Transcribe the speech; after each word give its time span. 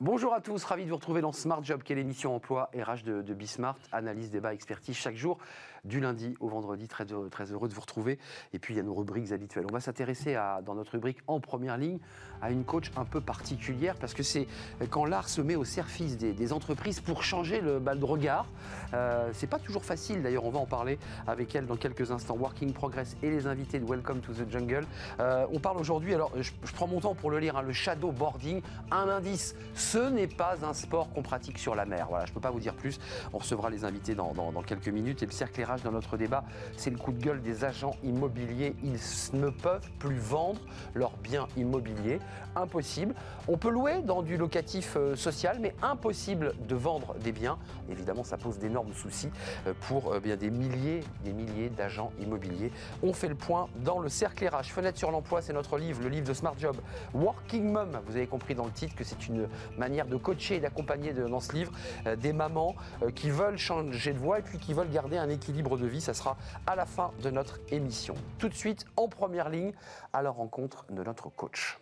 Bonjour 0.00 0.32
à 0.32 0.40
tous, 0.40 0.62
ravi 0.62 0.84
de 0.84 0.90
vous 0.90 0.94
retrouver 0.94 1.20
dans 1.20 1.32
Smart 1.32 1.64
Job, 1.64 1.82
qui 1.82 1.92
est 1.92 1.96
l'émission 1.96 2.32
emploi 2.32 2.70
RH 2.72 3.02
de, 3.04 3.20
de 3.20 3.34
Bismart. 3.34 3.76
Analyse, 3.90 4.30
débat, 4.30 4.54
expertise 4.54 4.94
chaque 4.94 5.16
jour, 5.16 5.38
du 5.84 6.00
lundi 6.00 6.34
au 6.40 6.48
vendredi. 6.48 6.88
Très, 6.88 7.04
heureux- 7.04 7.28
de 7.68 7.74
vous 7.74 7.80
retrouver. 7.80 8.18
Et 8.52 8.58
puis 8.58 8.74
il 8.74 8.76
y 8.76 8.80
a 8.80 8.82
nos 8.82 8.94
rubriques 8.94 9.32
habituelles. 9.32 9.66
On 9.68 9.72
va 9.72 9.80
s'intéresser 9.80 10.36
dans 10.64 10.74
notre 10.74 10.92
rubrique 10.92 11.18
en 11.26 11.40
première 11.40 11.76
ligne 11.76 11.98
à 12.40 12.50
une 12.50 12.64
coach 12.64 12.90
un 12.96 13.04
peu 13.04 13.20
particulière 13.20 13.96
parce 13.96 14.14
que 14.14 14.22
c'est 14.22 14.46
quand 14.90 15.04
l'art 15.04 15.28
se 15.28 15.40
met 15.40 15.56
au 15.56 15.64
service 15.64 16.16
des, 16.16 16.52
entreprises 16.52 17.00
pour 17.00 17.22
changer 17.22 17.60
le, 17.60 17.78
bah, 17.78 17.94
le 17.94 18.04
regard. 18.04 18.46
Euh, 18.94 19.28
c'est 19.32 19.46
pas 19.46 19.58
toujours 19.58 19.84
facile 19.84 20.22
d'ailleurs, 20.22 20.44
on 20.44 20.50
va 20.50 20.60
en 20.60 20.66
parler 20.66 20.98
avec 21.26 21.54
elle 21.54 21.66
dans 21.66 21.76
quelques 21.76 22.10
instants. 22.10 22.36
Working 22.36 22.72
Progress 22.72 23.16
et 23.22 23.30
les 23.30 23.46
invités 23.46 23.80
de 23.80 23.84
Welcome 23.84 24.20
to 24.20 24.32
the 24.32 24.50
Jungle. 24.50 24.86
Euh, 25.20 25.46
on 25.52 25.58
parle 25.58 25.78
aujourd'hui, 25.78 26.14
alors 26.14 26.32
je, 26.38 26.52
prends 26.74 26.86
mon 26.86 27.00
temps 27.00 27.14
pour 27.14 27.30
le 27.30 27.38
lire, 27.38 27.56
hein, 27.56 27.62
le 27.62 27.72
shadow 27.72 28.12
boarding. 28.12 28.62
Un 28.90 29.08
indice, 29.08 29.54
ce 29.74 29.98
n'est 30.10 30.26
pas 30.26 30.56
un 30.62 30.72
sport 30.72 31.10
qu'on 31.12 31.22
pratique 31.22 31.58
sur 31.58 31.74
la 31.74 31.84
mer. 31.84 32.06
Voilà, 32.08 32.24
je 32.24 32.30
ne 32.30 32.34
peux 32.34 32.40
pas 32.40 32.50
vous 32.50 32.60
dire 32.60 32.74
plus. 32.74 32.98
On 33.32 33.38
recevra 33.38 33.68
les 33.68 33.84
invités 33.84 34.14
dans 34.14 34.62
quelques 34.62 34.88
minutes. 34.88 35.22
Et 35.22 35.26
le 35.26 35.32
cercle 35.32 35.60
Dans 35.76 35.92
notre 35.92 36.16
débat, 36.16 36.44
c'est 36.78 36.88
le 36.88 36.96
coup 36.96 37.12
de 37.12 37.22
gueule 37.22 37.42
des 37.42 37.62
agents 37.64 37.94
immobiliers. 38.02 38.74
Ils 38.82 39.38
ne 39.38 39.50
peuvent 39.50 39.90
plus 39.98 40.16
vendre 40.16 40.60
leurs 40.94 41.16
biens 41.18 41.46
immobiliers. 41.58 42.20
Impossible. 42.56 43.14
On 43.48 43.58
peut 43.58 43.68
louer 43.68 44.00
dans 44.02 44.22
du 44.22 44.38
locatif 44.38 44.96
euh, 44.96 45.14
social, 45.14 45.58
mais 45.60 45.74
impossible 45.82 46.54
de 46.66 46.74
vendre 46.74 47.14
des 47.22 47.32
biens. 47.32 47.58
Évidemment, 47.90 48.24
ça 48.24 48.38
pose 48.38 48.58
d'énormes 48.58 48.94
soucis 48.94 49.28
euh, 49.66 49.74
pour 49.88 50.12
euh, 50.12 50.20
bien 50.20 50.36
des 50.36 50.50
milliers, 50.50 51.00
des 51.22 51.34
milliers 51.34 51.68
d'agents 51.68 52.12
immobiliers. 52.18 52.72
On 53.02 53.12
fait 53.12 53.28
le 53.28 53.34
point 53.34 53.68
dans 53.84 53.98
le 53.98 54.08
cercle. 54.08 54.48
Fenêtre 54.62 54.98
sur 54.98 55.10
l'emploi, 55.10 55.42
c'est 55.42 55.52
notre 55.52 55.76
livre, 55.78 56.00
le 56.02 56.08
livre 56.08 56.26
de 56.26 56.32
Smart 56.32 56.54
Job. 56.58 56.76
Working 57.12 57.70
Mom, 57.70 58.00
vous 58.06 58.16
avez 58.16 58.26
compris 58.26 58.54
dans 58.54 58.64
le 58.64 58.70
titre 58.70 58.94
que 58.94 59.04
c'est 59.04 59.26
une 59.28 59.48
manière 59.76 60.06
de 60.06 60.16
coacher 60.16 60.56
et 60.56 60.60
d'accompagner 60.60 61.12
dans 61.12 61.40
ce 61.40 61.52
livre 61.52 61.72
des 62.16 62.32
mamans 62.32 62.76
qui 63.14 63.30
veulent 63.30 63.58
changer 63.58 64.12
de 64.12 64.18
voie 64.18 64.38
et 64.38 64.42
puis 64.42 64.58
qui 64.58 64.74
veulent 64.74 64.90
garder 64.90 65.18
un 65.18 65.28
équilibre 65.28 65.57
de 65.62 65.86
vie. 65.86 66.00
Ça 66.00 66.14
sera 66.14 66.36
à 66.66 66.76
la 66.76 66.86
fin 66.86 67.12
de 67.22 67.30
notre 67.30 67.60
émission. 67.70 68.14
Tout 68.38 68.48
de 68.48 68.54
suite, 68.54 68.84
en 68.96 69.08
première 69.08 69.48
ligne, 69.48 69.72
à 70.12 70.22
la 70.22 70.30
rencontre 70.30 70.84
de 70.90 71.02
notre 71.02 71.28
coach. 71.28 71.78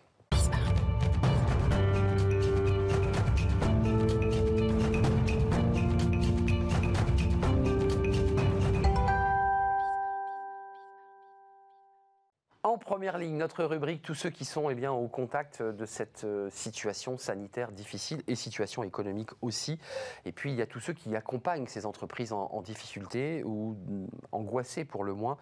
En 12.67 12.77
première 12.77 13.17
ligne, 13.17 13.37
notre 13.37 13.63
rubrique, 13.63 14.01
tous 14.01 14.13
ceux 14.13 14.29
qui 14.29 14.43
sont 14.43 14.69
eh 14.69 14.75
bien, 14.75 14.91
au 14.91 15.07
contact 15.07 15.63
de 15.63 15.85
cette 15.85 16.25
euh, 16.25 16.49
situation 16.51 17.17
sanitaire 17.17 17.71
difficile 17.71 18.21
et 18.27 18.35
situation 18.35 18.83
économique 18.83 19.29
aussi. 19.41 19.79
Et 20.25 20.33
puis, 20.33 20.51
il 20.51 20.57
y 20.57 20.61
a 20.61 20.65
tous 20.65 20.81
ceux 20.81 20.91
qui 20.91 21.15
accompagnent 21.15 21.67
ces 21.67 21.85
entreprises 21.85 22.33
en, 22.33 22.49
en 22.51 22.61
difficulté 22.61 23.41
ou 23.45 23.77
mm, 23.87 24.07
angoissées 24.33 24.83
pour 24.83 25.05
le 25.05 25.13
moins. 25.13 25.37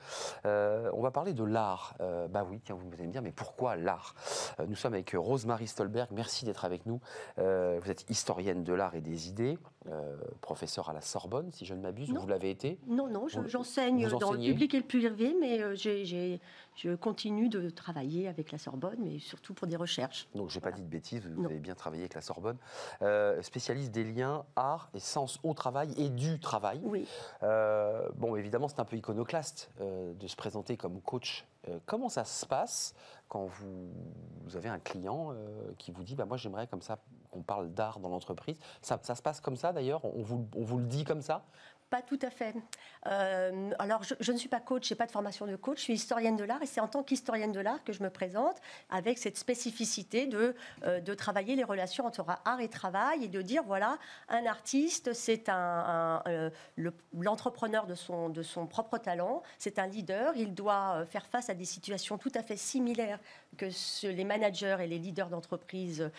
Euh, 0.45 0.91
on 0.93 1.01
va 1.01 1.09
parler 1.09 1.33
de 1.33 1.43
l'art. 1.43 1.95
Euh, 1.99 2.27
bah 2.27 2.45
oui, 2.47 2.59
tiens, 2.63 2.75
vous 2.75 2.93
allez 2.93 3.07
me 3.07 3.11
dire, 3.11 3.23
mais 3.23 3.31
pourquoi 3.31 3.75
l'art? 3.75 4.13
Euh, 4.59 4.67
Nous 4.67 4.75
sommes 4.75 4.93
avec 4.93 5.09
Rosemarie 5.17 5.65
Stolberg. 5.67 6.09
Merci 6.11 6.45
d'être 6.45 6.63
avec 6.63 6.85
nous. 6.85 7.01
Euh, 7.39 7.79
vous 7.81 7.89
êtes 7.89 8.07
historienne 8.07 8.63
de 8.63 8.73
l'art 8.73 8.93
et 8.93 9.01
des 9.01 9.29
idées, 9.29 9.57
euh, 9.89 10.15
professeure 10.41 10.89
à 10.91 10.93
la 10.93 11.01
Sorbonne, 11.01 11.51
si 11.51 11.65
je 11.65 11.73
ne 11.73 11.81
m'abuse, 11.81 12.11
vous 12.13 12.27
l'avez 12.27 12.51
été? 12.51 12.77
Non, 12.85 13.07
non, 13.07 13.25
j'enseigne 13.47 14.07
dans 14.09 14.31
le 14.33 14.37
public 14.37 14.75
et 14.75 14.77
le 14.79 14.85
privé, 14.85 15.35
mais 15.41 15.59
euh, 15.63 15.73
j'ai- 15.73 16.05
j'ai- 16.05 16.39
je 16.75 16.93
continue 16.93 17.14
de 17.16 17.69
travailler 17.69 18.27
avec 18.27 18.52
la 18.52 18.58
Sorbonne, 18.58 18.97
mais 18.99 19.19
surtout 19.19 19.53
pour 19.53 19.67
des 19.67 19.75
recherches. 19.75 20.27
Donc, 20.35 20.49
j'ai 20.49 20.59
pas 20.59 20.71
dit 20.71 20.81
de 20.81 20.88
bêtises, 20.88 21.25
vous 21.25 21.41
Non. 21.41 21.49
avez 21.49 21.59
bien 21.59 21.73
travaillé 21.75 22.03
avec 22.03 22.13
la 22.13 22.21
Sorbonne. 22.21 22.58
Euh, 23.02 23.42
spécialiste 23.42 23.92
des 23.92 24.03
liens 24.03 24.45
art 24.55 24.89
et 24.93 24.99
sens 24.99 25.39
au 25.43 25.53
travail 25.53 25.93
et 25.98 26.09
du 26.09 26.39
travail. 26.39 26.81
Oui. 26.83 27.08
Euh, 27.43 28.09
bon, 28.15 28.36
évidemment, 28.36 28.67
c'est 28.67 28.80
un 28.80 28.86
peu 28.86 28.98
iconoclaste 28.98 29.70
euh, 29.80 30.14
de 30.14 30.27
se 30.27 30.36
présenter 30.36 30.77
comme 30.77 31.02
coach. 31.02 31.45
Comment 31.87 32.09
ça 32.09 32.26
se 32.26 32.45
passe 32.45 32.93
quand 33.27 33.45
vous, 33.47 33.89
vous 34.43 34.55
avez 34.55 34.70
un 34.70 34.77
client 34.77 35.33
qui 35.80 35.92
vous 35.92 36.03
dit 36.03 36.14
bah, 36.14 36.26
Moi, 36.26 36.37
j'aimerais 36.37 36.67
comme 36.67 36.83
ça 36.83 36.99
qu'on 37.32 37.42
parle 37.42 37.73
d'art 37.73 37.99
dans 37.99 38.09
l'entreprise? 38.09 38.59
Ça, 38.83 38.99
ça 39.02 39.15
se 39.15 39.23
passe 39.23 39.42
comme 39.42 39.55
ça 39.55 39.73
d'ailleurs? 39.73 40.05
On 40.05 40.21
vous, 40.21 40.47
on 40.55 40.61
vous 40.61 40.77
le 40.77 40.86
dit 40.86 41.05
comme 41.05 41.23
ça? 41.23 41.43
Pas 41.91 42.01
tout 42.01 42.19
à 42.23 42.31
fait. 42.31 42.55
Euh, 43.05 43.69
alors, 43.77 44.01
je, 44.19 44.31
ne 44.31 44.37
suis 44.37 44.49
pas 44.49 44.59
coach, 44.59 44.87
je 44.89 44.93
n'ai 44.93 44.97
pas 44.97 45.05
de 45.05 45.11
formation 45.11 45.45
de 45.45 45.55
coach, 45.55 45.77
je 45.77 45.83
suis 45.83 45.93
historienne 45.93 46.35
de 46.35 46.43
l'art 46.43 46.61
et 46.63 46.65
c'est 46.65 46.81
en 46.81 46.87
tant 46.87 47.03
qu'historienne 47.03 47.51
de 47.51 47.59
l'art 47.59 47.83
que 47.83 47.93
je 47.93 48.01
me 48.01 48.09
présente 48.09 48.57
avec 48.89 49.19
cette 49.19 49.37
spécificité 49.37 50.25
de, 50.25 50.55
euh, 50.83 50.99
de 50.99 51.13
travailler 51.13 51.55
les 51.55 51.63
relations 51.63 52.05
entre 52.05 52.25
art 52.43 52.59
et 52.59 52.69
travail 52.69 53.23
et 53.23 53.27
de 53.27 53.41
dire 53.41 53.63
voilà, 53.63 53.99
un 54.29 54.47
artiste, 54.47 55.13
c'est 55.13 55.47
un, 55.47 56.23
euh, 56.27 56.49
le- 56.75 56.93
l'entrepreneur 57.13 57.85
de 57.85 57.93
son, 57.93 58.29
de 58.29 58.41
son 58.41 58.65
propre 58.65 58.97
talent, 58.97 59.43
c'est 59.59 59.77
un 59.77 59.85
leader, 59.85 60.33
il 60.35 60.55
doit 60.55 61.05
faire 61.05 61.27
face 61.27 61.49
à 61.52 61.53
des 61.53 61.65
situations 61.65 62.17
tout 62.17 62.31
à 62.33 62.41
fait 62.41 62.57
similaires 62.57 63.19
que 63.57 63.67
les 64.07 64.23
managers 64.25 64.77
et 64.81 64.87
les 64.87 64.97
leaders 64.97 65.29
d'entreprise 65.29 66.09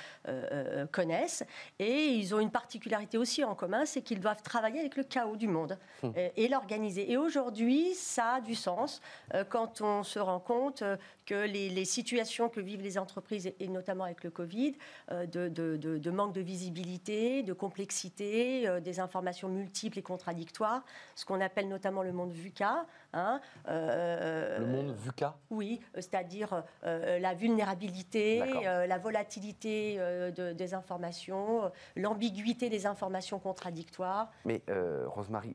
connaissent. 0.93 1.44
Et 1.78 2.09
ils 2.15 2.34
ont 2.34 2.41
une 2.41 2.50
particularité 2.50 3.19
aussi 3.19 3.44
en 3.44 3.54
commun, 3.54 3.84
c'est 3.84 4.00
qu'ils 4.03 4.21
doivent 4.21 4.43
travailler 4.43 4.81
avec 4.81 4.97
le 4.97 5.03
chaos 5.03 5.37
du 5.37 5.48
monde 5.48 5.56
euh, 6.05 6.28
et 6.37 6.49
l'organiser. 6.49 7.11
Et 7.11 7.17
aujourd'hui, 7.17 7.94
ça 7.94 8.34
a 8.34 8.41
du 8.41 8.55
sens 8.55 9.00
euh, 9.34 9.44
quand 9.49 9.81
on 9.81 10.03
se 10.03 10.19
rend 10.19 10.41
compte 10.41 10.83
euh, 10.83 10.97
que 11.25 11.34
les, 11.47 11.69
les 11.71 11.84
situations 11.84 12.49
que 12.49 12.61
vivent 12.61 12.83
les 12.83 12.99
entreprises, 12.99 13.53
et, 13.59 13.69
notamment 13.69 14.05
avec 14.05 14.22
le 14.22 14.31
Covid, 14.31 14.77
de, 15.11 15.49
de- 15.49 15.77
de- 15.77 15.99
de 15.99 16.11
manque 16.11 16.33
de 16.33 16.41
visibilité, 16.41 17.43
de 17.43 17.53
complexité, 17.53 18.69
des 18.81 19.00
informations 19.00 19.49
multiples 19.49 19.99
et 19.99 20.03
contradictoires, 20.03 20.84
ce 21.16 21.25
qu'on 21.25 21.41
appelle 21.41 21.69
notamment 21.69 22.03
le 22.05 22.12
monde 22.12 22.31
VUCA. 22.33 22.87
hein, 23.12 23.41
euh, 23.69 24.59
Le 24.59 24.66
monde 24.66 24.95
VUCA 24.95 25.37
oui, 25.50 25.81
c'est-à-dire 25.95 26.62
euh, 26.84 27.19
la 27.19 27.34
vulnérabilité, 27.34 28.43
euh, 28.65 28.87
la 28.87 28.99
volatilité 28.99 29.97
de- 30.37 30.53
des 30.53 30.75
informations, 30.75 31.71
l'ambiguïté 31.97 32.69
des 32.69 32.87
informations 32.87 33.39
contradictoires. 33.39 34.31
Mais 34.45 34.62
euh, 34.69 35.06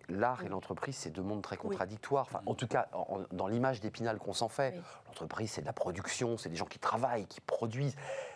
L'art 0.09 0.44
et 0.44 0.50
l'entreprise, 0.50 0.96
c'est 0.96 1.09
deux 1.09 1.22
mondes 1.22 1.41
très 1.41 1.56
Oui. 1.57 1.62
contradictoires. 1.62 2.25
Enfin, 2.29 2.41
en 2.46 2.53
tout 2.56 2.68
cas, 2.68 2.88
en- 2.94 3.19
dans 3.31 3.47
l'image 3.47 3.79
d'Épinal 3.81 4.18
qu'on 4.19 4.34
s'en 4.34 4.50
fait, 4.50 4.74
Oui. 4.75 4.81
l'entreprise, 5.07 5.52
c'est 5.52 5.62
de 5.62 5.66
la 5.66 5.74
production, 5.74 6.38
c'est 6.38 6.50
des 6.50 6.56
gens 6.56 6.66
qui 6.66 6.79
travaillent, 6.79 7.25
qui 7.28 7.41
produisent. 7.41 7.96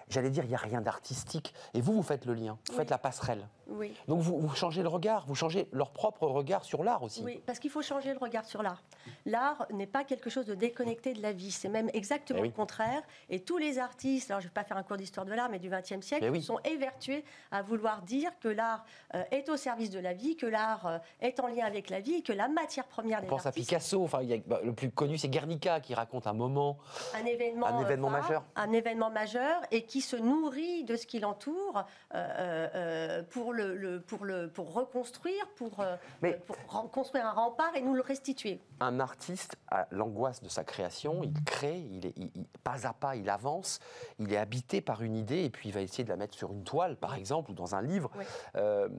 J'allais 0.10 0.30
dire, 0.30 0.44
il 0.44 0.50
n'y 0.50 0.56
a 0.56 0.60
rien 0.60 0.82
d'artistique. 0.82 1.54
Et 1.74 1.82
vous, 1.82 1.94
vous 1.94 2.04
faites 2.04 2.26
le 2.26 2.34
lien, 2.34 2.54
vous 2.68 2.74
Oui. 2.74 2.76
faites 2.78 2.90
la 2.92 2.98
passerelle. 3.00 3.48
Oui. 3.68 3.94
Donc 4.08 4.22
vous, 4.22 4.40
vous 4.40 4.54
changez 4.56 4.82
le 4.84 4.88
regard, 4.90 5.26
vous 5.26 5.36
changez 5.36 5.68
leur 5.72 5.92
propre 5.92 6.28
regard 6.28 6.64
sur 6.64 6.84
l'art 6.84 7.02
aussi. 7.04 7.24
Oui, 7.24 7.42
parce 7.46 7.60
qu'il 7.60 7.72
faut 7.72 7.82
changer 7.82 8.14
le 8.14 8.20
regard 8.20 8.46
sur 8.46 8.62
l'art. 8.62 8.84
L'art 9.26 9.66
n'est 9.72 9.88
pas 9.88 10.04
quelque 10.04 10.30
chose 10.30 10.46
de 10.46 10.54
déconnecté 10.56 11.14
de 11.14 11.22
la 11.22 11.32
vie, 11.32 11.52
c'est 11.52 11.70
même 11.70 11.90
exactement 11.94 12.40
Eh 12.40 12.44
oui. 12.44 12.48
le 12.50 12.54
contraire. 12.54 13.02
Et 13.30 13.40
tous 13.40 13.58
les 13.58 13.80
artistes, 13.80 14.30
alors 14.30 14.42
je 14.42 14.46
ne 14.46 14.50
vais 14.50 14.54
pas 14.54 14.64
faire 14.64 14.78
un 14.78 14.84
cours 14.84 14.98
d'histoire 14.98 15.26
de 15.26 15.34
l'art, 15.34 15.50
mais 15.50 15.60
du 15.60 15.70
XXe 15.70 16.02
siècle, 16.06 16.26
Eh 16.26 16.30
oui. 16.30 16.42
sont 16.44 16.60
évertués 16.60 17.24
à 17.52 17.62
vouloir 17.62 18.02
dire 18.04 18.32
que 18.40 18.48
l'art 18.48 18.86
euh, 19.16 19.24
est 19.32 19.50
au 19.50 19.58
service 19.58 19.90
de 19.90 20.00
la 20.00 20.14
vie, 20.14 20.36
que 20.36 20.46
l'art 20.46 20.86
euh, 20.86 20.98
est 21.22 21.40
en 21.40 21.48
lien 21.48 21.66
avec 21.66 21.90
la 21.90 22.00
vie, 22.00 22.22
que 22.24 22.34
la 22.34 22.48
matière 22.48 22.86
première 22.86 23.20
On 23.20 23.24
des 23.24 23.28
pense 23.28 23.46
à 23.46 23.52
Picasso, 23.52 24.04
enfin, 24.04 24.22
il 24.22 24.30
y 24.30 24.34
a- 24.34 24.38
bah, 24.46 24.60
le 24.64 24.74
plus 24.74 24.92
connu, 24.92 25.18
c'est 25.18 25.30
Guernica 25.30 25.80
qui 25.80 25.94
raconte 25.96 26.28
un 26.28 26.34
moment. 26.34 26.78
un 27.16 27.26
événement, 27.26 27.66
Un 27.68 27.80
euh, 27.80 27.86
événement 27.86 28.10
phare, 28.12 28.22
majeur. 28.22 28.44
un 28.56 28.72
événement 28.74 29.10
majeur 29.10 29.62
et 29.72 29.84
qui 29.86 30.02
se 30.02 30.16
nourrit 30.16 30.84
de 30.84 30.96
ce 30.96 31.08
qui 31.08 31.20
l'entoure 31.20 31.86
euh, 32.14 32.68
euh, 32.76 33.24
pour 33.24 33.54
le, 33.56 33.76
le- 33.76 34.02
pour 34.02 34.26
le 34.26 34.50
pour 34.50 34.74
reconstruire 34.74 35.48
pour 35.56 35.80
euh, 35.80 35.96
Mais- 36.22 36.34
pour 36.46 36.56
ren- 36.68 36.88
construire 36.88 37.26
un 37.26 37.32
rempart 37.32 37.76
et 37.76 37.82
nous 37.82 37.94
le 37.94 38.02
restituer. 38.02 38.60
Un 38.80 39.00
artiste 39.00 39.56
a 39.70 39.88
l'angoisse 39.92 40.44
de 40.44 40.50
sa 40.50 40.64
création, 40.64 41.24
il 41.24 41.34
crée, 41.44 41.80
il 41.92 42.06
est, 42.06 42.14
il- 42.18 42.32
il- 42.36 42.46
pas 42.64 42.86
à 42.88 42.94
pas, 42.94 43.16
il 43.16 43.30
avance, 43.30 43.80
il 44.20 44.32
est 44.34 44.38
habité 44.38 44.82
par 44.82 45.02
une 45.02 45.16
idée 45.16 45.44
et 45.44 45.50
puis 45.50 45.70
il 45.70 45.72
va 45.72 45.82
essayer 45.82 46.04
de 46.04 46.10
la 46.10 46.18
mettre 46.18 46.36
sur 46.36 46.52
une 46.52 46.64
toile, 46.64 46.96
par 46.98 47.16
exemple, 47.16 47.52
ou 47.52 47.54
dans 47.54 47.76
un 47.76 47.82
livre. 47.82 48.12
Oui. 48.18 48.26
Euh, 48.58 48.90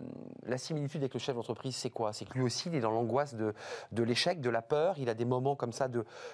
la 0.44 0.58
similitude 0.58 1.02
avec 1.02 1.14
le 1.14 1.20
chef 1.20 1.34
d'entreprise, 1.36 1.76
c'est 1.76 1.90
quoi? 1.90 2.12
C'est 2.12 2.24
que 2.24 2.34
lui 2.34 2.42
aussi, 2.42 2.68
il 2.68 2.74
est 2.74 2.80
dans 2.80 2.90
l'angoisse 2.90 3.34
de, 3.34 3.54
de 3.92 4.02
l'échec, 4.02 4.40
de 4.40 4.50
la 4.50 4.62
peur, 4.62 4.98
il 4.98 5.08
a 5.08 5.14
des 5.14 5.24
moments 5.24 5.56
comme 5.56 5.72
ça 5.72 5.88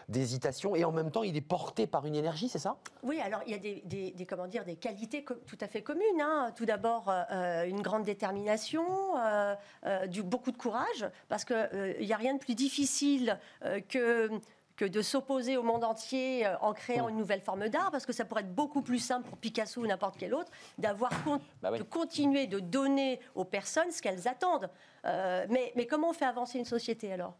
d'hésitation 0.09 0.77
et 0.77 0.85
en 0.85 0.93
même 0.93 1.11
temps, 1.11 1.23
il 1.23 1.37
est 1.37 1.41
porté 1.41 1.87
par 1.87 2.07
une 2.07 2.15
énergie, 2.15 2.49
c'est 2.49 2.59
ça? 2.59 2.77
Oui, 3.03 3.21
alors 3.21 3.41
il 3.47 3.53
y 3.53 3.55
a 3.55 3.59
des, 3.59 3.83
des- 3.85 4.13
des, 4.13 4.27
comment 4.27 4.47
dire, 4.47 4.65
des 4.65 4.77
qualités 4.77 5.25
tout 5.25 5.59
à 5.61 5.67
fait 5.69 5.83
communes. 5.83 6.21
hein. 6.21 6.53
Tout 6.57 6.65
d'abord, 6.67 7.05
euh, 7.09 7.65
une 7.65 7.83
grande 7.83 8.05
détermination, 8.17 8.85
euh, 9.19 9.55
euh, 9.87 10.07
du, 10.07 10.23
beaucoup 10.23 10.53
de 10.53 10.57
courage, 10.57 11.05
parce 11.29 11.45
qu'il 11.45 11.97
n'y 12.01 12.13
a 12.13 12.17
rien 12.17 12.35
de 12.35 12.39
plus 12.39 12.55
difficile 12.55 13.39
euh, 13.65 13.81
que 13.81 14.31
que 14.75 14.87
de 14.87 15.03
s'opposer 15.03 15.59
au 15.59 15.63
monde 15.63 15.85
entier 15.85 16.47
euh, 16.47 16.57
en 16.63 16.73
créant 16.73 17.09
une 17.11 17.19
nouvelle 17.19 17.43
forme 17.43 17.69
d'art, 17.69 17.91
parce 17.91 18.07
que 18.07 18.13
ça 18.15 18.25
pourrait 18.25 18.41
être 18.41 18.55
beaucoup 18.55 18.81
plus 18.81 18.99
simple 18.99 19.29
pour 19.29 19.37
Picasso 19.37 19.83
ou 19.83 19.87
n'importe 19.87 20.17
quel 20.19 20.33
autre 20.33 20.51
d'avoir 20.79 21.11
con- 21.25 21.41
Bah 21.63 21.69
oui. 21.71 21.79
de 21.79 21.85
continuer 21.85 22.47
de 22.47 22.59
donner 22.59 23.21
aux 23.35 23.45
personnes 23.45 23.91
ce 23.93 24.01
qu'elles 24.01 24.27
attendent. 24.27 24.71
Euh, 25.05 25.45
mais, 25.51 25.73
mais 25.77 25.87
comment 25.87 26.09
on 26.09 26.15
fait 26.15 26.25
avancer 26.25 26.59
une 26.59 26.65
société 26.65 27.13
alors? 27.13 27.35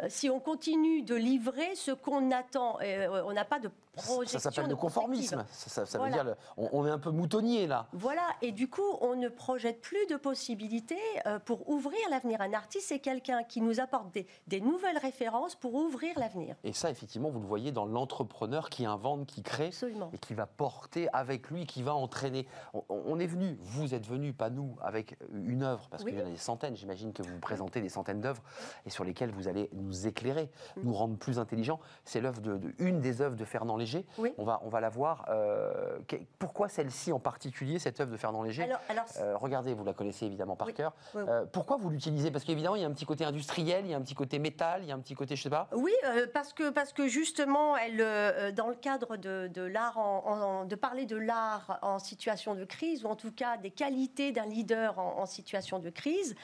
Euh, 0.00 0.06
si 0.08 0.30
on 0.30 0.38
continue 0.38 1.02
de 1.02 1.16
livrer 1.16 1.74
ce 1.74 1.90
qu'on 1.90 2.30
attend, 2.30 2.78
euh, 2.82 3.22
on 3.26 3.32
n'a 3.32 3.44
pas 3.44 3.58
de 3.58 3.68
projection. 4.02 4.38
Ça 4.38 4.50
s'appelle 4.50 4.70
le 4.70 4.76
conformisme. 4.76 5.44
Ça, 5.50 5.86
ça 5.86 5.98
veut 5.98 6.10
dire, 6.10 6.34
on, 6.56 6.68
on 6.72 6.86
est 6.86 6.90
un 6.90 6.98
peu 6.98 7.10
moutonnier 7.10 7.66
là. 7.66 7.86
Voilà, 7.92 8.22
et 8.42 8.52
du 8.52 8.68
coup, 8.68 8.82
on 9.00 9.16
ne 9.16 9.28
projette 9.28 9.80
plus 9.80 10.06
de 10.06 10.16
possibilités 10.16 10.96
euh, 11.26 11.38
pour 11.38 11.68
ouvrir 11.68 11.98
l'avenir. 12.10 12.40
Un 12.40 12.52
artiste, 12.52 12.88
c'est 12.88 12.98
quelqu'un 12.98 13.42
qui 13.44 13.60
nous 13.60 13.80
apporte 13.80 14.12
des, 14.12 14.26
des 14.46 14.60
nouvelles 14.60 14.98
références 14.98 15.54
pour 15.54 15.74
ouvrir 15.74 16.18
l'avenir. 16.18 16.56
Et 16.64 16.72
ça, 16.72 16.90
effectivement, 16.90 17.30
vous 17.30 17.40
le 17.40 17.46
voyez 17.46 17.72
dans 17.72 17.86
l'entrepreneur 17.86 18.70
qui 18.70 18.84
invente, 18.86 19.26
qui 19.26 19.42
crée. 19.42 19.66
Absolument. 19.68 20.10
et 20.12 20.18
qui 20.18 20.34
va 20.34 20.46
porter 20.46 21.08
avec 21.12 21.50
lui, 21.50 21.66
qui 21.66 21.82
va 21.82 21.94
entraîner. 21.94 22.46
On, 22.74 22.82
on 22.88 23.18
est 23.18 23.26
venu, 23.26 23.56
vous 23.62 23.94
êtes 23.94 24.06
venu, 24.06 24.32
pas 24.32 24.50
nous, 24.50 24.76
avec 24.82 25.16
une 25.32 25.62
œuvre, 25.62 25.88
parce 25.90 26.02
Oui. 26.04 26.10
qu'il 26.12 26.20
y 26.20 26.22
en 26.22 26.26
a 26.26 26.30
des 26.30 26.36
centaines, 26.36 26.76
j'imagine 26.76 27.12
que 27.12 27.22
vous 27.22 27.38
présentez 27.38 27.80
des 27.80 27.88
centaines 27.88 28.20
d'œuvres, 28.20 28.42
et 28.84 28.90
sur 28.90 29.04
lesquelles 29.04 29.30
vous 29.30 29.48
allez 29.48 29.68
nous 29.72 30.06
éclairer, 30.06 30.50
Mm. 30.76 30.80
nous 30.84 30.94
rendre 30.94 31.16
plus 31.16 31.38
intelligents. 31.38 31.80
C'est 32.04 32.20
l'œuvre 32.20 32.40
de, 32.40 32.56
de- 32.58 32.74
une 32.78 33.00
des 33.00 33.20
œuvres 33.20 33.36
de 33.36 33.44
Fernand 33.44 33.76
Léger. 33.76 33.85
Oui. 34.18 34.32
On 34.38 34.44
va, 34.44 34.60
on 34.64 34.68
va 34.68 34.80
la 34.80 34.88
voir. 34.88 35.24
Euh, 35.28 35.98
que- 36.08 36.16
pourquoi 36.38 36.68
celle-ci 36.68 37.12
en 37.12 37.18
particulier, 37.20 37.78
cette 37.78 38.00
œuvre 38.00 38.10
de 38.12 38.16
Fernand 38.16 38.42
Léger 38.42 38.64
Alors, 38.64 38.80
alors 38.88 39.04
Euh, 39.20 39.36
regardez, 39.36 39.74
vous 39.74 39.84
la 39.84 39.92
connaissez 39.92 40.26
évidemment 40.26 40.56
par 40.56 40.66
Oui. 40.68 40.74
cœur. 40.74 40.92
Oui. 41.14 41.22
Euh, 41.28 41.44
pourquoi 41.50 41.76
vous 41.76 41.90
l'utilisez? 41.90 42.30
Parce 42.30 42.44
qu'évidemment, 42.44 42.76
il 42.76 42.82
y 42.82 42.84
a 42.84 42.88
un 42.88 42.92
petit 42.92 43.06
côté 43.06 43.24
industriel, 43.24 43.84
il 43.84 43.90
y 43.90 43.94
a 43.94 43.96
un 43.96 44.02
petit 44.02 44.14
côté 44.14 44.38
métal, 44.38 44.82
il 44.82 44.88
y 44.88 44.92
a 44.92 44.94
un 44.94 45.00
petit 45.00 45.14
côté, 45.14 45.36
je 45.36 45.42
sais 45.42 45.50
pas. 45.50 45.68
Oui, 45.72 45.92
parce, 46.32 46.52
que, 46.52 46.70
parce 46.70 46.92
que 46.92 47.06
justement, 47.08 47.76
elle, 47.76 48.54
dans 48.54 48.68
le 48.68 48.74
cadre 48.74 49.16
de, 49.16 49.48
de 49.52 49.62
l'art, 49.62 49.98
en- 49.98 50.22
en- 50.26 50.64
de 50.64 50.74
parler 50.74 51.06
de 51.06 51.16
l'art 51.16 51.78
en 51.82 51.98
situation 51.98 52.54
de 52.54 52.64
crise, 52.64 53.04
ou 53.04 53.08
en 53.08 53.16
tout 53.16 53.32
cas 53.32 53.56
des 53.56 53.70
qualités 53.70 54.32
d'un 54.32 54.46
leader 54.46 54.98
en, 54.98 55.18
en 55.20 55.26
situation 55.26 55.78
de 55.78 55.90
crise, 55.90 56.34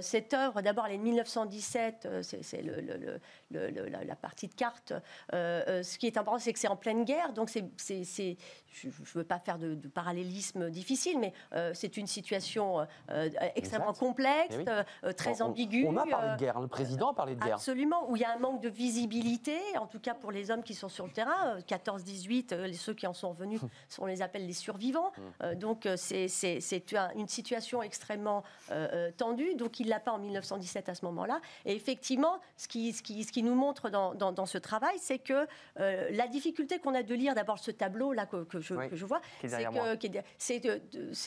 cette 0.00 0.34
œuvre, 0.34 0.62
d'abord, 0.62 0.86
elle 0.86 0.92
est 0.94 0.98
de 0.98 1.02
1917, 1.02 2.06
euh, 2.06 2.22
c'est 2.22 2.62
le- 2.62 2.80
le- 2.80 3.20
le- 3.50 3.88
la, 3.88 4.04
la 4.04 4.14
partie 4.16 4.46
de 4.48 4.54
cartes. 4.54 4.92
Euh, 5.34 5.82
ce 5.82 5.98
qui 5.98 6.06
est 6.06 6.16
important, 6.16 6.38
c'est 6.38 6.52
que 6.52 6.58
c'est 6.60 6.68
en 6.68 6.76
pleine 6.76 7.04
guerre, 7.04 7.32
donc 7.32 7.48
c'est, 7.50 8.36
je 8.72 8.88
ne 8.88 8.92
veux 9.14 9.24
pas 9.24 9.38
faire 9.38 9.58
de, 9.58 9.74
de 9.74 9.88
parallélisme 9.88 10.70
difficile, 10.70 11.18
mais 11.18 11.32
euh, 11.54 11.72
c'est 11.74 11.96
une 11.96 12.06
situation 12.06 12.80
euh, 13.10 13.28
extrêmement 13.56 13.90
Exact. 13.90 13.98
complexe, 14.00 14.46
Eh 14.50 14.56
oui. 14.58 14.64
euh, 14.68 14.82
euh, 15.04 15.12
très 15.12 15.42
On- 15.42 15.46
on- 15.46 15.48
ambiguë. 15.50 15.86
On 15.88 15.96
a 15.96 16.06
parlé 16.06 16.28
euh, 16.28 16.34
de 16.34 16.38
guerre, 16.40 16.60
le 16.60 16.68
président 16.68 17.10
a 17.10 17.14
parlé 17.14 17.34
de 17.34 17.40
guerre. 17.40 17.54
Absolument, 17.54 18.08
où 18.10 18.16
il 18.16 18.22
y 18.22 18.24
a 18.24 18.32
un 18.32 18.38
manque 18.38 18.60
de 18.60 18.68
visibilité, 18.68 19.58
en 19.78 19.86
tout 19.86 19.98
cas 20.00 20.14
pour 20.14 20.30
les 20.30 20.50
hommes 20.50 20.62
qui 20.62 20.74
sont 20.74 20.88
sur 20.88 21.04
le 21.06 21.12
terrain, 21.12 21.56
euh, 21.56 21.60
14-18, 21.62 22.52
euh, 22.52 22.66
les- 22.66 22.74
ceux 22.74 22.94
qui 22.94 23.06
en 23.06 23.12
sont 23.12 23.30
revenus, 23.30 23.60
on 23.98 24.06
les 24.06 24.22
appelle 24.22 24.46
les 24.46 24.52
survivants. 24.52 25.12
Euh, 25.42 25.54
donc 25.54 25.86
euh, 25.86 25.96
c'est- 25.96 26.28
c'est 26.28 26.60
c'est 26.60 26.94
un- 26.96 27.10
une 27.16 27.28
situation 27.28 27.82
extrêmement 27.82 28.42
euh, 28.70 28.88
euh, 28.92 29.10
tendue, 29.16 29.54
donc 29.54 29.80
il 29.80 29.86
ne 29.86 29.90
l'a 29.90 30.00
pas 30.00 30.12
en 30.12 30.18
1917 30.18 30.88
à 30.88 30.94
ce 30.94 31.04
moment-là. 31.06 31.40
Et 31.64 31.74
effectivement, 31.74 32.40
ce 32.56 32.68
qui, 32.68 32.92
ce 32.92 33.02
qui, 33.02 33.24
ce 33.24 33.32
qui 33.32 33.42
nous 33.42 33.54
montre 33.54 33.90
dans, 33.90 34.14
dans- 34.14 34.32
dans 34.32 34.46
ce 34.46 34.58
travail, 34.58 34.96
c'est 34.98 35.18
que 35.18 35.46
euh, 35.78 36.08
la 36.12 36.28
difficulté 36.28 36.78
qu'on 36.78 36.94
a 36.94 37.02
de 37.02 37.14
lire 37.14 37.34
d'abord 37.34 37.58
ce 37.58 37.70
tableau-là 37.70 38.26
que, 38.26 38.44
que 38.44 38.59
je, 38.60 38.74
Oui, 38.74 38.88
que 38.88 38.96
je 38.96 39.04
vois, 39.06 39.20
c'est 40.38 40.62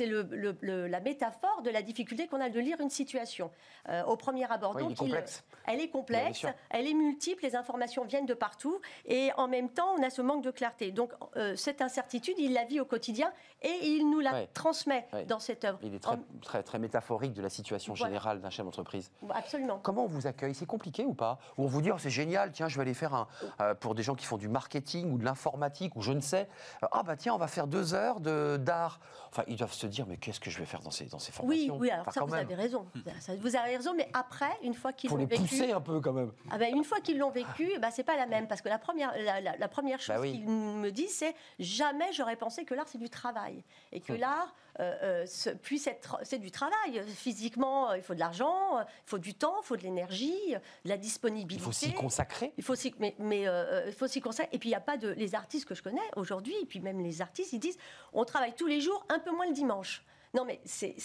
le- 0.06 0.27
le- 0.31 0.56
le- 0.62 0.88
la 0.88 1.00
métaphore 1.00 1.62
de 1.63 1.69
la 1.69 1.81
difficulté 1.81 2.27
qu'on 2.27 2.41
a 2.41 2.50
de 2.50 2.59
lire 2.59 2.80
une 2.80 2.89
situation 2.89 3.51
euh, 3.89 4.03
au 4.06 4.15
premier 4.15 4.50
abord. 4.51 4.75
Oui, 4.75 4.83
il 4.88 4.91
est 4.91 4.95
Donc, 4.95 5.07
il- 5.07 5.18
elle 5.65 5.80
est 5.81 5.89
complexe, 5.89 6.45
elle 6.69 6.88
est 6.88 6.94
multiple, 6.94 7.44
les 7.44 7.56
informations 7.56 8.03
viennent 8.06 8.25
de 8.25 8.33
partout, 8.33 8.80
et 9.06 9.31
en 9.38 9.47
même 9.47 9.69
temps, 9.69 9.94
on 9.97 10.03
a 10.03 10.09
ce 10.09 10.21
manque 10.21 10.44
de 10.44 10.51
clarté. 10.51 10.91
Donc, 10.91 11.12
euh, 11.35 11.56
cette 11.56 11.81
incertitude, 11.81 12.35
il 12.38 12.53
la 12.53 12.65
vit 12.65 12.80
au 12.80 12.85
quotidien 12.85 13.31
et 13.62 13.71
il 13.81 14.09
nous 14.09 14.19
la 14.19 14.45
transmet 14.47 15.07
dans 15.27 15.39
cette 15.39 15.63
œuvre. 15.65 15.80
Il 15.83 15.94
est 15.95 16.00
très, 16.00 16.15
En- 16.15 16.24
très, 16.41 16.63
très 16.63 16.80
métaphorique 16.80 17.33
de 17.33 17.41
la 17.41 17.50
situation 17.50 17.94
Voilà. 17.94 18.09
générale 18.09 18.41
d'un 18.41 18.50
chef 18.50 18.65
d'entreprise. 18.65 19.12
Absolument. 19.33 19.80
Comment 19.81 20.03
on 20.03 20.07
vous 20.07 20.27
accueille? 20.27 20.53
C'est 20.56 20.65
compliqué 20.65 21.06
ou 21.06 21.13
pas? 21.13 21.39
Ou 21.57 21.63
on 21.63 21.68
vous 21.68 21.81
dit 21.81 21.91
oh, 21.91 21.97
c'est 21.97 22.09
génial, 22.09 22.51
tiens, 22.51 22.68
je 22.68 22.75
vais 22.75 22.81
aller 22.81 22.94
faire 22.94 23.13
un. 23.13 23.27
euh, 23.62 23.74
pour 23.75 23.95
des 23.95 24.03
gens 24.03 24.15
qui 24.15 24.25
font 24.25 24.38
du 24.38 24.47
marketing 24.50 25.12
ou 25.12 25.18
de 25.18 25.24
l'informatique 25.25 25.95
ou 25.95 26.01
je 26.01 26.12
ne 26.12 26.19
sais. 26.21 26.47
ah 26.91 27.03
bah 27.03 27.15
tiens, 27.24 27.34
on 27.34 27.38
va 27.38 27.48
faire 27.48 27.68
deux 27.68 27.94
heures 27.94 28.20
de- 28.20 28.58
d'art. 28.58 29.00
Enfin, 29.30 29.44
ils 29.48 29.56
doivent 29.56 29.72
se 29.74 29.88
dire 29.88 30.06
mais 30.06 30.18
qu'est-ce 30.18 30.42
que 30.42 30.50
je 30.52 30.60
vais 30.60 30.66
faire 30.66 30.81
dans 30.81 30.92
ces, 30.92 31.06
dans 31.06 31.20
ces 31.20 31.31
Oui, 31.42 31.68
formations 31.68 31.78
oui, 31.78 31.90
alors 31.90 32.02
Enfin, 32.02 32.12
ça, 32.12 32.20
quand 32.20 32.25
vous 32.28 32.34
même. 32.36 32.46
avez 32.46 32.56
raison. 32.56 32.86
Ça, 33.22 33.34
vous 33.38 33.56
avez 33.56 33.78
raison, 33.78 33.94
mais 33.96 34.10
après, 34.14 34.52
une 34.62 34.74
fois 34.74 34.92
qu'ils 34.92 35.10
faut 35.10 35.16
l'ont 35.16 35.22
les 35.22 35.25
vécu, 35.28 35.42
pousser 35.44 35.72
un 35.72 35.80
peu 35.80 36.02
quand 36.02 36.12
même. 36.12 36.34
Ah 36.52 36.58
ben, 36.58 36.75
une 36.75 36.84
fois 36.84 37.00
qu'ils 37.00 37.18
l'ont 37.18 37.31
vécu, 37.31 37.72
eh 37.74 37.80
ben, 37.80 37.90
c'est 37.92 38.04
pas 38.04 38.18
la 38.18 38.25
même. 38.25 38.48
Parce 38.48 38.62
que 38.62 38.68
la 38.70 38.78
première, 38.78 39.14
la, 39.18 39.40
la- 39.40 39.56
la 39.58 39.68
première 39.70 40.00
chose 40.02 40.16
Bah 40.16 40.22
oui. 40.22 40.34
qu'ils 40.34 40.48
me 40.50 40.92
disent, 40.92 41.16
c'est 41.16 41.34
jamais 41.60 42.12
j'aurais 42.12 42.36
pensé 42.36 42.66
que 42.66 42.74
l'art, 42.75 42.88
c'est 42.90 42.98
du 42.98 43.10
travail. 43.10 43.64
Et 43.94 44.02
que 44.02 44.12
Hum. 44.14 44.19
l'art 44.19 44.54
euh, 44.80 44.94
euh, 45.04 45.25
se- 45.25 45.50
puisse 45.52 45.88
être. 45.88 46.18
C'est 46.24 46.40
du 46.40 46.52
travail. 46.52 47.04
Physiquement, 47.16 47.92
euh, 47.92 47.98
il 47.98 48.04
faut 48.04 48.14
de 48.16 48.20
l'argent, 48.20 48.78
euh, 48.80 48.84
il 48.84 49.10
faut 49.10 49.18
du 49.20 49.34
temps, 49.34 49.56
il 49.62 49.66
faut 49.66 49.78
de 49.78 49.84
l'énergie, 49.84 50.56
de 50.86 50.90
la 50.90 50.98
disponibilité. 50.98 51.62
Il 51.62 51.66
faut 51.66 51.72
s'y 51.72 51.94
consacrer. 51.94 52.54
Il 52.58 52.64
faut 52.64 52.75
s'y, 52.75 52.94
mais, 53.00 53.16
mais, 53.20 53.48
euh, 53.48 53.84
il 53.88 53.94
faut 53.94 54.08
s'y 54.08 54.22
consacrer. 54.22 54.50
Et 54.56 54.60
puis, 54.60 54.70
il 54.70 54.72
n'y 54.72 54.75
a 54.75 54.81
pas 54.81 54.98
de. 54.98 55.10
Les 55.10 55.36
artistes 55.36 55.66
que 55.68 55.75
je 55.75 55.84
connais 55.84 56.02
aujourd'hui, 56.16 56.56
et 56.62 56.66
puis 56.66 56.80
même 56.80 57.00
les 57.02 57.22
artistes, 57.22 57.54
ils 57.54 57.60
disent 57.60 57.78
on 58.14 58.25
travaille 58.25 58.54
tous 58.56 58.68
les 58.68 58.81
jours, 58.81 59.06
un 59.10 59.20
peu 59.20 59.31
moins 59.31 59.48
le 59.48 59.54
dimanche. 59.54 60.04
Non, 60.36 60.46
mais 60.46 60.60
c'est. 60.66 60.96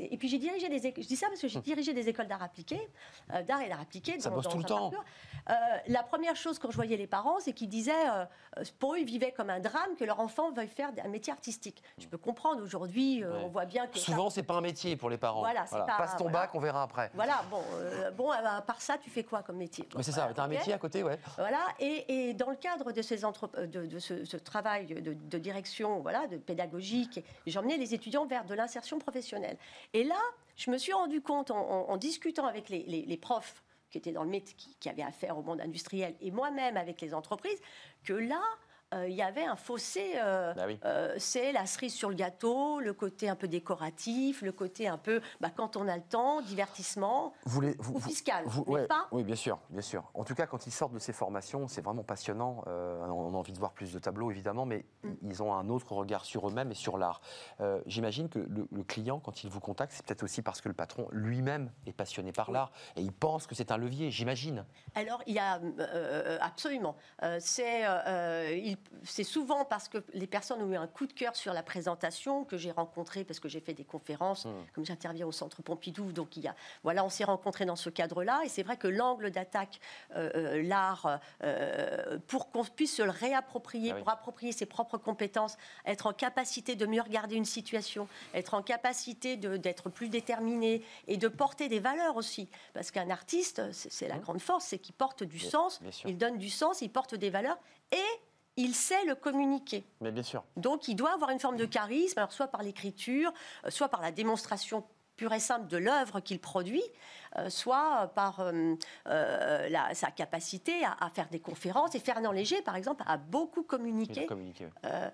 Et 0.00 0.16
puis, 0.18 0.28
j'ai 0.28 0.36
dirigé 0.38 0.68
des. 0.68 0.78
Je 0.78 1.06
dis 1.06 1.16
ça 1.16 1.28
parce 1.28 1.40
que 1.40 1.48
j'ai 1.48 1.60
dirigé 1.60 1.94
des 1.94 2.10
écoles 2.10 2.26
d'art 2.26 2.42
appliqué, 2.42 2.78
euh, 3.32 3.42
d'art 3.42 3.62
et 3.62 3.70
d'art 3.70 3.80
appliqué. 3.80 4.20
Ça 4.20 4.28
dans- 4.28 4.36
bosse 4.36 4.44
dans 4.44 4.50
tout 4.50 4.58
le 4.58 4.64
temps. 4.64 4.90
parcours. 4.90 5.04
Euh, 5.48 5.52
la 5.86 6.02
première 6.02 6.34
chose, 6.36 6.58
quand 6.58 6.70
je 6.70 6.76
voyais 6.76 6.96
les 6.96 7.06
parents, 7.06 7.38
c'est 7.40 7.52
qu'ils 7.52 7.68
disaient 7.68 7.92
euh, 8.10 8.24
pour 8.78 8.94
eux, 8.94 8.98
ils 8.98 9.04
vivaient 9.04 9.32
comme 9.32 9.50
un 9.50 9.60
drame 9.60 9.94
que 9.98 10.04
leur 10.04 10.18
enfant 10.20 10.50
veuille 10.50 10.66
faire 10.68 10.90
un 11.04 11.08
métier 11.08 11.32
artistique. 11.32 11.82
Je 11.98 12.06
peux 12.08 12.18
comprendre 12.18 12.62
aujourd'hui, 12.62 13.22
euh, 13.22 13.32
Ouais. 13.32 13.42
on 13.44 13.48
voit 13.48 13.64
bien 13.64 13.86
que. 13.86 13.98
ça- 13.98 14.04
Souvent, 14.06 14.28
c'est 14.30 14.42
pas 14.42 14.54
un 14.54 14.60
métier 14.60 14.96
pour 14.96 15.08
les 15.10 15.18
parents. 15.18 15.40
Voilà, 15.40 15.64
c'est 15.66 15.76
pas- 15.78 15.96
Passe 15.98 16.16
ton 16.16 16.24
voilà. 16.24 16.40
bac, 16.40 16.50
on 16.54 16.58
verra 16.58 16.82
après. 16.82 17.10
Voilà, 17.14 17.42
bon, 17.50 17.62
bon, 18.16 18.30
à 18.30 18.60
part 18.62 18.80
ça, 18.80 18.98
tu 18.98 19.08
fais 19.10 19.22
quoi 19.24 19.42
comme 19.42 19.56
métier 19.56 19.88
Mais 19.96 20.02
c'est 20.02 20.10
ça, 20.12 20.22
Voilà, 20.22 20.34
t'as 20.34 20.42
un 20.44 20.48
métier 20.48 20.72
à 20.72 20.78
côté, 20.78 21.02
ouais. 21.02 21.18
Voilà, 21.38 21.60
et, 21.78 22.28
et 22.30 22.34
dans 22.34 22.50
le 22.50 22.56
cadre 22.56 22.90
de, 22.92 23.02
ces 23.02 23.22
entrep- 23.22 23.66
de, 23.66 23.86
de 23.86 23.98
ce, 23.98 24.24
ce 24.24 24.36
travail 24.36 24.86
de, 24.86 25.12
de 25.14 25.38
direction, 25.38 26.00
voilà, 26.00 26.26
de 26.26 26.38
pédagogique, 26.38 27.24
j'emmenais 27.46 27.76
les 27.76 27.94
étudiants 27.94 28.26
vers 28.26 28.44
de 28.44 28.54
l'insertion 28.54 28.98
professionnelle. 28.98 29.56
Et 29.92 30.02
là, 30.04 30.18
je 30.56 30.70
me 30.70 30.78
suis 30.78 30.92
rendu 30.92 31.20
compte 31.20 31.50
en, 31.50 31.58
en- 31.58 31.88
en 31.90 31.96
discutant 31.96 32.46
avec 32.46 32.68
les, 32.68 32.82
les- 32.84 33.02
les 33.06 33.16
profs 33.16 33.62
qui 34.00 34.12
dans 34.12 34.24
le 34.24 34.30
métier, 34.30 34.56
qui, 34.80 34.88
avaient 34.88 35.02
affaire 35.02 35.38
au 35.38 35.42
monde 35.42 35.60
industriel, 35.60 36.14
et 36.20 36.30
moi-même 36.30 36.76
avec 36.76 37.00
les 37.00 37.14
entreprises, 37.14 37.60
que 38.04 38.12
là, 38.12 38.42
il 39.08 39.14
y 39.14 39.22
avait 39.22 39.44
un 39.44 39.56
fossé. 39.56 40.14
euh, 40.16 40.54
Bah 40.54 40.64
oui. 40.66 40.78
euh, 40.84 41.14
c'est 41.18 41.52
la 41.52 41.66
cerise 41.66 41.94
sur 41.94 42.08
le 42.08 42.14
gâteau, 42.14 42.80
le 42.80 42.92
côté 42.92 43.28
un 43.28 43.36
peu 43.36 43.48
décoratif, 43.48 44.42
le 44.42 44.52
côté 44.52 44.88
un 44.88 44.98
peu, 44.98 45.20
bah, 45.40 45.50
quand 45.54 45.76
on 45.76 45.86
a 45.88 45.96
le 45.96 46.02
temps, 46.02 46.40
divertissement, 46.42 47.32
Vous 47.44 47.60
les- 47.60 47.76
vous- 47.78 47.94
ou 47.96 48.00
fiscal, 48.00 48.44
vous- 48.46 48.64
mais 48.66 48.72
ouais, 48.74 48.86
pas? 48.86 49.06
Oui, 49.12 49.22
bien 49.24 49.36
sûr, 49.36 49.58
bien 49.70 49.82
sûr. 49.82 50.04
En 50.14 50.24
tout 50.24 50.34
cas, 50.34 50.46
quand 50.46 50.66
ils 50.66 50.72
sortent 50.72 50.92
de 50.94 50.98
ces 50.98 51.12
formations, 51.12 51.68
c'est 51.68 51.82
vraiment 51.82 52.02
passionnant. 52.04 52.62
Euh, 52.66 53.04
on 53.06 53.34
a 53.34 53.36
envie 53.36 53.52
de 53.52 53.58
voir 53.58 53.72
plus 53.72 53.92
de 53.92 53.98
tableaux, 53.98 54.30
évidemment, 54.30 54.66
mais 54.66 54.84
Mm. 55.04 55.10
ils 55.22 55.42
ont 55.42 55.52
un 55.54 55.68
autre 55.68 55.92
regard 55.92 56.24
sur 56.24 56.48
eux-mêmes 56.48 56.70
et 56.70 56.74
sur 56.74 56.98
l'art. 56.98 57.20
Euh, 57.60 57.80
J'imagine 57.86 58.28
que 58.28 58.38
le, 58.38 58.66
le 58.70 58.82
client, 58.82 59.20
quand 59.20 59.44
il 59.44 59.50
vous 59.50 59.60
contacte, 59.60 59.92
c'est 59.92 60.04
peut-être 60.04 60.22
aussi 60.22 60.42
parce 60.42 60.60
que 60.60 60.68
le 60.68 60.74
patron 60.74 61.08
lui-même 61.12 61.70
est 61.86 61.92
passionné 61.92 62.32
par 62.32 62.50
l'art 62.50 62.70
et 62.96 63.00
il 63.02 63.12
pense 63.12 63.46
que 63.46 63.54
c'est 63.54 63.70
un 63.70 63.76
levier, 63.76 64.10
j'imagine. 64.10 64.64
Alors, 64.94 65.22
il 65.26 65.34
y 65.34 65.38
a 65.38 65.58
euh, 65.78 66.38
absolument. 66.40 66.96
Euh, 67.22 67.38
c'est 67.40 67.86
euh, 67.86 68.50
il- 68.56 68.76
c'est 69.04 69.24
souvent 69.24 69.64
parce 69.64 69.88
que 69.88 69.98
les 70.14 70.26
personnes 70.26 70.62
ont 70.62 70.70
eu 70.72 70.76
un 70.76 70.86
coup 70.86 71.06
de 71.06 71.12
cœur 71.12 71.36
sur 71.36 71.52
la 71.52 71.62
présentation 71.62 72.44
que 72.44 72.56
j'ai 72.56 72.70
rencontré 72.70 73.24
parce 73.24 73.40
que 73.40 73.48
j'ai 73.48 73.60
fait 73.60 73.74
des 73.74 73.84
conférences, 73.84 74.44
Mm. 74.46 74.50
comme 74.74 74.84
j'interviens 74.84 75.26
au 75.26 75.32
Centre 75.32 75.62
Pompidou. 75.62 76.12
Donc, 76.12 76.36
il 76.36 76.44
y 76.44 76.48
a, 76.48 76.54
voilà, 76.82 77.04
on 77.04 77.08
s'est 77.08 77.24
rencontrés 77.24 77.64
dans 77.66 77.76
ce 77.76 77.90
cadre-là. 77.90 78.40
Et 78.44 78.48
c'est 78.48 78.62
vrai 78.62 78.76
que 78.76 78.88
l'angle 78.88 79.30
d'attaque, 79.30 79.80
euh, 80.14 80.30
euh, 80.34 80.62
l'art, 80.62 81.20
euh, 81.42 82.18
pour 82.28 82.50
qu'on 82.50 82.64
puisse 82.64 82.96
se 82.96 83.02
le 83.02 83.10
réapproprier, 83.10 83.90
Ah 83.92 83.94
oui. 83.96 84.00
pour 84.00 84.10
approprier 84.10 84.52
ses 84.52 84.66
propres 84.66 84.98
compétences, 84.98 85.56
être 85.84 86.06
en 86.06 86.12
capacité 86.12 86.76
de 86.76 86.86
mieux 86.86 87.02
regarder 87.02 87.36
une 87.36 87.44
situation, 87.44 88.08
être 88.34 88.54
en 88.54 88.62
capacité 88.62 89.36
d'être 89.36 89.90
plus 89.90 90.08
déterminé 90.08 90.82
et 91.06 91.16
de 91.16 91.28
porter 91.28 91.68
des 91.68 91.80
valeurs 91.80 92.16
aussi. 92.16 92.48
Parce 92.74 92.90
qu'un 92.90 93.10
artiste, 93.10 93.62
c'est 93.72 94.08
la 94.08 94.16
Mhm. 94.16 94.20
grande 94.20 94.40
force, 94.40 94.64
c'est 94.66 94.78
qu'il 94.78 94.94
porte 94.94 95.22
du 95.22 95.38
Bien- 95.38 95.50
sens, 95.50 95.80
bien 95.82 95.90
il 96.04 96.18
donne 96.18 96.38
du 96.38 96.50
sens, 96.50 96.80
il 96.82 96.90
porte 96.90 97.14
des 97.14 97.30
valeurs 97.30 97.58
et 97.92 97.96
il 98.56 98.74
sait 98.74 99.04
le 99.04 99.14
communiquer. 99.14 99.84
Mais 100.00 100.10
bien 100.12 100.22
sûr. 100.22 100.44
Donc, 100.56 100.88
il 100.88 100.94
doit 100.94 101.12
avoir 101.12 101.30
une 101.30 101.40
forme 101.40 101.56
de 101.56 101.66
charisme, 101.66 102.18
alors 102.18 102.32
soit 102.32 102.48
par 102.48 102.62
l'écriture, 102.62 103.32
euh, 103.64 103.70
soit 103.70 103.88
par 103.88 104.00
la 104.00 104.10
démonstration 104.10 104.84
pure 105.16 105.32
et 105.32 105.40
simple 105.40 105.66
de 105.68 105.78
l'œuvre 105.78 106.20
qu'il 106.20 106.38
produit, 106.38 106.82
euh, 107.38 107.48
soit 107.48 108.12
par 108.14 108.40
euh, 108.40 108.74
euh, 109.06 109.66
la- 109.70 109.94
sa 109.94 110.10
capacité 110.10 110.84
à, 110.84 110.94
à 111.00 111.08
faire 111.08 111.28
des 111.30 111.40
conférences. 111.40 111.94
Et 111.94 112.00
Fernand 112.00 112.32
Léger, 112.32 112.60
par 112.60 112.76
exemple, 112.76 113.02
a 113.06 113.16
beaucoup 113.16 113.60
Il 113.60 113.64
a 113.64 113.68
communiqué. 113.68 114.26
communiqué. 114.26 114.68
Euh, 114.84 115.08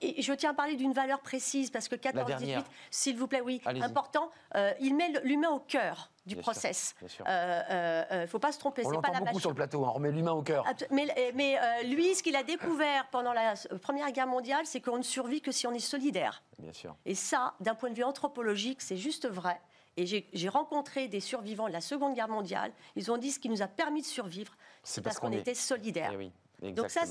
et 0.00 0.22
je 0.22 0.32
tiens 0.34 0.50
à 0.50 0.54
parler 0.54 0.76
d'une 0.76 0.92
valeur 0.92 1.18
précise, 1.20 1.70
parce 1.70 1.88
que 1.88 1.96
14-18, 1.96 2.24
dernière. 2.26 2.64
s'il 2.92 3.16
vous 3.16 3.26
plaît, 3.26 3.40
oui, 3.40 3.60
important, 3.82 4.30
il 4.80 4.94
met 4.94 5.12
l'humain 5.24 5.50
au 5.50 5.58
cœur 5.60 6.10
du 6.26 6.34
Bien 6.34 6.42
process. 6.42 6.94
Il 7.00 7.06
ne 7.06 8.26
faut 8.26 8.38
pas 8.38 8.52
se 8.52 8.58
tromper, 8.58 8.82
On 8.86 8.90
l'entend 8.90 9.12
beaucoup 9.12 9.24
machine. 9.24 9.40
sur 9.40 9.50
le 9.50 9.56
plateau, 9.56 9.84
hein, 9.84 9.88
on 9.90 9.94
remet 9.94 10.10
l'humain 10.10 10.32
au 10.32 10.42
cœur. 10.42 10.64
Mais, 10.90 11.06
euh, 11.18 11.32
mais, 11.34 11.58
euh, 11.58 11.82
lui, 11.84 12.14
ce 12.14 12.22
qu'il 12.22 12.36
a 12.36 12.42
découvert 12.42 13.08
pendant 13.10 13.32
la 13.32 13.54
Première 13.82 14.10
Guerre 14.12 14.26
mondiale, 14.26 14.64
c'est 14.64 14.80
qu'on 14.80 14.98
ne 14.98 15.02
survit 15.02 15.40
que 15.40 15.52
si 15.52 15.66
on 15.66 15.72
est 15.72 15.78
solidaire. 15.78 16.42
Bien 16.58 16.72
sûr. 16.72 16.96
Et 17.04 17.14
ça, 17.14 17.54
d'un 17.60 17.74
point 17.74 17.90
de 17.90 17.94
vue 17.94 18.04
anthropologique, 18.04 18.80
c'est 18.80 18.96
juste 18.96 19.28
vrai. 19.28 19.60
Et 19.96 20.06
j'ai 20.06 20.48
rencontré 20.48 21.06
des 21.06 21.20
survivants 21.20 21.68
de 21.68 21.72
la 21.72 21.80
Seconde 21.80 22.14
Guerre 22.14 22.28
mondiale. 22.28 22.72
Ils 22.96 23.12
ont 23.12 23.16
dit 23.16 23.30
ce 23.30 23.38
qui 23.38 23.48
nous 23.48 23.62
a 23.62 23.68
permis 23.68 24.00
de 24.00 24.06
survivre, 24.06 24.52
c'est 24.82 25.02
parce 25.02 25.20
qu'on 25.20 25.30
était 25.30 25.54
solidaires. 25.54 26.10
Eh 26.12 26.16
oui. 26.16 26.32
Donc 26.62 26.90
ça, 26.90 27.02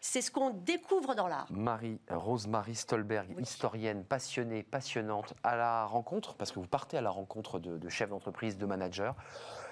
c'est 0.00 0.20
ce 0.20 0.30
qu'on 0.30 0.50
découvre 0.50 1.14
dans 1.14 1.28
l'art. 1.28 1.46
Marie, 1.50 2.00
Rosemary 2.10 2.74
Stolberg, 2.74 3.28
historienne 3.38 4.04
passionnée, 4.04 4.62
passionnante, 4.62 5.34
à 5.42 5.56
la 5.56 5.84
rencontre, 5.86 6.34
parce 6.34 6.52
que 6.52 6.60
vous 6.60 6.66
partez 6.66 6.98
à 6.98 7.00
la 7.00 7.10
rencontre 7.10 7.58
de 7.58 7.88
chefs 7.88 8.10
d'entreprise, 8.10 8.58
de 8.58 8.66
managers 8.66 9.12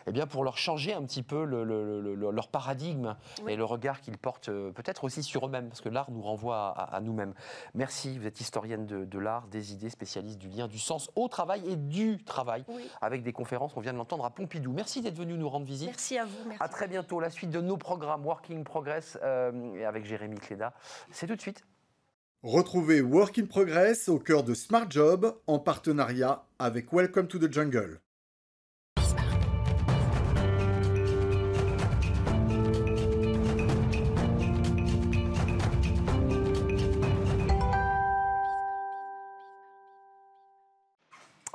eh 0.07 0.13
bien, 0.13 0.27
pour 0.27 0.45
leur 0.45 0.57
changer 0.57 0.95
un 0.95 1.03
petit 1.03 1.23
peu 1.23 1.45
leur 1.45 2.49
paradigme 2.49 3.17
et 3.49 3.57
le 3.57 3.65
regard 3.65 4.01
qu'ils 4.01 4.19
portent 4.19 4.49
euh, 4.49 4.71
peut-être 4.71 5.05
aussi 5.05 5.23
sur 5.23 5.47
eux-mêmes, 5.47 5.69
parce 5.69 5.81
que 5.81 5.89
l'art 5.89 6.11
nous 6.11 6.23
renvoie 6.23 6.69
à, 6.69 7.01
nous-mêmes. 7.01 7.35
Merci, 7.75 8.19
vous 8.19 8.27
êtes 8.27 8.41
historienne 8.41 8.87
de, 8.87 9.19
l'art, 9.19 9.49
des 9.49 9.73
idées, 9.73 9.91
spécialiste 9.91 10.39
du 10.39 10.49
lien, 10.49 10.69
du 10.69 10.79
sens 10.79 11.11
au 11.17 11.29
travail 11.29 11.63
et 11.69 11.77
du 11.77 12.23
travail, 12.25 12.65
avec 13.01 13.23
des 13.23 13.33
conférences, 13.33 13.73
on 13.77 13.81
vient 13.81 13.93
de 13.93 13.99
l'entendre 13.99 14.25
à 14.25 14.31
Pompidou. 14.31 14.73
Merci 14.73 15.03
d'être 15.03 15.19
venu 15.19 15.35
nous 15.35 15.49
rendre 15.49 15.67
visite. 15.67 15.89
Merci 15.89 16.19
à 16.19 16.25
vous. 16.25 16.37
Merci. 16.47 16.63
À 16.63 16.69
très 16.69 16.89
bientôt. 16.89 17.21
La 17.21 17.31
suite 17.31 17.51
de 17.51 17.61
nos 17.61 17.77
programmes 17.77 18.25
Working 18.25 18.65
Progress 18.65 19.19
euh, 19.23 19.87
avec 19.87 20.05
Jérémy 20.05 20.39
Cléda, 20.39 20.73
c'est 21.11 21.27
tout 21.27 21.37
de 21.37 21.41
suite. 21.41 21.65
Retrouvez 22.43 23.01
Work 23.01 23.39
in 23.39 23.47
Progress 23.47 24.09
au 24.09 24.19
cœur 24.19 24.45
de 24.45 24.55
Smart 24.55 24.87
Job 24.89 25.37
en 25.47 25.59
partenariat 25.59 26.45
avec 26.59 26.93
Welcome 26.93 27.27
to 27.27 27.39
the 27.39 27.53
Jungle. 27.53 28.01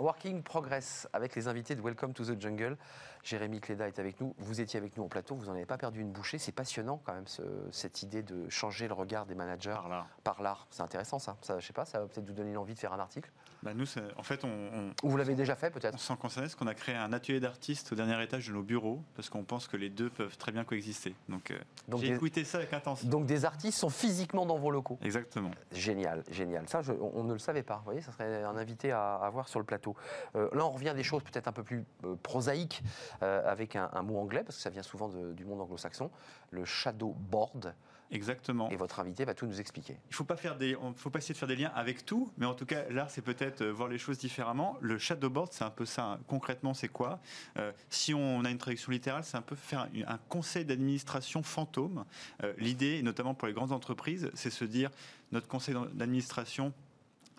Working 0.01 0.41
Progress 0.41 1.07
avec 1.13 1.35
les 1.35 1.47
invités 1.47 1.75
de 1.75 1.81
Welcome 1.81 2.13
to 2.13 2.25
the 2.25 2.41
Jungle. 2.41 2.75
Jérémy 3.23 3.61
Cléda 3.61 3.87
est 3.87 3.99
avec 3.99 4.19
nous. 4.19 4.33
Vous 4.39 4.59
étiez 4.59 4.79
avec 4.79 4.97
nous 4.97 5.03
en 5.03 5.07
plateau, 5.07 5.35
vous 5.35 5.45
n'en 5.45 5.53
avez 5.53 5.67
pas 5.67 5.77
perdu 5.77 6.01
une 6.01 6.11
bouchée. 6.11 6.39
C'est 6.39 6.51
passionnant 6.51 6.99
quand 7.05 7.13
même 7.13 7.27
cette 7.71 8.01
idée 8.01 8.23
de 8.23 8.49
changer 8.49 8.87
le 8.87 8.95
regard 8.95 9.27
des 9.27 9.35
managers 9.35 9.77
par 10.23 10.41
l'art. 10.41 10.65
C'est 10.71 10.81
intéressant 10.81 11.19
ça. 11.19 11.37
ça. 11.41 11.59
Je 11.59 11.67
sais 11.67 11.73
pas, 11.73 11.85
ça 11.85 11.99
va 11.99 12.07
peut-être 12.07 12.25
vous 12.25 12.33
donner 12.33 12.53
l'envie 12.53 12.73
de 12.73 12.79
faire 12.79 12.93
un 12.93 12.99
article. 12.99 13.29
Bah 13.63 13.73
nous, 13.75 13.85
en 14.17 14.23
fait, 14.23 14.43
on, 14.43 14.91
Ou 15.03 15.09
vous 15.09 15.17
l'avez 15.17 15.35
déjà 15.35 15.55
fait 15.55 15.69
peut-être. 15.69 15.93
On 15.93 15.99
s'en 15.99 16.15
concerne 16.15 16.45
parce 16.45 16.55
qu'on 16.55 16.67
a 16.67 16.73
créé 16.73 16.95
un 16.95 17.13
atelier 17.13 17.39
d'artistes 17.39 17.91
au 17.91 17.95
dernier 17.95 18.21
étage 18.23 18.47
de 18.47 18.53
nos 18.53 18.63
bureaux 18.63 19.03
parce 19.15 19.29
qu'on 19.29 19.43
pense 19.43 19.67
que 19.67 19.77
les 19.77 19.89
deux 19.89 20.09
peuvent 20.09 20.35
très 20.37 20.51
bien 20.51 20.63
coexister. 20.63 21.15
Donc, 21.29 21.51
euh, 21.51 21.59
Donc 21.87 22.01
j'ai 22.01 22.13
écouté 22.13 22.43
ça 22.43 22.57
avec 22.57 22.73
attention. 22.73 23.07
Donc 23.07 23.27
des 23.27 23.45
artistes 23.45 23.77
sont 23.77 23.89
physiquement 23.89 24.47
dans 24.47 24.57
vos 24.57 24.71
locaux. 24.71 24.97
Exactement. 25.03 25.51
Génial, 25.71 26.23
génial. 26.31 26.67
Ça, 26.67 26.81
on, 26.99 27.23
ne 27.23 27.33
le 27.33 27.39
savait 27.39 27.61
pas. 27.61 27.77
Vous 27.77 27.85
voyez, 27.85 28.01
ça 28.01 28.11
serait 28.11 28.43
un 28.43 28.57
invité 28.57 28.91
à, 28.91 29.15
à 29.15 29.29
voir 29.29 29.47
sur 29.47 29.59
le 29.59 29.65
plateau. 29.65 29.95
Euh, 30.35 30.49
là, 30.53 30.65
on 30.65 30.71
revient 30.71 30.89
à 30.89 30.95
des 30.95 31.03
choses 31.03 31.23
peut-être 31.23 31.47
un 31.47 31.51
peu 31.51 31.63
plus 31.63 31.83
euh, 32.03 32.15
prosaïques 32.23 32.81
avec 33.21 33.75
un, 33.75 34.01
mot 34.01 34.17
anglais 34.17 34.43
parce 34.43 34.55
que 34.55 34.61
ça 34.61 34.69
vient 34.69 34.81
souvent 34.81 35.09
du 35.09 35.45
monde 35.45 35.61
anglo-saxon, 35.61 36.09
le 36.49 36.65
shadow 36.65 37.15
board. 37.29 37.75
Exactement. 38.11 38.69
Et 38.69 38.75
votre 38.75 38.99
invité 38.99 39.23
va 39.23 39.33
tout 39.33 39.45
nous 39.45 39.59
expliquer. 39.59 39.93
Il 39.93 40.11
ne 40.11 40.15
faut 40.15 40.25
pas 40.25 40.35
faire 40.35 40.57
des, 40.57 40.77
faut 40.97 41.09
pas 41.09 41.19
essayer 41.19 41.33
de 41.33 41.39
faire 41.39 41.47
des 41.47 41.55
liens 41.55 41.71
avec 41.73 42.05
tout, 42.05 42.31
mais 42.37 42.45
en 42.45 42.53
tout 42.53 42.65
cas, 42.65 42.83
l'art, 42.89 43.09
c'est 43.09 43.21
peut-être 43.21 43.61
euh, 43.61 43.71
voir 43.71 43.87
les 43.87 43.97
choses 43.97 44.17
différemment. 44.17 44.77
Le 44.81 44.97
shadowboard, 44.97 45.53
c'est 45.53 45.63
un 45.63 45.69
peu 45.69 45.85
ça. 45.85 46.03
Hein. 46.03 46.19
Concrètement, 46.27 46.73
c'est 46.73 46.89
quoi? 46.89 47.19
Euh, 47.57 47.71
Si 47.89 48.13
on 48.13 48.43
a 48.43 48.51
une 48.51 48.57
traduction 48.57 48.91
littérale, 48.91 49.23
c'est 49.23 49.37
un 49.37 49.41
peu 49.41 49.55
faire 49.55 49.87
un 50.07 50.19
conseil 50.29 50.65
d'administration 50.65 51.41
fantôme. 51.41 52.05
Euh, 52.43 52.53
l'idée, 52.57 53.01
notamment 53.01 53.33
pour 53.33 53.47
les 53.47 53.53
grandes 53.53 53.71
entreprises, 53.71 54.29
c'est 54.33 54.49
se 54.49 54.65
dire 54.65 54.91
notre 55.31 55.47
conseil 55.47 55.75
d'administration 55.93 56.73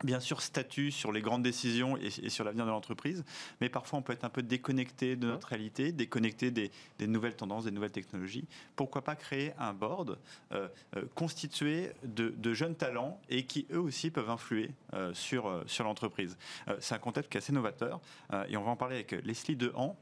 bien 0.05 0.21
sûr 0.21 0.43
statut 0.43 0.91
sur 0.91 1.13
les 1.13 1.21
grandes 1.21 1.43
décisions 1.43 1.97
et, 1.97 2.11
sur 2.29 2.45
l'avenir 2.45 2.65
de 2.67 2.71
l'entreprise, 2.71 3.25
mais 3.61 3.69
parfois 3.69 3.99
on 3.99 4.03
peut 4.03 4.13
être 4.13 4.25
un 4.25 4.31
peu 4.31 4.43
déconnecté 4.43 5.17
de 5.17 5.27
notre 5.27 5.49
réalité, 5.49 5.93
déconnecté 5.93 6.51
des, 6.51 6.71
nouvelles 7.07 7.37
tendances, 7.37 7.65
des 7.65 7.71
nouvelles 7.71 7.93
technologies. 7.93 8.47
Pourquoi 8.77 9.03
pas 9.03 9.17
créer 9.17 9.53
un 9.59 9.73
board 9.73 10.19
euh, 10.53 10.69
euh, 10.97 11.05
constitué 11.15 11.93
de, 12.05 12.55
jeunes 12.55 12.75
talents 12.75 13.21
et 13.31 13.47
qui 13.47 13.67
eux 13.73 13.81
aussi 13.81 14.11
peuvent 14.11 14.29
influer 14.29 14.71
euh, 14.95 15.15
sur, 15.15 15.63
sur 15.67 15.85
l'entreprise 15.85 16.37
C'est 16.81 16.95
un 16.95 16.99
concept 16.99 17.31
qui 17.31 17.39
est 17.39 17.41
assez 17.41 17.53
novateur 17.53 18.01
et 18.49 18.57
on 18.57 18.63
va 18.63 18.71
en 18.71 18.77
parler 18.77 18.97
avec 18.97 19.13
Leslie 19.25 19.57
Dehan. 19.57 19.97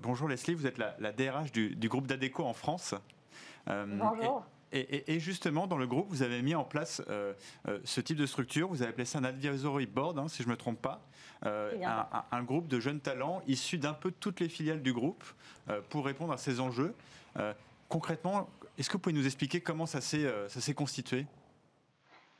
bonjour 0.00 0.28
Leslie, 0.28 0.54
vous 0.54 0.66
êtes 0.66 0.78
la, 0.78 1.12
DRH 1.12 1.52
du, 1.52 1.88
groupe 1.88 2.06
d'Adeco 2.06 2.44
en 2.44 2.52
France. 2.52 2.94
bonjour. 3.66 4.44
Et, 4.46 4.59
justement, 5.18 5.66
dans 5.66 5.76
le 5.76 5.86
groupe, 5.86 6.06
vous 6.08 6.22
avez 6.22 6.42
mis 6.42 6.54
en 6.54 6.64
place 6.64 7.02
euh, 7.08 7.34
euh, 7.68 7.78
ce 7.84 8.00
type 8.00 8.16
de 8.16 8.26
structure. 8.26 8.68
Vous 8.68 8.82
avez 8.82 8.90
appelé 8.90 9.04
ça 9.04 9.18
un 9.18 9.24
advisory 9.24 9.86
board, 9.86 10.18
hein, 10.18 10.28
si 10.28 10.42
je 10.42 10.48
ne 10.48 10.52
me 10.52 10.56
trompe 10.56 10.80
pas. 10.80 11.02
Euh, 11.46 11.72
un, 12.32 12.42
groupe 12.42 12.68
de 12.68 12.80
jeunes 12.80 13.00
talents 13.00 13.40
issus 13.46 13.78
d'un 13.78 13.94
peu 13.94 14.10
toutes 14.10 14.40
les 14.40 14.48
filiales 14.48 14.82
du 14.82 14.92
groupe 14.92 15.24
pour 15.88 16.04
répondre 16.04 16.32
à 16.32 16.36
ces 16.36 16.60
enjeux. 16.60 16.94
concrètement, 17.88 18.48
est-ce 18.76 18.88
que 18.88 18.94
vous 18.94 18.98
pouvez 18.98 19.14
nous 19.14 19.26
expliquer 19.26 19.60
comment 19.60 19.86
ça 19.86 20.00
s'est 20.00 20.74
constitué? 20.74 21.26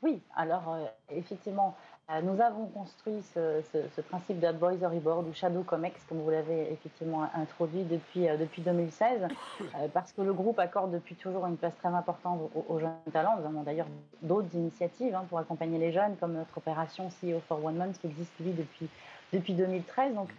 Oui, 0.03 0.21
alors 0.35 0.77
effectivement, 1.09 1.75
nous 2.23 2.41
avons 2.41 2.65
construit 2.67 3.21
ce, 3.33 4.01
principe 4.09 4.39
d'advisory 4.39 4.99
board 4.99 5.27
ou 5.27 5.33
shadow 5.33 5.63
comex, 5.63 6.03
comme 6.09 6.19
vous 6.19 6.29
l'avez 6.29 6.71
effectivement 6.71 7.29
introduit 7.33 7.83
depuis, 7.83 8.27
euh, 8.27 8.35
depuis 8.35 8.61
2016, 8.61 9.27
euh, 9.61 9.87
parce 9.93 10.11
que 10.11 10.21
le 10.21 10.33
groupe 10.33 10.59
accorde 10.59 10.91
depuis 10.91 11.15
toujours 11.15 11.45
une 11.47 11.55
place 11.55 11.75
très 11.77 11.89
importante 11.89 12.51
aux, 12.67 12.79
jeunes 12.79 12.91
talents. 13.13 13.37
Nous 13.39 13.45
avons 13.45 13.63
d'ailleurs 13.63 13.87
d'autres 14.21 14.53
initiatives 14.55 15.15
hein, 15.15 15.25
pour 15.29 15.39
accompagner 15.39 15.77
les 15.79 15.93
jeunes, 15.93 16.17
comme 16.17 16.33
notre 16.33 16.57
opération 16.57 17.07
CEO 17.21 17.39
for 17.47 17.63
One 17.63 17.75
Month 17.75 17.99
qui 18.01 18.07
existe 18.07 18.33
depuis, 18.41 18.89
depuis 19.31 19.53
2013. 19.53 20.13
Donc, 20.13 20.29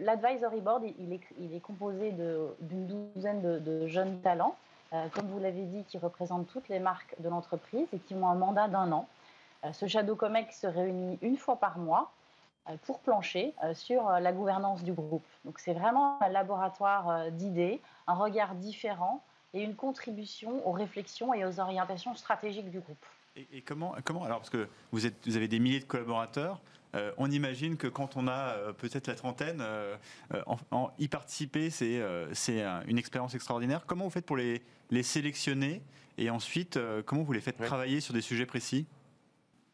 l'advisory 0.00 0.60
board, 0.60 0.84
il 0.98 1.12
est, 1.12 1.20
il 1.38 1.54
est 1.54 1.60
composé 1.60 2.12
d'une 2.12 2.86
douzaine 2.86 3.42
de, 3.42 3.86
jeunes 3.86 4.20
talents, 4.20 4.56
comme 4.90 5.26
vous 5.26 5.38
l'avez 5.38 5.62
dit, 5.62 5.84
qui 5.84 5.98
représentent 5.98 6.48
toutes 6.48 6.68
les 6.68 6.80
marques 6.80 7.14
de 7.20 7.28
l'entreprise 7.28 7.86
et 7.92 7.98
qui 7.98 8.14
ont 8.14 8.26
un 8.26 8.34
mandat 8.34 8.68
d'un 8.68 8.90
an. 8.92 9.06
Euh, 9.64 9.72
ce 9.72 9.86
Shadow 9.86 10.16
Comex 10.16 10.60
se 10.60 10.66
réunit 10.66 11.18
une 11.22 11.36
fois 11.36 11.56
par 11.56 11.78
mois 11.78 12.12
euh, 12.68 12.74
pour 12.84 13.00
plancher 13.00 13.54
euh, 13.62 13.74
sur 13.74 14.08
la 14.08 14.32
gouvernance 14.32 14.82
du 14.82 14.92
groupe. 14.92 15.24
Donc 15.44 15.58
c'est 15.58 15.74
vraiment 15.74 16.20
un 16.22 16.28
laboratoire 16.28 17.30
d'idées, 17.30 17.80
un 18.06 18.14
regard 18.14 18.54
différent 18.54 19.22
et 19.52 19.62
une 19.62 19.74
contribution 19.74 20.66
aux 20.66 20.72
réflexions 20.72 21.34
et 21.34 21.44
aux 21.44 21.60
orientations 21.60 22.14
stratégiques 22.14 22.70
du 22.70 22.80
groupe. 22.80 23.04
Et, 23.36 23.62
comment, 23.62 23.94
comment 24.04 24.24
alors 24.24 24.38
parce 24.38 24.50
que 24.50 24.68
vous, 24.92 25.06
êtes, 25.06 25.26
vous 25.26 25.36
avez 25.36 25.48
des 25.48 25.60
milliers 25.60 25.80
de 25.80 25.84
collaborateurs, 25.84 26.60
on 27.16 27.30
imagine 27.30 27.76
que 27.76 27.86
quand 27.86 28.16
on 28.16 28.26
a 28.26 28.72
peut-être 28.76 29.06
la 29.06 29.14
trentaine, 29.14 29.64
en, 30.72 30.90
y 30.98 31.06
participer, 31.06 31.70
c'est 31.70 32.02
c'est 32.32 32.64
une 32.88 32.98
expérience 32.98 33.34
extraordinaire. 33.36 33.86
Comment 33.86 34.04
vous 34.04 34.10
faites 34.10 34.26
pour 34.26 34.36
les, 34.36 34.62
les 34.90 35.04
sélectionner? 35.04 35.80
Et 36.18 36.28
ensuite, 36.28 36.78
comment 37.06 37.22
vous 37.22 37.32
les 37.32 37.40
faites 37.40 37.56
travailler 37.56 38.00
sur 38.00 38.12
des 38.12 38.20
sujets 38.20 38.46
précis? 38.46 38.86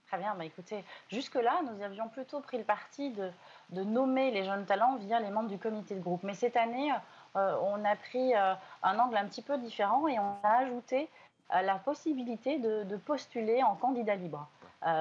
Très 0.09 0.19
bien, 0.19 0.37
bah 0.37 0.45
écoutez, 0.45 0.85
jusque-là, 1.09 1.63
nous 1.65 1.83
avions 1.83 2.09
plutôt 2.09 2.39
pris 2.41 2.59
le 2.59 2.65
parti 2.65 3.11
de, 3.11 3.83
nommer 3.83 4.31
les 4.31 4.45
jeunes 4.45 4.65
talents 4.65 4.95
via 4.97 5.19
les 5.19 5.31
membres 5.31 5.49
du 5.49 5.59
comité 5.59 5.97
de 5.97 6.01
groupe. 6.01 6.23
Mais 6.23 6.35
cette 6.35 6.57
année, 6.57 6.93
euh, 7.35 7.57
on 7.63 7.85
a 7.85 7.97
pris 7.97 8.33
euh, 8.37 8.55
un 8.85 8.99
angle 9.01 9.17
un 9.17 9.27
petit 9.27 9.43
peu 9.43 9.59
différent 9.59 10.07
et 10.07 10.17
on 10.21 10.37
a 10.45 10.59
ajouté 10.59 11.09
euh, 11.55 11.63
la 11.63 11.75
possibilité 11.75 12.59
de, 12.59 12.97
postuler 12.99 13.65
en 13.65 13.75
candidat 13.75 14.15
libre 14.15 14.49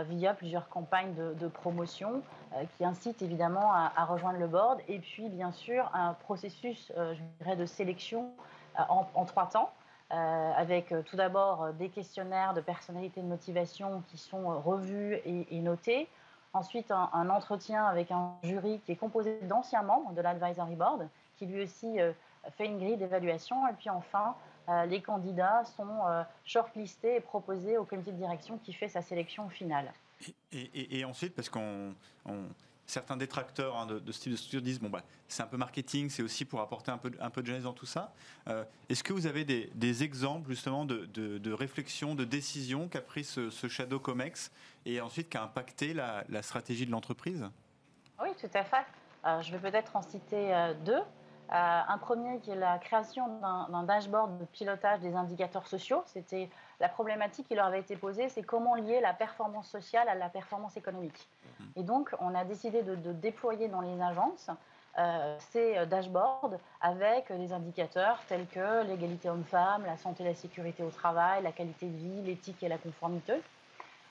via 0.08 0.34
plusieurs 0.34 0.68
campagnes 0.70 1.14
de, 1.14 1.48
promotion 1.48 2.24
qui 2.76 2.84
incitent 2.84 3.22
évidemment 3.22 3.72
à, 3.72 3.92
à, 3.96 4.06
rejoindre 4.06 4.40
le 4.40 4.48
board 4.48 4.80
et 4.88 4.98
puis 4.98 5.30
bien 5.30 5.52
sûr 5.52 5.92
un 5.94 6.14
processus, 6.14 6.92
je 6.98 7.22
dirais, 7.40 7.56
de 7.56 7.68
sélection 7.68 8.32
en, 8.76 9.06
en 9.14 9.26
trois 9.26 9.48
temps. 9.48 9.72
Euh, 10.12 10.52
avec 10.56 10.92
euh, 10.92 11.02
tout 11.02 11.16
d'abord 11.16 11.64
euh, 11.64 11.72
des 11.72 11.90
questionnaires 11.90 12.54
de 12.54 12.62
personnalité 12.62 13.22
de 13.22 13.26
motivation 13.26 14.04
qui 14.08 14.20
sont 14.20 14.62
revus 14.62 15.16
et, 15.26 15.60
notés. 15.62 16.08
Ensuite, 16.54 16.92
un, 16.92 17.30
entretien 17.30 17.84
avec 17.86 18.12
un 18.12 18.36
jury 18.44 18.80
qui 18.86 18.92
est 18.92 18.98
composé 18.98 19.40
d'anciens 19.42 19.82
membres 19.82 20.14
de 20.14 20.22
l'Advisory 20.22 20.76
Board, 20.76 21.10
qui 21.38 21.48
lui 21.48 21.64
aussi 21.64 21.98
fait 22.56 22.66
une 22.68 22.78
grille 22.78 22.96
d'évaluation. 22.96 23.68
Et 23.68 23.74
puis 23.74 23.90
enfin, 23.90 24.36
les 24.86 25.02
candidats 25.02 25.66
sont 25.66 26.00
shortlistés 26.46 27.18
et 27.18 27.20
proposés 27.20 27.78
au 27.78 27.84
comité 27.84 28.14
de 28.14 28.18
direction 28.18 28.58
qui 28.60 28.72
fait 28.72 28.88
sa 28.88 29.02
sélection 29.02 29.50
finale. 29.50 29.92
Et 30.54 31.04
ensuite, 31.04 31.36
parce 31.36 31.50
qu'on 31.50 31.94
certains 32.86 33.18
détracteurs 33.18 33.76
hein, 33.78 33.86
de, 33.86 34.12
ce 34.12 34.20
type 34.20 34.32
de 34.32 34.38
structure 34.38 34.62
disent 34.62 34.80
bon 34.80 34.90
bah 34.90 35.02
c'est 35.28 35.44
un 35.44 35.48
peu 35.48 35.58
marketing, 35.58 36.10
c'est 36.10 36.24
aussi 36.24 36.46
pour 36.46 36.62
apporter 36.62 36.92
un 36.92 36.98
peu, 36.98 37.10
de 37.10 37.46
jeunesse 37.46 37.64
dans 37.64 37.74
tout 37.74 37.86
ça. 37.86 38.14
Euh, 38.48 38.64
est-ce 38.90 39.04
que 39.04 39.14
vous 39.14 39.28
avez 39.28 39.44
des, 39.46 40.04
exemples 40.04 40.50
justement 40.50 40.86
de, 40.86 41.06
de, 41.06 41.54
réflexion, 41.54 42.16
de 42.16 42.26
décision 42.26 42.88
qu'a 42.88 43.02
pris 43.02 43.24
ce, 43.24 43.50
Shadow 43.50 44.00
Comex 44.00 44.52
et 44.86 45.02
ensuite 45.02 45.30
qui 45.30 45.38
a 45.38 45.44
impacté 45.44 45.94
la, 45.94 46.42
stratégie 46.42 46.86
de 46.86 46.92
l'entreprise? 46.92 47.46
Oui, 48.22 48.30
tout 48.40 48.50
à 48.54 48.64
fait. 48.64 48.86
Euh, 49.26 49.42
je 49.42 49.52
vais 49.52 49.72
peut-être 49.72 49.96
en 49.96 50.02
citer 50.02 50.54
euh, 50.54 50.74
deux. 50.86 51.02
Un 51.50 51.98
premier 51.98 52.40
qui 52.40 52.52
est 52.52 52.56
la 52.56 52.78
création 52.80 53.28
d'un 53.40 53.84
dashboard 53.84 54.40
de 54.40 54.46
pilotage 54.46 55.00
des 55.00 55.16
indicateurs 55.16 55.68
sociaux. 55.68 56.02
C'était 56.06 56.50
la 56.80 56.90
problématique 56.90 57.48
qui 57.48 57.56
leur 57.56 57.66
avait 57.66 57.80
été 57.80 57.96
posée, 57.96 58.30
c'est 58.30 58.44
comment 58.44 58.76
lier 58.76 59.00
la 59.00 59.14
performance 59.14 59.70
sociale 59.70 60.10
à 60.10 60.16
la 60.16 60.30
performance 60.30 60.76
économique. 60.78 61.30
Et 61.76 61.84
donc, 61.84 62.14
on 62.20 62.34
a 62.36 62.44
décidé 62.44 62.84
de, 62.84 62.96
déployer 63.12 63.68
dans 63.68 63.82
les 63.82 64.02
agences 64.02 64.50
ces 65.40 65.86
dashboards 65.88 66.52
avec 66.82 67.32
des 67.32 67.52
indicateurs 67.52 68.20
tels 68.28 68.48
que 68.48 68.84
l'égalité 68.86 69.30
homme-femme, 69.30 69.86
la 69.86 69.98
santé 69.98 70.24
et 70.24 70.28
la 70.28 70.36
sécurité 70.36 70.84
au 70.84 70.90
travail, 70.90 71.44
la 71.44 71.52
qualité 71.52 71.88
de 71.88 71.98
vie, 71.98 72.22
l'éthique 72.22 72.64
et 72.64 72.70
la 72.70 72.78
conformité. 72.78 73.34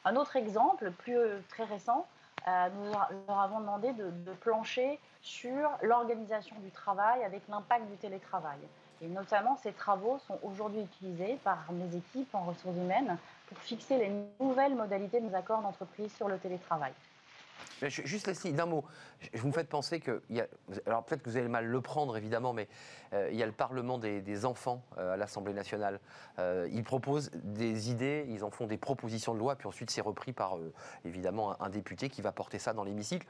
Un 0.04 0.16
autre 0.16 0.36
exemple, 0.36 0.90
plus 0.90 1.18
très 1.48 1.64
récent, 1.64 2.06
nous 2.46 2.92
leur 3.26 3.40
avons 3.40 3.60
demandé 3.60 3.92
de, 3.94 4.10
de 4.10 4.32
plancher 4.32 5.00
sur 5.24 5.70
l'organisation 5.82 6.54
du 6.60 6.70
travail 6.70 7.24
avec 7.24 7.42
l'impact 7.48 7.86
du 7.90 7.96
télétravail. 7.96 8.58
Et 9.00 9.08
notamment, 9.08 9.56
ces 9.62 9.72
travaux 9.72 10.18
sont 10.26 10.38
aujourd'hui 10.42 10.82
utilisés 10.82 11.38
par 11.42 11.64
mes 11.72 11.96
équipes 11.96 12.32
en 12.34 12.44
ressources 12.44 12.76
humaines 12.76 13.16
pour 13.48 13.58
fixer 13.58 13.96
les 13.96 14.12
nouvelles 14.38 14.74
modalités 14.76 15.20
de 15.20 15.26
nos 15.26 15.34
accords 15.34 15.62
d'entreprise 15.62 16.14
sur 16.14 16.28
le 16.28 16.38
télétravail. 16.38 16.92
Juste 17.88 18.26
Leslie, 18.26 18.52
d'un 18.52 18.66
mot, 18.66 18.84
vous 19.32 19.48
me 19.48 19.52
faites 19.52 19.68
penser 19.68 19.98
que, 19.98 20.22
alors 20.86 21.04
peut-être 21.04 21.22
que 21.22 21.30
vous 21.30 21.36
allez 21.36 21.48
mal 21.48 21.66
le 21.66 21.80
prendre 21.80 22.16
évidemment, 22.16 22.52
mais 22.52 22.68
euh, 23.12 23.28
il 23.32 23.38
y 23.38 23.42
a 23.42 23.46
le 23.46 23.52
Parlement 23.52 23.98
des, 23.98 24.44
enfants 24.44 24.82
euh, 24.98 25.14
à 25.14 25.16
l'Assemblée 25.16 25.54
nationale. 25.54 26.00
Euh, 26.38 26.68
ils 26.72 26.84
proposent 26.84 27.30
des 27.32 27.90
idées, 27.90 28.26
ils 28.28 28.44
en 28.44 28.50
font 28.50 28.66
des 28.66 28.76
propositions 28.76 29.34
de 29.34 29.38
loi, 29.38 29.56
puis 29.56 29.68
ensuite 29.68 29.90
c'est 29.90 30.00
repris 30.00 30.32
par 30.32 30.56
évidemment 31.04 31.60
un, 31.60 31.68
député 31.68 32.10
qui 32.10 32.22
va 32.22 32.32
porter 32.32 32.58
ça 32.58 32.72
dans 32.72 32.84
l'hémicycle. 32.84 33.26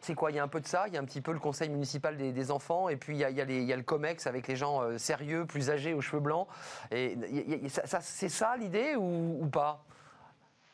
C'est 0.00 0.14
quoi? 0.14 0.30
Il 0.30 0.36
y 0.36 0.38
a 0.38 0.42
un 0.42 0.48
peu 0.48 0.60
de 0.60 0.66
ça, 0.66 0.88
il 0.88 0.94
y 0.94 0.96
a 0.96 1.00
un 1.00 1.04
petit 1.04 1.20
peu 1.20 1.32
le 1.32 1.38
conseil 1.38 1.68
municipal 1.68 2.16
des, 2.16 2.50
enfants, 2.50 2.88
et 2.88 2.96
puis 2.96 3.16
il 3.16 3.20
y, 3.20 3.24
a, 3.24 3.30
il, 3.30 3.64
y 3.64 3.72
a 3.72 3.76
le 3.76 3.82
COMEX 3.82 4.26
avec 4.26 4.48
les 4.48 4.56
gens 4.56 4.98
sérieux, 4.98 5.46
plus 5.46 5.70
âgés, 5.70 5.94
aux 5.94 6.00
cheveux 6.00 6.20
blancs. 6.20 6.46
Et 6.90 7.16
ça, 7.68 8.00
c'est 8.00 8.28
ça 8.28 8.56
l'idée 8.56 8.96
ou 8.96 9.46
pas? 9.50 9.82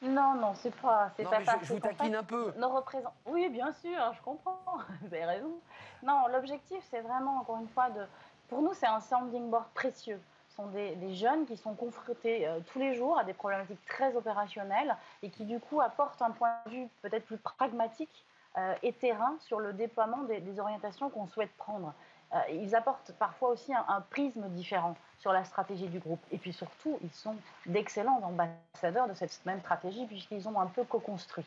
Non, 0.02 0.34
non, 0.34 0.54
c'est 0.54 0.74
pas, 0.76 1.10
c'est 1.16 1.24
pas 1.24 1.40
mais 1.40 1.44
Je, 1.62 1.74
vous 1.74 1.80
taquine 1.80 2.14
un 2.14 2.22
peu. 2.22 2.52
Nos 2.56 2.70
représentants. 2.70 3.14
Oui, 3.26 3.48
bien 3.50 3.72
sûr, 3.72 4.12
je 4.14 4.22
comprends. 4.22 4.58
vous 5.02 5.14
avez 5.14 5.26
raison. 5.26 5.60
Non, 6.02 6.26
l'objectif, 6.28 6.82
c'est 6.90 7.00
vraiment, 7.00 7.38
encore 7.40 7.58
une 7.58 7.68
fois, 7.68 7.90
de. 7.90 8.06
Pour 8.48 8.62
nous, 8.62 8.72
c'est 8.72 8.86
un 8.86 9.00
sounding 9.00 9.50
board 9.50 9.66
précieux. 9.74 10.20
Ce 10.48 10.56
sont 10.56 10.66
des, 10.68 11.14
jeunes 11.14 11.44
qui 11.46 11.56
sont 11.56 11.74
confrontés 11.74 12.48
euh, 12.48 12.60
tous 12.72 12.78
les 12.78 12.94
jours 12.94 13.18
à 13.18 13.24
des 13.24 13.34
problématiques 13.34 13.84
très 13.86 14.16
opérationnelles 14.16 14.96
et 15.22 15.30
qui, 15.30 15.44
du 15.44 15.60
coup, 15.60 15.80
apportent 15.80 16.20
un 16.22 16.30
point 16.30 16.54
de 16.66 16.70
vue 16.70 16.88
peut-être 17.02 17.26
plus 17.26 17.38
pragmatique 17.38 18.08
euh, 18.08 18.29
et 18.82 18.92
terrain 18.92 19.36
sur 19.40 19.60
le 19.60 19.72
déploiement 19.72 20.24
des 20.24 20.58
orientations 20.58 21.08
qu'on 21.08 21.28
souhaite 21.28 21.52
prendre. 21.56 21.94
Euh, 22.32 22.38
ils 22.52 22.76
apportent 22.76 23.12
parfois 23.18 23.48
aussi 23.48 23.72
un, 23.74 24.00
prisme 24.02 24.48
différent 24.50 24.96
sur 25.18 25.32
la 25.32 25.44
stratégie 25.44 25.88
du 25.88 25.98
groupe. 25.98 26.20
Et 26.30 26.38
puis 26.38 26.52
surtout, 26.52 26.98
ils 27.02 27.10
sont 27.10 27.34
d'excellents 27.66 28.20
ambassadeurs 28.22 29.08
de 29.08 29.14
cette 29.14 29.44
même 29.46 29.60
stratégie 29.60 30.06
puisqu'ils 30.06 30.48
ont 30.48 30.60
un 30.60 30.66
peu 30.66 30.84
co-construit. 30.84 31.44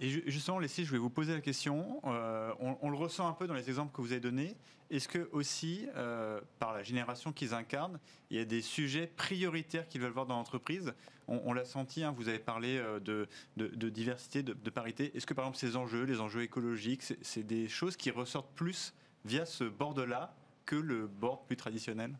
Et 0.00 0.08
justement, 0.30 0.58
Leslie, 0.58 0.84
je 0.84 0.92
vais 0.92 0.98
vous 0.98 1.10
poser 1.10 1.32
la 1.32 1.40
question. 1.40 2.00
Euh, 2.04 2.52
on, 2.60 2.90
le 2.90 2.96
ressent 2.96 3.28
un 3.28 3.32
peu 3.32 3.46
dans 3.46 3.54
les 3.54 3.68
exemples 3.68 3.94
que 3.94 4.00
vous 4.00 4.12
avez 4.12 4.20
donnés. 4.20 4.56
Est-ce 4.90 5.08
que 5.08 5.28
aussi, 5.32 5.86
euh, 5.96 6.40
par 6.58 6.72
la 6.72 6.82
génération 6.82 7.32
qu'ils 7.32 7.54
incarnent, 7.54 7.98
il 8.30 8.36
y 8.36 8.40
a 8.40 8.44
des 8.44 8.62
sujets 8.62 9.06
prioritaires 9.06 9.88
qu'ils 9.88 10.00
veulent 10.00 10.12
voir 10.12 10.26
dans 10.26 10.36
l'entreprise? 10.36 10.92
On, 11.28 11.52
l'a 11.52 11.64
senti, 11.64 12.02
hein, 12.02 12.12
vous 12.16 12.28
avez 12.28 12.40
parlé 12.40 12.82
de, 13.04 13.28
diversité, 13.56 14.42
de, 14.42 14.52
de 14.52 14.70
parité. 14.70 15.16
Est-ce 15.16 15.26
que 15.26 15.34
par 15.34 15.44
exemple 15.44 15.58
ces 15.58 15.76
enjeux, 15.76 16.02
les 16.02 16.20
enjeux 16.20 16.42
écologiques, 16.42 17.04
c'est 17.22 17.44
des 17.44 17.68
choses 17.68 17.96
qui 17.96 18.10
ressortent 18.10 18.52
plus 18.56 18.94
via 19.24 19.46
ce 19.46 19.62
board-là 19.62 20.34
que 20.66 20.74
le 20.74 21.06
board 21.06 21.46
plus 21.46 21.56
traditionnel? 21.56 22.18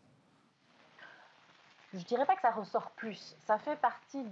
Je 1.93 1.99
ne 1.99 2.03
dirais 2.03 2.25
pas 2.25 2.35
que 2.35 2.41
ça 2.41 2.51
ressort 2.51 2.91
plus. 2.91 3.35
Ça 3.45 3.57
fait 3.57 3.75
partie 3.75 4.23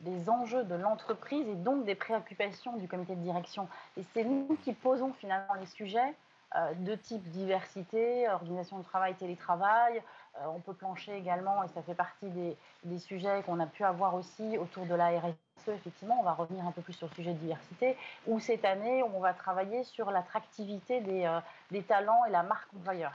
des 0.00 0.30
enjeux 0.30 0.64
de 0.64 0.74
l'entreprise 0.74 1.46
et 1.48 1.54
donc 1.54 1.84
des 1.84 1.94
préoccupations 1.94 2.76
du 2.76 2.88
comité 2.88 3.14
de 3.14 3.22
direction. 3.22 3.68
Et 3.96 4.02
c'est 4.12 4.24
nous 4.24 4.58
qui 4.64 4.72
posons 4.72 5.12
finalement 5.12 5.54
les 5.54 5.66
sujets 5.66 6.14
euh, 6.56 6.74
de 6.74 6.94
type 6.94 7.22
diversité, 7.30 8.28
organisation 8.28 8.78
du 8.78 8.84
travail, 8.84 9.14
télétravail. 9.14 10.02
Euh, 10.36 10.46
on 10.48 10.60
peut 10.60 10.74
plancher 10.74 11.16
également, 11.16 11.62
et 11.62 11.68
ça 11.68 11.82
fait 11.82 11.94
partie 11.94 12.28
des, 12.28 12.56
des 12.84 12.98
sujets 12.98 13.42
qu'on 13.44 13.60
a 13.60 13.66
pu 13.66 13.84
avoir 13.84 14.14
aussi 14.14 14.58
autour 14.58 14.86
de 14.86 14.94
la 14.94 15.18
RSE 15.20 15.34
effectivement, 15.72 16.16
on 16.20 16.22
va 16.22 16.32
revenir 16.32 16.64
un 16.66 16.72
peu 16.72 16.82
plus 16.82 16.92
sur 16.92 17.08
le 17.08 17.14
sujet 17.14 17.32
de 17.32 17.38
diversité, 17.38 17.96
où 18.26 18.40
cette 18.40 18.64
année, 18.64 19.02
on 19.02 19.20
va 19.20 19.34
travailler 19.34 19.84
sur 19.84 20.10
l'attractivité 20.10 21.00
des, 21.00 21.24
euh, 21.24 21.40
des, 21.70 21.82
talents 21.82 22.24
et 22.26 22.30
la 22.30 22.42
marque 22.42 22.68
employeur. 22.74 23.12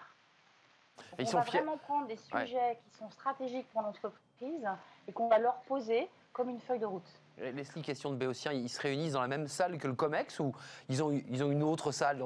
On 1.20 1.24
va 1.24 1.42
vraiment 1.42 1.78
prendre 1.78 2.08
des 2.08 2.18
sujets 2.18 2.80
qui 2.84 2.98
sont 2.98 3.10
stratégiques 3.10 3.68
pour 3.72 3.82
l'entreprise 3.82 4.68
et 5.08 5.12
qu'on 5.12 5.28
va 5.28 5.40
leur 5.40 5.62
poser 5.62 6.10
comme 6.34 6.50
une 6.50 6.60
feuille 6.60 6.80
de 6.80 6.86
route. 6.86 7.22
Leslie, 7.38 7.82
question 7.82 8.12
de 8.12 8.16
Béotien, 8.16 8.52
ils 8.52 8.70
se 8.70 8.80
réunissent 8.80 9.14
dans 9.14 9.22
la 9.22 9.28
même 9.28 9.48
salle 9.48 9.78
que 9.78 9.88
le 9.88 9.94
COMEX 9.94 10.40
ou 10.40 10.54
ils 10.90 11.04
ont, 11.04 11.12
ils 11.12 11.44
ont 11.44 11.52
une 11.52 11.64
autre 11.64 11.92
salle? 11.92 12.24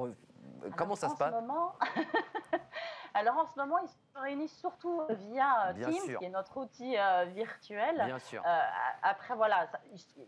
Comment 0.76 0.94
ça 0.96 1.08
se 1.08 1.16
passe? 1.16 1.34
Alors 3.16 3.38
en 3.38 3.46
ce 3.46 3.58
moment, 3.58 3.78
ils 3.78 3.88
se 3.88 4.20
réunissent 4.20 4.58
surtout 4.58 5.00
via 5.08 5.68
euh, 5.68 5.72
Teams, 5.72 6.18
qui 6.18 6.24
est 6.24 6.28
notre 6.28 6.58
outil 6.58 6.96
euh, 6.98 7.24
virtuel. 7.34 8.02
Bien 8.04 8.18
sûr. 8.18 8.42
Euh, 8.46 8.58
après, 9.02 9.34
voilà, 9.34 9.68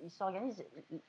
ils 0.02 0.10
s'organisent. 0.10 0.64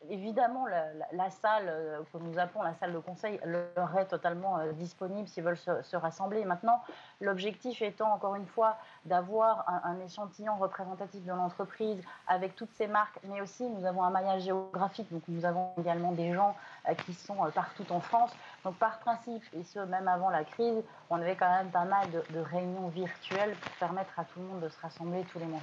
Évidemment, 0.09 0.65
la, 0.65 1.29
salle 1.29 2.03
que 2.11 2.17
nous 2.17 2.37
appelons 2.37 2.63
la 2.63 2.73
salle 2.73 2.91
de 2.91 2.99
conseil 2.99 3.39
leur 3.45 3.97
est 3.97 4.07
totalement 4.07 4.59
disponible 4.73 5.27
s'ils 5.29 5.43
veulent 5.43 5.57
se, 5.57 5.95
rassembler. 5.95 6.43
Maintenant, 6.43 6.81
l'objectif 7.21 7.81
étant, 7.81 8.11
encore 8.11 8.35
une 8.35 8.47
fois, 8.47 8.77
d'avoir 9.05 9.69
un, 9.69 9.81
un, 9.85 9.99
échantillon 10.01 10.57
représentatif 10.57 11.23
de 11.23 11.31
l'entreprise 11.31 12.03
avec 12.27 12.55
toutes 12.55 12.73
ces 12.73 12.87
marques, 12.87 13.19
mais 13.23 13.39
aussi 13.39 13.69
nous 13.69 13.85
avons 13.85 14.03
un 14.03 14.09
maillage 14.09 14.43
géographique, 14.43 15.11
donc 15.11 15.23
nous 15.29 15.45
avons 15.45 15.71
également 15.77 16.11
des 16.11 16.33
gens 16.33 16.55
qui 16.95 17.13
sont 17.13 17.37
partout 17.53 17.85
en 17.89 17.99
France. 17.99 18.31
Donc 18.63 18.75
par 18.75 18.99
principe, 18.99 19.43
et 19.53 19.63
ce 19.63 19.79
même 19.79 20.07
avant 20.07 20.29
la 20.29 20.43
crise, 20.43 20.83
on 21.09 21.17
avait 21.17 21.35
quand 21.35 21.49
même 21.49 21.69
pas 21.71 21.85
mal 21.85 22.07
de, 22.11 22.39
réunions 22.39 22.89
virtuelles 22.89 23.55
pour 23.61 23.71
permettre 23.73 24.17
à 24.19 24.25
tout 24.25 24.39
le 24.39 24.45
monde 24.45 24.61
de 24.61 24.69
se 24.69 24.79
rassembler 24.79 25.23
tous 25.31 25.39
les 25.39 25.45
mois. 25.45 25.61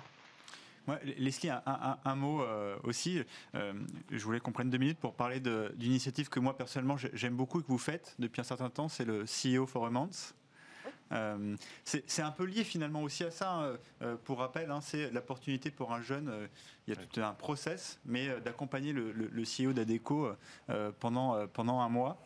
Ouais, 0.89 1.01
Leslie, 1.19 1.51
un, 1.51 2.15
mot 2.15 2.43
euh, 2.43 2.77
aussi. 2.85 3.21
Euh, 3.57 3.73
je 4.11 4.25
voulais 4.25 4.39
qu'on 4.39 4.53
prenne 4.53 4.71
deux 4.71 4.79
minutes 4.79 5.01
pour 5.01 5.15
parler 5.15 5.41
d'une 5.41 5.73
initiative 5.81 6.29
que 6.29 6.39
moi 6.39 6.57
personnellement 6.57 6.97
j'aime 6.97 7.35
beaucoup 7.35 7.59
et 7.59 7.63
que 7.65 7.69
vous 7.69 7.79
faites 7.79 8.15
depuis 8.21 8.41
un 8.41 8.45
certain 8.45 8.71
temps. 8.71 8.89
C'est 8.89 9.05
le 9.05 9.25
CEO 9.25 9.67
for 9.67 9.91
Month. 9.91 10.35
Euh, 11.13 11.57
c'est 11.85 12.23
un 12.23 12.31
peu 12.31 12.45
lié 12.45 12.65
finalement 12.65 13.03
aussi 13.03 13.25
à 13.25 13.31
ça. 13.31 13.53
Hein. 13.53 13.79
pour 14.25 14.39
rappel, 14.39 14.71
hein, 14.71 14.81
c'est 14.81 15.11
l'opportunité 15.11 15.71
pour 15.71 15.93
un 15.93 16.03
jeune. 16.03 16.49
il 16.87 16.95
y 16.95 16.97
a 16.97 17.01
tout 17.01 17.21
un 17.21 17.33
process, 17.33 18.01
mais 18.05 18.41
d'accompagner 18.41 18.93
le, 18.93 19.13
le, 19.13 19.43
CEO 19.43 19.73
d'Adeco 19.73 20.31
pendant 20.99 21.47
pendant 21.49 21.81
un 21.81 21.89
mois. 21.89 22.19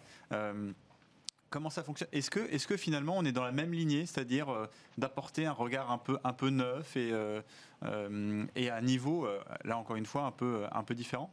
Comment 1.50 1.68
ça 1.68 1.82
fonctionne? 1.82 2.08
Est-ce 2.12 2.30
que, 2.30 2.38
est 2.38 2.64
que 2.64 2.76
finalement 2.76 3.14
on 3.16 3.24
est 3.24 3.32
dans 3.32 3.44
la 3.44 3.50
même 3.50 3.72
lignée, 3.72 4.06
c'est-à-dire 4.06 4.48
euh, 4.50 4.70
d'apporter 4.98 5.46
un 5.46 5.52
regard 5.52 5.90
un 5.90 5.98
peu, 5.98 6.16
un 6.22 6.32
peu 6.32 6.48
neuf 6.48 6.96
et, 6.96 7.10
euh, 7.12 7.42
euh, 7.82 8.46
et 8.54 8.70
à 8.70 8.76
un 8.76 8.80
niveau, 8.80 9.28
là 9.64 9.76
encore 9.76 9.96
une 9.96 10.06
fois, 10.06 10.22
un 10.22 10.30
peu, 10.30 10.64
un 10.70 10.84
peu 10.84 10.94
différent? 10.94 11.28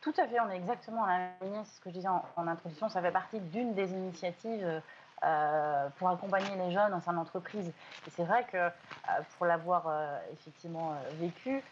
Tout 0.00 0.14
à 0.18 0.26
fait, 0.28 0.38
on 0.38 0.48
est 0.50 0.56
exactement 0.56 1.00
dans 1.02 1.06
la 1.06 1.18
même 1.18 1.32
lignée, 1.42 1.64
c'est 1.64 1.76
ce 1.76 1.80
que 1.80 1.90
je 1.90 1.94
disais 1.94 2.08
en, 2.08 2.46
introduction, 2.46 2.88
ça 2.88 3.02
fait 3.02 3.10
partie 3.10 3.40
d'une 3.40 3.74
des 3.74 3.90
initiatives 3.90 4.82
pour 5.98 6.08
accompagner 6.08 6.56
les 6.56 6.72
jeunes 6.72 6.92
au 6.94 7.00
sein 7.00 7.12
de 7.12 7.16
l'entreprise. 7.16 7.68
Et 7.68 8.10
c'est 8.10 8.24
vrai 8.24 8.44
que 8.50 8.68
pour 9.36 9.46
l'avoir 9.46 9.84
effectivement 10.32 10.94
vécu, 11.20 11.62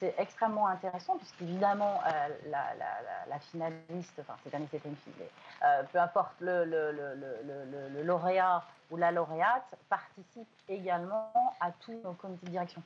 c'est 0.00 0.14
extrêmement 0.16 0.66
intéressant 0.66 1.18
puisqu'évidemment 1.18 2.00
euh, 2.06 2.28
la, 3.28 3.38
finaliste, 3.38 4.18
enfin 4.20 4.34
cette 4.42 4.54
année 4.54 4.66
c'était 4.70 4.88
une 4.88 4.96
fille, 4.96 5.12
euh, 5.62 5.82
peu 5.92 5.98
importe 5.98 6.32
le, 6.40 6.64
lauréat 8.02 8.64
ou 8.90 8.96
la 8.96 9.12
lauréate 9.12 9.74
participe 9.88 10.48
également 10.68 11.30
à 11.60 11.70
tous 11.70 12.00
nos 12.02 12.12
comités 12.14 12.46
de 12.46 12.50
direction. 12.50 12.82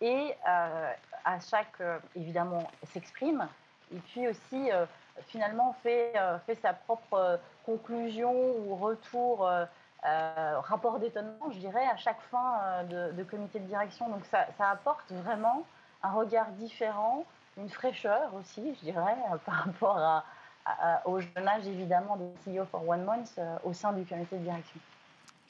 Et 0.00 0.34
euh, 0.48 0.92
à 1.26 1.40
chaque, 1.40 1.82
évidemment, 2.16 2.66
s'exprime 2.84 3.46
et 3.94 3.98
puis 3.98 4.26
aussi 4.28 4.70
finalement 5.26 5.74
fait, 5.82 6.12
fait 6.46 6.56
sa 6.56 6.72
propre 6.72 7.38
conclusion 7.66 8.32
ou 8.32 8.76
retour. 8.76 9.50
rapport 10.02 10.98
d'étonnement, 10.98 11.50
je 11.50 11.58
dirais, 11.58 11.86
à 11.92 11.96
chaque 11.96 12.20
fin 12.30 12.84
de, 12.88 13.22
comité 13.24 13.58
de 13.58 13.66
direction. 13.66 14.08
Donc 14.08 14.24
ça, 14.26 14.46
ça 14.58 14.70
apporte 14.70 15.12
vraiment 15.12 15.64
un 16.02 16.12
regard 16.12 16.48
différent, 16.52 17.24
une 17.56 17.68
fraîcheur 17.68 18.34
aussi, 18.34 18.74
je 18.76 18.80
dirais, 18.80 19.16
euh, 19.32 19.36
par 19.38 19.54
rapport 19.66 20.24
au 21.04 21.20
jeune 21.20 21.48
âge 21.48 21.66
évidemment 21.66 22.16
des 22.16 22.52
CEO 22.52 22.64
for 22.66 22.86
One 22.88 23.04
Month 23.04 23.32
euh, 23.38 23.56
au 23.64 23.72
sein 23.72 23.92
du 23.92 24.04
comité 24.04 24.36
de 24.36 24.44
direction. 24.44 24.80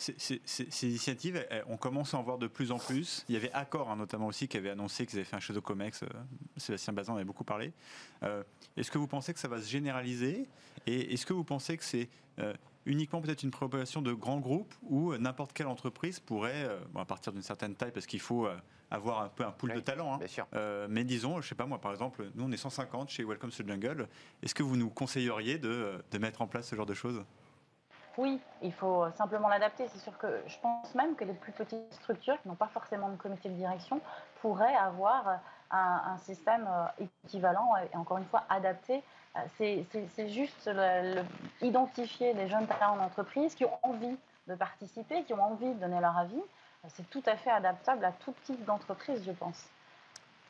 Ces, 0.00 0.86
initiatives, 0.86 1.46
on 1.68 1.76
commence 1.76 2.14
à 2.14 2.18
en 2.18 2.22
voir 2.22 2.38
de 2.38 2.46
plus 2.46 2.72
en 2.72 2.78
plus. 2.78 3.24
Il 3.28 3.34
y 3.34 3.36
avait 3.36 3.52
Accor 3.52 3.90
hein, 3.90 3.96
notamment 3.96 4.26
aussi 4.26 4.48
qui 4.48 4.56
avait 4.56 4.70
annoncé 4.70 5.06
qu'ils 5.06 5.18
avaient 5.18 5.26
fait 5.26 5.36
un 5.36 5.40
château 5.40 5.60
Comex. 5.60 6.02
Euh, 6.02 6.06
Sébastien 6.56 6.92
Bazin 6.92 7.12
en 7.12 7.16
avait 7.16 7.24
beaucoup 7.24 7.44
parlé. 7.44 7.72
est-ce 8.76 8.90
que 8.90 8.98
vous 8.98 9.06
pensez 9.06 9.34
que 9.34 9.40
ça 9.40 9.48
va 9.48 9.60
se 9.60 9.68
généraliser? 9.68 10.48
Et 10.86 11.12
est-ce 11.12 11.26
que 11.26 11.32
vous 11.32 11.44
pensez 11.44 11.76
que 11.76 11.84
c'est 11.84 12.08
uniquement 12.86 13.20
peut-être 13.20 13.42
une 13.42 13.50
préoccupation 13.50 14.00
de 14.00 14.12
grands 14.12 14.40
groupes 14.40 14.74
ou 14.82 15.14
n'importe 15.16 15.52
quelle 15.52 15.66
entreprise 15.66 16.18
pourrait, 16.18 16.68
à 16.96 17.04
partir 17.04 17.32
d'une 17.32 17.42
certaine 17.42 17.74
taille, 17.74 17.92
parce 17.92 18.06
qu'il 18.06 18.20
faut 18.20 18.48
avoir 18.90 19.22
un 19.22 19.28
peu 19.28 19.44
un 19.44 19.52
pool 19.52 19.74
de 19.74 19.80
talent. 19.80 20.20
Hein. 20.20 20.44
Euh, 20.54 20.86
mais 20.90 21.04
disons, 21.04 21.40
je 21.40 21.48
sais 21.48 21.54
pas 21.54 21.66
moi, 21.66 21.80
par 21.80 21.92
exemple, 21.92 22.24
nous 22.34 22.44
on 22.44 22.52
est 22.52 22.56
150 22.56 23.10
chez 23.10 23.24
Welcome 23.24 23.50
to 23.50 23.66
Jungle. 23.66 24.08
Est-ce 24.42 24.54
que 24.54 24.62
vous 24.62 24.76
nous 24.76 24.90
conseilleriez 24.90 25.58
de, 25.58 26.02
de, 26.10 26.18
mettre 26.18 26.42
en 26.42 26.46
place 26.46 26.68
ce 26.68 26.76
genre 26.76 26.86
de 26.86 26.94
choses? 26.94 27.22
Oui, 28.20 28.38
il 28.60 28.72
faut 28.72 29.10
simplement 29.16 29.48
l'adapter. 29.48 29.88
C'est 29.88 29.98
sûr 29.98 30.16
que 30.18 30.42
je 30.46 30.58
pense 30.58 30.94
même 30.94 31.16
que 31.16 31.24
les 31.24 31.32
plus 31.32 31.52
petites 31.52 31.92
structures 31.94 32.40
qui 32.42 32.48
n'ont 32.48 32.54
pas 32.54 32.68
forcément 32.68 33.08
de 33.08 33.16
comité 33.16 33.48
de 33.48 33.54
direction 33.54 34.00
pourraient 34.42 34.76
avoir 34.76 35.40
un, 35.70 36.18
système 36.18 36.68
euh, 36.68 37.04
équivalent 37.24 37.70
et 37.76 37.96
encore 37.96 38.18
une 38.18 38.26
fois 38.26 38.44
adapté. 38.48 39.02
Euh, 39.36 39.84
c'est 40.14 40.28
juste 40.28 40.70
identifier 41.62 42.34
les 42.34 42.48
jeunes 42.48 42.66
talents 42.66 42.98
en 42.98 43.04
entreprise 43.04 43.54
qui 43.54 43.64
ont 43.64 43.78
envie 43.82 44.18
de 44.48 44.54
participer, 44.54 45.24
qui 45.24 45.32
ont 45.32 45.42
envie 45.42 45.72
de 45.72 45.80
donner 45.80 46.00
leur 46.00 46.16
avis. 46.18 46.42
C'est 46.88 47.08
tout 47.10 47.22
à 47.26 47.36
fait 47.36 47.50
adaptable 47.50 48.04
à 48.04 48.12
tout 48.12 48.34
type 48.44 48.64
d'entreprise, 48.64 49.22
je 49.24 49.32
pense. 49.32 49.66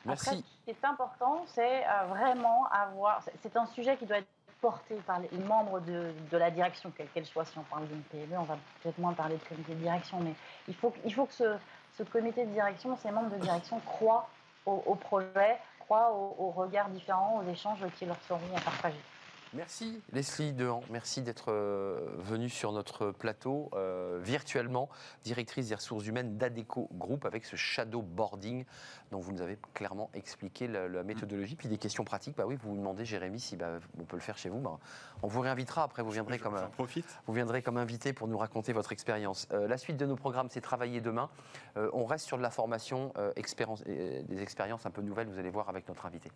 Merci. 0.05 0.29
Après, 0.29 0.41
ce 0.41 0.65
qui 0.65 0.69
est 0.71 0.85
important, 0.85 1.43
c'est 1.47 1.85
euh, 1.85 2.05
vraiment 2.09 2.65
avoir. 2.71 3.21
C'est 3.41 3.55
un 3.55 3.65
sujet 3.67 3.97
qui 3.97 4.05
doit 4.05 4.17
être 4.17 4.27
porté 4.61 4.95
par 5.07 5.19
les 5.19 5.37
membres 5.39 5.79
de, 5.81 6.37
la 6.37 6.51
direction, 6.51 6.91
quelle 6.95 7.07
qu'elle 7.09 7.25
soit. 7.25 7.45
Si 7.45 7.57
on 7.57 7.63
parle 7.63 7.87
d'une 7.87 8.01
PME, 8.03 8.37
on 8.37 8.43
va 8.43 8.57
peut-être 8.81 8.99
moins 8.99 9.13
parler 9.13 9.35
de 9.35 9.43
comité 9.43 9.73
de 9.73 9.79
direction, 9.79 10.19
mais 10.21 10.33
il 10.67 10.75
faut, 10.75 10.91
que 10.91 11.33
ce, 11.33 11.57
ce 11.97 12.03
comité 12.03 12.45
de 12.45 12.51
direction, 12.51 12.95
ces 12.97 13.11
membres 13.11 13.31
de 13.31 13.41
direction 13.41 13.79
croient 13.79 14.29
au, 14.65 14.95
projet, 14.95 15.57
croient 15.79 16.13
aux, 16.13 16.51
regards 16.51 16.89
différents, 16.89 17.41
aux 17.43 17.51
échanges 17.51 17.79
qui 17.97 18.05
leur 18.05 18.21
seront 18.27 18.39
partagés. 18.63 19.01
Merci 19.53 20.01
Leslie 20.13 20.53
Dehan, 20.53 20.81
merci 20.89 21.21
d'être 21.21 21.51
euh, 21.51 21.99
venue 22.19 22.47
sur 22.47 22.71
notre 22.71 23.11
plateau 23.11 23.69
euh, 23.73 24.17
virtuellement, 24.23 24.87
directrice 25.25 25.67
des 25.67 25.75
ressources 25.75 26.05
humaines 26.07 26.37
d'Adeco 26.37 26.87
Group 26.93 27.25
avec 27.25 27.43
ce 27.43 27.57
shadow 27.57 28.01
boarding 28.01 28.63
dont 29.11 29.19
vous 29.19 29.33
nous 29.33 29.41
avez 29.41 29.57
clairement 29.73 30.09
expliqué 30.13 30.69
la, 30.69 31.03
méthodologie. 31.03 31.57
Puis 31.57 31.67
des 31.67 31.77
questions 31.77 32.05
pratiques, 32.05 32.37
bah 32.37 32.45
oui, 32.47 32.55
vous 32.55 32.69
vous 32.69 32.77
demandez 32.77 33.03
Jérémy 33.03 33.41
si 33.41 33.57
bah, 33.57 33.79
on 33.99 34.05
peut 34.05 34.15
le 34.15 34.21
faire 34.21 34.37
chez 34.37 34.47
vous. 34.47 34.59
Bah, 34.59 34.79
on 35.21 35.27
vous 35.27 35.41
réinvitera 35.41 35.83
après, 35.83 36.01
vous 36.01 36.11
viendrez, 36.11 36.39
comme, 36.39 36.57
vous 37.27 37.33
viendrez 37.33 37.61
comme 37.61 37.75
invité 37.75 38.13
pour 38.13 38.29
nous 38.29 38.37
raconter 38.37 38.71
votre 38.71 38.93
expérience. 38.93 39.49
Euh, 39.51 39.67
la 39.67 39.77
suite 39.77 39.97
de 39.97 40.05
nos 40.05 40.15
programmes, 40.15 40.47
c'est 40.49 40.61
Travailler 40.61 41.01
demain. 41.01 41.29
on 41.75 42.05
reste 42.05 42.25
sur 42.25 42.37
de 42.37 42.43
la 42.43 42.51
formation, 42.51 43.11
des 43.35 44.41
expériences 44.41 44.85
un 44.85 44.91
peu 44.91 45.01
nouvelles, 45.01 45.27
vous 45.27 45.39
allez 45.39 45.49
voir 45.49 45.67
avec 45.67 45.87
notre 45.89 46.05
invité. 46.05 46.31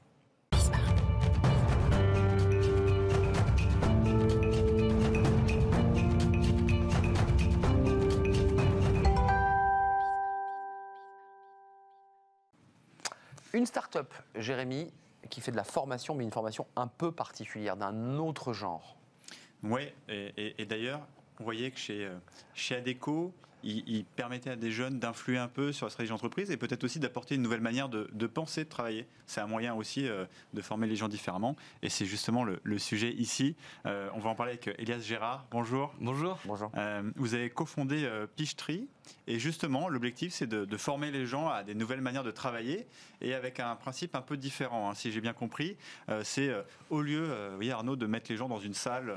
Une 13.55 13.65
start-up, 13.65 14.13
Jérémy, 14.35 14.91
qui 15.29 15.39
fait 15.39 15.51
de 15.51 15.55
la 15.55 15.63
formation, 15.63 16.13
mais 16.13 16.25
une 16.25 16.31
formation 16.31 16.67
un 16.75 16.87
peu 16.87 17.13
particulière, 17.13 17.77
d'un 17.77 18.17
autre 18.17 18.51
genre. 18.51 18.97
Oui, 19.63 19.83
et, 20.09 20.65
d'ailleurs, 20.65 20.99
vous 21.37 21.45
voyez 21.45 21.71
que 21.71 21.79
chez, 21.79 22.03
euh, 22.03 22.17
chez 22.53 22.75
Adeco, 22.75 23.33
il, 23.63 24.05
permettait 24.17 24.49
à 24.49 24.55
des 24.57 24.71
jeunes 24.71 24.99
d'influer 24.99 25.37
un 25.37 25.47
peu 25.47 25.71
sur 25.71 25.85
la 25.85 25.89
stratégie 25.89 26.11
d'entreprise 26.11 26.51
et 26.51 26.57
peut-être 26.57 26.83
aussi 26.83 26.99
d'apporter 26.99 27.35
une 27.35 27.41
nouvelle 27.41 27.61
manière 27.61 27.87
de, 27.87 28.27
penser, 28.27 28.65
de 28.65 28.69
travailler. 28.69 29.07
C'est 29.25 29.39
un 29.39 29.47
moyen 29.47 29.73
aussi 29.73 30.05
euh, 30.05 30.25
de 30.53 30.61
former 30.61 30.85
les 30.85 30.97
gens 30.97 31.07
différemment 31.07 31.55
et 31.81 31.89
c'est 31.89 32.05
justement 32.05 32.43
le, 32.43 32.77
sujet 32.77 33.13
ici. 33.13 33.55
Euh, 33.85 34.09
on 34.13 34.19
va 34.19 34.29
en 34.29 34.35
parler 34.35 34.51
avec 34.51 34.67
Elias 34.79 34.99
Gérard. 34.99 35.45
Bonjour. 35.49 35.93
Bonjour. 36.01 36.37
Bonjour. 36.43 36.71
Euh, 36.75 37.09
vous 37.15 37.33
avez 37.33 37.49
cofondé 37.49 38.05
Pichetree 38.35 38.89
et 39.27 39.39
justement 39.39 39.89
l'objectif 39.89 40.33
c'est 40.33 40.47
de, 40.47 40.77
former 40.77 41.09
les 41.09 41.25
gens 41.25 41.47
à 41.47 41.63
des 41.63 41.73
nouvelles 41.73 42.01
manières 42.01 42.23
de 42.23 42.31
travailler 42.31 42.85
et 43.21 43.33
avec 43.33 43.59
un 43.59 43.75
principe 43.75 44.15
un 44.15 44.21
peu 44.21 44.37
différent, 44.37 44.89
hein, 44.89 44.93
si 44.93 45.11
j'ai 45.11 45.21
bien 45.21 45.33
compris. 45.33 45.77
c'est 46.23 46.51
au 46.89 47.01
lieu, 47.01 47.25
vous 47.49 47.55
voyez 47.55 47.71
Arnaud, 47.71 47.95
de 47.95 48.05
mettre 48.05 48.29
les 48.29 48.37
gens 48.37 48.49
dans 48.49 48.59
une 48.59 48.73
salle 48.73 49.13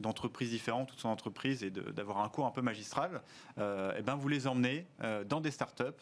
d'entreprises 0.00 0.50
différentes, 0.50 0.88
toute 0.88 1.00
son 1.00 1.08
entreprise 1.08 1.64
et 1.64 1.70
d'avoir 1.70 2.20
un 2.20 2.28
cours 2.28 2.46
un 2.46 2.50
peu 2.50 2.62
magistral, 2.62 3.22
euh, 3.58 3.92
eh 3.98 4.02
ben, 4.02 4.14
vous 4.14 4.28
les 4.28 4.46
emmenez 4.46 4.86
euh, 5.02 5.24
dans 5.24 5.40
des 5.40 5.50
startups 5.50 5.84
euh, 5.84 5.92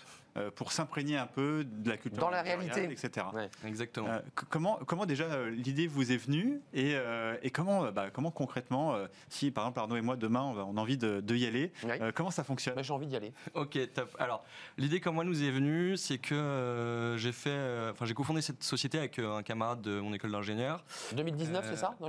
pour 0.55 0.73
s'imprégner 0.73 1.17
un 1.17 1.27
peu 1.27 1.65
de 1.65 1.89
la 1.89 1.97
culture. 1.97 2.21
Dans 2.21 2.31
la 2.31 2.43
réalité. 2.43 2.85
Etc. 2.85 3.27
exactement. 3.65 4.09
comment, 4.51 4.79
comment 4.87 5.07
déjà 5.07 5.49
l'idée 5.49 5.87
vous 5.87 6.13
est 6.13 6.17
venue 6.17 6.61
et, 6.73 6.95
et 7.43 7.51
comment, 7.51 7.91
bah, 7.93 8.11
comment 8.13 8.31
concrètement, 8.31 8.97
si 9.29 9.51
par 9.51 9.65
exemple 9.65 9.81
Arnaud 9.81 9.97
et 9.97 10.01
moi 10.01 10.17
demain 10.17 10.43
on, 10.43 10.77
a 10.77 10.81
envie 10.81 10.99
de, 10.99 11.37
y 11.37 11.47
aller, 11.47 11.73
comment 12.15 12.31
ça 12.31 12.45
fonctionne? 12.45 12.75
Bah, 12.75 12.83
J'ai 12.83 12.93
envie 12.93 13.07
d'y 13.07 13.17
aller. 13.17 13.33
Ok, 13.55 13.79
top. 13.93 14.17
Alors 14.19 14.45
l'idée 14.79 15.01
comme 15.01 15.15
moi 15.15 15.25
nous 15.25 15.43
est 15.43 15.51
venue, 15.51 15.97
c'est 15.97 16.19
que 16.19 17.15
j'ai 17.19 17.33
fait, 17.33 17.91
enfin 17.91 18.05
j'ai 18.05 18.15
cofondé 18.15 18.43
cette 18.43 18.63
société 18.63 18.99
avec 18.99 19.19
un 19.19 19.43
camarade 19.43 19.83
de 19.83 20.01
mon 20.01 20.13
école 20.13 20.33
d'ingénieur. 20.33 20.85
2019, 21.15 21.67
c'est 21.69 21.77
ça? 21.77 21.95
Non, 22.01 22.09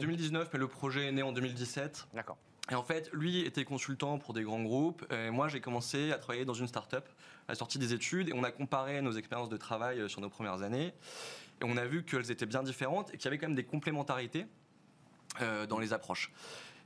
2019, 0.00 0.48
mais 0.52 0.58
le 0.58 0.68
projet 0.68 1.06
est 1.06 1.12
né 1.12 1.22
en 1.22 1.32
2017. 1.32 2.08
D'accord. 2.14 2.36
Et 2.70 2.74
en 2.74 2.82
fait, 2.82 3.10
lui 3.12 3.40
était 3.40 3.64
consultant 3.64 4.18
pour 4.18 4.34
des 4.34 4.42
grands 4.42 4.62
groupes. 4.62 5.06
Et 5.12 5.30
moi, 5.30 5.48
j'ai 5.48 5.60
commencé 5.60 6.10
à 6.12 6.18
travailler 6.18 6.44
dans 6.44 6.54
une 6.54 6.66
start-up 6.66 7.08
à 7.46 7.52
la 7.52 7.54
sortie 7.54 7.78
des 7.78 7.92
études. 7.92 8.28
Et 8.28 8.32
on 8.34 8.42
a 8.42 8.50
comparé 8.50 9.00
nos 9.02 9.12
expériences 9.12 9.48
de 9.48 9.56
travail 9.56 10.00
euh, 10.00 10.08
sur 10.08 10.20
nos 10.20 10.28
premières 10.28 10.62
années. 10.62 10.92
Et 11.60 11.64
on 11.64 11.76
a 11.76 11.84
vu 11.84 12.04
qu'elles 12.04 12.30
étaient 12.30 12.46
bien 12.46 12.62
différentes 12.62 13.14
et 13.14 13.16
qu'il 13.16 13.26
y 13.26 13.28
avait 13.28 13.38
quand 13.38 13.46
même 13.46 13.56
des 13.56 13.64
complémentarités 13.64 14.46
euh, 15.40 15.66
dans 15.66 15.78
les 15.78 15.92
approches. 15.92 16.32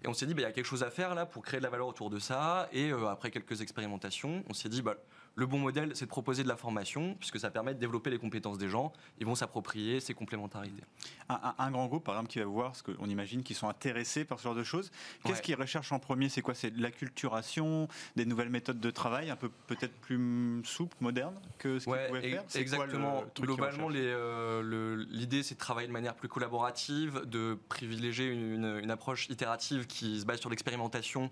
Et 0.03 0.09
on 0.09 0.14
s'est 0.14 0.27
dit, 0.27 0.35
bah, 0.35 0.43
il 0.43 0.45
y 0.45 0.49
a 0.49 0.53
quelque 0.53 0.66
chose 0.66 0.83
à 0.83 0.90
faire 0.90 1.14
là 1.14 1.27
pour 1.27 1.43
créer 1.43 1.61
de 1.61 1.64
la 1.64 1.71
valeur 1.71 1.87
autour 1.87 2.11
de 2.11 2.19
ça. 2.19 2.69
Et 2.73 2.90
euh, 2.90 3.09
après 3.09 3.31
quelques 3.31 3.62
expérimentations, 3.62 4.45
on 4.49 4.55
s'est 4.55 4.69
dit, 4.69 4.83
bah, 4.83 4.97
le 5.37 5.47
bon 5.47 5.59
modèle, 5.59 5.93
c'est 5.95 6.05
de 6.05 6.11
proposer 6.11 6.43
de 6.43 6.49
la 6.49 6.57
formation, 6.57 7.14
puisque 7.14 7.38
ça 7.38 7.51
permet 7.51 7.75
de 7.75 7.79
développer 7.79 8.11
les 8.11 8.19
compétences 8.19 8.59
des 8.59 8.69
gens. 8.69 8.93
Ils 9.19 9.27
vont 9.27 9.35
s'approprier 9.35 10.01
ces 10.01 10.14
complémentarités. 10.14 10.83
Un, 11.29 11.71
grand 11.71 11.87
groupe, 11.87 12.05
par 12.05 12.14
exemple, 12.14 12.31
qui 12.31 12.40
va 12.40 12.45
voir, 12.47 12.75
ce 12.75 12.83
qu'on 12.83 13.07
imagine 13.07 13.43
qu'ils 13.43 13.57
sont 13.57 13.69
intéressés 13.69 14.25
par 14.25 14.38
ce 14.38 14.45
genre 14.45 14.55
de 14.55 14.64
choses, 14.64 14.90
qu'est-ce 15.25 15.43
qu'ils 15.43 15.55
recherchent 15.55 15.93
en 15.93 15.99
premier? 15.99 16.29
C'est 16.29 16.43
quoi? 16.43 16.55
C'est 16.55 16.71
de 16.71 16.83
l'acculturation, 16.83 17.88
des 18.16 18.27
nouvelles 18.27 18.51
méthodes 18.51 18.81
de 18.81 18.90
travail, 18.90 19.31
un 19.31 19.37
peu 19.37 19.51
peut-être 19.66 19.95
plus 20.01 20.62
souples, 20.64 20.97
modernes 21.01 21.38
que 21.59 21.79
ce 21.79 21.85
qu'ils 21.85 22.07
pouvaient 22.09 22.31
faire? 22.31 22.45
Exactement. 22.55 23.25
Globalement, 23.38 23.88
euh, 23.90 25.05
l'idée, 25.11 25.43
c'est 25.43 25.55
de 25.55 25.61
travailler 25.61 25.88
de 25.88 25.93
manière 25.93 26.14
plus 26.14 26.29
collaborative, 26.29 27.23
de 27.27 27.59
privilégier 27.69 28.27
une, 28.27 28.81
une 28.83 28.90
approche 28.90 29.29
itérative 29.31 29.87
qui 29.87 30.21
se 30.21 30.27
base 30.27 30.40
sur 30.40 30.51
l'expérimentation 30.51 31.31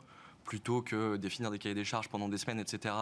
plutôt 0.49 0.81
que 0.81 1.17
définir 1.17 1.51
des 1.51 1.59
cahiers 1.59 1.75
des 1.75 1.85
charges 1.85 2.09
pendant 2.09 2.27
des 2.27 2.39
semaines, 2.39 2.59
etc. 2.59 2.95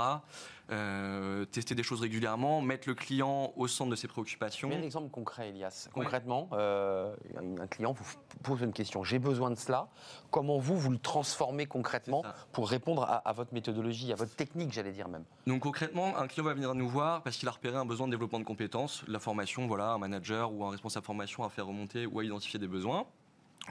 Euh, 0.73 1.45
tester 1.45 1.77
des 1.77 1.85
choses 1.85 2.01
régulièrement, 2.01 2.61
mettre 2.61 2.89
le 2.89 2.97
client 2.97 3.53
au 3.55 3.69
centre 3.69 3.89
de 3.93 3.95
ses 3.95 4.09
préoccupations. 4.09 4.69
un 4.69 4.83
exemple 4.83 5.11
concret, 5.11 5.51
Elias. 5.51 5.89
Concrètement, 5.95 6.49
euh, 6.55 7.15
un 7.61 7.69
client 7.69 7.93
vous 7.93 8.05
pose 8.43 8.63
une 8.63 8.73
question. 8.73 9.05
J'ai 9.05 9.21
besoin 9.21 9.53
de 9.53 9.55
cela. 9.55 9.87
Comment 10.33 10.59
vous, 10.59 10.77
vous 10.77 10.91
le 10.91 10.99
transformez 10.99 11.67
concrètement 11.67 12.25
pour 12.51 12.69
répondre 12.69 13.05
à, 13.05 13.33
votre 13.33 13.55
méthodologie, 13.55 14.13
à 14.13 14.17
votre 14.17 14.35
technique, 14.35 14.73
j'allais 14.73 14.91
dire 14.91 15.09
même? 15.09 15.25
Donc 15.47 15.63
concrètement, 15.63 16.19
un 16.19 16.27
client 16.27 16.45
va 16.45 16.55
venir 16.55 16.75
nous 16.75 16.89
voir 16.89 17.23
parce 17.23 17.37
qu'il 17.37 17.47
a 17.47 17.53
repéré 17.53 17.77
un 17.77 17.87
besoin 17.87 18.09
de 18.09 18.11
développement 18.11 18.41
de 18.41 18.45
compétences, 18.45 19.05
la 19.07 19.21
formation, 19.21 19.69
voilà, 19.69 19.91
un 19.91 19.99
manager 19.99 20.53
ou 20.53 20.65
un 20.65 20.71
responsable 20.71 21.07
formation 21.07 21.45
à 21.45 21.49
faire 21.49 21.69
remonter 21.69 22.07
ou 22.07 22.19
à 22.19 22.25
identifier 22.25 22.59
des 22.59 22.67
besoins. 22.67 23.07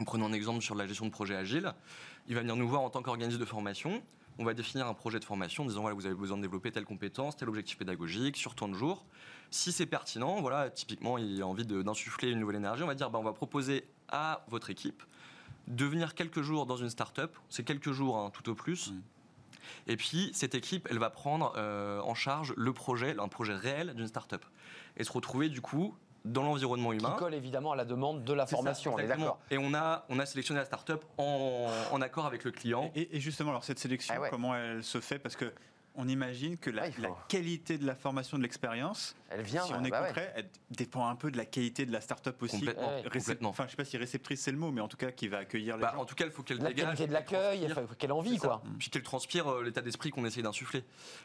Prenons 0.06 0.26
un 0.26 0.34
exemple 0.34 0.62
sur 0.62 0.76
la 0.76 0.88
gestion 0.88 1.06
de 1.06 1.12
projet 1.12 1.36
agile. 1.36 1.74
Il 2.28 2.36
va 2.36 2.42
venir 2.42 2.56
nous 2.56 2.68
voir 2.68 2.82
en 2.82 2.90
tant 2.90 3.02
qu'organisme 3.02 3.40
de 3.40 3.46
formation. 3.46 4.02
On 4.38 4.44
va 4.44 4.54
définir 4.54 4.88
un 4.88 4.94
projet 4.94 5.20
de 5.20 5.26
formation 5.26 5.64
en 5.64 5.68
disant 5.68 5.82
voilà, 5.82 5.96
vous 5.96 6.06
avez 6.06 6.16
besoin 6.16 6.38
de 6.38 6.42
développer 6.42 6.72
telle 6.72 6.86
compétence, 6.86 7.38
tel 7.38 7.48
objectif 7.48 7.78
pédagogique 7.78 8.36
sur 8.36 8.56
tant 8.56 8.68
de 8.68 8.74
jours. 8.74 9.06
Si 9.52 9.72
c'est 9.72 9.86
pertinent, 9.86 10.42
voilà, 10.42 10.70
typiquement, 10.70 11.18
il 11.18 11.42
a 11.42 11.48
envie 11.48 11.66
d'insuffler 11.66 12.32
une 12.32 12.40
nouvelle 12.40 12.58
énergie, 12.58 12.84
on 12.84 12.88
va 12.88 12.96
dire 12.96 13.10
bah, 13.10 13.20
on 13.20 13.24
va 13.24 13.34
proposer 13.34 13.88
à 14.10 14.44
votre 14.50 14.70
équipe 14.70 15.04
de 15.68 15.86
venir 15.86 16.16
quelques 16.16 16.42
jours 16.42 16.66
dans 16.66 16.78
une 16.78 16.90
start-up. 16.90 17.36
C'est 17.50 17.64
quelques 17.64 17.92
jours, 17.92 18.18
hein, 18.18 18.32
tout 18.34 18.50
au 18.50 18.56
plus. 18.56 18.92
Mmh. 18.92 19.02
Et 19.88 19.98
puis, 19.98 20.32
cette 20.34 20.56
équipe, 20.56 20.88
elle 20.90 21.00
va 21.00 21.10
prendre 21.10 21.54
euh, 21.58 22.00
en 22.02 22.14
charge 22.14 22.54
le 22.56 22.74
projet, 22.74 23.16
un 23.20 23.28
projet 23.28 23.56
réel 23.56 23.94
d'une 23.96 24.08
start-up. 24.08 24.46
Et 24.98 25.04
se 25.04 25.12
retrouver, 25.12 25.50
du 25.50 25.62
coup, 25.62 25.96
dans 26.26 26.44
l'environnement 26.44 26.92
humain. 26.92 27.12
Qui 27.12 27.20
colle 27.20 27.34
évidemment 27.36 27.72
à 27.72 27.76
la 27.76 27.86
demande 27.86 28.24
de 28.24 28.34
la 28.34 28.46
formation, 28.46 28.96
d'accord. 28.98 29.40
Et 29.52 29.58
on 29.58 29.74
a, 29.74 30.06
on 30.10 30.20
a 30.20 30.26
sélectionné 30.26 30.60
la 30.60 30.66
start-up 30.66 31.06
en, 31.18 31.68
en 31.92 32.02
accord 32.02 32.26
avec 32.26 32.44
le 32.44 32.52
client. 32.52 32.92
Et, 32.96 33.20
justement, 33.20 33.52
alors 33.52 33.64
cette 33.64 33.80
sélection, 33.80 34.16
ah 34.18 34.30
comment 34.30 34.56
elle 34.56 34.84
se 34.84 35.00
fait? 35.00 35.20
Parce 35.20 35.36
que 35.36 35.54
on 35.98 36.08
imagine 36.08 36.58
que 36.58 36.70
la, 36.70 36.90
qualité 37.28 37.78
de 37.78 37.86
la 37.86 37.96
formation 37.96 38.38
de 38.38 38.44
l'expérience, 38.44 39.16
elle 39.30 39.42
vient, 39.42 39.64
si 39.64 39.74
on 39.74 39.84
est 39.84 39.90
bah 39.90 40.06
concret, 40.06 40.34
elle 40.36 40.50
dépend 40.72 41.08
un 41.08 41.16
peu 41.16 41.32
de 41.32 41.38
la 41.38 41.46
qualité 41.46 41.86
de 41.86 41.92
la 41.92 42.02
start-up 42.02 42.42
aussi. 42.42 42.60
Complètement. 42.60 43.04
complètement. 43.12 43.50
Enfin, 43.50 43.66
je 43.66 43.72
sais 43.72 43.78
pas 43.78 43.86
si 43.86 43.98
réceptrice 43.98 44.42
c'est 44.42 44.52
le 44.52 44.58
mot, 44.58 44.72
mais 44.72 44.82
en 44.82 44.88
tout 44.88 44.98
cas 44.98 45.12
qui 45.12 45.28
va 45.28 45.40
accueillir 45.40 45.78
les 45.78 45.84
bah, 45.84 45.94
gens. 45.94 46.02
En 46.02 46.06
tout 46.06 46.16
cas, 46.16 46.26
il 46.26 46.32
faut 46.32 46.44
qu'elle 46.44 46.58
la 46.58 46.70
dégage. 46.70 46.86
qualité 46.86 47.08
de 47.08 47.14
l'accueil, 47.14 47.64
il 47.64 47.74
faut 47.74 47.82
qu'elle 47.98 48.12
envie, 48.12 48.38
quoi. 48.38 48.62
Puis 48.80 48.90
qu'elle 48.90 49.04
transpire 49.04 49.48
euh, 49.48 49.64
l'état 49.64 49.82
d'esprit 49.82 50.12
qu'on 50.12 50.26
essaye 50.26 50.44
d'insuffler. 50.44 50.84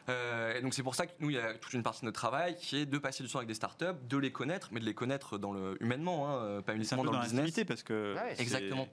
Euh, 0.09 0.57
et 0.57 0.61
donc 0.61 0.73
c'est 0.73 0.83
pour 0.83 0.95
ça 0.95 1.07
que 1.07 1.11
nous, 1.19 1.29
il 1.29 1.35
y 1.35 1.39
a 1.39 1.53
toute 1.53 1.73
une 1.73 1.83
partie 1.83 2.01
de 2.01 2.05
notre 2.05 2.19
travail 2.19 2.55
qui 2.55 2.77
est 2.77 2.85
de 2.85 2.97
passer 2.97 3.23
du 3.23 3.29
temps 3.29 3.39
avec 3.39 3.47
des 3.47 3.53
start-up, 3.53 3.97
de 4.07 4.17
les 4.17 4.31
connaître, 4.31 4.69
mais 4.71 4.79
de 4.79 4.85
les 4.85 4.93
connaître 4.93 5.37
dans 5.37 5.51
le 5.51 5.77
humainement, 5.81 6.29
hein, 6.29 6.61
pas 6.61 6.75
uniquement 6.75 7.03
dans, 7.03 7.11
dans 7.11 7.19
le 7.19 7.23
business. 7.23 7.65
parce 7.67 7.83
que 7.83 8.15
exactement. 8.37 8.87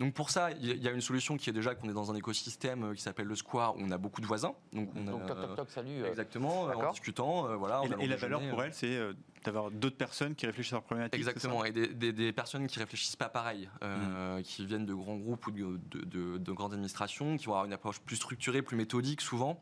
Donc 0.00 0.14
pour 0.14 0.30
ça, 0.30 0.50
il 0.52 0.82
y 0.82 0.88
a 0.88 0.92
une 0.92 1.02
solution 1.02 1.36
qui 1.36 1.50
est 1.50 1.52
déjà 1.52 1.74
qu'on 1.74 1.86
est 1.90 1.92
dans 1.92 2.10
un 2.10 2.14
écosystème 2.14 2.84
euh, 2.84 2.94
qui 2.94 3.02
s'appelle 3.02 3.26
le 3.26 3.36
Square, 3.36 3.76
où 3.76 3.80
on 3.82 3.90
a 3.90 3.98
beaucoup 3.98 4.22
de 4.22 4.26
voisins. 4.26 4.54
Donc, 4.72 4.88
on 4.96 5.06
a, 5.06 5.10
Donc, 5.10 5.26
toc, 5.26 5.38
toc, 5.42 5.56
toc, 5.56 5.70
salut. 5.70 6.02
euh, 6.02 6.08
Exactement, 6.08 6.68
euh, 6.70 6.72
en 6.72 6.90
discutant, 6.90 7.46
euh, 7.46 7.56
voilà. 7.56 7.82
en 7.82 7.84
Et, 8.00 8.04
et 8.04 8.08
la 8.08 8.16
valeur 8.16 8.40
pour 8.48 8.60
euh, 8.60 8.64
elle, 8.64 8.72
c'est 8.74 8.96
euh, 8.96 9.12
d'avoir 9.44 9.70
d'autres 9.70 9.98
personnes 9.98 10.34
qui 10.34 10.46
réfléchissent 10.46 10.72
à 10.72 10.76
leurs 10.76 10.84
problématiques. 10.84 11.18
c'est 11.22 11.24
ça 11.24 11.30
Exactement, 11.32 11.66
et 11.66 11.72
des, 11.72 11.88
des- 11.88 12.14
des 12.14 12.32
personnes 12.32 12.66
qui 12.66 12.78
réfléchissent 12.78 13.14
pas 13.16 13.28
pareil, 13.28 13.68
euh, 13.82 14.38
Mm. 14.38 14.42
qui 14.42 14.64
viennent 14.64 14.86
de 14.86 14.94
grands 14.94 15.16
groupes 15.16 15.46
ou 15.48 15.50
de, 15.50 15.78
de- 15.90 16.04
de- 16.06 16.38
de 16.38 16.52
grandes 16.52 16.72
administrations, 16.72 17.36
qui 17.36 17.44
vont 17.44 17.52
avoir 17.52 17.66
une 17.66 17.74
approche 17.74 18.00
plus 18.00 18.16
structurée, 18.16 18.62
plus 18.62 18.78
méthodique 18.78 19.20
souvent. 19.20 19.60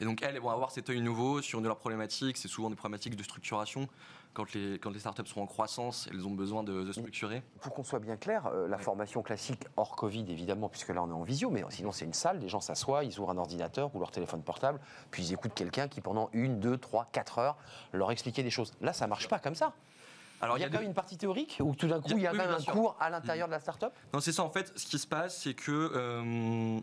Et 0.00 0.06
donc 0.06 0.22
elles, 0.22 0.36
elles 0.36 0.40
vont 0.40 0.50
avoir 0.50 0.70
cet 0.70 0.88
œil 0.88 1.00
nouveau 1.02 1.42
sur 1.42 1.58
une 1.58 1.64
de 1.64 1.68
leurs 1.68 1.78
problématiques. 1.78 2.38
C'est 2.38 2.48
souvent 2.48 2.70
des 2.70 2.76
problématiques 2.76 3.16
de 3.16 3.22
structuration. 3.22 3.88
Quand 4.34 4.52
les, 4.52 4.80
quand 4.80 4.90
les 4.90 4.98
startups 4.98 5.26
sont 5.26 5.40
en 5.40 5.46
croissance, 5.46 6.08
elles 6.10 6.26
ont 6.26 6.32
besoin 6.32 6.64
de, 6.64 6.82
de 6.82 6.92
structurer. 6.92 7.42
Pour 7.60 7.72
qu'on 7.72 7.84
soit 7.84 8.00
bien 8.00 8.16
clair, 8.16 8.46
euh, 8.48 8.66
la 8.66 8.78
formation 8.78 9.22
classique 9.22 9.62
hors 9.76 9.94
Covid, 9.94 10.24
évidemment, 10.28 10.68
puisque 10.68 10.88
là 10.88 11.02
on 11.04 11.08
est 11.08 11.12
en 11.12 11.22
visio, 11.22 11.50
mais 11.50 11.62
sinon 11.70 11.92
c'est 11.92 12.04
une 12.04 12.12
salle, 12.12 12.40
les 12.40 12.48
gens 12.48 12.60
s'assoient, 12.60 13.04
ils 13.04 13.18
ouvrent 13.20 13.30
un 13.30 13.38
ordinateur 13.38 13.94
ou 13.94 14.00
leur 14.00 14.10
téléphone 14.10 14.42
portable, 14.42 14.80
puis 15.12 15.22
ils 15.22 15.32
écoutent 15.32 15.54
quelqu'un 15.54 15.86
qui 15.86 16.00
pendant 16.00 16.30
une, 16.32 16.58
deux, 16.58 16.76
trois, 16.76 17.06
quatre 17.12 17.38
heures 17.38 17.56
leur 17.92 18.10
expliquait 18.10 18.42
des 18.42 18.50
choses. 18.50 18.72
Là, 18.80 18.92
ça 18.92 19.06
marche 19.06 19.28
pas 19.28 19.38
comme 19.38 19.54
ça. 19.54 19.72
Alors 20.40 20.58
il 20.58 20.62
y 20.62 20.64
a, 20.64 20.68
quand 20.68 20.78
même 20.78 20.88
une 20.88 20.94
partie 20.94 21.16
théorique 21.16 21.58
où 21.62 21.74
tout 21.74 21.86
d'un 21.86 22.00
coup 22.00 22.08
Il 22.10 22.18
y 22.18 22.26
a- 22.26 22.32
oui, 22.32 22.38
même 22.38 22.50
un 22.50 22.58
sûr. 22.58 22.72
cours 22.72 22.96
à 23.00 23.08
l'intérieur 23.08 23.46
de 23.46 23.52
la 23.52 23.60
start-up? 23.60 23.92
Non, 24.12 24.20
c'est 24.20 24.32
ça 24.32 24.42
en 24.42 24.50
fait. 24.50 24.72
Ce 24.76 24.84
qui 24.84 24.98
se 24.98 25.06
passe, 25.06 25.42
c'est 25.42 25.54
que 25.54 25.70
euh, 25.94 26.80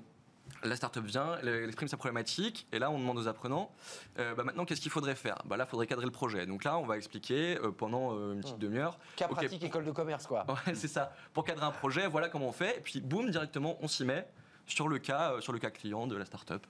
la 0.63 0.75
startup 0.75 1.03
vient, 1.03 1.37
elle 1.41 1.65
exprime 1.65 1.87
sa 1.87 1.97
problématique, 1.97 2.67
et 2.71 2.79
là 2.79 2.91
on 2.91 2.99
demande 2.99 3.17
aux 3.17 3.27
apprenants, 3.27 3.71
euh, 4.19 4.35
bah, 4.35 4.43
maintenant 4.43 4.65
qu'est-ce 4.65 4.81
qu'il 4.81 4.91
faudrait 4.91 5.15
faire? 5.15 5.41
Bah, 5.45 5.57
Là, 5.57 5.65
il 5.67 5.69
faudrait 5.69 5.87
cadrer 5.87 6.05
le 6.05 6.11
projet. 6.11 6.45
Donc 6.45 6.63
là, 6.63 6.77
on 6.77 6.85
va 6.85 6.97
expliquer 6.97 7.57
euh, 7.59 7.71
pendant 7.71 8.15
euh, 8.15 8.33
une 8.33 8.41
petite 8.41 8.59
demi-heure. 8.59 8.97
Cas 9.15 9.27
pratique 9.27 9.63
école 9.63 9.85
de 9.85 9.91
commerce, 9.91 10.27
quoi. 10.27 10.45
Ouais, 10.67 10.75
c'est 10.75 10.87
ça. 10.87 11.13
Pour 11.33 11.43
cadrer 11.45 11.65
un 11.65 11.71
projet, 11.71 12.07
voilà 12.07 12.29
comment 12.29 12.47
on 12.49 12.51
fait. 12.51 12.77
Et 12.77 12.81
puis, 12.81 13.01
boum, 13.01 13.29
directement, 13.31 13.77
on 13.81 13.87
s'y 13.87 14.05
met 14.05 14.27
sur 14.65 14.87
le 14.87 14.99
cas, 14.99 15.33
euh, 15.33 15.41
sur 15.41 15.53
le 15.53 15.59
cas 15.59 15.71
client 15.71 16.07
de 16.07 16.15
la 16.15 16.25
startup. 16.25 16.65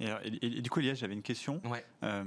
Et, 0.00 0.06
alors, 0.06 0.20
et- 0.24 0.28
et- 0.28 0.58
et 0.58 0.62
du 0.62 0.70
coup, 0.70 0.80
Elias, 0.80 0.94
j'avais 0.94 1.14
une 1.14 1.22
question. 1.22 1.60
Ouais. 1.64 1.84
Euh, 2.04 2.24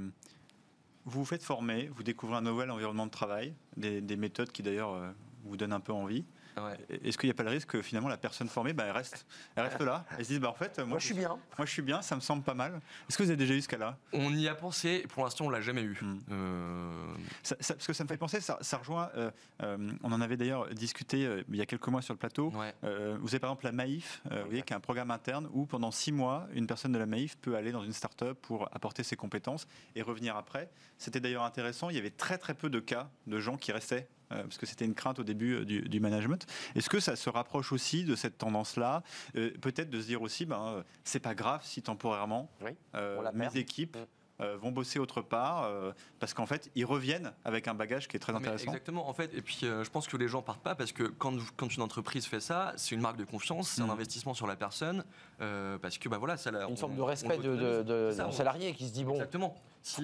vous 1.04 1.20
vous 1.20 1.24
faites 1.24 1.42
former, 1.42 1.88
vous 1.94 2.02
découvrez 2.02 2.36
un 2.36 2.42
nouvel 2.42 2.70
environnement 2.70 3.06
de 3.06 3.10
travail, 3.12 3.54
des, 3.76 4.00
des 4.00 4.16
méthodes 4.16 4.50
qui 4.52 4.62
d'ailleurs 4.62 4.92
euh, 4.94 5.10
vous 5.44 5.56
donnent 5.56 5.72
un 5.72 5.80
peu 5.80 5.92
envie. 5.92 6.24
Ouais. 6.56 6.78
Est-ce 7.04 7.18
qu'il 7.18 7.26
n'y 7.28 7.32
a 7.32 7.34
pas 7.34 7.42
le 7.42 7.50
risque 7.50 7.68
que 7.68 7.82
finalement 7.82 8.08
la 8.08 8.16
personne 8.16 8.48
formée, 8.48 8.72
bah, 8.72 8.84
elle, 8.86 8.92
reste, 8.92 9.26
elle 9.56 9.64
reste 9.64 9.80
là? 9.82 10.04
Elle 10.18 10.24
se 10.24 10.32
dit, 10.32 10.38
bah, 10.38 10.48
en 10.50 10.54
fait, 10.54 10.78
moi, 10.78 10.86
Moi, 10.88 10.98
je 10.98 11.04
suis 11.06 11.14
bien. 11.14 11.28
Moi, 11.58 11.66
je 11.66 11.70
suis 11.70 11.82
bien, 11.82 12.02
ça 12.02 12.16
me 12.16 12.20
semble 12.20 12.42
pas 12.42 12.54
mal. 12.54 12.80
Est-ce 13.08 13.18
que 13.18 13.22
vous 13.22 13.30
avez 13.30 13.36
déjà 13.36 13.54
eu 13.54 13.60
ce 13.60 13.68
cas-là? 13.68 13.98
On 14.12 14.32
y 14.34 14.48
a 14.48 14.54
pensé, 14.54 15.04
pour 15.10 15.24
l'instant, 15.24 15.46
on 15.46 15.50
l'a 15.50 15.60
jamais 15.60 15.82
eu. 15.82 15.98
Hmm. 16.00 16.18
Euh, 16.30 17.14
Ça- 17.42 17.56
ça- 17.60 17.74
Parce 17.74 17.86
que 17.86 17.92
ça 17.92 18.04
me 18.04 18.08
fait 18.08 18.16
penser, 18.16 18.40
ça, 18.40 18.58
ça 18.60 18.78
rejoint. 18.78 19.10
euh, 19.16 19.30
euh, 19.62 19.92
on 20.02 20.12
en 20.12 20.20
avait 20.20 20.36
d'ailleurs 20.36 20.68
discuté 20.74 21.26
euh, 21.26 21.42
il 21.48 21.56
y 21.56 21.60
a 21.60 21.66
quelques 21.66 21.88
mois 21.88 22.02
sur 22.02 22.14
le 22.14 22.18
plateau. 22.18 22.50
ouais. 22.50 22.74
Euh, 22.84 23.16
vous 23.20 23.28
avez 23.28 23.38
par 23.40 23.50
exemple 23.50 23.64
la 23.66 23.72
Maïf, 23.72 24.22
euh, 24.30 24.40
vous 24.42 24.46
voyez, 24.48 24.62
qui 24.62 24.72
est 24.72 24.76
un 24.76 24.80
programme 24.80 25.10
interne 25.10 25.48
où 25.52 25.66
pendant 25.66 25.90
six 25.90 26.12
mois, 26.12 26.46
une 26.54 26.66
personne 26.66 26.92
de 26.92 26.98
la 26.98 27.06
Maïf 27.06 27.36
peut 27.38 27.56
aller 27.56 27.72
dans 27.72 27.82
une 27.84 27.92
start-up 27.92 28.38
pour 28.42 28.68
apporter 28.74 29.02
ses 29.02 29.16
compétences 29.16 29.66
et 29.94 30.02
revenir 30.02 30.36
après. 30.36 30.70
C'était 30.98 31.20
d'ailleurs 31.20 31.42
intéressant. 31.44 31.90
Il 31.90 31.96
y 31.96 31.98
avait 31.98 32.10
très 32.10 32.38
très 32.38 32.54
peu 32.54 32.70
de 32.70 32.80
cas 32.80 33.10
de 33.26 33.38
gens 33.38 33.56
qui 33.56 33.72
restaient. 33.72 34.08
Euh, 34.32 34.42
parce 34.42 34.58
que 34.58 34.66
c'était 34.66 34.84
une 34.84 34.94
crainte 34.94 35.18
au 35.18 35.24
début 35.24 35.54
euh, 35.54 35.64
du, 35.64 35.82
du 35.82 36.00
management. 36.00 36.46
Est-ce 36.74 36.88
que 36.90 37.00
ça 37.00 37.16
se 37.16 37.28
rapproche 37.30 37.72
aussi 37.72 38.04
de 38.04 38.14
cette 38.16 38.38
tendance-là 38.38 39.02
Euh, 39.36 39.50
Peut-être 39.60 39.90
de 39.90 40.00
se 40.00 40.06
dire 40.06 40.22
aussi, 40.22 40.46
ben, 40.46 40.60
euh, 40.78 40.82
c'est 41.04 41.20
pas 41.20 41.34
grave 41.34 41.60
si 41.64 41.82
temporairement 41.82 42.50
Oui, 42.62 42.72
euh, 42.94 43.22
mes 43.34 43.56
équipes 43.56 43.96
Mm. 43.96 44.42
euh, 44.42 44.56
vont 44.58 44.70
bosser 44.70 44.98
autre 44.98 45.22
part, 45.22 45.64
euh, 45.64 45.92
parce 46.20 46.34
qu'en 46.34 46.44
fait, 46.44 46.70
ils 46.74 46.84
reviennent 46.84 47.32
avec 47.46 47.68
un 47.68 47.74
bagage 47.74 48.06
qui 48.08 48.16
est 48.16 48.20
très 48.20 48.32
Mais 48.34 48.38
intéressant. 48.40 48.64
exactement, 48.66 49.08
en 49.08 49.14
fait. 49.14 49.32
Et 49.34 49.40
puis, 49.40 49.60
euh, 49.62 49.82
je 49.82 49.90
pense 49.90 50.06
que 50.08 50.16
les 50.18 50.28
gens 50.28 50.42
partent 50.42 50.62
pas 50.62 50.74
parce 50.74 50.92
que 50.92 51.04
quand, 51.04 51.34
quand 51.56 51.74
une 51.74 51.82
entreprise 51.82 52.26
fait 52.26 52.40
ça, 52.40 52.74
c'est 52.76 52.94
une 52.94 53.00
marque 53.00 53.16
de 53.16 53.24
confiance, 53.24 53.70
c'est 53.70 53.82
un 53.82 53.88
investissement 53.88 54.34
sur 54.34 54.46
la 54.46 54.56
personne. 54.56 55.04
euh, 55.40 55.78
parce 55.78 55.96
que, 55.98 56.08
bah 56.10 56.18
voilà, 56.18 56.36
ça 56.36 56.50
la- 56.50 56.66
Une 56.66 56.72
on- 56.72 56.76
forme 56.76 56.96
de 56.96 57.00
respect 57.02 57.38
de, 57.38 57.56
de, 57.56 57.82
de- 57.82 58.10
ça, 58.12 58.30
salarié 58.32 58.74
qui 58.74 58.88
se 58.88 58.92
dit 58.92 59.04
bon. 59.04 59.14
Exactement. 59.14 59.54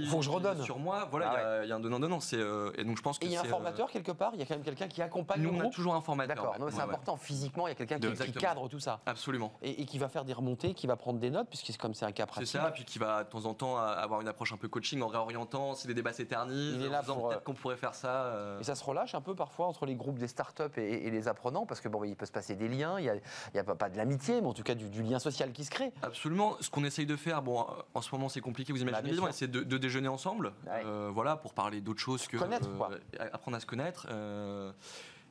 Faut 0.08 0.18
que 0.18 0.22
je 0.24 0.30
redonne. 0.30 0.62
Sur 0.62 0.78
moi, 0.78 1.08
voilà, 1.10 1.26
il 1.26 1.30
Ah 1.36 1.40
y 1.40 1.44
a- 1.60 1.64
il 1.64 1.68
y, 1.68 1.72
a 1.72 1.76
un 1.76 1.80
donnant-donnant. 1.80 2.20
c'est, 2.20 2.36
euh, 2.36 2.70
Et 2.78 2.84
donc, 2.84 2.96
je 2.96 3.02
pense 3.02 3.18
que 3.18 3.24
il 3.26 3.32
y 3.32 3.36
a 3.36 3.40
un 3.40 3.42
c'est, 3.42 3.48
euh, 3.48 3.50
formateur 3.50 3.90
quelque 3.90 4.12
part, 4.12 4.30
il 4.34 4.38
y 4.40 4.42
a 4.42 4.46
quand 4.46 4.54
même 4.54 4.62
quelqu'un 4.64 4.86
qui 4.88 5.02
accompagne 5.02 5.42
Nous, 5.42 5.50
le 5.50 5.56
on 5.56 5.58
a 5.58 5.62
groupe. 5.62 5.74
toujours 5.74 5.94
un 5.94 6.00
formateur. 6.00 6.36
D'accord, 6.36 6.52
ouais. 6.60 6.70
c'est 6.70 6.76
Ouais, 6.76 6.82
important. 6.82 7.16
Physiquement, 7.16 7.66
il 7.66 7.70
y 7.70 7.72
a 7.72 7.74
quelqu'un 7.74 7.98
qui, 7.98 8.32
cadre 8.32 8.68
tout 8.68 8.78
ça. 8.78 9.00
Absolument. 9.06 9.52
Et, 9.62 9.82
et 9.82 9.84
qui 9.84 9.98
va 9.98 10.08
faire 10.08 10.24
des 10.24 10.32
remontées, 10.32 10.74
qui 10.74 10.86
va 10.86 10.96
prendre 10.96 11.18
des 11.18 11.30
notes, 11.30 11.48
puisque 11.48 11.66
c'est 11.66 11.76
comme 11.78 11.94
c'est 11.94 12.04
un 12.04 12.12
cas 12.12 12.24
C'est 12.24 12.32
pratique. 12.32 12.48
ça, 12.48 12.70
puis 12.72 12.84
qui 12.84 12.98
va 12.98 13.24
de 13.24 13.28
temps 13.28 13.44
en 13.44 13.54
temps 13.54 13.76
avoir 13.76 14.20
une 14.20 14.28
approche 14.28 14.52
un 14.52 14.56
peu 14.56 14.68
coaching 14.68 15.02
en 15.02 15.08
réorientant 15.08 15.74
si 15.74 15.88
les 15.88 15.94
débats 15.94 16.12
s'éternisent, 16.12 16.74
Il 16.76 16.84
est 16.84 16.88
là 16.88 17.02
pour, 17.02 17.28
peut-être 17.28 17.44
qu'on 17.44 17.54
pourrait 17.54 17.76
faire 17.76 17.94
ça. 17.94 18.24
euh, 18.26 18.60
Et 18.60 18.64
ça 18.64 18.74
se 18.74 18.84
relâche 18.84 19.14
un 19.14 19.20
peu 19.20 19.34
parfois 19.34 19.66
entre 19.66 19.86
les 19.86 19.94
groupes 19.96 20.18
des 20.18 20.28
startups 20.28 20.62
et, 20.78 21.06
et 21.06 21.10
les 21.10 21.28
apprenants, 21.28 21.66
parce 21.66 21.80
que 21.80 21.88
bon, 21.88 22.04
il 22.04 22.16
peut 22.16 22.26
se 22.26 22.32
passer 22.32 22.54
des 22.54 22.68
liens, 22.68 22.98
il 23.00 23.08
a, 23.08 23.14
y 23.54 23.58
a 23.58 23.64
pas, 23.64 23.74
pas 23.74 23.90
de 23.90 23.96
l'amitié, 23.96 24.40
mais 24.40 24.46
en 24.48 24.54
tout 24.54 24.62
cas 24.62 24.74
du, 24.74 24.88
du 24.88 25.02
lien 25.02 25.18
social 25.18 25.52
qui 25.52 25.64
se 25.64 25.70
crée. 25.70 25.92
Absolument. 26.02 26.56
Ce 26.60 26.70
qu'on 26.70 26.84
essaye 26.84 27.06
de 27.06 27.16
faire, 27.16 27.42
bon, 27.42 27.66
en 27.94 28.00
ce 28.00 28.14
moment 28.14 28.28
c'est 28.28 28.40
compliqué, 28.40 28.72
vous 28.72 28.80
imaginez 28.82 29.12
Bah, 29.16 29.20
bien 29.22 29.32
c'est 29.32 29.50
de, 29.50 29.71
de 29.72 29.78
déjeuner 29.78 30.08
ensemble, 30.08 30.52
Ouais. 30.66 30.82
euh, 30.84 31.10
voilà, 31.12 31.36
pour 31.36 31.54
parler 31.54 31.80
d'autres 31.80 32.00
choses 32.00 32.26
que 32.26 32.36
Connaître, 32.36 32.68
quoi. 32.76 32.90
apprendre 33.32 33.56
à 33.56 33.60
se 33.60 33.66
connaître. 33.66 34.06
euh, 34.10 34.72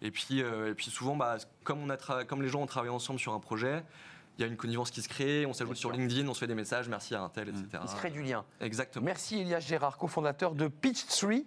et 0.01 0.09
puis, 0.11 0.41
euh, 0.41 0.71
et 0.71 0.73
puis 0.73 0.85
souvent, 0.89 1.15
bah, 1.15 1.37
comme 1.63 1.79
on 1.81 1.89
a 1.89 1.95
tra- 1.95 2.25
comme 2.25 2.41
les 2.41 2.49
gens 2.49 2.61
ont 2.61 2.65
travaillé 2.67 2.93
ensemble 2.93 3.19
sur 3.19 3.33
un 3.33 3.39
projet. 3.39 3.83
Il 4.37 4.41
y 4.41 4.43
a 4.45 4.47
une 4.47 4.55
connivence 4.57 4.89
qui 4.91 5.01
se 5.01 5.09
crée, 5.09 5.45
on 5.45 5.53
s'ajoute 5.53 5.75
sur. 5.75 5.91
LinkedIn, 5.91 6.27
on 6.27 6.33
se 6.33 6.39
fait 6.39 6.47
des 6.47 6.55
messages, 6.55 6.87
merci 6.89 7.13
à 7.13 7.21
un 7.21 7.29
tel, 7.29 7.49
etc. 7.49 7.65
Il 7.83 7.89
se 7.89 7.95
crée 7.95 8.09
du 8.09 8.23
lien. 8.23 8.43
Exactement. 8.61 9.05
Merci 9.05 9.41
Elias 9.41 9.59
Gérard, 9.59 9.97
cofondateur 9.97 10.55
de 10.55 10.67
Pitchtree. 10.69 11.45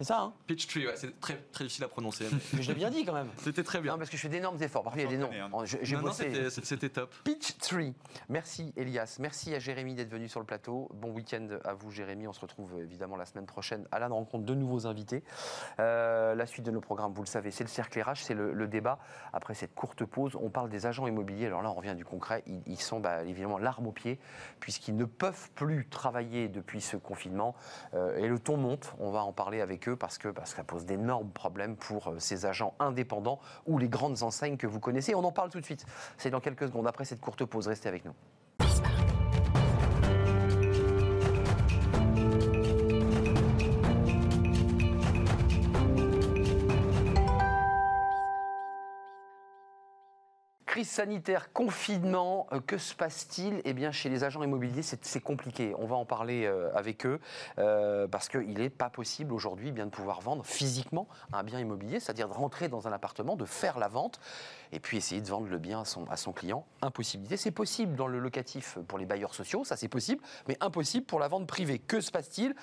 C'est 0.00 0.06
ça, 0.06 0.20
hein 0.20 0.32
Peachtree, 0.46 0.86
ouais, 0.86 0.92
c'est 0.94 1.18
très, 1.18 1.34
très 1.50 1.64
difficile 1.64 1.82
à 1.82 1.88
prononcer. 1.88 2.26
mais 2.52 2.62
Je 2.62 2.68
l'ai 2.68 2.76
bien 2.76 2.88
dit 2.88 3.04
quand 3.04 3.14
même. 3.14 3.30
C'était 3.38 3.64
très 3.64 3.80
bien. 3.80 3.90
Non, 3.92 3.98
parce 3.98 4.08
que 4.10 4.16
je 4.16 4.22
fais 4.22 4.28
d'énormes 4.28 4.62
efforts. 4.62 4.84
Parfois, 4.84 5.02
il 5.02 5.04
y 5.04 5.08
a 5.08 5.10
des 5.10 5.18
noms. 5.18 5.64
J'ai 5.64 5.96
Non, 5.96 6.12
c'était- 6.12 6.50
c'était 6.50 6.88
top. 6.88 7.12
Peachtree. 7.24 7.94
Merci 8.28 8.72
Elias. 8.76 9.16
Merci 9.18 9.56
à 9.56 9.58
Jérémy 9.58 9.96
d'être 9.96 10.08
venu 10.10 10.28
sur 10.28 10.38
le 10.38 10.46
plateau. 10.46 10.88
Bon 10.94 11.10
week-end 11.10 11.48
à 11.64 11.74
vous 11.74 11.90
Jérémy. 11.90 12.28
On 12.28 12.32
se 12.32 12.40
retrouve 12.40 12.78
évidemment 12.80 13.16
la 13.16 13.24
semaine 13.24 13.46
prochaine 13.46 13.88
à 13.90 13.98
la 13.98 14.06
rencontre 14.06 14.44
de 14.44 14.54
nouveaux 14.54 14.86
invités. 14.86 15.24
Euh, 15.80 16.36
la 16.36 16.46
suite 16.46 16.64
de 16.64 16.70
nos 16.70 16.80
programmes, 16.80 17.12
vous 17.12 17.22
le 17.22 17.26
savez, 17.26 17.50
c'est 17.50 17.64
le 17.64 17.68
cercle 17.68 18.00
RH, 18.00 18.22
c'est 18.22 18.34
le, 18.34 18.52
le 18.52 18.68
débat. 18.68 19.00
Après 19.32 19.54
cette 19.54 19.74
courte 19.74 20.04
pause, 20.04 20.36
on 20.40 20.48
parle 20.48 20.68
des 20.70 20.86
agents 20.86 21.08
immobiliers. 21.08 21.46
Alors 21.46 21.62
là, 21.62 21.70
on 21.70 21.74
revient 21.74 21.96
du 21.96 22.04
concret. 22.04 22.44
Ils, 22.46 22.62
ils 22.66 22.80
sont 22.80 23.00
bah, 23.00 23.24
évidemment 23.24 23.58
l'arme 23.58 23.88
au 23.88 23.92
pied 23.92 24.20
puisqu'ils 24.60 24.94
ne 24.94 25.06
peuvent 25.06 25.50
plus 25.56 25.88
travailler 25.88 26.46
depuis 26.48 26.80
ce 26.80 26.96
confinement. 26.96 27.56
Euh, 27.94 28.16
et 28.18 28.28
le 28.28 28.38
ton 28.38 28.56
monte. 28.56 28.94
On 29.00 29.10
va 29.10 29.24
en 29.24 29.32
parler 29.32 29.60
avec 29.60 29.87
eux 29.87 29.87
parce 29.94 30.18
que, 30.18 30.28
parce 30.28 30.50
que 30.50 30.56
ça 30.56 30.64
pose 30.64 30.84
d'énormes 30.84 31.30
problèmes 31.30 31.76
pour 31.76 32.08
euh, 32.08 32.18
ces 32.18 32.46
agents 32.46 32.74
indépendants 32.78 33.40
ou 33.66 33.78
les 33.78 33.88
grandes 33.88 34.22
enseignes 34.22 34.56
que 34.56 34.66
vous 34.66 34.80
connaissez. 34.80 35.14
On 35.14 35.24
en 35.24 35.32
parle 35.32 35.50
tout 35.50 35.60
de 35.60 35.64
suite. 35.64 35.84
C'est 36.16 36.30
dans 36.30 36.40
quelques 36.40 36.66
secondes 36.66 36.86
après 36.86 37.04
cette 37.04 37.20
courte 37.20 37.44
pause. 37.44 37.68
Restez 37.68 37.88
avec 37.88 38.04
nous. 38.04 38.14
Crise 50.78 50.90
sanitaire, 50.90 51.52
confinement, 51.52 52.46
euh, 52.52 52.60
que 52.60 52.78
se 52.78 52.94
passe-t-il? 52.94 53.62
Eh 53.64 53.72
bien, 53.72 53.90
chez 53.90 54.08
les 54.08 54.22
agents 54.22 54.44
immobiliers, 54.44 54.82
c'est 54.82 55.20
compliqué. 55.20 55.74
On 55.76 55.86
va 55.86 55.96
en 55.96 56.04
parler 56.04 56.44
euh, 56.46 56.70
avec 56.72 57.04
eux 57.04 57.18
euh, 57.58 58.06
parce 58.06 58.28
qu'il 58.28 58.56
n'est 58.56 58.70
pas 58.70 58.88
possible 58.88 59.32
aujourd'hui 59.32 59.70
eh 59.70 59.72
bien 59.72 59.86
de 59.86 59.90
pouvoir 59.90 60.20
vendre 60.20 60.46
physiquement 60.46 61.08
un 61.32 61.42
bien 61.42 61.58
immobilier, 61.58 61.98
c'est-à-dire 61.98 62.28
de 62.28 62.32
rentrer 62.32 62.68
dans 62.68 62.86
un 62.86 62.92
appartement, 62.92 63.34
de 63.34 63.44
faire 63.44 63.80
la 63.80 63.88
vente 63.88 64.20
et 64.72 64.80
puis 64.80 64.96
essayer 64.96 65.20
de 65.20 65.28
vendre 65.28 65.48
le 65.48 65.58
bien 65.58 65.82
à 66.10 66.16
son, 66.16 66.32
client. 66.32 66.64
Impossibilité. 66.82 67.36
C'est 67.36 67.50
possible 67.50 67.94
dans 67.94 68.06
le 68.06 68.18
locatif 68.18 68.78
pour 68.86 68.98
les 68.98 69.06
bailleurs 69.06 69.34
sociaux, 69.34 69.64
ça 69.64 69.76
c'est 69.76 69.88
possible, 69.88 70.22
mais 70.46 70.56
impossible 70.60 71.06
pour 71.06 71.20
la 71.20 71.28
vente 71.28 71.46
privée. 71.46 71.78
Que 71.78 72.00
se 72.00 72.10
passe-t-il? 72.10 72.54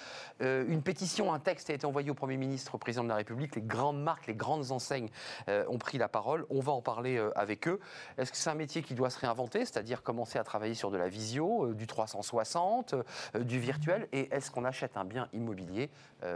Euh, 0.41 0.65
Une 0.67 0.81
pétition, 0.81 1.33
un 1.33 1.39
texte 1.39 1.69
a 1.69 1.73
été 1.73 1.85
envoyé 1.85 2.09
au 2.11 2.13
Premier 2.13 2.37
ministre, 2.37 2.75
au 2.75 2.77
Président 2.77 3.03
de 3.03 3.09
la 3.09 3.15
République. 3.15 3.55
Les 3.55 3.61
grandes 3.61 4.01
marques, 4.01 4.27
les 4.27 4.35
grandes 4.35 4.71
enseignes 4.71 5.09
euh, 5.49 5.65
ont 5.67 5.77
pris 5.77 5.97
la 5.97 6.07
parole. 6.07 6.45
On 6.49 6.59
va 6.59 6.71
en 6.71 6.81
parler 6.81 7.17
euh, 7.17 7.31
avec 7.35 7.67
eux. 7.67 7.79
Est-ce 8.17 8.31
que 8.31 8.37
c'est 8.37 8.49
un 8.49 8.55
métier 8.55 8.81
qui 8.81 8.93
doit 8.93 9.09
se 9.09 9.19
réinventer, 9.19 9.59
c'est-à-dire 9.59 10.03
commencer 10.03 10.39
à 10.39 10.43
travailler 10.43 10.73
sur 10.73 10.91
de 10.91 10.97
la 10.97 11.07
visio, 11.07 11.73
du 11.73 11.87
360, 11.87 12.93
euh, 12.93 13.43
du 13.43 13.59
virtuel? 13.59 14.07
Et 14.11 14.33
est-ce 14.33 14.51
qu'on 14.51 14.65
achète 14.65 14.97
un 14.97 15.05
bien 15.05 15.27
immobilier 15.33 15.89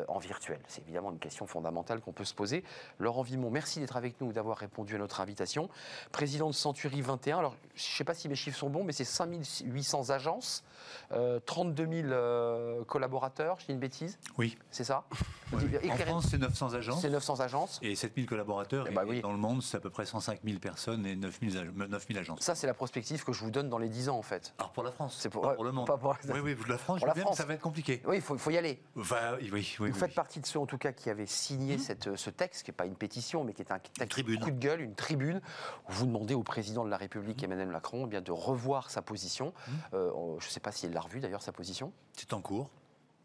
en 0.08 0.19
virtuel? 0.19 0.60
C'est 0.67 0.82
évidemment 0.82 1.12
une 1.12 1.19
question 1.19 1.47
fondamentale 1.47 1.99
qu'on 1.99 2.12
peut 2.12 2.23
se 2.23 2.36
poser. 2.36 2.63
Laurent 2.99 3.23
Vimon, 3.23 3.49
merci 3.49 3.79
d'être 3.79 3.97
avec 3.97 4.21
nous, 4.21 4.32
d'avoir 4.32 4.58
répondu 4.58 4.95
à 4.95 4.99
notre 4.99 5.19
invitation. 5.19 5.59
Président 6.12 6.48
de 6.50 6.54
Century 6.56 7.02
21. 7.02 7.39
Alors, 7.39 7.56
je 7.76 7.84
ne 7.84 7.95
sais 7.98 8.04
pas 8.04 8.13
si 8.13 8.30
mes 8.30 8.36
chiffres 8.36 8.58
sont 8.58 8.69
bons, 8.69 8.84
mais 8.84 8.93
c'est 8.93 9.04
5800 9.06 10.10
agences, 10.12 10.63
euh, 11.12 11.39
32 11.45 11.88
000 12.04 12.08
euh, 12.12 12.84
collaborateurs, 12.86 13.58
je 13.60 13.65
dis 13.67 13.72
une 13.74 13.80
bêtise 13.80 14.17
Oui. 14.38 14.58
C'est 14.72 14.84
ça? 14.84 15.04
En 15.52 15.58
Éclairez- 15.58 16.06
France, 16.06 16.28
c'est 16.30 16.38
900 16.38 16.76
agences. 16.76 17.02
C'est 17.02 17.10
900 17.10 17.39
agences. 17.39 17.80
Et 17.82 17.95
7000 17.95 18.28
collaborateurs. 18.28 18.86
Eh 18.88 18.93
bah 18.93 19.02
et 19.04 19.10
oui. 19.10 19.22
dans 19.22 19.32
le 19.32 19.39
monde, 19.39 19.63
c'est 19.63 19.78
à 19.78 19.80
peu 19.80 19.89
près 19.89 20.06
105 20.06 20.41
000 20.45 20.60
personnes 20.60 21.08
et 21.08 21.15
9000 21.15 21.72
9000 21.89 22.17
agences. 22.19 22.41
Ça, 22.41 22.54
c'est 22.54 22.67
la 22.67 22.76
prospective 22.76 23.24
que 23.24 23.34
je 23.34 23.43
vous 23.43 23.50
donne 23.50 23.67
dans 23.67 23.80
les 23.80 23.89
10 23.89 24.10
ans, 24.10 24.17
en 24.17 24.22
fait. 24.22 24.54
Alors 24.60 24.72
pour 24.74 24.84
la 24.84 24.91
France, 24.91 25.17
C'est 25.19 25.30
pour- 25.30 25.41
pas 25.41 25.48
ouais, 25.50 25.56
pour 25.56 25.63
le 25.63 25.72
monde. 25.72 25.88
pas 25.88 25.98
pour- 25.98 26.15
Oui, 26.30 26.39
oui, 26.39 26.56
la 26.67 26.78
France, 26.78 27.00
Pour 27.00 27.08
la 27.08 27.15
bien, 27.15 27.24
France. 27.24 27.38
ça 27.38 27.45
va 27.45 27.56
être 27.56 27.62
compliqué. 27.63 28.00
Oui, 28.06 28.17
il 28.17 28.22
faut, 28.22 28.52
y 28.52 28.58
aller. 28.60 28.80
Oui, 28.95 29.04
oui, 29.52 29.89
Vous 29.89 29.98
faites 29.98 30.13
partie 30.13 30.39
de 30.39 30.45
ceux, 30.45 30.60
en 30.60 30.67
tout 30.67 30.78
cas, 30.78 30.91
qui 30.91 31.10
avaient 31.10 31.26
signé 31.26 31.80
cette, 31.80 32.15
ce 32.15 32.30
texte, 32.30 32.62
qui 32.63 32.69
n'est 32.69 32.76
pas 32.78 32.86
une 32.86 32.93
pétition, 32.95 33.43
mais 33.43 33.54
qui 33.54 33.63
est 33.63 33.72
un 33.72 33.80
texte 33.80 34.08
tribune. 34.12 34.39
coup 34.41 34.52
de 34.52 34.60
gueule, 34.60 34.82
une 34.82 34.93
tribune, 34.93 35.41
vous 35.88 36.05
demandez 36.05 36.33
au 36.35 36.43
président 36.43 36.83
de 36.85 36.89
la 36.89 36.97
République, 36.97 37.41
Emmanuel 37.43 37.67
Macron, 37.69 38.05
eh 38.05 38.09
bien, 38.09 38.21
de 38.21 38.31
revoir 38.31 38.89
sa 38.91 39.01
position. 39.01 39.53
Euh, 39.93 40.12
je 40.39 40.45
ne 40.45 40.51
sais 40.51 40.59
pas 40.59 40.71
s'il 40.71 40.91
l'a 40.91 41.01
revu, 41.01 41.19
d'ailleurs, 41.19 41.41
sa 41.43 41.51
position, 41.51 41.91
C'est 42.13 42.33
en 42.33 42.41
cours, 42.41 42.69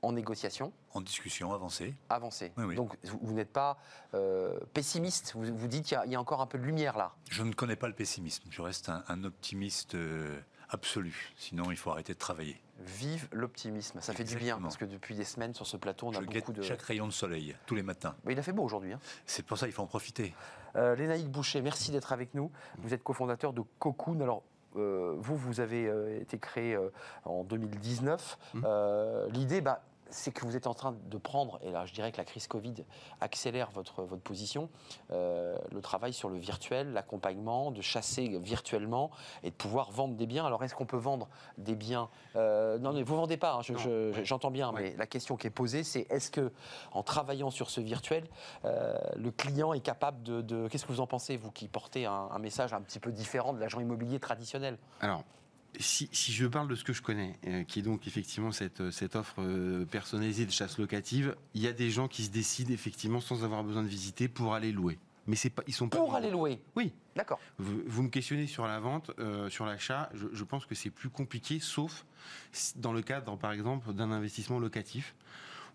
en 0.03 0.13
négociation, 0.13 0.73
en 0.93 1.01
discussion 1.01 1.53
avancée. 1.55 1.95
avancée. 2.11 2.53
Oui, 2.57 2.65
oui. 2.65 2.75
Donc, 2.75 2.97
vous, 3.05 3.19
vous 3.23 3.33
n'êtes 3.33 3.53
pas 3.53 3.79
euh, 4.15 4.59
pessimiste, 4.75 5.33
vous, 5.35 5.57
vous 5.57 5.67
dites 5.69 5.87
qu'il 5.87 5.97
y, 5.97 6.01
a- 6.01 6.05
il 6.07 6.13
y 6.13 6.15
a 6.17 6.21
encore 6.21 6.41
un 6.41 6.47
peu 6.47 6.59
de 6.59 6.65
lumière 6.65 6.97
là. 6.99 7.13
Je 7.31 7.43
ne 7.43 7.53
connais 7.53 7.77
pas 7.77 7.89
le 7.89 7.95
pessimisme. 7.95 8.45
Je 8.51 8.61
reste 8.63 8.89
un, 8.91 9.03
un 9.09 9.25
optimiste 9.25 9.95
euh, 9.95 10.39
absolu. 10.69 11.33
Sinon, 11.37 11.71
il 11.71 11.77
faut 11.77 11.91
arrêter 11.91 12.13
de 12.15 12.19
travailler. 12.19 12.61
Vive 12.81 13.29
l'optimisme, 13.33 14.01
ça 14.01 14.13
fait 14.13 14.25
du 14.25 14.37
bien, 14.37 14.61
parce 14.61 14.77
que 14.77 14.85
depuis 14.85 15.15
des 15.15 15.25
semaines, 15.25 15.55
sur 15.55 15.67
ce 15.67 15.77
plateau, 15.77 16.09
on 16.09 16.11
a 16.11 16.21
je 16.21 16.27
beaucoup 16.27 16.53
de... 16.53 16.61
chaque 16.61 16.83
rayon 16.83 17.07
de 17.07 17.13
soleil, 17.13 17.55
tous 17.67 17.75
les 17.77 17.83
matins. 17.85 18.17
Mais 18.25 18.33
il 18.33 18.39
a 18.39 18.43
fait 18.43 18.53
beau 18.53 18.65
aujourd'hui. 18.65 18.93
hein. 18.93 19.01
C'est 19.27 19.45
pour 19.47 19.57
ça 19.57 19.67
qu'il 19.67 19.75
faut 19.75 19.83
en 19.83 19.87
profiter. 19.87 20.35
Euh, 20.77 20.97
Lénaïque 20.97 21.31
Boucher, 21.31 21.63
merci 21.63 21.93
d'être 21.93 22.13
avec 22.13 22.35
nous. 22.35 22.51
Vous 22.79 22.93
êtes 22.93 23.05
cofondateur 23.05 23.53
de 23.53 23.63
Cocoon. 23.79 24.21
Alors, 24.21 24.43
euh, 24.77 25.15
vous, 25.19 25.37
vous 25.37 25.61
avez 25.61 25.87
euh, 25.87 26.21
été 26.21 26.39
créé 26.39 26.75
euh, 26.75 26.91
en 27.25 27.45
2019. 27.45 28.39
Euh, 28.65 29.29
L'idée, 29.31 29.61
bah, 29.61 29.85
c'est 30.15 30.31
que 30.33 30.45
vous 30.47 30.57
êtes 30.57 30.67
en 30.67 30.75
train 30.75 30.95
de 31.11 31.19
prendre, 31.19 31.59
et 31.63 31.71
là 31.71 31.87
je 31.87 31.93
dirais 31.93 32.13
que 32.13 32.17
la 32.19 32.25
crise 32.25 32.47
Covid 32.47 32.75
accélère 33.21 33.71
votre, 33.73 34.03
votre 34.03 34.23
position, 34.23 34.69
euh, 35.11 35.57
le 35.73 35.81
travail 35.81 36.13
sur 36.13 36.29
le 36.29 36.39
virtuel, 36.39 36.93
l'accompagnement, 36.93 37.71
de 37.73 37.81
chasser 37.83 38.39
virtuellement 38.39 39.11
et 39.43 39.51
de 39.51 39.55
pouvoir 39.55 39.91
vendre 39.91 40.15
des 40.15 40.27
biens. 40.27 40.47
Alors 40.47 40.63
est-ce 40.63 40.75
qu'on 40.75 40.87
peut 40.87 40.97
vendre 40.97 41.29
des 41.59 41.75
biens 41.75 42.09
euh, 42.37 42.79
Non, 42.79 42.93
mais 42.93 43.03
vous 43.03 43.17
vendez 43.17 43.37
pas, 43.37 43.55
hein, 43.55 43.63
je- 43.63 43.75
je- 43.77 44.23
j'entends 44.25 44.51
bien, 44.53 44.73
Ouais. 44.73 44.83
mais 44.93 44.97
la 44.97 45.07
question 45.07 45.37
qui 45.37 45.47
est 45.49 45.51
posée, 45.51 45.83
c'est 45.83 46.07
est-ce 46.11 46.31
que 46.31 46.53
en 46.93 47.03
travaillant 47.03 47.51
sur 47.51 47.69
ce 47.71 47.81
virtuel, 47.81 48.25
euh, 48.65 48.97
le 49.17 49.31
client 49.31 49.73
est 49.73 49.81
capable 49.81 50.23
de... 50.23 50.41
de- 50.43 50.69
Qu'est-ce 50.69 50.85
que 50.87 50.93
vous 50.93 51.01
en 51.01 51.07
pensez, 51.07 51.37
vous 51.37 51.51
qui 51.51 51.67
portez 51.69 52.07
un, 52.07 52.29
un 52.31 52.39
message 52.39 52.73
un 52.73 52.81
petit 52.81 53.01
peu 53.01 53.11
différent 53.13 53.53
de 53.53 53.59
l'agent 53.61 53.81
immobilier 53.81 54.21
traditionnel? 54.21 54.79
Alors, 55.01 55.23
si, 55.79 56.09
si 56.13 56.33
je 56.33 56.47
parle 56.47 56.69
de 56.69 56.75
ce 56.75 56.85
que 56.85 56.93
je 56.93 57.03
connais, 57.03 57.35
euh, 57.47 57.65
qui 57.65 57.79
est 57.81 57.83
donc 57.83 58.07
effectivement 58.07 58.53
cette, 58.53 58.91
cette 58.91 59.17
offre 59.17 59.37
euh, 59.41 59.85
personnalisée 59.85 60.47
de 60.47 60.51
chasse 60.51 60.79
locative, 60.79 61.37
il 61.55 61.63
y 61.63 61.67
a 61.69 61.73
des 61.73 61.91
gens 61.91 62.09
qui 62.09 62.25
se 62.25 62.31
décident 62.31 62.73
effectivement 62.73 63.21
sans 63.21 63.45
avoir 63.45 63.63
besoin 63.65 63.83
de 63.83 63.89
visiter 63.89 64.29
pour 64.29 64.55
aller 64.55 64.73
louer. 64.73 64.99
Mais 65.27 65.37
c'est 65.37 65.49
pas, 65.51 65.63
ils 65.67 65.73
sont 65.73 65.89
pas 65.89 65.97
Pour 65.97 66.15
aller 66.15 66.31
louer 66.31 66.61
Oui. 66.77 66.93
D'accord. 67.17 67.41
Vous, 67.59 67.81
vous 67.87 68.03
me 68.03 68.09
questionnez 68.11 68.47
sur 68.47 68.67
la 68.67 68.79
vente, 68.79 69.11
euh, 69.19 69.49
sur 69.49 69.65
l'achat. 69.65 70.11
Je, 70.15 70.27
je 70.33 70.45
pense 70.45 70.67
que 70.67 70.75
c'est 70.75 70.91
plus 70.91 71.09
compliqué, 71.09 71.61
sauf 71.61 72.05
dans 72.77 72.93
le 72.93 73.01
cadre, 73.01 73.37
par 73.39 73.53
exemple, 73.53 73.93
d'un 73.95 74.11
investissement 74.11 74.59
locatif. 74.59 75.15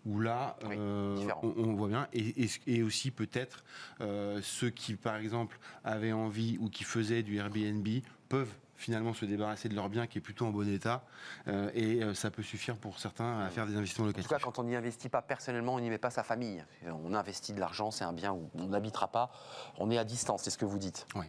Où 0.06 0.18
là, 0.20 0.56
Oui, 0.64 0.76
euh, 0.78 1.28
on, 1.42 1.48
on 1.58 1.74
voit 1.74 1.88
bien, 1.88 2.08
et, 2.14 2.44
et- 2.44 2.50
et 2.68 2.82
aussi 2.82 3.10
peut-être 3.10 3.64
euh, 4.00 4.40
ceux 4.42 4.70
qui, 4.70 4.94
par 4.94 5.16
exemple, 5.16 5.58
avaient 5.84 6.12
envie 6.12 6.56
ou 6.58 6.70
qui 6.70 6.84
faisaient 6.84 7.22
du 7.22 7.36
Airbnb 7.36 7.86
peuvent 8.30 8.54
finalement 8.80 9.12
se 9.12 9.26
débarrasser 9.26 9.68
de 9.68 9.74
leur 9.74 9.88
bien 9.90 10.06
qui 10.06 10.18
est 10.18 10.20
plutôt 10.22 10.46
en 10.46 10.50
bon 10.50 10.66
état, 10.66 11.04
euh, 11.48 11.70
et 11.74 12.02
euh, 12.02 12.14
ça 12.14 12.30
peut 12.30 12.42
suffire 12.42 12.76
pour 12.76 12.98
certains 12.98 13.40
à 13.40 13.50
faire 13.50 13.66
des 13.66 13.76
investissements 13.76 14.04
En 14.04 14.08
locatifs. 14.08 14.28
tout 14.28 14.34
cas, 14.34 14.40
quand 14.42 14.58
on 14.58 14.64
n'y 14.64 14.74
investit 14.74 15.10
pas 15.10 15.20
personnellement, 15.20 15.74
on 15.74 15.80
n'y 15.80 15.90
met 15.90 15.98
pas 15.98 16.10
sa 16.10 16.22
famille. 16.22 16.64
On 16.86 17.12
investit 17.14 17.52
de 17.52 17.60
l'argent, 17.60 17.90
c'est 17.90 18.04
un 18.04 18.14
bien 18.14 18.32
où 18.32 18.48
on 18.54 18.68
n'habitera 18.68 19.08
pas. 19.08 19.30
On 19.78 19.90
est 19.90 19.98
à 19.98 20.04
distance, 20.04 20.42
c'est 20.42 20.50
ce 20.50 20.58
que 20.58 20.64
vous 20.64 20.78
dites. 20.78 21.06
Oui. 21.14 21.26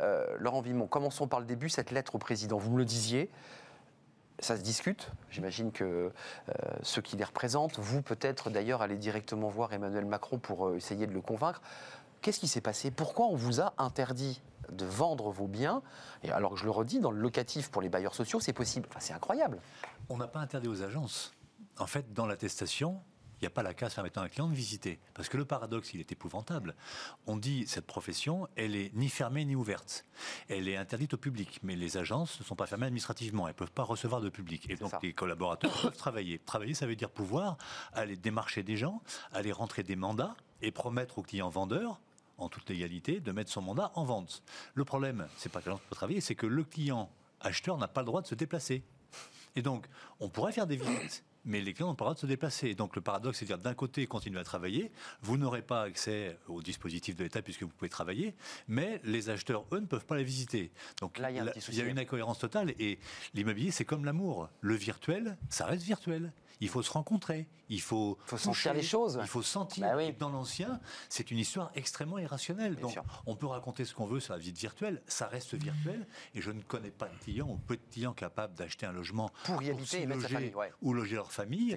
Euh, 0.00 0.26
Laurent 0.38 0.62
Vimon, 0.62 0.86
commençons 0.86 1.28
par 1.28 1.40
le 1.40 1.46
début, 1.46 1.68
cette 1.68 1.90
lettre 1.90 2.14
au 2.14 2.18
président. 2.18 2.56
Vous 2.56 2.70
me 2.72 2.78
le 2.78 2.86
disiez, 2.86 3.30
ça 4.38 4.56
se 4.56 4.62
discute. 4.62 5.10
J'imagine 5.30 5.72
que 5.72 5.84
euh, 5.84 6.52
ceux 6.82 7.02
qui 7.02 7.16
les 7.16 7.24
représentent, 7.24 7.78
vous 7.78 8.00
peut-être 8.00 8.48
d'ailleurs, 8.48 8.80
allez 8.80 8.96
directement 8.96 9.48
voir 9.48 9.72
Emmanuel 9.74 10.06
Macron 10.06 10.38
pour 10.38 10.74
essayer 10.74 11.06
de 11.06 11.12
le 11.12 11.20
convaincre. 11.20 11.60
Qu'est-ce 12.22 12.40
qui 12.40 12.48
s'est 12.48 12.62
passé? 12.62 12.90
Pourquoi 12.90 13.26
on 13.26 13.36
vous 13.36 13.60
a 13.60 13.74
interdit 13.76 14.40
de 14.72 14.84
vendre 14.84 15.30
vos 15.30 15.46
biens 15.46 15.82
Et 16.22 16.30
alors 16.30 16.52
que 16.52 16.58
je 16.58 16.64
le 16.64 16.70
redis, 16.70 17.00
dans 17.00 17.10
le 17.10 17.20
locatif 17.20 17.70
pour 17.70 17.82
les 17.82 17.88
bailleurs 17.88 18.14
sociaux, 18.14 18.40
c'est 18.40 18.52
possible. 18.52 18.86
Enfin, 18.90 19.00
c'est 19.00 19.14
incroyable. 19.14 19.60
On 20.08 20.16
n'a 20.16 20.28
pas 20.28 20.40
interdit 20.40 20.68
aux 20.68 20.82
agences. 20.82 21.34
En 21.78 21.86
fait, 21.86 22.12
dans 22.12 22.26
l'attestation, 22.26 23.00
il 23.40 23.44
n'y 23.44 23.46
a 23.48 23.50
pas 23.50 23.62
la 23.62 23.74
case 23.74 23.94
permettant 23.94 24.22
à 24.22 24.24
un 24.24 24.28
client 24.28 24.48
de 24.48 24.54
visiter. 24.54 24.98
Parce 25.12 25.28
que 25.28 25.36
le 25.36 25.44
paradoxe, 25.44 25.92
il 25.92 26.00
est 26.00 26.10
épouvantable. 26.12 26.74
On 27.26 27.36
dit 27.36 27.66
cette 27.66 27.86
profession, 27.86 28.48
elle 28.56 28.76
est 28.76 28.94
ni 28.94 29.08
fermée 29.08 29.44
ni 29.44 29.56
ouverte. 29.56 30.04
Elle 30.48 30.68
est 30.68 30.76
interdite 30.76 31.14
au 31.14 31.18
public. 31.18 31.60
Mais 31.62 31.76
les 31.76 31.96
agences 31.96 32.38
ne 32.40 32.44
sont 32.44 32.56
pas 32.56 32.66
fermées 32.66 32.86
administrativement. 32.86 33.46
Elles 33.46 33.54
ne 33.54 33.58
peuvent 33.58 33.72
pas 33.72 33.82
recevoir 33.82 34.20
de 34.20 34.28
public. 34.28 34.66
Et 34.70 34.76
donc 34.76 34.90
ça. 34.90 35.00
les 35.02 35.12
collaborateurs 35.12 35.72
peuvent 35.82 35.96
travailler. 35.96 36.38
Travailler, 36.38 36.74
ça 36.74 36.86
veut 36.86 36.96
dire 36.96 37.10
pouvoir 37.10 37.58
aller 37.92 38.16
démarcher 38.16 38.62
des 38.62 38.76
gens, 38.76 39.02
aller 39.32 39.52
rentrer 39.52 39.82
des 39.82 39.96
mandats 39.96 40.36
et 40.62 40.70
promettre 40.70 41.18
aux 41.18 41.22
clients 41.22 41.50
vendeurs 41.50 42.00
en 42.38 42.48
toute 42.48 42.68
légalité, 42.70 43.20
de 43.20 43.32
mettre 43.32 43.50
son 43.50 43.62
mandat 43.62 43.92
en 43.94 44.04
vente. 44.04 44.42
Le 44.74 44.84
problème, 44.84 45.26
c'est 45.36 45.50
pas 45.50 45.60
que 45.60 45.66
l'agence 45.66 45.82
peut 45.88 45.94
travailler, 45.94 46.20
c'est 46.20 46.34
que 46.34 46.46
le 46.46 46.64
client 46.64 47.10
acheteur 47.40 47.76
n'a 47.78 47.88
pas 47.88 48.00
le 48.00 48.06
droit 48.06 48.22
de 48.22 48.26
se 48.26 48.34
déplacer. 48.34 48.82
Et 49.56 49.62
donc, 49.62 49.86
on 50.18 50.28
pourrait 50.28 50.50
faire 50.52 50.66
des 50.66 50.76
visites, 50.76 51.22
mais 51.44 51.60
les 51.60 51.72
clients 51.74 51.86
n'ont 51.88 51.94
pas 51.94 52.04
le 52.04 52.08
droit 52.08 52.14
de 52.14 52.18
se 52.20 52.26
déplacer. 52.26 52.68
Et 52.70 52.74
donc, 52.74 52.96
le 52.96 53.02
paradoxe, 53.02 53.38
c'est 53.38 53.44
de 53.44 53.48
dire 53.50 53.58
d'un 53.58 53.74
côté, 53.74 54.06
continuez 54.06 54.40
à 54.40 54.44
travailler, 54.44 54.90
vous 55.22 55.36
n'aurez 55.36 55.62
pas 55.62 55.82
accès 55.82 56.36
au 56.48 56.60
dispositif 56.60 57.14
de 57.14 57.22
l'État 57.22 57.40
puisque 57.42 57.62
vous 57.62 57.68
pouvez 57.68 57.88
travailler, 57.88 58.34
mais 58.66 59.00
les 59.04 59.30
acheteurs, 59.30 59.64
eux, 59.72 59.78
ne 59.78 59.86
peuvent 59.86 60.06
pas 60.06 60.16
les 60.16 60.24
visiter. 60.24 60.72
Donc, 61.00 61.18
Là, 61.18 61.30
il 61.30 61.36
y 61.36 61.38
a 61.38 61.42
un 61.42 61.44
là, 61.44 61.52
petit 61.52 61.60
il 61.68 61.74
y 61.74 61.80
a 61.80 61.82
souci. 61.84 61.90
une 61.90 61.98
incohérence 62.00 62.38
totale. 62.40 62.74
Et 62.80 62.98
l'immobilier, 63.34 63.70
c'est 63.70 63.84
comme 63.84 64.04
l'amour. 64.04 64.48
Le 64.60 64.74
virtuel, 64.74 65.36
ça 65.50 65.66
reste 65.66 65.84
virtuel. 65.84 66.32
Il 66.60 66.68
faut 66.68 66.82
se 66.82 66.90
rencontrer, 66.92 67.46
il 67.68 67.80
faut, 67.80 68.18
Faut 68.26 68.38
sentir 68.38 68.74
les 68.74 68.82
choses. 68.82 69.18
il 69.20 69.26
faut 69.28 69.42
sentir. 69.42 69.86
Bah 69.86 69.96
oui. 69.96 70.12
Dans 70.18 70.28
l'ancien, 70.30 70.80
c'est 71.08 71.30
une 71.30 71.38
histoire 71.38 71.70
extrêmement 71.74 72.18
irrationnelle. 72.18 72.74
Bien 72.74 72.82
Donc, 72.82 72.92
sûr. 72.92 73.04
on 73.26 73.36
peut 73.36 73.46
raconter 73.46 73.84
ce 73.84 73.94
qu'on 73.94 74.06
veut 74.06 74.20
sur 74.20 74.34
la 74.34 74.38
vie 74.38 74.52
virtuelle, 74.52 75.02
ça 75.06 75.26
reste 75.26 75.54
virtuel. 75.54 76.06
Et 76.34 76.40
je 76.40 76.50
ne 76.50 76.60
connais 76.62 76.90
pas 76.90 77.08
de 77.08 77.16
clients 77.18 77.48
ou 77.48 77.56
peu 77.56 77.76
de 77.76 77.82
clients 77.90 78.12
capables 78.12 78.54
d'acheter 78.54 78.86
un 78.86 78.92
logement 78.92 79.30
Pour 79.44 79.62
y 79.62 79.70
habiter 79.70 80.02
et 80.02 80.06
loger 80.06 80.28
famille, 80.28 80.54
ouais. 80.54 80.72
ou 80.82 80.92
loger 80.94 81.16
leur 81.16 81.32
famille, 81.32 81.76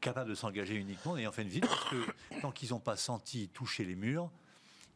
capables 0.00 0.30
de 0.30 0.34
s'engager 0.34 0.74
uniquement 0.74 1.12
en 1.12 1.16
ayant 1.16 1.32
fait 1.32 1.42
une 1.42 1.48
visite, 1.48 1.66
parce 1.66 1.84
que 1.90 2.40
tant 2.40 2.52
qu'ils 2.52 2.70
n'ont 2.70 2.80
pas 2.80 2.96
senti 2.96 3.48
toucher 3.48 3.84
les 3.84 3.96
murs, 3.96 4.30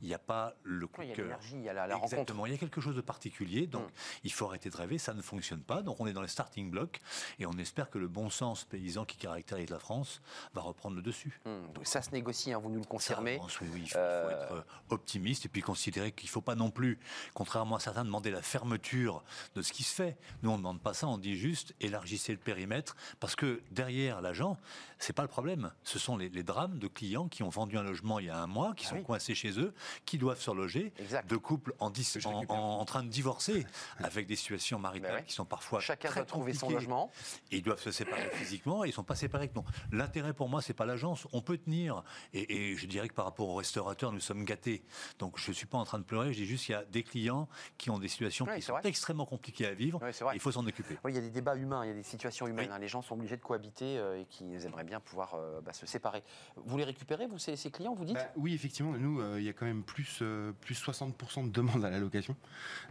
il 0.03 0.09
n'y 0.09 0.15
a 0.15 0.19
pas 0.19 0.55
le 0.65 0.87
coup 0.87 1.03
de 1.05 1.11
a 1.11 1.15
cœur. 1.15 1.39
il 1.53 1.63
y 1.63 1.69
a 1.69 1.73
la, 1.73 1.87
la 1.87 1.95
rencontre. 1.95 2.13
Exactement, 2.15 2.47
il 2.47 2.53
y 2.53 2.55
a 2.55 2.59
quelque 2.59 2.81
chose 2.81 2.97
de 2.97 3.01
particulier, 3.01 3.67
donc 3.67 3.83
Mm. 3.87 3.93
il 4.25 4.33
faut 4.33 4.47
arrêter 4.47 4.69
de 4.71 4.77
rêver, 4.77 4.99
ça 4.99 5.15
ne 5.15 5.23
fonctionne 5.23 5.63
pas, 5.63 5.83
donc 5.83 6.01
on 6.01 6.07
est 6.07 6.13
dans 6.13 6.23
les 6.23 6.29
starting 6.29 6.71
blocks, 6.71 7.01
et 7.39 7.47
on 7.47 7.53
espère 7.53 7.89
que 7.91 7.99
le 7.99 8.09
bon 8.09 8.29
sens 8.31 8.65
paysan 8.65 9.05
qui 9.05 9.17
caractérise 9.17 9.71
la 9.71 9.79
France 9.79 10.21
va 10.55 10.61
reprendre 10.63 10.97
le 10.97 11.03
dessus. 11.03 11.41
Hum, 11.47 11.73
donc 11.75 11.87
ça 11.87 12.03
se 12.03 12.11
négocie, 12.11 12.53
hein, 12.53 12.59
vous 12.59 12.69
nous 12.71 12.81
le 12.81 12.85
confirmez. 12.85 13.41
oui, 13.61 13.69
oui, 13.73 13.81
il 13.85 13.89
faut, 13.89 13.89
il 13.89 13.89
faut 13.89 13.99
Euh, 13.99 14.31
être 14.61 14.67
optimiste 14.91 15.47
et 15.47 15.49
puis 15.49 15.63
considérer 15.63 16.13
qu'il 16.13 16.27
ne 16.27 16.31
faut 16.33 16.41
pas 16.41 16.55
non 16.55 16.71
plus, 16.71 16.99
contrairement 17.35 17.77
à 17.77 17.81
certains, 17.81 18.05
demander 18.05 18.31
la 18.31 18.43
fermeture 18.43 19.23
de 19.55 19.63
ce 19.63 19.73
qui 19.73 19.83
se 19.83 19.95
fait. 19.95 20.17
Nous, 20.43 20.51
on 20.51 20.55
ne 20.55 20.59
demande 20.59 20.81
pas 20.81 20.95
ça, 20.95 21.07
on 21.07 21.19
dit 21.19 21.37
juste 21.37 21.75
élargissez 21.81 22.33
le 22.33 22.39
périmètre 22.39 22.97
parce 23.21 23.37
que 23.37 23.63
derrière 23.71 24.21
l'agent, 24.21 24.59
c'est 24.99 25.13
pas 25.13 25.23
le 25.23 25.29
problème. 25.29 25.73
Ce 25.85 25.99
sont 25.99 26.17
les, 26.17 26.29
les 26.29 26.43
drames 26.43 26.79
de 26.79 26.89
clients 26.89 27.29
qui 27.29 27.43
ont 27.43 27.49
vendu 27.49 27.77
un 27.79 27.83
logement 27.83 28.19
il 28.19 28.27
y 28.27 28.31
a 28.31 28.39
un 28.39 28.47
mois, 28.47 28.75
qui 28.75 28.87
Ah 28.87 28.91
sont 28.91 28.97
oui. 28.97 29.05
coincés 29.05 29.35
chez 29.35 29.59
eux, 29.59 29.75
qui 30.05 30.19
doivent 30.19 30.41
se 30.41 30.51
reloger, 30.51 30.93
Exact. 30.99 31.29
de 31.29 31.37
couples 31.37 31.75
en, 31.79 31.91
dis- 31.91 32.09
je 32.19 32.27
en, 32.29 32.41
récupère. 32.41 32.57
en- 32.57 32.81
en 32.81 32.85
train 32.85 33.03
de 33.03 33.09
divorcer 33.09 33.67
avec 33.99 34.27
des 34.27 34.37
situations 34.37 34.79
maritales 34.79 35.11
Ben 35.13 35.17
ouais. 35.19 35.25
qui 35.25 35.33
sont 35.35 35.45
parfois 35.45 35.81
Chacun 35.81 36.09
très 36.09 36.21
doit 36.21 36.27
trouver 36.27 36.53
son 36.53 36.67
compliquées 36.67 36.75
logement. 36.81 37.11
et 37.51 37.57
ils 37.57 37.63
doivent 37.63 37.81
se 37.81 37.91
séparer 37.91 38.29
physiquement 38.33 38.85
et 38.85 38.89
ils 38.89 38.93
sont 38.93 39.05
pas 39.05 39.15
séparés 39.17 39.51
non. 39.55 39.65
L'intérêt 39.91 40.33
pour 40.33 40.49
moi, 40.49 40.63
c'est 40.63 40.73
pas 40.75 40.87
l'agence. 40.87 41.27
On 41.33 41.41
peut 41.43 41.59
tenir. 41.59 42.03
Et, 42.33 42.71
et 42.73 42.77
je 42.77 42.87
dirais 42.87 43.09
que 43.09 43.15
par 43.15 43.25
rapport 43.25 43.49
aux 43.49 43.55
restaurateurs, 43.57 44.13
nous 44.13 44.21
sommes 44.21 44.45
gâtés. 44.45 44.83
Donc 45.19 45.39
je 45.39 45.53
suis 45.53 45.67
pas 45.67 45.79
en 45.79 45.85
train 45.85 45.99
de 45.99 46.05
pleurer. 46.05 46.33
Je 46.33 46.39
dis 46.39 46.47
juste 46.47 46.67
qu'il 46.67 46.75
y 46.75 46.79
a 46.79 46.85
des 46.85 47.03
clients 47.03 47.49
qui 47.79 47.91
ont 47.91 47.99
des 47.99 48.09
situations 48.09 48.47
qui 48.47 48.63
sont 48.63 48.73
vrai. 48.73 48.83
extrêmement 48.89 49.27
compliquées 49.27 49.67
à 49.67 49.75
vivre. 49.75 50.01
Il 50.35 50.41
faut 50.41 50.53
s'en 50.53 50.67
occuper. 50.67 50.97
Oui, 51.05 51.13
il 51.13 51.15
y 51.17 51.19
a 51.19 51.23
des 51.23 51.31
débats 51.31 51.57
humains, 51.57 51.85
il 51.85 51.89
y 51.89 51.91
a 51.91 51.95
des 51.95 52.03
situations 52.03 52.47
humaines. 52.47 52.69
Oui. 52.69 52.75
hein. 52.75 52.79
Les 52.79 52.89
gens 52.89 53.03
sont 53.03 53.15
obligés 53.15 53.37
de 53.37 53.43
cohabiter 53.43 53.99
euh, 53.99 54.21
et 54.21 54.25
qui 54.27 54.55
aimeraient 54.55 54.85
bien 54.85 55.01
pouvoir 55.01 55.35
euh, 55.35 55.61
bah, 55.61 55.73
se 55.73 55.87
séparer. 55.87 56.23
Vous 56.57 56.77
les 56.79 56.85
récupérez, 56.85 57.27
vous, 57.27 57.39
ces, 57.39 57.57
ces 57.57 57.71
clients, 57.71 57.95
vous 57.95 58.05
dites? 58.05 58.17
Bah, 58.17 58.29
oui, 58.37 58.55
effectivement, 58.55 58.93
nous, 58.93 59.21
euh, 59.21 59.37
il 59.39 59.45
y 59.45 59.49
a 59.49 59.53
quand 59.53 59.67
même 59.67 59.82
plus, 59.83 60.19
euh, 60.23 60.53
plus 60.61 60.75
60% 60.75 61.45
de 61.47 61.51
demandes 61.51 61.85
à 61.85 61.91
la 61.91 61.99
location. 61.99 62.37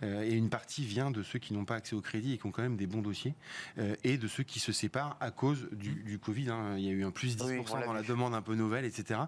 Euh, 0.04 0.22
et 0.24 0.34
une 0.34 0.50
partie 0.50 0.86
vient 0.86 1.12
de 1.12 1.24
ceux 1.24 1.40
qui 1.40 1.54
n'ont 1.54 1.66
pas 1.66 1.76
accès 1.76 1.96
au 1.96 2.02
crédit 2.02 2.34
et 2.34 2.38
qui 2.38 2.46
ont 2.46 2.52
quand 2.52 2.62
même 2.62 2.78
des 2.78 2.88
bons 2.88 3.02
dossiers. 3.02 3.34
euh, 3.78 3.96
et 4.04 4.18
de 4.18 4.28
ceux 4.28 4.44
qui 4.44 4.60
se 4.60 4.72
séparent 4.72 5.18
à 5.20 5.32
cause 5.32 5.68
du, 5.72 5.92
du 6.04 6.20
Covid. 6.20 6.50
hein. 6.50 6.76
Il 6.78 6.84
y 6.84 6.90
a 6.90 6.92
eu 6.92 7.04
un 7.04 7.12
plus 7.12 7.38
10% 7.38 7.46
Oui, 7.46 7.66
on 7.72 7.76
l'a 7.78 7.86
dans 7.86 7.94
la 7.94 8.04
demande 8.04 8.34
un 8.36 8.42
peu 8.42 8.56
nouvelle, 8.56 8.86
etc. 8.86 9.22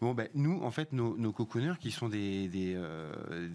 Bon, 0.00 0.14
ben, 0.14 0.28
nous, 0.34 0.62
en 0.62 0.70
fait, 0.70 0.92
nos, 0.92 1.16
nos 1.16 1.32
coconneurs, 1.32 1.78
qui 1.78 1.90
sont 1.90 2.08
des, 2.08 2.48
des, 2.48 2.74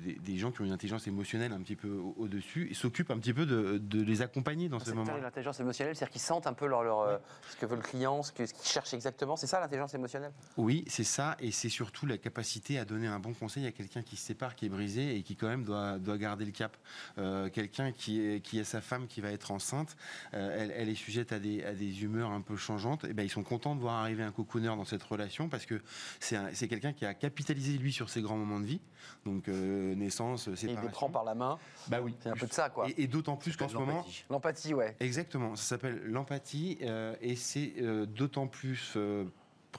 des, 0.03 0.13
des 0.13 0.37
gens 0.37 0.51
qui 0.51 0.61
ont 0.61 0.65
une 0.65 0.71
intelligence 0.71 1.07
émotionnelle 1.07 1.51
un 1.53 1.61
petit 1.61 1.75
peu 1.75 1.89
au- 1.89 2.15
au-dessus, 2.17 2.73
s'occupent 2.73 3.11
un 3.11 3.19
petit 3.19 3.33
peu 3.33 3.45
de, 3.45 3.77
de 3.77 4.01
les 4.01 4.21
accompagner 4.21 4.69
dans 4.69 4.79
ce 4.79 4.85
C'est 4.85 4.93
moment. 4.93 5.15
l'intelligence 5.17 5.59
émotionnelle, 5.59 5.95
c'est-à-dire 5.95 6.11
qu'ils 6.11 6.21
sentent 6.21 6.47
un 6.47 6.53
peu 6.53 6.67
leur, 6.67 6.83
leur, 6.83 7.19
ce 7.49 7.55
que 7.57 7.65
veut 7.65 7.75
le 7.75 7.81
client, 7.81 8.21
ce 8.23 8.31
ce 8.35 8.53
qu'ils 8.53 8.67
cherchent 8.67 8.93
exactement. 8.93 9.35
C'est 9.35 9.47
ça 9.47 9.59
l'intelligence 9.59 9.93
émotionnelle? 9.93 10.31
Oui, 10.57 10.83
c'est 10.87 11.03
ça, 11.03 11.35
et 11.39 11.51
c'est 11.51 11.69
surtout 11.69 12.05
la 12.05 12.17
capacité 12.17 12.77
à 12.79 12.85
donner 12.85 13.07
un 13.07 13.19
bon 13.19 13.33
conseil 13.33 13.44
à 13.45 13.71
quelqu'un 13.71 14.01
qui 14.01 14.15
se 14.15 14.25
sépare, 14.25 14.55
qui 14.55 14.65
est 14.65 14.69
brisé 14.69 15.15
et 15.15 15.21
qui 15.23 15.35
quand 15.35 15.47
même 15.47 15.63
doit, 15.63 15.97
doit 15.99 16.17
garder 16.17 16.45
le 16.45 16.51
cap. 16.51 16.75
Euh, 17.17 17.49
quelqu'un 17.49 17.91
qui 17.91 18.19
est, 18.21 18.39
qui 18.41 18.59
est 18.59 18.63
sa 18.63 18.81
femme 18.81 19.07
qui 19.07 19.21
va 19.21 19.31
être 19.31 19.51
enceinte, 19.51 19.95
euh, 20.33 20.55
elle, 20.59 20.71
elle 20.75 20.89
est 20.89 20.95
sujette 20.95 21.31
à 21.31 21.39
des, 21.39 21.63
à 21.63 21.73
des 21.73 22.03
humeurs 22.03 22.31
un 22.31 22.41
peu 22.41 22.55
changeantes. 22.55 23.03
Et 23.05 23.13
ben 23.13 23.23
ils 23.23 23.29
sont 23.29 23.43
contents 23.43 23.75
de 23.75 23.81
voir 23.81 23.95
arriver 23.95 24.23
un 24.23 24.31
cocooner 24.31 24.67
dans 24.67 24.85
cette 24.85 25.03
relation 25.03 25.47
parce 25.49 25.65
que 25.65 25.81
c'est 26.19 26.35
un- 26.35 26.49
c'est 26.53 26.67
quelqu'un 26.67 26.93
qui 26.93 27.05
a 27.05 27.13
capitalisé 27.13 27.77
lui 27.77 27.93
sur 27.93 28.09
ses 28.09 28.21
grands 28.21 28.37
moments 28.37 28.59
de 28.59 28.65
vie, 28.65 28.81
donc 29.25 29.47
euh, 29.47 29.95
naissance, 29.95 30.47
Et 30.47 30.49
il 30.49 30.53
les 30.53 30.57
séparation. 30.57 30.91
prend 30.91 31.09
par 31.09 31.23
la 31.23 31.35
main. 31.35 31.57
Bah 31.87 31.99
oui. 32.01 32.15
C'est 32.21 32.29
un 32.29 32.33
peu 32.33 32.47
de 32.47 32.53
ça, 32.53 32.69
quoi. 32.69 32.89
Et, 32.89 33.03
et 33.03 33.07
d'autant 33.07 33.35
plus 33.37 33.55
qu'en 33.55 33.69
ce 33.69 33.75
moment, 33.75 34.05
L'empathie, 34.29 34.73
ouais. 34.73 34.95
Exactement, 34.99 35.55
ça 35.55 35.63
s'appelle 35.63 36.01
l'empathie 36.05 36.77
et 37.21 37.35
c'est 37.35 37.73
d'autant 38.07 38.47
plus 38.47 38.97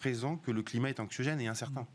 présent 0.01 0.37
que 0.37 0.51
le 0.51 0.63
climat 0.63 0.91
est 0.91 1.01
anxiogène 1.01 1.41
et 1.41 1.49
incertain. 1.49 1.87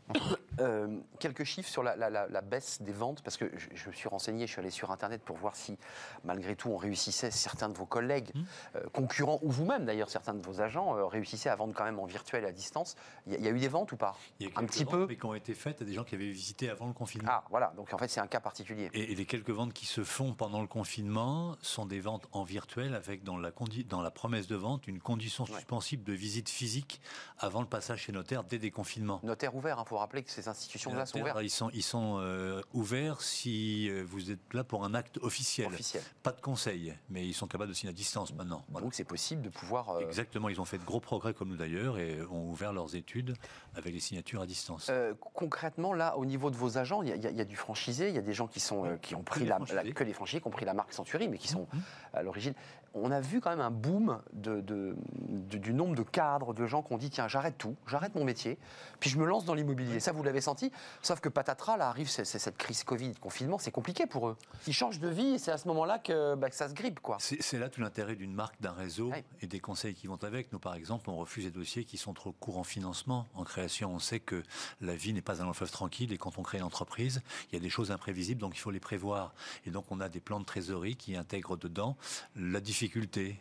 Euh, 0.60 0.98
quelques 1.20 1.44
chiffres 1.44 1.68
sur 1.68 1.82
la, 1.82 1.96
la- 1.96 2.10
la- 2.10 2.26
la 2.28 2.40
baisse 2.42 2.82
des 2.82 2.92
ventes, 2.92 3.22
parce 3.22 3.36
que 3.36 3.50
je, 3.56 3.68
je 3.74 3.88
me 3.88 3.92
suis 3.94 4.08
renseigné, 4.08 4.46
je 4.46 4.52
suis 4.52 4.60
allé 4.60 4.70
sur 4.70 4.90
Internet 4.90 5.22
pour 5.22 5.36
voir 5.36 5.54
si, 5.56 5.78
malgré 6.24 6.56
tout, 6.56 6.68
on 6.68 6.76
réussissait, 6.76 7.30
certains 7.30 7.68
de 7.68 7.74
vos 7.78 7.86
collègues, 7.86 8.30
Mmh. 8.34 8.40
euh, 8.76 8.80
concurrents, 8.92 9.38
ou 9.42 9.50
vous-même 9.50 9.84
d'ailleurs, 9.86 10.10
certains 10.10 10.34
de 10.34 10.42
vos 10.42 10.60
agents, 10.60 10.96
euh, 10.96 11.06
réussissaient 11.06 11.48
à 11.48 11.56
vendre 11.56 11.72
quand 11.74 11.84
même 11.84 11.98
en 11.98 12.04
virtuel 12.06 12.44
et 12.44 12.48
à 12.48 12.52
distance. 12.52 12.96
Il 13.26 13.34
y, 13.34 13.42
y 13.44 13.48
a 13.48 13.50
eu 13.50 13.58
des 13.58 13.68
ventes 13.68 13.92
ou 13.92 13.96
pas 13.96 14.16
Il 14.40 14.48
y 14.48 14.50
a 14.50 14.58
Un 14.58 14.64
petit 14.66 14.84
ventes, 14.84 14.92
peu 14.92 15.06
mais 15.08 15.16
qui 15.16 15.24
ont 15.24 15.34
été 15.34 15.54
faites 15.54 15.80
à 15.80 15.84
des 15.84 15.92
gens 15.94 16.04
qui 16.04 16.14
avaient 16.14 16.30
visité 16.30 16.68
avant 16.68 16.86
le 16.88 16.92
confinement. 16.92 17.28
Ah, 17.30 17.44
voilà, 17.50 17.72
donc 17.76 17.92
en 17.94 17.98
fait, 17.98 18.08
c'est 18.08 18.20
un 18.20 18.26
cas 18.26 18.40
particulier. 18.40 18.90
Et, 18.92 19.12
et 19.12 19.14
les 19.14 19.24
quelques 19.26 19.50
ventes 19.50 19.72
qui 19.72 19.86
se 19.86 20.02
font 20.04 20.34
pendant 20.34 20.60
le 20.60 20.66
confinement 20.66 21.56
sont 21.62 21.86
des 21.86 22.00
ventes 22.00 22.26
en 22.32 22.42
virtuel 22.42 22.94
avec 22.94 23.22
dans 23.22 23.36
la, 23.38 23.50
condi- 23.52 23.86
dans 23.86 24.02
la 24.02 24.10
promesse 24.10 24.46
de 24.48 24.56
vente 24.56 24.86
une 24.88 25.00
condition 25.00 25.44
Ouais. 25.44 25.54
suspensible 25.54 26.02
de 26.04 26.12
visite 26.12 26.48
physique 26.48 27.00
avant 27.38 27.60
le 27.60 27.66
passage 27.66 27.91
chez 27.96 28.12
notaire 28.12 28.44
dès 28.44 28.58
déconfinement. 28.58 29.20
Notaire 29.22 29.54
ouvert, 29.54 29.82
il 29.84 29.88
faut 29.88 29.96
rappeler 29.98 30.22
que 30.22 30.30
ces 30.30 30.48
institutions-là 30.48 31.06
sont 31.06 31.20
ouvertes. 31.20 31.38
Ils 31.42 31.50
sont, 31.50 31.70
ils 31.72 31.82
sont 31.82 32.18
euh, 32.20 32.60
ouverts 32.72 33.20
si 33.22 33.88
euh, 33.90 34.02
vous 34.06 34.30
êtes 34.30 34.52
là 34.54 34.64
pour 34.64 34.84
un 34.84 34.94
acte 34.94 35.18
officiel. 35.18 35.68
Officiel. 35.68 36.02
Pas 36.22 36.32
de 36.32 36.40
conseil, 36.40 36.94
mais 37.08 37.26
ils 37.26 37.34
sont 37.34 37.46
capables 37.46 37.70
de 37.70 37.74
signer 37.74 37.90
à 37.90 37.94
distance 37.94 38.32
maintenant. 38.34 38.64
Voilà. 38.68 38.84
Donc 38.84 38.94
c'est 38.94 39.04
possible 39.04 39.42
de 39.42 39.48
pouvoir. 39.48 39.90
euh, 39.90 40.00
Exactement, 40.00 40.48
ils 40.48 40.60
ont 40.60 40.64
fait 40.64 40.78
de 40.78 40.84
gros 40.84 41.00
progrès 41.00 41.34
comme 41.34 41.48
nous 41.48 41.56
d'ailleurs 41.56 41.98
et 41.98 42.20
ont 42.22 42.48
ouvert 42.50 42.72
leurs 42.72 42.94
études 42.94 43.34
avec 43.74 43.92
les 43.92 44.00
signatures 44.00 44.40
à 44.42 44.46
distance. 44.46 44.88
Euh, 44.90 45.14
concrètement, 45.34 45.92
là, 45.94 46.16
au 46.16 46.24
niveau 46.24 46.50
de 46.50 46.56
vos 46.56 46.78
agents, 46.78 47.02
il 47.02 47.08
y, 47.08 47.12
a- 47.26 47.30
y 47.30 47.40
y 47.40 47.46
du 47.46 47.56
franchisé, 47.56 48.08
il 48.08 48.14
y 48.14 48.18
a 48.18 48.22
des 48.22 48.34
gens 48.34 48.46
qui, 48.46 48.60
sont, 48.60 48.98
qui 49.02 49.14
ont 49.14 49.22
pris 49.22 49.40
les 49.40 49.46
la, 49.46 49.58
que 49.92 50.04
les 50.04 50.12
franchisés, 50.12 50.40
qui 50.40 50.46
ont 50.46 50.50
pris 50.50 50.64
la 50.64 50.74
marque 50.74 50.92
Century, 50.92 51.28
mais 51.28 51.38
qui 51.38 51.48
sont 51.48 51.66
Mhm. 51.72 51.82
à 52.14 52.22
l'origine. 52.22 52.54
On 52.94 53.10
a 53.10 53.20
vu 53.20 53.40
quand 53.40 53.50
même 53.50 53.60
un 53.60 53.70
boom 53.70 54.20
de, 54.34 54.60
de- 54.60 54.94
de- 55.28 55.58
du 55.58 55.72
nombre 55.72 55.94
de 55.94 56.02
cadres, 56.02 56.52
de 56.52 56.66
gens 56.66 56.82
qui 56.82 56.92
ont 56.92 56.98
dit 56.98 57.08
tiens, 57.10 57.26
j'arrête 57.26 57.56
tout, 57.56 57.74
j'arrête 57.86 58.14
mon 58.14 58.24
métier, 58.24 58.58
puis 59.00 59.08
je 59.08 59.18
me 59.18 59.24
lance 59.24 59.44
dans 59.46 59.54
l'immobilier. 59.54 59.98
Ça, 59.98 60.12
vous 60.12 60.22
l'avez 60.22 60.40
senti? 60.42 60.70
Sauf 61.02 61.20
que 61.20 61.28
patatras, 61.30 61.76
là 61.78 61.88
arrive 61.88 62.10
c'est- 62.10 62.24
cette 62.24 62.58
crise 62.58 62.84
Covid, 62.84 63.14
confinement, 63.14 63.56
c'est 63.58 63.70
compliqué 63.70 64.06
pour 64.06 64.28
eux. 64.28 64.36
Ils 64.66 64.74
changent 64.74 65.00
de 65.00 65.08
vie 65.08 65.34
et 65.34 65.38
c'est 65.38 65.50
à 65.52 65.56
ce 65.58 65.66
moment-là 65.68 65.98
que, 65.98 66.34
bah, 66.34 66.50
que 66.50 66.54
ça 66.56 66.68
se 66.68 66.74
grippe, 66.74 67.00
quoi. 67.00 67.16
C'est 67.20 67.40
c'est 67.42 67.58
là 67.58 67.68
tout 67.70 67.80
l'intérêt 67.80 68.14
d'une 68.14 68.34
marque, 68.34 68.60
d'un 68.60 68.72
réseau 68.72 69.10
Ouais. 69.10 69.24
et 69.40 69.46
des 69.46 69.60
conseils 69.60 69.94
qui 69.94 70.06
vont 70.06 70.18
avec. 70.22 70.52
Nous, 70.52 70.58
par 70.58 70.74
exemple, 70.74 71.08
on 71.08 71.16
refuse 71.16 71.44
des 71.44 71.50
dossiers 71.50 71.84
qui 71.84 71.96
sont 71.96 72.12
trop 72.12 72.32
courts 72.32 72.58
en 72.58 72.64
financement. 72.64 73.26
En 73.34 73.44
création, 73.44 73.92
on 73.94 73.98
sait 73.98 74.20
que 74.20 74.42
la 74.82 74.94
vie 74.94 75.14
n'est 75.14 75.22
pas 75.22 75.40
un 75.40 75.46
long 75.46 75.54
fleuve 75.54 75.70
tranquille 75.70 76.12
et 76.12 76.18
quand 76.18 76.36
on 76.38 76.42
crée 76.42 76.58
une 76.58 76.64
entreprise, 76.64 77.22
il 77.50 77.54
y 77.54 77.56
a 77.56 77.60
des 77.60 77.70
choses 77.70 77.90
imprévisibles, 77.90 78.40
donc 78.40 78.54
il 78.54 78.60
faut 78.60 78.70
les 78.70 78.80
prévoir. 78.80 79.32
Et 79.64 79.70
donc, 79.70 79.86
on 79.90 80.00
a 80.00 80.08
des 80.10 80.20
plans 80.20 80.40
de 80.40 80.44
trésorerie 80.44 80.96
qui 80.96 81.16
intègrent 81.16 81.56
dedans 81.56 81.96
la 82.36 82.60
difficulté. 82.60 82.81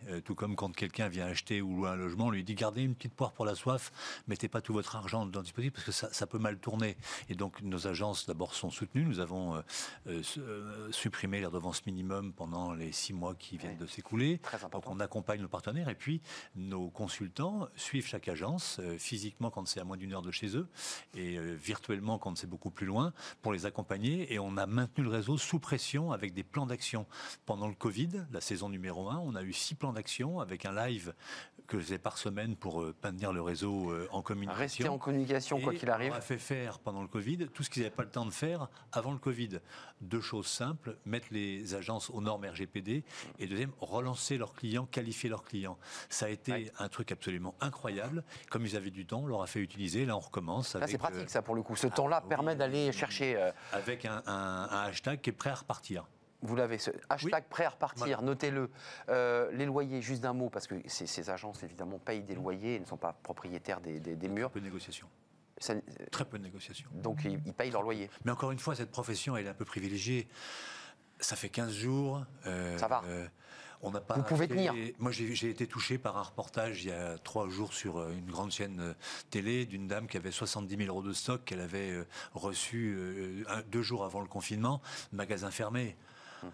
Euh, 0.09 0.21
tout 0.21 0.35
comme 0.35 0.55
quand 0.55 0.75
quelqu'un 0.75 1.07
vient 1.07 1.25
acheter 1.25 1.61
ou 1.61 1.75
louer 1.77 1.89
un 1.89 1.95
logement, 1.95 2.27
on 2.27 2.31
lui 2.31 2.43
dit 2.43 2.55
gardez 2.55 2.83
une 2.83 2.95
petite 2.95 3.13
poire 3.13 3.31
pour 3.31 3.45
la 3.45 3.55
soif, 3.55 3.91
mettez 4.27 4.47
pas 4.47 4.61
tout 4.61 4.73
votre 4.73 4.95
argent 4.95 5.25
dans 5.25 5.39
le 5.39 5.43
dispositif 5.43 5.73
parce 5.73 5.85
que 5.85 5.91
ça, 5.91 6.09
ça 6.13 6.27
peut 6.27 6.37
mal 6.39 6.57
tourner. 6.59 6.95
Et 7.29 7.35
donc, 7.35 7.61
nos 7.61 7.87
agences, 7.87 8.25
d'abord, 8.27 8.53
sont 8.53 8.69
soutenues. 8.69 9.03
Nous 9.05 9.19
avons 9.19 9.55
euh, 9.55 9.61
euh, 10.07 10.23
su- 10.23 10.41
supprimé 10.91 11.39
les 11.39 11.45
redevances 11.45 11.85
minimum 11.85 12.33
pendant 12.33 12.73
les 12.73 12.91
six 12.91 13.13
mois 13.13 13.33
qui 13.35 13.57
viennent 13.57 13.77
de 13.77 13.87
s'écouler. 13.87 14.39
Donc 14.71 14.89
on 14.95 14.99
accompagne 14.99 15.41
nos 15.41 15.47
partenaires 15.47 15.89
et 15.89 15.95
puis 15.95 16.21
nos 16.55 16.89
consultants 16.89 17.67
suivent 17.75 18.05
chaque 18.07 18.27
agence 18.27 18.77
euh, 18.79 18.97
physiquement 18.97 19.49
quand 19.49 19.67
c'est 19.67 19.79
à 19.79 19.83
moins 19.83 19.97
d'une 19.97 20.13
heure 20.13 20.21
de 20.21 20.31
chez 20.31 20.55
eux 20.55 20.67
et 21.15 21.37
euh, 21.37 21.55
virtuellement 21.55 22.17
quand 22.19 22.37
c'est 22.37 22.47
beaucoup 22.47 22.69
plus 22.71 22.85
loin 22.85 23.13
pour 23.41 23.53
les 23.53 23.65
accompagner 23.65 24.33
et 24.33 24.39
on 24.39 24.57
a 24.57 24.65
maintenu 24.65 25.03
le 25.03 25.09
réseau 25.09 25.37
sous 25.37 25.59
pression 25.59 26.11
avec 26.11 26.33
des 26.33 26.43
plans 26.43 26.65
d'action. 26.65 27.05
Pendant 27.45 27.67
le 27.67 27.73
Covid, 27.75 28.09
la 28.31 28.41
saison 28.41 28.69
numéro 28.69 29.09
1, 29.09 29.17
on 29.17 29.30
a 29.35 29.43
eu 29.43 29.53
six 29.53 29.75
plans 29.75 29.93
d'action 29.93 30.39
avec 30.39 30.65
un 30.65 30.73
live 30.73 31.13
que 31.67 31.77
je 31.79 31.83
faisais 31.85 31.97
par 31.99 32.17
semaine 32.17 32.55
pour 32.57 32.81
euh, 32.81 32.93
maintenir 33.03 33.31
le 33.31 33.41
réseau 33.41 33.91
euh, 33.91 34.07
en 34.11 34.21
communication. 34.21 34.59
Rester 34.83 34.89
en 34.89 34.97
communication, 34.97 35.61
quoi 35.61 35.73
qu'il 35.73 35.89
arrive. 35.89 36.11
On 36.11 36.15
a 36.17 36.21
fait 36.21 36.37
faire 36.37 36.79
pendant 36.79 37.01
le 37.01 37.07
Covid 37.07 37.47
tout 37.53 37.63
ce 37.63 37.69
qu'ils 37.69 37.83
n'avaient 37.83 37.95
pas 37.95 38.03
le 38.03 38.09
temps 38.09 38.25
de 38.25 38.31
faire 38.31 38.67
avant 38.91 39.11
le 39.13 39.19
Covid. 39.19 39.59
Deux 40.01 40.19
choses 40.19 40.47
simples 40.47 40.97
mettre 41.05 41.27
les 41.31 41.73
agences 41.75 42.09
aux 42.09 42.19
normes 42.19 42.43
RGPD 42.45 43.03
et 43.39 43.47
deuxième 43.47 43.71
relancer 43.79 44.37
leurs 44.37 44.53
clients, 44.53 44.85
qualifier 44.85 45.29
leurs 45.29 45.43
clients. 45.43 45.77
Ça 46.09 46.25
a 46.25 46.29
été 46.29 46.51
Ouais. 46.51 46.71
un 46.79 46.89
truc 46.89 47.11
absolument 47.11 47.55
incroyable. 47.61 48.23
Comme 48.49 48.65
ils 48.65 48.75
avaient 48.75 48.91
du 48.91 49.05
temps, 49.05 49.21
on 49.21 49.27
leur 49.27 49.41
a 49.41 49.47
fait 49.47 49.59
utiliser. 49.59 50.05
Là, 50.05 50.17
on 50.17 50.19
recommence. 50.19 50.75
Là, 50.75 50.87
c'est 50.87 50.97
pratique, 50.97 51.21
euh, 51.21 51.27
ça, 51.27 51.41
pour 51.41 51.55
le 51.55 51.61
coup. 51.63 51.75
Ce 51.77 51.87
ah, 51.87 51.91
temps-là 51.91 52.19
oui, 52.23 52.29
permet 52.29 52.55
d'aller 52.55 52.91
chercher. 52.91 53.51
avec 53.71 54.03
un, 54.05 54.21
un- 54.25 54.67
un 54.71 54.81
hashtag 54.83 55.21
qui 55.21 55.29
est 55.29 55.33
prêt 55.33 55.51
à 55.51 55.55
repartir. 55.55 56.05
Vous 56.41 56.55
l'avez, 56.55 56.77
hashtag 57.09 57.43
prêt 57.49 57.65
à 57.65 57.69
repartir, 57.69 58.21
notez-le. 58.21 58.69
Euh, 59.09 59.51
les 59.51 59.65
loyers, 59.65 60.01
juste 60.01 60.21
d'un 60.21 60.33
mot, 60.33 60.49
parce 60.49 60.65
que 60.67 60.75
ces, 60.87 61.05
ces 61.05 61.29
agences, 61.29 61.61
évidemment, 61.63 61.99
payent 61.99 62.23
des 62.23 62.35
loyers 62.35 62.75
et 62.75 62.79
ne 62.79 62.85
sont 62.85 62.97
pas 62.97 63.13
propriétaires 63.23 63.79
des, 63.81 63.99
des- 63.99 64.15
des 64.15 64.27
murs. 64.27 64.49
Peu 64.49 64.59
de 64.59 64.65
négociation. 64.65 65.07
Ça- 65.59 65.73
euh, 65.73 65.79
Très 66.11 66.25
peu 66.25 66.39
de 66.39 66.43
négociation. 66.43 66.89
donc, 66.95 67.21
ils, 67.25 67.39
ils 67.45 67.53
payent 67.53 67.69
leur 67.71 67.83
loyer. 67.83 68.09
Mais 68.25 68.31
encore 68.31 68.51
une 68.51 68.57
fois, 68.59 68.75
cette 68.75 68.89
profession, 68.91 69.37
elle 69.37 69.45
est 69.45 69.49
un 69.49 69.53
peu 69.53 69.65
privilégiée. 69.65 70.27
Ça 71.19 71.35
fait 71.35 71.49
15 71.49 71.71
jours. 71.73 72.23
euh, 72.47 72.75
Ça 72.79 72.87
va. 72.87 73.03
euh, 73.05 73.27
on 73.83 73.91
n'a 73.91 74.01
pas 74.01 74.15
Vous 74.15 74.23
pouvez 74.23 74.47
tenir. 74.47 74.73
Moi, 74.97 75.11
j'ai 75.11 75.49
été 75.49 75.67
touché 75.67 75.99
par 75.99 76.17
un 76.17 76.23
reportage 76.23 76.83
il 76.83 76.89
y 76.89 76.91
a 76.91 77.17
trois 77.19 77.49
jours 77.49 77.73
sur 77.73 78.07
une 78.09 78.29
grande 78.29 78.51
chaîne 78.51 78.95
télé 79.29 79.65
d'une 79.67 79.87
dame 79.87 80.07
qui 80.07 80.17
avait 80.17 80.31
70 80.31 80.75
000 80.77 80.89
euros 80.89 81.01
de 81.07 81.13
stock 81.13 81.43
qu'elle 81.45 81.61
avait 81.61 82.03
reçu 82.33 82.97
deux 83.71 83.81
jours 83.83 84.03
avant 84.05 84.21
le 84.21 84.27
confinement, 84.27 84.81
magasin 85.11 85.49
fermé. 85.51 85.95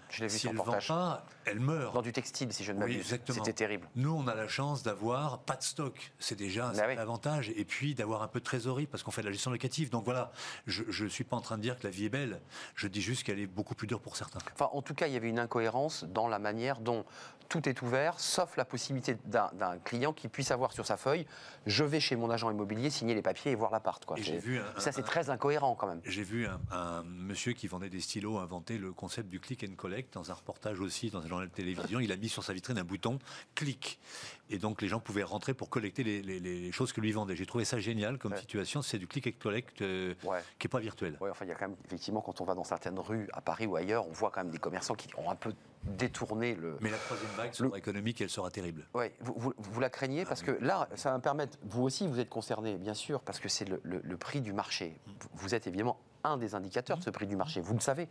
Je 0.09 0.21
l'ai 0.21 0.27
vu 0.27 0.33
Si 0.33 0.39
sur 0.39 0.49
elle 0.49 0.55
le 0.55 0.61
ne 0.61 0.65
vend 0.65 0.79
pas, 0.87 1.25
elle 1.47 1.59
meurt. 1.59 1.93
Dans 1.93 2.01
du 2.01 2.11
textile, 2.13 2.51
si 2.53 2.63
je 2.63 2.71
ne 2.71 2.77
Oui, 2.77 2.81
m'abuse. 2.81 2.97
exactement. 2.97 3.37
C'était 3.37 3.53
terrible. 3.53 3.87
Nous, 3.95 4.11
on 4.13 4.27
a 4.27 4.35
la 4.35 4.47
chance 4.47 4.83
d'avoir 4.83 5.39
pas 5.39 5.55
de 5.55 5.63
stock. 5.63 6.11
C'est 6.19 6.35
déjà 6.35 6.67
un 6.69 6.73
Bah 6.73 6.83
oui. 6.87 6.97
avantage. 6.97 7.49
Et 7.55 7.65
puis 7.65 7.95
d'avoir 7.95 8.21
un 8.21 8.27
peu 8.27 8.39
de 8.39 8.45
trésorerie 8.45 8.85
parce 8.87 9.03
qu'on 9.03 9.11
fait 9.11 9.21
de 9.21 9.27
la 9.27 9.31
gestion 9.33 9.51
locative. 9.51 9.89
Donc 9.89 10.05
voilà, 10.05 10.31
je 10.65 11.03
ne 11.03 11.09
suis 11.09 11.23
pas 11.23 11.35
en 11.37 11.41
train 11.41 11.57
de 11.57 11.61
dire 11.63 11.77
que 11.79 11.83
la 11.83 11.89
vie 11.89 12.05
est 12.05 12.09
belle. 12.09 12.41
Je 12.75 12.87
dis 12.87 13.01
juste 13.01 13.23
qu'elle 13.23 13.39
est 13.39 13.47
beaucoup 13.47 13.75
plus 13.75 13.87
dure 13.87 14.01
pour 14.01 14.15
certains. 14.15 14.39
Enfin, 14.53 14.69
en 14.73 14.81
tout 14.81 14.93
cas, 14.93 15.07
il 15.07 15.13
y 15.13 15.17
avait 15.17 15.29
une 15.29 15.39
incohérence 15.39 16.03
dans 16.05 16.27
la 16.27 16.39
manière 16.39 16.79
dont 16.79 17.05
tout 17.49 17.69
est 17.69 17.81
ouvert, 17.81 18.19
sauf 18.19 18.57
la 18.57 18.65
possibilité 18.65 19.15
d'un 19.25 19.77
client 19.85 20.11
qui 20.11 20.27
puisse 20.27 20.51
avoir 20.51 20.73
sur 20.73 20.85
sa 20.85 20.97
feuille 20.97 21.25
je 21.65 21.83
vais 21.85 21.99
chez 22.01 22.15
mon 22.17 22.29
agent 22.29 22.49
immobilier 22.51 22.89
signer 22.89 23.13
les 23.15 23.21
papiers 23.21 23.51
et 23.51 23.55
voir 23.55 23.71
l'appart. 23.71 24.03
Ça, 24.77 24.91
c'est 24.91 25.03
très 25.03 25.29
incohérent 25.29 25.75
quand 25.75 25.87
même. 25.87 26.01
J'ai 26.05 26.23
vu 26.23 26.45
un, 26.45 26.59
un 26.71 27.03
monsieur 27.03 27.53
qui 27.53 27.67
vendait 27.67 27.89
des 27.89 28.01
stylos 28.01 28.37
inventer 28.37 28.77
le 28.77 28.91
concept 28.91 29.29
du 29.29 29.39
click 29.39 29.65
and 29.69 29.75
collect 29.75 30.13
dans 30.13 30.29
un 30.31 30.33
reportage 30.33 30.79
aussi 30.81 31.09
dans 31.09 31.21
un 31.23 31.27
de 31.45 31.51
télévision. 31.51 31.99
Il 31.99 32.11
a 32.11 32.15
mis 32.17 32.29
sur 32.29 32.43
sa 32.43 32.53
vitrine 32.53 32.77
un 32.77 32.83
bouton 32.83 33.19
clic. 33.55 33.99
Et 34.49 34.57
donc 34.59 34.81
les 34.81 34.87
gens 34.87 34.99
pouvaient 35.01 35.23
rentrer 35.23 35.53
pour 35.53 35.69
collecter 35.69 36.03
les, 36.03 36.21
les- 36.21 36.39
les 36.39 36.71
choses 36.71 36.93
que 36.93 37.01
lui 37.01 37.11
vendait. 37.11 37.35
J'ai 37.35 37.45
trouvé 37.45 37.65
ça 37.65 37.79
génial 37.79 38.17
comme 38.17 38.31
Ouais. 38.31 38.39
situation. 38.39 38.81
C'est 38.81 38.97
du 38.97 39.07
click 39.07 39.27
and 39.27 39.31
collect 39.41 39.81
euh, 39.81 40.13
Ouais. 40.23 40.39
qui 40.57 40.67
n'est 40.67 40.69
pas 40.69 40.79
virtuel. 40.79 41.17
Ouais, 41.19 41.29
enfin, 41.29 41.43
il 41.45 41.49
y 41.49 41.51
a 41.51 41.55
quand 41.55 41.67
même, 41.67 41.77
effectivement, 41.85 42.21
quand 42.21 42.39
on 42.41 42.45
va 42.45 42.55
dans 42.55 42.63
certaines 42.63 42.97
rues 42.97 43.27
à 43.33 43.41
Paris 43.41 43.65
ou 43.65 43.75
ailleurs, 43.75 44.07
on 44.07 44.11
voit 44.13 44.31
quand 44.31 44.41
même 44.43 44.51
des 44.51 44.57
commerçants 44.57 44.95
qui 44.95 45.09
ont 45.17 45.29
un 45.29 45.35
peu 45.35 45.53
détourné 45.83 46.55
le. 46.55 46.77
Mais 46.81 46.89
la 46.89 46.97
troisième 46.97 47.29
vague 47.37 47.53
sur 47.53 47.65
Le- 47.65 47.77
économique, 47.77 48.19
elle 48.21 48.29
sera 48.29 48.49
terrible. 48.49 48.85
Ouais, 48.93 49.13
vous, 49.19 49.33
vous- 49.37 49.53
vous 49.57 49.79
la 49.79 49.89
craignez 49.89 50.25
parce 50.25 50.41
que 50.43 50.51
là, 50.61 50.87
ça 50.95 51.11
va 51.11 51.17
me 51.17 51.21
permettre, 51.21 51.57
vous 51.63 51.83
aussi, 51.83 52.07
vous 52.07 52.19
êtes 52.19 52.29
concerné, 52.29 52.75
bien 52.77 52.93
sûr, 52.93 53.21
parce 53.21 53.39
que 53.39 53.49
c'est 53.49 53.65
le, 53.65 53.79
le- 53.83 54.01
le 54.03 54.17
prix 54.17 54.41
du 54.41 54.53
marché. 54.53 54.95
Vous 55.33 55.55
êtes 55.55 55.67
évidemment 55.67 55.99
un 56.23 56.37
des 56.37 56.55
indicateurs 56.55 56.97
de 56.97 57.03
ce 57.03 57.09
prix 57.09 57.27
du 57.27 57.35
marché, 57.35 57.61
vous 57.61 57.73
le 57.73 57.79
savez. 57.79 58.07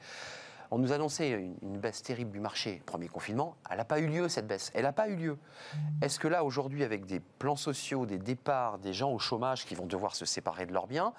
On 0.71 0.79
nous 0.79 0.93
annonçait 0.93 1.31
une, 1.31 1.79
baisse 1.79 2.03
terrible 2.03 2.31
du 2.31 2.41
marché, 2.41 2.83
premier 2.87 3.09
confinement. 3.09 3.57
Elle 3.71 3.79
n'a 3.79 3.85
pas 3.85 4.01
eu 4.01 4.07
lieu, 4.07 4.29
cette 4.29 4.47
baisse. 4.47 4.71
Elle 4.75 4.83
n'a 4.83 4.93
pas 4.93 5.09
eu 5.09 5.17
lieu. 5.17 5.39
Est-ce 6.03 6.19
que 6.19 6.29
là, 6.29 6.45
aujourd'hui, 6.45 6.85
avec 6.85 7.07
des 7.07 7.21
plans 7.21 7.57
sociaux, 7.57 8.07
des 8.07 8.19
départs, 8.19 8.79
des 8.79 8.93
gens 8.93 9.13
au 9.13 9.19
chômage 9.19 9.65
qui 9.67 9.75
vont 9.75 9.87
devoir 9.87 10.15
se 10.15 10.25
séparer 10.25 10.67
de 10.67 10.73
leurs 10.73 10.87
biens, 10.87 11.13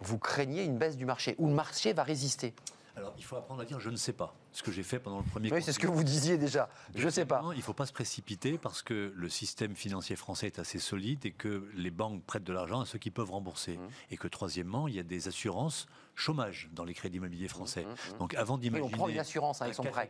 vous 0.00 0.18
craignez 0.18 0.64
une 0.64 0.78
baisse 0.78 0.96
du 0.96 1.04
marché 1.04 1.34
Ou 1.38 1.48
le 1.48 1.54
marché 1.54 1.92
va 1.92 2.02
résister? 2.02 2.54
Alors 2.96 3.14
il 3.18 3.24
faut 3.24 3.36
apprendre 3.36 3.60
à 3.60 3.64
dire 3.64 3.80
je 3.80 3.90
ne 3.90 3.96
sais 3.96 4.12
pas. 4.12 4.34
Ce 4.54 4.62
que 4.62 4.70
j'ai 4.72 4.82
fait 4.84 4.98
pendant 5.00 5.18
le 5.18 5.24
premier 5.24 5.52
Oui, 5.52 5.62
c'est 5.62 5.72
ce 5.72 5.78
que 5.78 5.86
vous 5.86 6.04
disiez 6.04 6.38
déjà. 6.38 6.68
Je 6.94 7.08
sais 7.08 7.26
pas. 7.26 7.42
Il 7.52 7.58
ne 7.58 7.62
faut 7.62 7.72
pas 7.74 7.86
se 7.86 7.92
précipiter 7.92 8.56
parce 8.56 8.82
que 8.82 9.12
le 9.14 9.28
système 9.28 9.74
financier 9.74 10.16
français 10.16 10.46
est 10.46 10.58
assez 10.58 10.78
solide 10.78 11.26
et 11.26 11.32
que 11.32 11.68
les 11.74 11.90
banques 11.90 12.22
prêtent 12.24 12.44
de 12.44 12.52
l'argent 12.52 12.80
à 12.80 12.86
ceux 12.86 12.98
qui 12.98 13.10
peuvent 13.10 13.30
rembourser. 13.30 13.76
Mmh. 13.76 13.88
Et 14.12 14.16
que 14.16 14.28
troisièmement, 14.28 14.86
il 14.88 14.94
y 14.94 15.00
a 15.00 15.02
des 15.02 15.28
assurances 15.28 15.86
chômage 16.16 16.68
dans 16.72 16.84
les 16.84 16.94
crédits 16.94 17.16
immobiliers 17.16 17.48
français. 17.48 17.84
Mmh, 17.84 18.14
mmh. 18.14 18.18
Donc 18.18 18.34
avant 18.34 18.54
Oui, 18.54 18.60
d'imaginer 18.60 18.88
on 18.94 18.96
prend 18.96 19.08
une 19.08 19.18
assurance 19.18 19.60
avec 19.62 19.74
un 19.74 19.76
son 19.76 19.82
prêt. 19.82 20.08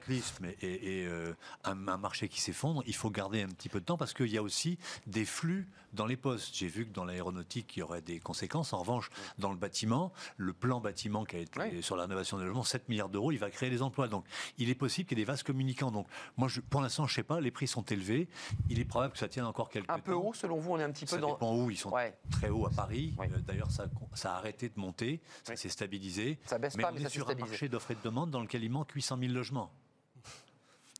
et, 0.60 0.66
et, 0.66 1.00
et, 1.00 1.06
euh, 1.06 1.32
un, 1.64 1.88
un 1.88 1.96
marché 1.96 2.28
qui 2.28 2.42
s'effondre, 2.42 2.82
il 2.86 2.94
faut 2.94 3.08
garder 3.10 3.40
un 3.40 3.48
petit 3.48 3.70
peu 3.70 3.80
de 3.80 3.86
temps 3.86 3.96
parce 3.96 4.12
qu'il 4.12 4.26
y 4.30 4.36
a 4.36 4.42
aussi 4.42 4.78
des 5.06 5.24
flux 5.24 5.66
dans 5.94 6.06
les 6.06 6.16
postes. 6.16 6.54
J'ai 6.54 6.66
vu 6.66 6.86
que 6.86 6.92
dans 6.92 7.04
l'aéronautique, 7.04 7.76
il 7.76 7.80
y 7.80 7.82
aurait 7.82 8.02
des 8.02 8.20
conséquences. 8.20 8.72
En 8.72 8.78
revanche, 8.80 9.10
dans 9.38 9.50
le 9.50 9.56
bâtiment, 9.56 10.12
le 10.36 10.52
plan 10.52 10.80
bâtiment 10.80 11.24
qui 11.24 11.36
a 11.36 11.38
été 11.38 11.58
Oui. 11.58 11.82
sur 11.82 11.96
la 11.96 12.02
rénovation 12.02 12.36
des 12.36 12.44
logements, 12.44 12.64
7 12.64 12.88
milliards 12.88 13.08
d'euros, 13.08 13.32
il 13.32 13.38
va 13.38 13.50
créer 13.50 13.70
des 13.70 13.80
emplois. 13.80 14.08
Donc 14.08 14.26
il 14.58 14.70
est 14.70 14.74
possible 14.74 15.08
qu'il 15.08 15.18
y 15.18 15.20
ait 15.20 15.24
des 15.24 15.30
vases 15.30 15.42
communicants. 15.42 15.90
Donc 15.90 16.06
moi, 16.36 16.48
je, 16.48 16.60
pour 16.60 16.80
l'instant, 16.80 17.06
je 17.06 17.12
ne 17.12 17.16
sais 17.16 17.22
pas, 17.22 17.40
les 17.40 17.50
prix 17.50 17.66
sont 17.66 17.82
élevés. 17.84 18.28
Il 18.68 18.78
est 18.80 18.84
probable 18.84 19.12
que 19.12 19.18
ça 19.18 19.28
tienne 19.28 19.44
encore 19.46 19.68
quelques 19.70 19.90
Un 19.90 19.98
peu 19.98 20.12
haut, 20.14 20.32
selon 20.34 20.58
vous, 20.58 20.72
on 20.72 20.78
est 20.78 20.84
un 20.84 20.90
petit 20.90 21.06
Ça 21.06 21.16
peu 21.16 21.22
dans. 21.22 21.32
dépend 21.32 21.54
où. 21.56 21.70
Ils 21.70 21.76
sont 21.76 21.90
Ouais. 21.90 22.16
très 22.30 22.48
hauts 22.50 22.66
à 22.66 22.70
Paris. 22.70 23.14
Euh, 23.20 23.26
D'ailleurs, 23.46 23.70
ça, 23.70 23.86
ça 24.14 24.34
a 24.34 24.36
arrêté 24.38 24.68
de 24.68 24.78
monter. 24.80 25.20
Ça 25.44 25.52
Oui. 25.52 25.58
s'est 25.58 25.68
stabilisé. 25.68 26.38
Ça 26.46 26.58
baisse 26.58 26.76
Mais 26.76 26.82
pas, 26.82 26.90
on 26.90 26.94
mais 26.94 27.00
est 27.00 27.04
ça 27.04 27.10
sur 27.10 27.22
un 27.22 27.26
stabilisé. 27.26 27.50
marché 27.50 27.68
d'offres 27.68 27.90
et 27.90 27.94
de 27.94 28.00
demande 28.02 28.30
dans 28.30 28.40
lequel 28.40 28.62
il 28.64 28.70
manque 28.70 28.90
800 28.92 29.18
000 29.18 29.32
logements. 29.32 29.70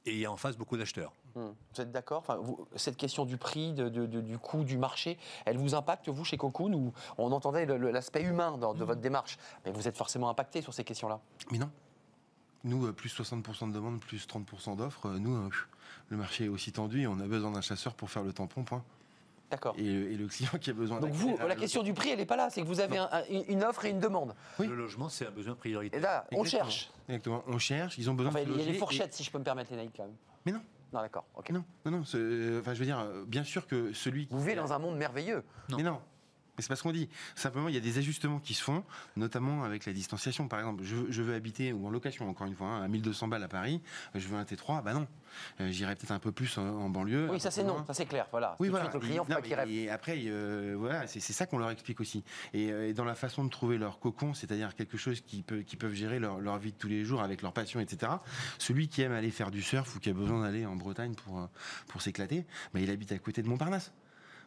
Et 0.07 0.13
il 0.13 0.19
y 0.19 0.27
a 0.27 0.31
en 0.31 0.37
face 0.37 0.57
beaucoup 0.59 0.77
d'acheteurs. 0.77 1.13
Hmm. 1.35 1.53
Vous 1.75 1.81
êtes 1.81 1.91
d'accord? 1.91 2.19
Enfin, 2.19 2.39
Cette 2.77 2.97
question 2.99 3.25
du 3.25 3.39
prix, 3.39 3.73
de- 3.73 3.89
de- 3.89 4.05
de- 4.07 4.21
du 4.21 4.39
coût 4.39 4.63
du 4.63 4.77
marché, 4.77 5.17
elle 5.47 5.57
vous 5.57 5.75
impacte, 5.75 6.09
vous, 6.11 6.25
chez 6.25 6.37
Cocoon 6.37 6.75
ou 6.75 6.93
On 7.17 7.33
entendait 7.33 7.65
l'aspect 7.65 8.23
humain 8.23 8.59
dans- 8.59 8.75
de 8.75 8.85
votre 8.85 9.01
démarche, 9.01 9.39
mais 9.65 9.73
vous 9.73 9.89
êtes 9.89 9.97
forcément 9.97 10.29
impacté 10.29 10.61
sur 10.61 10.75
ces 10.75 10.85
questions-là? 10.85 11.21
Mais 11.51 11.59
non. 11.59 11.71
Nous, 12.65 12.87
euh, 12.87 12.93
plus 12.93 13.11
60% 13.11 13.69
de 13.69 13.73
demandes, 13.75 14.01
plus 14.01 14.27
30% 14.27 14.77
d'offres, 14.77 15.07
euh, 15.07 15.19
nous, 15.19 15.35
euh, 15.37 15.49
le 16.09 16.17
marché 16.17 16.47
est 16.47 16.49
aussi 16.49 16.73
tendu 16.73 17.03
et 17.03 17.07
on 17.07 17.21
a 17.21 17.27
besoin 17.27 17.51
d'un 17.51 17.61
chasseur 17.61 17.95
pour 17.95 18.11
faire 18.11 18.23
le 18.23 18.33
tampon, 18.33 18.65
point. 18.65 18.83
D'accord. 19.51 19.75
Et, 19.79 19.83
le- 19.83 20.11
et 20.13 20.17
le 20.17 20.27
client 20.27 20.51
qui 20.61 20.71
a 20.71 20.73
besoin 20.73 20.99
Donc 20.99 21.13
vous, 21.13 21.37
la 21.47 21.55
question 21.55 21.83
du 21.83 21.93
prix, 21.93 22.11
elle 22.11 22.19
n'est 22.19 22.27
pas 22.27 22.37
là. 22.37 22.49
C'est 22.51 22.63
que 22.63 22.67
vous 22.67 22.81
avez 22.81 22.97
un- 22.97 23.09
un- 23.13 23.23
une 23.49 23.63
offre 23.63 23.85
et 23.85 23.91
une 23.91 24.01
demande. 24.01 24.35
Oui. 24.59 24.67
Le 24.67 24.75
logement, 24.75 25.09
c'est 25.11 25.27
un 25.27 25.31
besoin 25.31 25.55
prioritaire. 25.55 25.99
Et 25.99 26.03
là, 26.03 26.27
on 26.33 26.43
Exactement. 26.43 26.71
cherche. 26.71 26.91
Exactement. 27.09 27.45
On 27.47 27.59
cherche, 27.59 27.99
ils 27.99 28.09
ont 28.11 28.15
besoin 28.15 28.33
Enfin, 28.33 28.43
de 28.45 28.51
il 28.53 28.63
y 28.67 28.69
a 28.71 28.73
et- 28.73 28.79
fourchettes, 28.79 29.13
si 29.13 29.23
je 29.23 29.31
peux 29.31 29.39
me 29.39 29.45
permettre, 29.45 29.71
les 29.71 29.77
naïfs, 29.77 29.93
quand 29.97 30.05
même. 30.05 30.15
Mais 30.47 30.53
non. 30.53 30.61
Non, 30.93 31.01
d'accord. 31.03 31.25
ok. 31.37 31.51
Non, 31.51 31.65
non, 31.85 32.01
Enfin, 32.01 32.09
je 32.75 32.79
veux 32.79 32.85
dire, 32.87 33.05
bien 33.27 33.45
sûr 33.45 33.67
que 33.67 33.93
celui 33.93 34.27
qui. 34.27 34.33
Vous 34.35 34.41
vivez 34.41 34.55
dans 34.55 34.73
un 34.73 34.79
monde 34.79 34.97
merveilleux. 34.97 35.45
Non. 35.69 35.77
Mais 35.77 35.83
non. 35.83 36.01
Mais 36.57 36.63
c'est 36.63 36.69
pas 36.69 36.77
ce 36.77 36.83
qu'on 36.83 36.93
dit. 36.93 37.09
Simplement, 37.35 37.69
il 37.69 37.75
y 37.75 37.79
a 37.79 37.81
des 37.81 37.99
ajustements 37.99 38.39
qui 38.39 38.55
se 38.55 38.63
font, 38.63 38.85
notamment 39.17 39.65
avec 39.65 39.87
la 39.87 39.93
distanciation. 39.93 40.47
Par 40.49 40.61
exemple, 40.61 40.85
je, 40.85 40.97
je 41.09 41.23
veux 41.23 41.35
habiter, 41.35 41.73
ou 41.73 41.87
en 41.87 41.91
location, 41.91 42.29
encore 42.29 42.47
une 42.47 42.55
fois, 42.55 42.69
hein, 42.69 42.83
à 42.83 42.89
1200 42.89 43.29
balles 43.29 43.43
à 43.43 43.49
Paris, 43.49 43.81
je 44.15 44.27
veux 44.29 44.37
un 44.37 44.45
T3, 44.45 44.83
bah 44.85 44.95
non. 44.95 45.07
Euh, 45.61 45.69
J'irai 45.73 45.97
peut-être 45.97 46.13
un 46.13 46.21
peu 46.21 46.31
plus 46.31 46.57
en, 46.59 46.63
en 46.63 46.89
banlieue. 46.89 47.29
Oui, 47.31 47.41
ça 47.41 47.51
c'est 47.51 47.65
non, 47.65 47.85
ça 47.87 47.93
c'est 47.95 48.07
clair. 48.07 48.27
Voilà. 48.31 48.55
Oui, 48.61 48.69
Tout 48.69 48.73
voilà. 48.73 48.85
suite, 48.91 48.95
le 48.95 49.01
client, 49.01 49.25
faut 49.25 49.31
Et- 49.33 49.87
non, 49.87 49.93
après, 49.93 50.17
euh, 50.27 50.77
voilà, 50.79 51.07
c'est 51.09 51.19
ça 51.21 51.47
qu'on 51.47 51.59
leur 51.59 51.71
explique 51.71 52.01
aussi. 52.01 52.23
Et, 52.53 52.71
euh, 52.71 52.89
et 52.89 52.93
dans 52.93 53.05
la 53.05 53.17
façon 53.17 53.45
de 53.45 53.51
trouver 53.51 53.77
leur 53.77 53.99
cocon, 53.99 54.33
c'est-à-dire 54.35 54.77
quelque 54.77 54.97
chose 54.97 55.21
qui, 55.23 55.43
peut, 55.43 55.63
qui 55.63 55.75
peuvent 55.77 55.95
gérer 55.95 56.21
leur, 56.21 56.39
leur 56.39 56.59
vie 56.59 56.71
de 56.71 56.77
tous 56.79 56.89
les 56.89 57.05
jours 57.05 57.21
avec 57.23 57.43
leur 57.43 57.53
passion, 57.53 57.81
etc. 57.81 58.13
Celui 58.59 58.87
qui 58.87 59.03
aime 59.03 59.13
aller 59.13 59.31
faire 59.33 59.51
du 59.51 59.61
surf 59.63 59.97
ou 59.97 59.99
qui 59.99 60.11
a 60.11 60.13
besoin 60.15 60.43
d'aller 60.43 60.67
en 60.67 60.77
Bretagne 60.77 61.15
pour, 61.15 61.49
pour 61.89 62.01
s'éclater, 62.01 62.47
bah, 62.73 62.79
il 62.81 62.91
habite 62.91 63.11
à 63.11 63.19
côté 63.19 63.43
de 63.43 63.49
Montparnasse. 63.49 63.93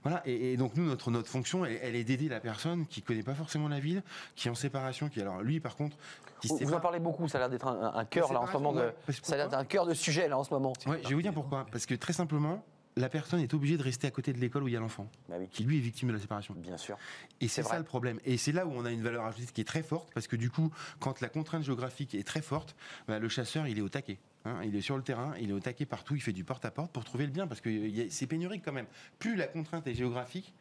Voilà, 0.08 0.22
et, 0.26 0.54
et 0.54 0.58
donc 0.58 0.76
nous, 0.76 0.86
notre, 0.86 1.12
notre 1.12 1.28
fonction, 1.28 1.66
elle, 1.66 1.80
elle 1.82 1.96
est 1.96 2.04
d'aider 2.04 2.30
la 2.30 2.40
personne 2.40 2.86
qui 2.88 3.02
connaît 3.02 3.24
pas 3.24 3.34
forcément 3.34 3.68
la 3.68 3.80
ville, 3.80 4.04
qui 4.36 4.48
est 4.48 4.52
en 4.52 4.56
séparation, 4.56 5.10
qui 5.10 5.20
alors 5.22 5.42
lui 5.42 5.60
par 5.60 5.76
contre, 5.76 5.98
qui 6.40 6.48
Vous, 6.48 6.60
vous 6.62 6.74
en 6.74 6.80
parlez 6.80 7.00
beaucoup, 7.00 7.28
ça 7.28 7.38
a 7.38 7.42
l'air 7.42 7.50
d'être 7.50 7.68
un, 7.68 7.94
un 7.94 8.06
cœur 8.06 8.32
là 8.32 8.42
en 8.42 8.48
ce 8.48 8.54
moment. 8.54 8.72
De, 8.72 8.94
ça 9.22 9.34
a 9.34 9.38
l'air 9.38 9.48
pourquoi 9.48 9.48
d'être 9.50 9.60
un 9.60 9.66
cœur 9.66 9.86
de 9.86 9.94
sujet 9.94 10.28
là 10.28 10.38
en 10.38 10.44
ce 10.44 10.54
moment. 10.54 10.74
Ouais, 10.86 11.00
je 11.04 11.10
vais 11.10 11.16
vous 11.16 11.22
dire 11.22 11.34
pourquoi. 11.34 11.66
Parce 11.72 11.86
que 11.86 11.96
très 11.96 12.14
simplement, 12.14 12.64
la 12.98 13.10
personne 13.10 13.40
est 13.40 13.54
obligée 13.54 13.78
de 13.78 13.84
rester 13.84 14.08
à 14.08 14.12
côté 14.12 14.34
de 14.34 14.40
l'école 14.40 14.64
où 14.64 14.68
il 14.68 14.74
y 14.74 14.78
a 14.78 14.80
l'enfant, 14.80 15.08
Bah 15.30 15.36
oui, 15.40 15.48
qui 15.50 15.64
lui 15.64 15.78
est 15.78 15.82
victime 15.82 16.10
de 16.10 16.14
la 16.14 16.20
séparation. 16.20 16.54
bien 16.58 16.78
sûr. 16.78 16.98
Et 17.42 17.48
c'est 17.48 17.62
ça 17.64 17.70
vrai. 17.70 17.78
le 17.80 17.84
problème. 17.84 18.20
Et 18.26 18.38
c'est 18.38 18.52
là 18.52 18.66
où 18.66 18.72
on 18.72 18.84
a 18.86 18.92
une 18.92 19.02
valeur 19.04 19.26
ajoutée 19.26 19.46
qui 19.54 19.62
est 19.62 19.66
très 19.66 19.84
forte, 19.84 20.10
parce 20.14 20.28
que 20.28 20.36
du 20.36 20.50
coup, 20.50 20.72
quand 21.00 21.22
la 21.22 21.30
contrainte 21.30 21.64
géographique 21.64 22.16
est 22.16 22.26
très 22.28 22.42
forte, 22.42 22.76
bah, 23.08 23.20
le 23.20 23.30
chasseur, 23.30 23.68
il 23.68 23.78
est 23.78 23.82
au 23.82 23.90
taquet. 23.90 24.18
hein. 24.46 24.60
il 24.64 24.76
est 24.76 24.82
sur 24.82 24.98
le 24.98 25.04
terrain, 25.04 25.34
il 25.40 25.50
est 25.50 25.54
au 25.54 25.60
taquet 25.60 25.86
partout, 25.86 26.16
il 26.16 26.22
fait 26.22 26.34
du 26.34 26.44
porte-à-porte 26.44 26.92
pour 26.92 27.04
trouver 27.06 27.26
le 27.26 27.32
bien, 27.32 27.48
parce 27.48 27.62
que 27.62 27.70
y 27.70 28.02
a- 28.02 28.10
c'est 28.10 28.28
pénurique 28.28 28.64
quand 28.66 28.74
même. 28.74 28.88
Plus 29.20 29.36
la 29.36 29.48
contrainte 29.48 29.86
est 29.88 29.94
géographique, 29.94 30.54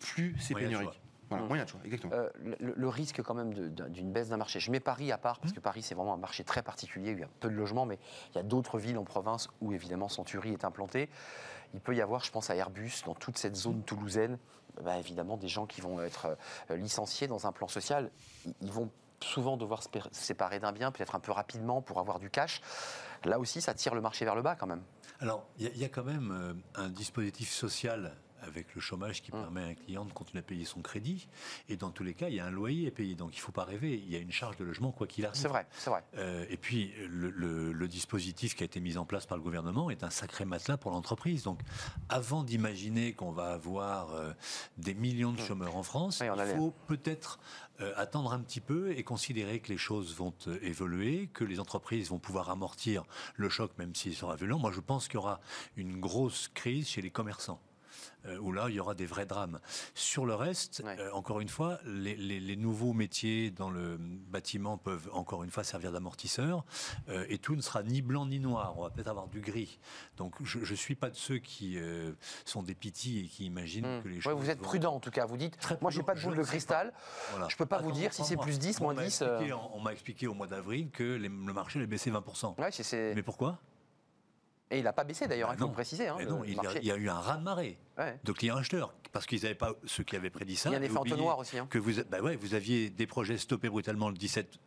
plus 0.00 0.34
c'est 0.38 0.54
pénurique. 0.54 1.00
Voilà, 1.28 1.42
Mm. 1.44 1.48
moyen 1.48 1.64
de 1.64 1.68
choix, 1.68 1.80
exactement. 1.84 2.12
Euh, 2.12 2.28
le, 2.60 2.72
le 2.76 2.88
risque 2.88 3.20
quand 3.20 3.34
même 3.34 3.52
d'une 3.90 4.12
baisse 4.12 4.28
d'un 4.28 4.36
marché. 4.36 4.60
Je 4.60 4.70
mets 4.70 4.78
Paris 4.78 5.10
à 5.10 5.18
part, 5.18 5.40
parce 5.40 5.50
Mmh. 5.52 5.56
que 5.56 5.60
Paris 5.60 5.82
c'est 5.82 5.96
vraiment 5.96 6.14
un 6.14 6.18
marché 6.18 6.44
très 6.44 6.62
particulier, 6.62 7.14
où 7.14 7.16
il 7.16 7.20
y 7.20 7.24
a 7.24 7.28
peu 7.40 7.48
de 7.48 7.54
logements, 7.54 7.84
mais 7.84 7.98
il 8.32 8.36
y 8.36 8.38
a 8.38 8.44
d'autres 8.44 8.78
villes 8.78 8.96
en 8.96 9.02
province 9.02 9.48
où 9.60 9.72
évidemment 9.72 10.08
Century 10.08 10.52
est 10.52 10.64
implanté. 10.64 11.08
Il 11.74 11.80
peut 11.80 11.94
y 11.94 12.00
avoir, 12.00 12.24
je 12.24 12.30
pense 12.30 12.50
à 12.50 12.56
Airbus, 12.56 13.02
dans 13.04 13.14
toute 13.14 13.38
cette 13.38 13.56
zone 13.56 13.82
toulousaine, 13.82 14.38
bah, 14.82 14.98
évidemment 14.98 15.36
des 15.36 15.48
gens 15.48 15.66
qui 15.66 15.80
vont 15.80 16.00
être 16.02 16.36
euh, 16.70 16.76
licenciés 16.76 17.26
dans 17.28 17.46
un 17.46 17.52
plan 17.52 17.68
social. 17.68 18.10
Ils- 18.60 18.70
vont 18.70 18.90
souvent 19.22 19.56
devoir 19.56 19.82
se 19.82 19.88
séparer 20.12 20.60
d'un 20.60 20.72
bien, 20.72 20.92
peut-être 20.92 21.14
un 21.14 21.20
peu 21.20 21.32
rapidement 21.32 21.80
pour 21.80 21.98
avoir 22.00 22.18
du 22.18 22.28
cash. 22.28 22.60
Là 23.24 23.38
aussi, 23.38 23.62
ça 23.62 23.72
tire 23.72 23.94
le 23.94 24.02
marché 24.02 24.24
vers 24.26 24.34
le 24.34 24.42
bas 24.42 24.54
quand 24.56 24.66
même. 24.66 24.82
Alors, 25.20 25.46
il 25.58 25.64
y, 25.64 25.66
a- 25.66 25.70
il 25.70 25.78
y 25.78 25.84
a 25.84 25.88
quand 25.88 26.04
même 26.04 26.30
euh, 26.76 26.82
un 26.82 26.88
dispositif 26.90 27.50
social 27.50 28.14
avec 28.42 28.74
le 28.74 28.80
chômage 28.80 29.22
qui 29.22 29.32
Hum. 29.32 29.40
permet 29.42 29.62
à 29.62 29.66
un 29.66 29.74
client 29.74 30.04
de 30.04 30.12
continuer 30.12 30.40
à 30.40 30.42
payer 30.42 30.64
son 30.64 30.80
crédit. 30.82 31.28
Et 31.68 31.76
dans 31.76 31.90
tous 31.90 32.04
les 32.04 32.14
cas, 32.14 32.28
il 32.28 32.34
y 32.36 32.40
a 32.40 32.46
un 32.46 32.50
loyer 32.50 32.88
à 32.88 32.90
payer. 32.90 33.14
Donc, 33.14 33.34
il 33.34 33.38
ne 33.38 33.42
faut 33.42 33.52
pas 33.52 33.64
rêver. 33.64 33.94
Il 33.94 34.10
y 34.10 34.16
a 34.16 34.18
une 34.18 34.32
charge 34.32 34.56
de 34.56 34.64
logement, 34.64 34.92
quoi 34.92 35.06
qu'il 35.06 35.24
arrive. 35.26 35.40
C'est 35.40 35.48
vrai, 35.48 35.66
c'est 35.78 35.90
vrai. 35.90 36.02
Euh, 36.16 36.44
et 36.48 36.56
puis, 36.56 36.92
le, 37.08 37.30
le- 37.30 37.72
le 37.72 37.88
dispositif 37.88 38.54
qui 38.54 38.62
a 38.62 38.66
été 38.66 38.80
mis 38.80 38.96
en 38.98 39.04
place 39.04 39.26
par 39.26 39.36
le 39.36 39.42
gouvernement 39.42 39.90
est 39.90 40.02
un 40.04 40.10
sacré 40.10 40.44
matelas 40.44 40.76
pour 40.76 40.90
l'entreprise. 40.92 41.42
Donc, 41.42 41.60
avant 42.08 42.42
d'imaginer 42.44 43.12
qu'on 43.12 43.32
va 43.32 43.52
avoir 43.52 44.12
euh, 44.14 44.32
des 44.78 44.94
millions 44.94 45.32
de 45.32 45.40
chômeurs 45.40 45.76
en 45.76 45.82
France, 45.82 46.20
Oui, 46.20 46.26
il 46.26 46.56
faut 46.56 46.72
peut-être 46.86 47.38
euh, 47.80 47.92
attendre 47.96 48.32
un 48.32 48.40
petit 48.40 48.60
peu 48.60 48.92
et 48.96 49.02
considérer 49.02 49.60
que 49.60 49.68
les 49.68 49.76
choses 49.78 50.14
vont 50.14 50.32
évoluer, 50.62 51.28
que 51.32 51.44
les 51.44 51.60
entreprises 51.60 52.10
vont 52.10 52.18
pouvoir 52.18 52.50
amortir 52.50 53.04
le 53.36 53.48
choc, 53.48 53.70
même 53.78 53.94
s'il 53.94 54.14
sera 54.14 54.36
violent. 54.36 54.58
Moi, 54.58 54.72
je 54.72 54.80
pense 54.80 55.06
qu'il 55.08 55.14
y 55.14 55.18
aura 55.18 55.40
une 55.76 56.00
grosse 56.00 56.48
crise 56.54 56.88
chez 56.88 57.02
les 57.02 57.10
commerçants. 57.10 57.60
Euh, 58.26 58.38
où 58.38 58.52
là, 58.52 58.66
il 58.68 58.74
y 58.74 58.80
aura 58.80 58.94
des 58.94 59.06
vrais 59.06 59.26
drames. 59.26 59.60
Sur 59.94 60.26
le 60.26 60.34
reste, 60.34 60.82
Ouais. 60.84 60.96
euh, 60.98 61.10
encore 61.12 61.40
une 61.40 61.48
fois, 61.48 61.78
les, 61.84 62.16
les- 62.16 62.40
les 62.40 62.56
nouveaux 62.56 62.92
métiers 62.92 63.50
dans 63.50 63.70
le 63.70 63.96
bâtiment 63.98 64.78
peuvent 64.78 65.08
encore 65.12 65.44
une 65.44 65.50
fois 65.50 65.64
servir 65.64 65.92
d'amortisseur, 65.92 66.64
euh, 67.08 67.24
et 67.28 67.38
tout 67.38 67.56
ne 67.56 67.60
sera 67.62 67.82
ni 67.82 68.02
blanc 68.02 68.26
ni 68.26 68.40
noir. 68.40 68.74
On 68.78 68.82
va 68.82 68.90
peut-être 68.90 69.08
avoir 69.08 69.28
du 69.28 69.40
gris. 69.40 69.78
Donc, 70.16 70.34
je 70.42 70.58
ne 70.58 70.76
suis 70.76 70.94
pas 70.94 71.10
de 71.10 71.16
ceux 71.16 71.38
qui 71.38 71.78
euh, 71.78 72.12
sont 72.44 72.62
des 72.62 72.74
pitis 72.74 73.20
et 73.20 73.28
qui 73.28 73.44
imaginent 73.46 73.98
Hmm. 73.98 74.02
que 74.02 74.08
les 74.08 74.16
Ouais, 74.16 74.20
choses. 74.22 74.34
vous 74.40 74.50
êtes 74.50 74.58
vont- 74.58 74.64
prudent 74.64 74.94
en 74.94 75.00
tout 75.00 75.10
cas. 75.10 75.26
Vous 75.26 75.36
dites, 75.36 75.58
Très 75.58 75.78
moi 75.80 75.90
j'ai 75.90 75.98
prudent. 75.98 76.06
pas 76.06 76.14
de 76.14 76.18
Je 76.20 76.26
boule 76.26 76.36
ne 76.36 76.42
de 76.42 76.46
cristal. 76.46 76.92
Voilà. 77.30 77.48
Je 77.48 77.56
peux 77.56 77.66
pas 77.66 77.78
vous 77.78 77.92
dire 77.92 78.12
si 78.12 78.24
c'est 78.24 78.36
plus 78.36 78.58
10, 78.58 78.80
On 78.80 78.84
moins 78.84 78.94
m'a 78.94 79.04
10, 79.04 79.22
expliqué 79.22 79.52
euh. 79.52 79.56
en- 79.56 79.70
On 79.74 79.80
m'a 79.80 79.92
expliqué 79.92 80.26
au 80.26 80.34
mois 80.34 80.46
d'avril 80.46 80.90
que 80.90 81.02
les- 81.04 81.28
le 81.28 81.52
marché 81.52 81.78
allait 81.78 81.86
baisser 81.86 82.10
20%. 82.10 82.54
Ouais, 82.58 82.70
Mais 83.14 83.22
pourquoi? 83.22 83.58
Et 84.70 84.78
il 84.78 84.84
n'a 84.84 84.92
pas 84.92 85.04
baissé 85.04 85.28
d'ailleurs, 85.28 85.48
Bah 85.50 85.54
il 85.56 85.60
faut 85.60 85.66
le 85.68 85.72
préciser. 85.72 86.08
hein, 86.08 86.16
non, 86.28 86.42
il 86.42 86.54
y, 86.54 86.58
a, 86.58 86.62
marché. 86.62 86.78
il 86.82 86.86
y 86.88 86.90
a 86.90 86.96
eu 86.96 87.08
un 87.08 87.20
raz-de-marée 87.20 87.78
Ouais. 87.98 88.18
de 88.24 88.32
clients 88.32 88.56
acheteurs 88.56 88.92
parce 89.12 89.24
qu'ils 89.24 89.42
n'avaient 89.42 89.54
pas 89.54 89.72
ceux 89.84 90.02
qui 90.02 90.16
avaient 90.16 90.28
prédit 90.28 90.56
ça. 90.56 90.70
Il 90.70 90.72
y 90.72 90.76
a 90.76 90.78
effet 90.82 90.90
oublié 90.98 91.14
entonnoir 91.14 91.38
aussi. 91.38 91.56
hein. 91.56 91.66
Que 91.70 91.78
vous, 91.78 91.92
bah 92.10 92.20
ouais, 92.20 92.34
vous 92.36 92.54
aviez 92.54 92.90
des 92.90 93.06
projets 93.06 93.38
stoppés 93.38 93.68
brutalement 93.68 94.08
le 94.08 94.16
17 94.16 94.58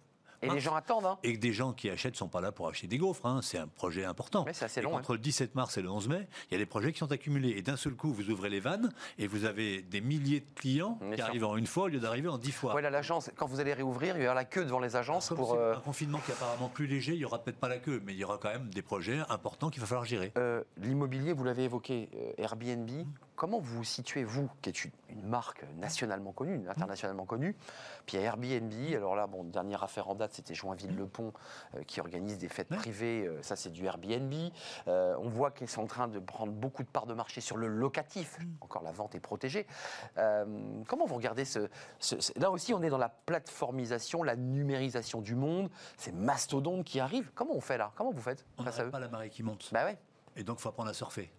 Et 0.41 0.49
les 0.49 0.59
gens 0.59 0.75
attendent. 0.75 1.05
Hein. 1.05 1.17
et 1.23 1.33
que 1.33 1.39
des 1.39 1.51
gens 1.53 1.73
qui 1.73 1.89
achètent 1.89 2.15
sont 2.15 2.27
pas 2.29 2.41
là 2.41 2.51
pour 2.51 2.67
acheter 2.67 2.87
des 2.87 2.97
gaufres. 2.97 3.25
hein. 3.25 3.39
C'est 3.43 3.57
un 3.57 3.67
projet 3.67 4.05
important. 4.05 4.43
Mais 4.45 4.53
c'est 4.53 4.81
long. 4.81 4.95
hein. 4.95 4.99
Entre 4.99 5.13
le 5.13 5.19
17 5.19 5.55
mars 5.55 5.77
et 5.77 5.81
le 5.81 5.89
11 5.89 6.07
mai, 6.07 6.27
il 6.49 6.53
y 6.53 6.55
a 6.55 6.57
des 6.57 6.65
projets 6.65 6.91
qui 6.93 6.99
sont 6.99 7.11
accumulés. 7.11 7.49
Et 7.57 7.61
d'un 7.61 7.75
seul 7.77 7.93
coup, 7.95 8.13
vous 8.13 8.29
ouvrez 8.29 8.49
les 8.49 8.59
vannes 8.59 8.91
et 9.17 9.27
vous 9.27 9.45
avez 9.45 9.81
des 9.81 10.01
milliers 10.01 10.39
de 10.41 10.51
clients 10.55 10.97
Bien 11.01 11.09
qui 11.11 11.15
sûr. 11.17 11.25
arrivent 11.25 11.45
en 11.45 11.57
une 11.57 11.67
fois 11.67 11.83
au 11.85 11.87
lieu 11.87 11.99
d'arriver 11.99 12.29
en 12.29 12.37
dix 12.37 12.51
fois. 12.51 12.71
Voilà, 12.71 12.89
l'agence, 12.89 13.29
quand 13.35 13.47
vous 13.47 13.59
allez 13.59 13.73
réouvrir, 13.73 14.15
il 14.15 14.19
y 14.19 14.21
avoir 14.23 14.35
la 14.35 14.45
queue 14.45 14.63
devant 14.65 14.79
les 14.79 14.95
agences 14.95 15.29
pour. 15.35 15.53
euh, 15.53 15.75
un 15.75 15.79
confinement 15.81 16.19
qui 16.25 16.31
est 16.31 16.35
apparemment 16.35 16.69
plus 16.69 16.87
léger, 16.87 17.13
il 17.13 17.19
y 17.19 17.25
aura 17.25 17.39
peut-être 17.43 17.59
pas 17.59 17.67
la 17.69 17.77
queue, 17.79 18.01
mais 18.05 18.13
il 18.13 18.19
y 18.19 18.23
aura 18.23 18.37
quand 18.37 18.49
même 18.49 18.69
des 18.69 18.81
projets 18.81 19.19
importants 19.29 19.69
qu'il 19.69 19.81
va 19.81 19.87
falloir 19.87 20.05
gérer. 20.05 20.31
euh, 20.37 20.63
L'immobilier, 20.77 21.33
vous 21.33 21.43
l'avez 21.43 21.63
évoqué, 21.65 22.09
euh, 22.15 22.31
Airbnb. 22.37 22.89
Comment 23.39 23.59
vous 23.59 23.77
vous 23.77 23.83
situez, 23.85 24.25
vous, 24.25 24.49
qui 24.61 24.69
êtes 24.69 24.83
une, 24.83 24.91
une 25.11 25.23
marque 25.23 25.63
nationalement 25.77 26.33
connue, 26.33 26.61
internationalement 26.67 27.25
connue 27.25 27.55
Puis 28.05 28.17
Airbnb. 28.17 28.73
Alors 28.93 29.15
là, 29.15 29.27
bon, 29.27 29.45
dernière 29.45 29.81
affaire 29.81 30.09
en 30.09 30.15
date, 30.15 30.33
c'était 30.33 30.53
Joinville-le-Pont 30.53 31.31
euh, 31.75 31.83
qui 31.83 32.01
organise 32.01 32.37
des 32.37 32.49
fêtes 32.49 32.67
privées. 32.67 33.25
euh, 33.27 33.41
ça, 33.41 33.55
c'est 33.55 33.69
du 33.69 33.85
Airbnb. 33.85 34.33
Euh, 34.89 35.15
on 35.21 35.29
voit 35.29 35.51
qu'ils 35.51 35.69
sont 35.69 35.83
en 35.83 35.87
train 35.87 36.09
de 36.09 36.19
prendre 36.19 36.51
beaucoup 36.51 36.83
de 36.83 36.89
parts 36.89 37.05
de 37.05 37.13
marché 37.13 37.39
sur 37.39 37.55
le 37.55 37.67
locatif. 37.67 38.37
Encore 38.59 38.83
la 38.83 38.91
vente 38.91 39.15
est 39.15 39.21
protégée. 39.21 39.65
Comment 40.17 41.05
vous 41.05 41.15
regardez 41.15 41.45
ce, 41.45 41.69
ce- 41.99 42.19
ce- 42.19 42.37
Là 42.37 42.51
aussi, 42.51 42.73
on 42.73 42.81
est 42.83 42.89
dans 42.89 42.97
la 42.97 43.07
plateformisation, 43.09 44.21
la 44.21 44.35
numérisation 44.35 45.21
du 45.21 45.35
monde. 45.35 45.69
C'est 45.95 46.11
Mastodonte 46.13 46.83
qui 46.83 46.99
arrive. 46.99 47.31
Comment 47.35 47.53
on 47.55 47.61
fait 47.61 47.77
là? 47.77 47.93
Comment 47.95 48.11
vous 48.11 48.21
faites 48.21 48.45
On 48.57 48.63
face 48.65 48.79
à 48.79 48.83
eux? 48.85 48.89
pas 48.91 48.99
la 48.99 49.07
marée 49.07 49.29
qui 49.29 49.43
monte. 49.43 49.69
Bah 49.71 49.85
ouais. 49.85 49.97
Et 50.35 50.43
donc, 50.43 50.57
il 50.59 50.61
faut 50.61 50.69
apprendre 50.69 50.89
à 50.89 50.93
surfer. 50.93 51.31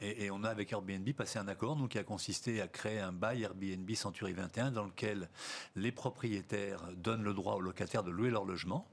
Et, 0.00 0.30
on 0.30 0.44
a 0.44 0.48
avec 0.48 0.72
Airbnb 0.72 1.10
passé 1.12 1.38
un 1.38 1.48
accord 1.48 1.76
nous, 1.76 1.88
qui 1.88 1.98
a 1.98 2.04
consisté 2.04 2.60
à 2.60 2.68
créer 2.68 3.00
un 3.00 3.12
bail 3.12 3.42
Airbnb 3.42 3.90
Century 3.94 4.32
21 4.32 4.70
dans 4.70 4.84
lequel 4.84 5.28
les 5.74 5.90
propriétaires 5.90 6.80
donnent 6.96 7.24
le 7.24 7.34
droit 7.34 7.54
aux 7.54 7.60
locataires 7.60 8.04
de 8.04 8.10
louer 8.10 8.30
leur 8.30 8.44
logement. 8.44 8.86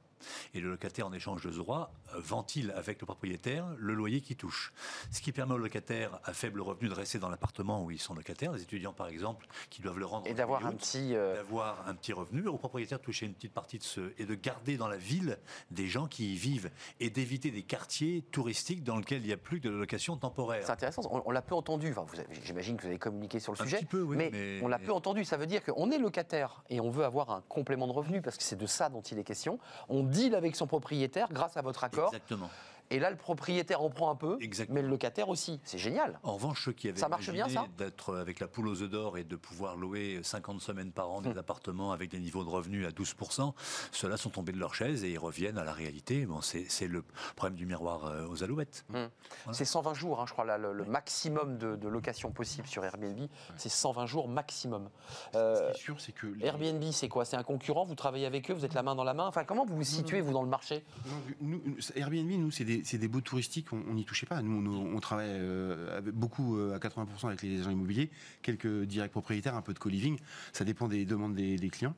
Et 0.56 0.60
le 0.60 0.72
locataire, 0.72 1.06
en 1.06 1.14
échange 1.14 1.44
de 1.44 1.52
ce 1.52 1.58
droit, 1.58 1.94
ventile 2.20 2.74
avec 2.76 3.00
le 3.02 3.06
propriétaire 3.06 3.66
le 3.78 3.94
loyer 3.94 4.22
qu'il 4.22 4.36
touche. 4.36 4.74
Ce 5.12 5.22
qui 5.22 5.32
permet 5.32 5.54
aux 5.54 5.58
locataires 5.58 6.20
à 6.24 6.34
faible 6.34 6.62
revenu 6.62 6.90
de 6.90 6.94
rester 6.94 7.20
dans 7.20 7.30
l'appartement 7.30 7.84
où 7.84 7.92
ils 7.92 8.00
sont 8.00 8.14
locataires, 8.14 8.52
les 8.52 8.62
étudiants 8.62 8.94
par 8.94 9.08
exemple, 9.08 9.48
qui 9.70 9.82
doivent 9.82 10.00
le 10.00 10.06
rendre 10.06 10.28
Et 10.28 10.34
d'avoir 10.34 10.66
un 10.66 10.72
petit. 10.74 11.16
euh, 11.16 11.36
d'avoir 11.36 11.88
un 11.88 11.96
petit 11.96 12.14
revenu, 12.14 12.48
au 12.48 12.58
propriétaire 12.58 13.00
de 13.00 13.04
toucher 13.04 13.26
une 13.26 13.34
petite 13.34 13.54
partie 13.54 13.78
de 13.78 13.84
ce 13.84 14.14
et 14.18 14.26
de 14.26 14.36
garder 14.36 14.78
dans 14.78 14.88
la 14.88 14.98
ville 14.98 15.38
des 15.72 15.88
gens 15.88 16.08
qui 16.08 16.34
y 16.34 16.36
vivent 16.36 16.70
et 17.00 17.10
d'éviter 17.10 17.52
des 17.52 17.64
quartiers 17.64 18.22
touristiques 18.32 18.84
dans 18.84 18.98
lesquels 18.98 19.22
il 19.22 19.28
n'y 19.28 19.34
a 19.34 19.38
plus 19.38 19.60
que 19.60 19.68
de 19.68 19.74
location 19.76 20.18
temporaire. 20.18 20.64
C'est 20.66 20.72
intéressant, 20.72 21.02
on, 21.12 21.22
on 21.26 21.32
l'a 21.32 21.42
peu 21.42 21.56
entendu, 21.56 21.90
enfin, 21.92 22.06
vous 22.08 22.20
avez- 22.20 22.28
j'imagine 22.44 22.78
que 22.78 22.84
vous 22.84 22.88
avez 22.90 23.00
communiqué 23.00 23.40
sur 23.40 23.54
le 23.54 23.62
Un 23.62 23.64
sujet, 23.66 23.78
petit 23.78 23.86
peu, 23.86 24.02
oui, 24.02 24.16
mais, 24.18 24.30
mais- 24.32 24.60
on 24.64 24.68
l'a 24.68 24.80
peu 24.80 24.92
entendu, 24.94 25.26
ça 25.26 25.38
veut 25.38 25.48
dire 25.48 25.64
qu'on 25.64 25.92
est 25.92 25.98
locataire 25.98 26.64
et 26.70 26.80
on 26.80 26.90
veut 26.90 27.04
avoir 27.06 27.30
un 27.32 27.42
complément 27.48 27.88
de 27.88 27.92
revenu, 27.94 28.22
parce 28.22 28.38
que 28.38 28.44
c'est 28.44 28.56
de 28.56 28.66
ça 28.66 28.90
dont 28.90 29.02
il 29.02 29.18
est 29.20 29.24
question. 29.24 29.60
On 29.90 30.04
deal 30.04 30.36
avec 30.36 30.56
son 30.56 30.68
propriétaire 30.68 31.28
grâce 31.32 31.58
à 31.58 31.62
votre 31.62 31.84
accord, 31.84 32.05
Exactement. 32.08 32.50
Et 32.90 33.00
là 33.00 33.10
le 33.10 33.18
propriétaire 33.18 33.82
en 33.82 33.90
prend 33.90 34.10
un 34.12 34.16
peu, 34.16 34.38
Exactement. 34.42 34.76
mais 34.76 34.82
le 34.82 34.88
locataire 34.90 35.30
aussi, 35.30 35.60
c'est 35.64 35.78
génial. 35.78 36.20
En 36.24 36.34
revanche, 36.36 36.66
ceux 36.66 36.72
qui 36.74 36.90
avaient 36.90 37.00
Ça 37.00 37.08
marche 37.10 37.30
bien, 37.32 37.46
imaginé 37.48 37.62
ça 37.62 37.68
d'être 37.84 38.16
avec 38.18 38.40
la 38.40 38.48
poule 38.48 38.68
aux 38.68 38.82
œufs 38.82 38.90
d'or 38.90 39.18
et 39.18 39.24
de 39.24 39.36
pouvoir 39.36 39.76
louer 39.76 40.20
50 40.24 40.62
semaines 40.62 40.92
par 40.92 41.10
an 41.12 41.22
des 41.22 41.30
Hum. 41.30 41.38
appartements 41.38 41.92
avec 41.92 42.10
des 42.12 42.20
niveaux 42.20 42.44
de 42.44 42.50
revenus 42.50 42.86
à 42.88 42.92
12%, 42.92 43.54
ceux-là 43.92 44.18
sont 44.18 44.30
tombés 44.30 44.52
de 44.52 44.60
leur 44.60 44.74
chaise 44.76 45.04
et 45.04 45.12
ils 45.12 45.18
reviennent 45.20 45.58
à 45.58 45.64
la 45.64 45.74
réalité. 45.74 46.26
Bon, 46.26 46.42
c'est 46.42 46.88
le 46.88 47.04
problème 47.36 47.56
du 47.58 47.66
miroir 47.66 48.06
euh, 48.06 48.28
aux 48.28 48.44
alouettes. 48.44 48.86
Voilà. 48.90 49.10
C'est 49.52 49.66
120 49.66 49.94
jours, 49.94 50.22
hein, 50.22 50.26
je 50.28 50.34
crois, 50.34 50.46
là, 50.46 50.58
le, 50.58 50.74
le 50.74 50.86
maximum 50.86 51.58
de, 51.58 51.76
de 51.76 51.88
location 51.88 52.32
possible 52.32 52.68
sur 52.68 52.84
Airbnb, 52.86 53.28
c'est 53.58 53.70
120 53.70 54.06
jours 54.06 54.28
maximum. 54.28 54.90
Euh, 55.36 55.56
Ce 55.56 55.72
qui 55.74 55.80
est 55.80 55.84
sûr, 55.84 56.00
c'est 56.02 56.12
que 56.12 56.28
les- 56.28 56.46
Airbnb, 56.46 56.84
c'est 56.92 57.10
quoi? 57.10 57.26
C'est 57.26 57.38
un 57.38 57.44
concurrent? 57.44 57.84
Vous 57.86 57.96
travaillez 57.96 58.26
avec 58.26 58.50
eux? 58.52 58.54
Vous 58.54 58.66
êtes 58.66 58.74
la 58.74 58.84
main 58.84 58.96
dans 58.96 59.04
la 59.04 59.14
main? 59.14 59.28
Enfin, 59.28 59.44
comment 59.44 59.66
vous 59.66 59.76
vous 59.76 59.84
situez, 59.84 60.22
vous, 60.22 60.32
dans 60.34 60.44
le 60.44 60.50
marché? 60.50 60.84
Non, 61.06 61.12
nous, 61.42 61.62
nous, 61.66 61.76
Airbnb, 61.96 62.30
nous, 62.32 62.52
c'est 62.52 62.64
des, 62.66 62.75
c'est 62.84 62.98
des 62.98 63.08
baux 63.08 63.22
touristiques, 63.22 63.72
on 63.74 63.94
n'y 63.94 64.06
touchait 64.06 64.26
pas. 64.26 64.42
Nous, 64.42 64.72
on, 64.72 65.00
travaille 65.00 65.30
euh, 65.30 66.02
beaucoup 66.14 66.58
euh, 66.58 66.76
à 66.76 66.80
80% 66.80 67.28
avec 67.28 67.42
les 67.42 67.62
agents 67.62 67.72
immobiliers, 67.72 68.10
quelques 68.42 68.84
directs 68.84 69.12
propriétaires, 69.12 69.56
un 69.56 69.62
peu 69.62 69.74
de 69.74 69.80
co-living. 69.80 70.18
Ça 70.54 70.66
dépend 70.66 70.88
des 70.88 71.06
demandes 71.06 71.36
des, 71.36 71.58
des 71.58 71.70
clients. 71.70 71.96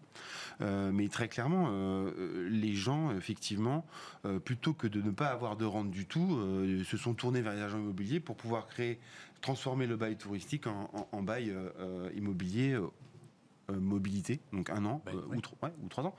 Euh, 0.61 0.91
mais 0.91 1.07
très 1.07 1.28
clairement, 1.28 1.69
les 2.49 2.73
gens, 2.73 3.11
effectivement, 3.11 3.86
plutôt 4.45 4.73
que 4.73 4.88
de 4.88 5.01
ne 5.01 5.11
pas 5.11 5.28
avoir 5.28 5.57
de 5.57 5.65
rente 5.65 5.91
du 5.91 6.05
tout, 6.05 6.39
se 6.86 6.97
sont 6.97 7.13
tournés 7.13 7.41
vers 7.41 7.53
les 7.53 7.61
agents 7.61 7.80
immobiliers 7.80 8.19
pour 8.19 8.36
pouvoir 8.36 8.67
créer, 8.67 8.99
transformer 9.41 9.88
le 9.88 9.95
bail 9.95 10.17
touristique 10.17 10.65
en, 10.67 11.21
bail 11.21 11.53
immobilier. 12.15 12.78
Euh, 13.70 13.80
mobilité, 13.80 14.39
donc 14.53 14.70
un 14.70 14.86
an 14.86 15.01
Bail, 15.05 15.15
euh, 15.15 15.22
oui. 15.28 15.38
ou, 15.38 15.41
tro- 15.41 15.57
ouais, 15.61 15.74
ou 15.84 15.89
trois 15.89 16.05
ans. 16.05 16.15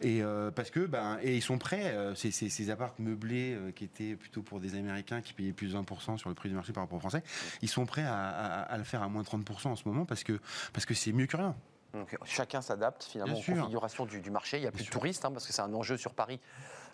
Et 0.00 0.22
euh, 0.22 0.50
parce 0.50 0.70
que 0.70 0.80
ben 0.86 1.18
et 1.22 1.36
ils 1.36 1.42
sont 1.42 1.58
prêts. 1.58 1.94
euh, 1.94 2.14
ces, 2.14 2.30
ces, 2.32 2.48
ces 2.48 2.70
appartes 2.70 2.98
meublés 2.98 3.54
euh, 3.54 3.70
qui 3.70 3.84
étaient 3.84 4.16
plutôt 4.16 4.42
pour 4.42 4.58
des 4.60 4.74
Américains 4.74 5.20
qui 5.22 5.32
payaient 5.32 5.52
plus 5.52 5.72
de 5.72 5.78
20% 5.78 6.16
sur 6.18 6.28
le 6.28 6.34
prix 6.34 6.48
du 6.48 6.54
marché 6.56 6.72
par 6.72 6.82
rapport 6.82 6.96
aux 6.96 7.00
Français, 7.00 7.22
ils 7.62 7.68
sont 7.68 7.86
prêts 7.86 8.02
à, 8.04 8.14
à- 8.28 8.62
à 8.62 8.78
le 8.78 8.84
faire 8.84 9.02
à 9.02 9.08
moins 9.08 9.22
de 9.22 9.28
30% 9.28 9.68
en 9.68 9.76
ce 9.76 9.86
moment 9.86 10.04
parce 10.06 10.24
que 10.24 10.40
parce 10.72 10.86
que 10.86 10.94
c'est 10.94 11.12
mieux 11.12 11.26
que 11.26 11.36
rien. 11.36 11.54
Donc, 11.94 12.16
chacun 12.24 12.60
s'adapte 12.60 13.04
finalement 13.04 13.32
Bien 13.34 13.40
aux 13.40 13.44
sûr. 13.44 13.54
configurations 13.56 14.04
du, 14.04 14.20
du 14.20 14.30
marché. 14.30 14.58
Il 14.58 14.60
n'y 14.62 14.66
a 14.66 14.70
plus 14.72 14.80
de 14.80 14.84
sûr. 14.84 14.92
touristes, 14.98 15.24
hein, 15.24 15.30
parce 15.32 15.46
que 15.46 15.52
c'est 15.52 15.62
un 15.62 15.72
enjeu 15.72 15.96
sur 15.96 16.12
Paris. 16.14 16.38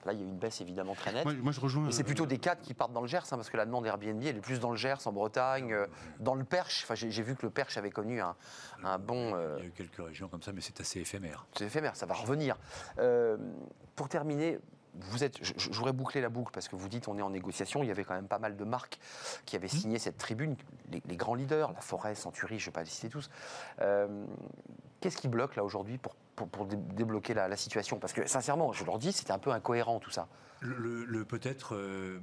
Là, 0.07 0.13
il 0.13 0.19
y 0.21 0.23
a 0.23 0.25
eu 0.25 0.29
une 0.29 0.39
baisse 0.39 0.61
évidemment 0.61 0.95
très 0.95 1.13
nette. 1.13 1.25
Moi, 1.25 1.35
moi, 1.35 1.53
je 1.53 1.61
rejoins. 1.61 1.91
C'est 1.91 2.03
euh, 2.03 2.07
plutôt 2.07 2.27
des 2.27 2.39
cadres 2.39 2.61
qui 2.63 2.75
partent 2.75 2.93
dans 2.93 3.01
le 3.01 3.07
Gers, 3.09 3.21
hein, 3.33 3.37
parce 3.37 3.51
que 3.51 3.57
la 3.57 3.65
demande 3.67 3.87
Airbnb, 3.87 4.23
elle 4.23 4.37
est 4.37 4.41
plus 4.41 4.61
dans 4.61 4.71
le 4.71 4.77
Gers, 4.77 5.07
en 5.07 5.13
Bretagne, 5.13 5.73
euh, 5.73 5.87
dans 6.21 6.35
le 6.35 6.45
Perche. 6.45 6.83
Enfin, 6.85 6.95
j'ai 6.95 7.11
j'ai 7.11 7.23
vu 7.23 7.37
que 7.37 7.43
le 7.47 7.51
Perche 7.51 7.77
avait 7.79 7.91
connu 7.91 8.21
un, 8.21 8.35
un 8.83 8.99
bon. 8.99 9.35
euh, 9.35 9.57
Il 9.59 9.63
y 9.63 9.67
a 9.67 9.69
eu 9.69 9.73
quelques 9.73 10.05
régions 10.07 10.29
comme 10.29 10.43
ça, 10.43 10.53
mais 10.53 10.61
c'est 10.61 10.81
assez 10.81 11.01
éphémère. 11.01 11.47
c'est 11.57 11.65
éphémère, 11.67 11.97
ça 11.97 12.07
va 12.07 12.15
revenir. 12.15 12.57
Euh, 12.99 13.37
pour 13.97 14.09
terminer, 14.09 14.59
vous 14.97 15.25
êtes, 15.25 15.41
voudrais 15.73 15.93
boucler 15.93 16.21
la 16.21 16.29
boucle 16.29 16.53
parce 16.53 16.69
que 16.69 16.77
vous 16.77 16.89
dites 16.89 17.09
on 17.09 17.19
est 17.19 17.23
en 17.23 17.31
négociation. 17.31 17.83
Il 17.83 17.89
y 17.89 17.91
avait 17.91 18.05
quand 18.05 18.15
même 18.15 18.29
pas 18.29 18.39
mal 18.39 18.57
de 18.57 18.65
marques 18.65 18.99
qui 19.45 19.57
avaient 19.57 19.67
signé 19.69 19.99
cette 19.99 20.19
tribune, 20.19 20.57
les, 20.91 21.03
les 21.07 21.17
grands 21.17 21.35
leaders, 21.35 21.73
la 21.73 21.81
Forêt, 21.81 22.15
Century, 22.15 22.59
je 22.61 22.65
ne 22.65 22.71
vais 22.71 22.75
pas 22.75 22.83
les 22.83 22.91
citer 22.91 23.09
tous. 23.09 23.29
Euh, 23.81 24.25
Qu'est-ce 25.01 25.17
qui 25.17 25.29
bloque 25.29 25.57
là 25.57 25.65
aujourd'hui 25.65 25.99
pour, 25.99 26.15
pour, 26.37 26.49
pour 26.49 26.67
dé- 26.67 26.77
débloquer 26.77 27.35
la, 27.35 27.57
situation 27.57 27.99
Parce 27.99 28.13
que 28.13 28.27
sincèrement, 28.27 28.73
je 28.73 28.85
leur 28.85 28.99
dis, 28.99 29.13
c'était 29.13 29.33
un 29.33 29.39
peu 29.39 29.51
incohérent 29.51 30.01
tout 30.01 30.11
ça. 30.11 30.29
Le 30.61 31.25
peut-être 31.25 31.75
euh, 31.75 32.21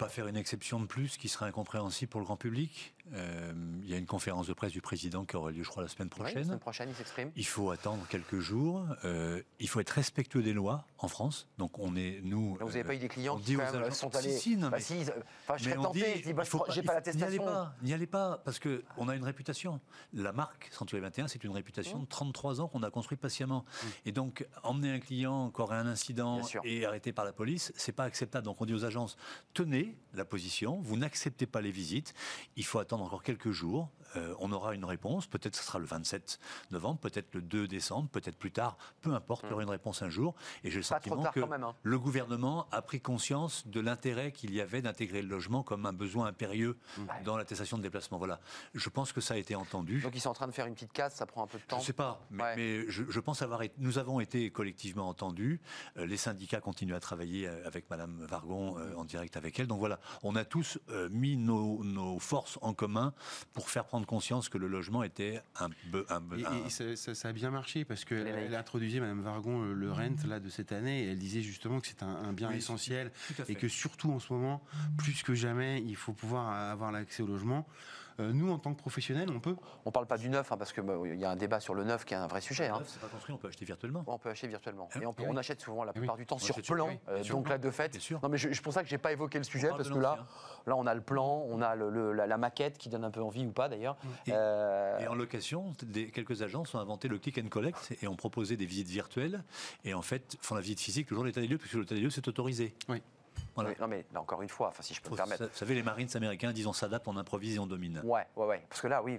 pas 0.00 0.08
faire 0.08 0.28
une 0.28 0.36
exception 0.36 0.80
de 0.80 0.86
plus 0.86 1.18
qui 1.18 1.28
serait 1.28 1.46
incompréhensible 1.46 2.10
pour 2.10 2.20
le 2.20 2.24
grand 2.24 2.36
public? 2.36 2.94
Euh, 3.14 3.52
il 3.82 3.88
y 3.90 3.94
a 3.94 3.96
une 3.96 4.06
conférence 4.06 4.46
de 4.46 4.52
presse 4.52 4.72
du 4.72 4.80
président 4.80 5.24
qui 5.24 5.36
aura 5.36 5.50
lieu, 5.50 5.62
je 5.62 5.68
crois, 5.68 5.82
la 5.82 5.88
semaine 5.88 6.08
Ouais, 6.08 6.18
la 6.18 6.24
prochaine. 6.24 6.44
semaine 6.44 6.58
prochaine, 6.58 6.88
ils 6.90 6.94
s'expriment. 6.94 7.32
Il 7.36 7.46
faut 7.46 7.70
attendre 7.70 8.06
quelques 8.08 8.38
jours. 8.40 8.86
Euh, 9.04 9.42
il 9.58 9.68
faut 9.68 9.80
être 9.80 9.90
respectueux 9.90 10.42
des 10.42 10.52
lois 10.52 10.84
en 10.98 11.08
France. 11.08 11.48
Donc 11.58 11.78
on 11.78 11.96
est 11.96 12.20
nous. 12.22 12.56
Là, 12.58 12.64
vous 12.64 12.70
n'avez 12.70 12.80
euh, 12.80 12.84
pas 12.84 12.94
eu 12.94 12.98
des 12.98 13.08
clients 13.08 13.38
qui 13.38 13.56
quand 13.56 13.72
même, 13.72 13.90
sont 13.90 14.10
Si, 14.10 14.16
allés. 14.18 14.36
si, 14.36 14.56
non, 14.56 14.68
Bah, 14.68 14.76
mais- 14.78 14.82
si, 14.82 15.00
ils- 15.00 15.12
enfin, 15.42 15.56
je 15.56 15.64
serais 15.64 15.74
tenté. 15.76 15.98
dit, 16.00 16.04
je 16.04 16.04
dis, 16.04 16.14
bah, 16.14 16.18
il 16.22 16.24
j'ai 16.24 16.30
il 16.32 16.34
pas 16.34 16.44
faut- 16.44 16.58
N'y 16.66 16.72
allez 16.72 16.82
l'attestation. 16.86 17.44
pas, 17.44 17.74
n'y 17.82 17.92
allez 17.94 18.06
pas, 18.06 18.38
parce 18.44 18.58
que 18.58 18.84
on 18.96 19.08
a 19.08 19.16
une 19.16 19.24
réputation. 19.24 19.80
La 20.12 20.32
marque 20.32 20.68
Century 20.72 21.00
21, 21.00 21.28
c'est 21.28 21.42
une 21.44 21.50
réputation 21.52 21.98
Mmh. 21.98 22.02
de 22.02 22.08
33 22.08 22.60
ans 22.60 22.68
qu'on 22.68 22.82
a 22.82 22.90
construite 22.90 23.20
patiemment. 23.20 23.64
Et 24.04 24.12
donc, 24.12 24.46
emmener 24.62 24.92
un 24.92 25.00
client 25.00 25.50
qui 25.50 25.60
aurait 25.62 25.76
un 25.76 25.86
incident 25.86 26.40
et 26.64 26.84
arrêté 26.84 27.12
par 27.12 27.24
la 27.24 27.32
police, 27.32 27.72
c'est 27.76 27.92
pas 27.92 28.04
acceptable. 28.04 28.44
Donc, 28.44 28.60
on 28.60 28.66
dit 28.66 28.74
aux 28.74 28.84
agences 28.84 29.16
tenez 29.54 29.96
la 30.14 30.24
position, 30.24 30.80
vous 30.82 30.96
n'acceptez 30.96 31.46
pas 31.46 31.60
les 31.60 31.70
visites. 31.70 32.14
Il 32.56 32.64
faut 32.64 32.78
attendre 32.78 32.89
encore 32.98 33.22
quelques 33.22 33.50
jours. 33.50 33.88
Euh, 34.16 34.34
on 34.38 34.52
aura 34.52 34.74
une 34.74 34.84
réponse. 34.84 35.26
Peut-être 35.26 35.56
ce 35.56 35.62
sera 35.62 35.78
le 35.78 35.86
27 35.86 36.38
novembre, 36.70 36.98
peut-être 37.00 37.34
le 37.34 37.42
2 37.42 37.68
décembre, 37.68 38.08
peut-être 38.08 38.36
plus 38.36 38.50
tard. 38.52 38.76
Peu 39.02 39.12
importe, 39.14 39.44
il 39.46 39.50
y 39.50 39.52
aura 39.52 39.62
une 39.62 39.70
réponse 39.70 40.02
un 40.02 40.08
jour. 40.08 40.34
Et 40.64 40.70
j'ai 40.70 40.76
le 40.76 40.80
Mmh. 40.80 40.82
Sentiment 40.82 41.22
que 41.30 41.40
même, 41.40 41.62
hein. 41.62 41.74
le 41.82 41.98
gouvernement 41.98 42.66
a 42.72 42.82
pris 42.82 43.00
conscience 43.00 43.66
de 43.68 43.80
l'intérêt 43.80 44.32
qu'il 44.32 44.52
y 44.54 44.60
avait 44.60 44.82
d'intégrer 44.82 45.22
le 45.22 45.28
logement 45.28 45.62
comme 45.62 45.86
un 45.86 45.92
besoin 45.92 46.26
impérieux 46.26 46.76
dans 47.24 47.36
l'attestation 47.36 47.76
de 47.78 47.82
déplacement. 47.82 48.18
Voilà. 48.18 48.40
Je 48.74 48.88
pense 48.88 49.12
que 49.12 49.20
ça 49.20 49.34
a 49.34 49.36
été 49.36 49.54
entendu. 49.54 50.00
Donc 50.00 50.14
ils 50.16 50.20
sont 50.20 50.30
en 50.30 50.34
train 50.34 50.48
de 50.48 50.52
faire 50.52 50.66
une 50.66 50.74
petite 50.74 50.92
case, 50.92 51.14
ça 51.14 51.26
prend 51.26 51.44
un 51.44 51.46
peu 51.46 51.58
de 51.58 51.62
Je 51.62 51.68
temps. 51.68 51.78
ne 51.78 51.82
sais 51.82 51.92
pas, 51.92 52.20
mais, 52.30 52.42
Ouais. 52.42 52.56
mais 52.56 52.84
je, 52.90 53.04
je 53.08 53.20
pense 53.20 53.42
avoir 53.42 53.62
été, 53.62 53.74
nous 53.78 53.98
avons 53.98 54.18
été 54.20 54.50
collectivement 54.50 55.08
entendus. 55.08 55.60
Euh, 55.96 56.06
les 56.06 56.16
syndicats 56.16 56.60
continuent 56.60 56.94
à 56.94 57.00
travailler 57.00 57.46
euh, 57.46 57.66
avec 57.66 57.88
Madame 57.90 58.24
Vargon 58.24 58.76
euh, 58.78 58.94
en 58.96 59.04
direct 59.04 59.36
avec 59.36 59.60
elle. 59.60 59.66
Donc 59.68 59.78
voilà, 59.78 60.00
on 60.22 60.34
a 60.34 60.44
tous 60.44 60.78
euh, 60.88 61.08
mis 61.10 61.36
nos, 61.36 61.84
nos 61.84 62.18
forces 62.18 62.58
en 62.62 62.72
commun 62.74 63.12
pour 63.52 63.68
faire 63.70 63.84
prendre 63.84 63.99
conscience 64.06 64.48
que 64.48 64.58
le 64.58 64.68
logement 64.68 65.02
était 65.02 65.40
un, 65.58 65.68
be- 65.90 66.04
un, 66.08 66.20
be- 66.20 66.38
Et, 66.40 66.46
un- 66.46 66.66
et 66.66 66.70
ça, 66.70 66.96
ça- 66.96 67.14
ça 67.14 67.28
a 67.28 67.32
bien 67.32 67.50
marché 67.50 67.84
parce 67.84 68.04
que 68.04 68.14
elle 68.14 68.54
introduisait 68.54 69.00
Madame 69.00 69.22
Vargon 69.22 69.62
le, 69.62 69.74
le 69.74 69.92
rent 69.92 70.16
là 70.26 70.40
de 70.40 70.48
cette 70.48 70.72
année 70.72 71.04
et 71.04 71.10
elle 71.10 71.18
disait 71.18 71.42
justement 71.42 71.80
que 71.80 71.86
c'est 71.86 72.02
un, 72.02 72.08
un 72.08 72.32
bien 72.32 72.50
Oui, 72.50 72.56
essentiel 72.56 73.10
et 73.48 73.54
que 73.54 73.68
surtout 73.68 74.12
en 74.12 74.18
ce 74.18 74.32
moment, 74.32 74.62
plus 74.98 75.22
que 75.22 75.34
jamais, 75.34 75.82
il 75.86 75.96
faut 75.96 76.12
pouvoir 76.12 76.48
avoir 76.50 76.92
l'accès 76.92 77.22
au 77.22 77.26
logement. 77.26 77.66
Euh, 78.18 78.32
nous, 78.32 78.50
en 78.50 78.58
tant 78.58 78.72
que 78.74 78.78
professionnels, 78.78 79.28
on 79.30 79.40
peut. 79.40 79.56
On 79.84 79.90
parle 79.90 80.06
pas 80.06 80.18
du 80.18 80.28
neuf, 80.28 80.50
hein, 80.52 80.56
parce 80.56 80.72
qu'il 80.72 80.84
y 81.16 81.24
a 81.24 81.30
un 81.30 81.36
débat 81.36 81.60
sur 81.60 81.74
le 81.74 81.84
neuf 81.84 82.04
qui 82.04 82.14
est 82.14 82.16
un 82.16 82.26
vrai 82.26 82.40
sujet. 82.40 82.66
hein. 82.68 82.78
Neuf, 82.78 82.88
c'est 82.88 83.00
pas 83.00 83.06
construit, 83.08 83.34
on 83.34 83.38
peut 83.38 83.48
acheter 83.48 83.64
virtuellement. 83.64 84.04
On 84.06 84.18
peut 84.18 84.30
acheter 84.30 84.48
virtuellement. 84.48 84.88
Ah, 84.94 84.98
Et 85.00 85.06
on, 85.06 85.12
peut- 85.12 85.24
on 85.26 85.32
oui. 85.32 85.38
achète 85.38 85.60
souvent 85.60 85.84
la 85.84 85.92
Eh 85.94 85.98
oui. 85.98 86.00
plupart 86.00 86.16
du 86.16 86.26
temps 86.26 86.36
On 86.36 86.38
sur 86.38 86.56
plan. 86.60 86.88
oui, 86.88 86.98
euh, 87.08 87.22
donc 87.24 87.48
là, 87.48 87.58
de 87.58 87.70
fait. 87.70 87.96
Non, 88.22 88.28
mais 88.28 88.36
je- 88.38 88.52
c'est 88.52 88.62
pour 88.62 88.72
ça 88.72 88.82
que 88.82 88.88
j'ai 88.88 88.98
pas 88.98 89.12
évoqué 89.12 89.38
le 89.38 89.44
sujet, 89.44 89.68
parce 89.68 89.88
que 89.90 89.98
là, 89.98 90.26
là, 90.66 90.76
on 90.76 90.86
a 90.86 90.94
le 90.94 91.00
plan, 91.00 91.44
on 91.48 91.62
a 91.62 91.74
le- 91.74 91.90
le- 91.90 92.12
la, 92.12 92.26
la 92.26 92.38
maquette 92.38 92.78
qui 92.78 92.88
donne 92.88 93.04
un 93.04 93.10
peu 93.10 93.22
envie 93.22 93.46
ou 93.46 93.52
pas 93.52 93.68
d'ailleurs. 93.68 93.96
Et- 94.26 94.32
Euh, 94.32 94.98
Et 95.00 95.06
en 95.08 95.14
location, 95.14 95.72
des, 95.82 96.10
quelques 96.10 96.42
agences 96.42 96.74
ont 96.74 96.78
inventé 96.78 97.08
le 97.08 97.18
click 97.18 97.38
and 97.38 97.48
collect 97.48 97.94
et 98.02 98.06
ont 98.08 98.16
proposé 98.16 98.56
des 98.56 98.66
visites 98.66 98.88
virtuelles 98.88 99.42
et 99.84 99.94
en 99.94 100.02
fait 100.02 100.36
font 100.40 100.54
la 100.54 100.60
visite 100.60 100.80
physique 100.80 101.10
le 101.10 101.14
jour 101.16 101.24
de 101.24 101.28
l'état 101.28 101.40
des 101.40 101.46
lieux 101.48 101.58
puisque 101.58 101.74
l'état 101.74 101.94
des 101.94 102.00
lieux 102.00 102.10
c'est 102.10 102.26
autorisé. 102.28 102.74
Oui. 102.88 103.02
Voilà. 103.54 103.70
oui, 103.70 103.76
non, 103.80 103.88
mais 103.88 104.04
là, 104.14 104.20
encore 104.20 104.42
une 104.42 104.48
fois, 104.48 104.68
enfin, 104.68 104.82
si 104.82 104.94
je 104.94 105.00
peux 105.00 105.08
me 105.08 105.10
Vous 105.10 105.16
permettre. 105.16 105.48
savez, 105.54 105.74
les 105.74 105.82
Marines 105.82 106.08
américains 106.14 106.52
disent 106.52 106.66
on 106.66 106.72
s'adapte, 106.72 107.06
on 107.08 107.16
improvise 107.16 107.56
et 107.56 107.58
on 107.58 107.66
domine. 107.66 108.00
Ouais, 108.04 108.24
ouais, 108.36 108.46
ouais. 108.46 108.62
Parce 108.68 108.80
que 108.80 108.86
là, 108.86 109.02
oui, 109.02 109.18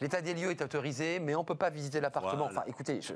l'état 0.00 0.20
des 0.20 0.34
lieux 0.34 0.50
est 0.50 0.62
autorisé, 0.62 1.18
mais 1.18 1.34
on 1.34 1.40
ne 1.40 1.44
peut 1.46 1.54
pas 1.54 1.70
visiter 1.70 2.00
l'appartement. 2.00 2.44
Voilà. 2.46 2.60
Enfin, 2.60 2.64
écoutez, 2.68 3.00
je- 3.00 3.14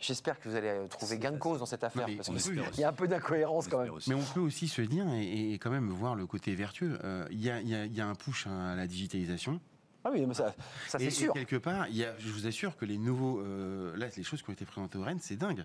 j'espère 0.00 0.38
que 0.40 0.48
vous 0.48 0.56
allez 0.56 0.68
euh, 0.68 0.86
trouver 0.88 1.18
gain 1.18 1.32
de 1.32 1.38
cause 1.38 1.58
dans 1.60 1.66
cette 1.66 1.84
affaire, 1.84 2.06
mais 2.08 2.16
parce 2.16 2.28
qu'il 2.28 2.62
y 2.78 2.84
a 2.84 2.88
un 2.88 2.92
peu 2.92 3.08
d'incohérence 3.08 3.68
quand 3.68 3.78
même. 3.82 3.92
aussi. 3.92 4.10
Mais 4.10 4.16
on 4.16 4.22
peut 4.34 4.40
aussi 4.40 4.68
se 4.68 4.82
dire 4.82 5.06
et, 5.14 5.52
et 5.54 5.58
quand 5.58 5.70
même 5.70 5.88
voir 5.88 6.14
le 6.14 6.26
côté 6.26 6.54
vertueux. 6.54 6.98
Euh, 7.04 7.26
Il 7.30 7.40
y, 7.42 7.50
a, 7.50 7.60
y 7.60 7.68
y 7.94 8.00
un 8.00 8.14
push 8.14 8.46
hein, 8.46 8.72
à 8.72 8.76
la 8.76 8.86
digitalisation. 8.86 9.60
Ah 10.04 10.10
oui, 10.12 10.26
mais 10.26 10.34
ça, 10.34 10.54
ça 10.86 10.98
et, 10.98 11.02
c'est 11.02 11.06
et 11.06 11.10
sûr. 11.10 11.32
quelque 11.32 11.56
part, 11.56 11.88
il 11.88 11.96
y 11.96 12.04
a, 12.04 12.14
je 12.18 12.28
vous 12.30 12.46
assure 12.46 12.76
que 12.76 12.84
les 12.84 12.98
nouveaux, 12.98 13.40
euh, 13.40 13.96
là, 13.96 14.06
les 14.14 14.22
choses 14.22 14.42
qui 14.42 14.50
ont 14.50 14.52
été 14.52 14.66
présentées 14.66 14.98
au 14.98 15.02
Rennes, 15.02 15.18
c'est 15.22 15.36
dingue. 15.36 15.64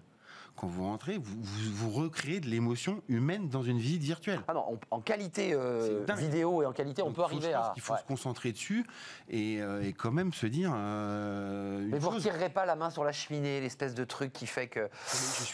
Quand 0.56 0.68
vous 0.68 0.84
rentrez, 0.84 1.18
vous, 1.18 1.38
vous, 1.42 1.72
vous 1.74 1.90
recréez 1.90 2.42
de 2.42 2.48
l'émotion 2.48 3.02
humaine 3.08 3.48
dans 3.48 3.64
une 3.64 3.78
visite 3.80 4.02
virtuelle. 4.04 4.42
Ah 4.48 4.54
non, 4.54 4.66
on- 4.70 4.80
en 4.98 5.00
qualité 5.00 5.54
euh, 5.54 6.06
vidéo 6.18 6.62
et 6.62 6.66
en 6.66 6.74
qualité, 6.74 7.02
on 7.02 7.14
peut 7.14 7.22
arriver 7.24 7.54
à. 7.54 7.72
qu'il 7.74 7.82
faut 7.82 7.94
ouais. 7.94 8.00
se 8.00 8.04
concentrer 8.06 8.52
dessus 8.52 8.86
et, 9.30 9.62
euh, 9.62 9.82
et 9.84 9.94
quand 9.94 10.12
même 10.12 10.34
se 10.34 10.46
dire. 10.48 10.74
euh, 10.76 11.80
une 11.82 11.90
Mais 11.90 12.00
vous 12.00 12.10
ne 12.10 12.16
retirerez 12.16 12.50
pas 12.50 12.66
la 12.66 12.76
main 12.76 12.90
sur 12.90 13.04
la 13.06 13.12
cheminée, 13.14 13.62
l'espèce 13.62 13.96
de 13.96 14.04
truc 14.04 14.34
qui 14.34 14.48
fait 14.48 14.68
que 14.68 14.90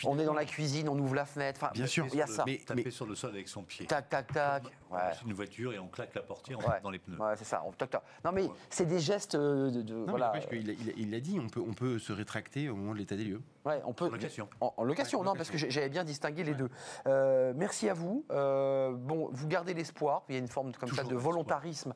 on 0.05 0.17
est 0.17 0.25
dans 0.25 0.33
la 0.33 0.45
cuisine, 0.45 0.89
on 0.89 0.97
ouvre 0.97 1.13
la 1.15 1.25
fenêtre. 1.25 1.59
Enfin, 1.61 1.71
Bien 1.73 1.85
sûr. 1.87 2.07
il 2.11 2.15
y 2.17 2.21
a 2.21 2.27
ça. 2.27 2.43
Mais- 2.45 2.57
Taper 2.65 2.89
sur 2.89 3.05
le 3.05 3.13
sol 3.15 3.31
avec 3.31 3.47
son 3.47 3.61
pied. 3.63 3.85
Tac, 3.85 4.09
tac, 4.09 4.33
tac. 4.33 4.63
On 4.89 4.95
Ouais. 4.95 5.01
une 5.25 5.33
voiture 5.33 5.73
et 5.73 5.79
on 5.79 5.87
claque 5.87 6.15
la 6.15 6.21
portière, 6.21 6.57
on 6.59 6.67
Ouais. 6.69 6.79
dans 6.81 6.89
les 6.89 6.99
pneus. 6.99 7.17
Ouais, 7.19 7.33
c'est 7.37 7.43
ça. 7.43 7.61
On 7.65 7.71
toc, 7.71 7.89
toc. 7.89 8.01
Non, 8.23 8.31
mais 8.31 8.49
c'est 8.69 8.85
des 8.85 8.99
gestes 8.99 9.35
euh, 9.35 9.69
de, 9.69 9.81
de- 9.81 9.93
Non, 9.93 10.03
mais 10.05 10.11
voilà. 10.11 10.27
a- 10.31 10.39
il 10.53 10.93
il 10.97 11.11
l'a 11.11 11.19
dit, 11.19 11.39
on 11.39 11.49
peut, 11.49 11.59
on 11.67 11.73
peut 11.73 11.99
se 11.99 12.13
rétracter 12.13 12.69
au 12.69 12.75
moment 12.75 12.93
de 12.93 12.99
l'état 12.99 13.15
des 13.15 13.25
lieux. 13.25 13.41
Ouais, 13.65 13.81
on 13.85 13.93
peut. 13.93 14.05
En 14.05 14.09
location. 14.09 14.47
En, 14.65 14.73
en 14.77 14.83
location, 14.83 15.19
Ouais, 15.19 15.25
non, 15.25 15.33
parce 15.35 15.49
que 15.49 15.57
j'avais 15.57 15.89
bien 15.89 16.03
distingué 16.03 16.43
les 16.43 16.53
deux. 16.53 16.69
Euh, 17.07 17.53
merci 17.55 17.89
à 17.89 17.93
vous. 17.93 18.25
Euh, 18.31 18.93
bon, 18.93 19.29
vous 19.31 19.47
gardez 19.47 19.73
l'espoir. 19.73 20.23
Il 20.29 20.33
y 20.33 20.37
a 20.37 20.39
une 20.39 20.47
forme 20.47 20.71
comme 20.73 20.89
ça 20.89 20.95
Toujours 21.03 21.09
de 21.11 21.15
volontarisme 21.15 21.93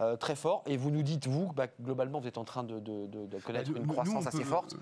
euh, 0.00 0.16
très 0.16 0.36
fort. 0.36 0.62
Et 0.66 0.76
vous 0.76 0.90
nous 0.90 1.02
dites, 1.02 1.26
vous, 1.26 1.52
bah, 1.52 1.66
globalement, 1.80 2.20
vous 2.20 2.28
êtes 2.28 2.38
en 2.38 2.44
train 2.44 2.64
de, 2.64 2.78
de- 2.80 3.06
de- 3.06 3.26
de 3.26 3.38
connaître 3.40 3.70
Bah, 3.72 3.78
une 3.80 3.86
nous, 3.86 3.92
croissance 3.92 4.24
on 4.24 4.26
assez 4.28 4.38
peut- 4.38 4.44
forte. 4.44 4.76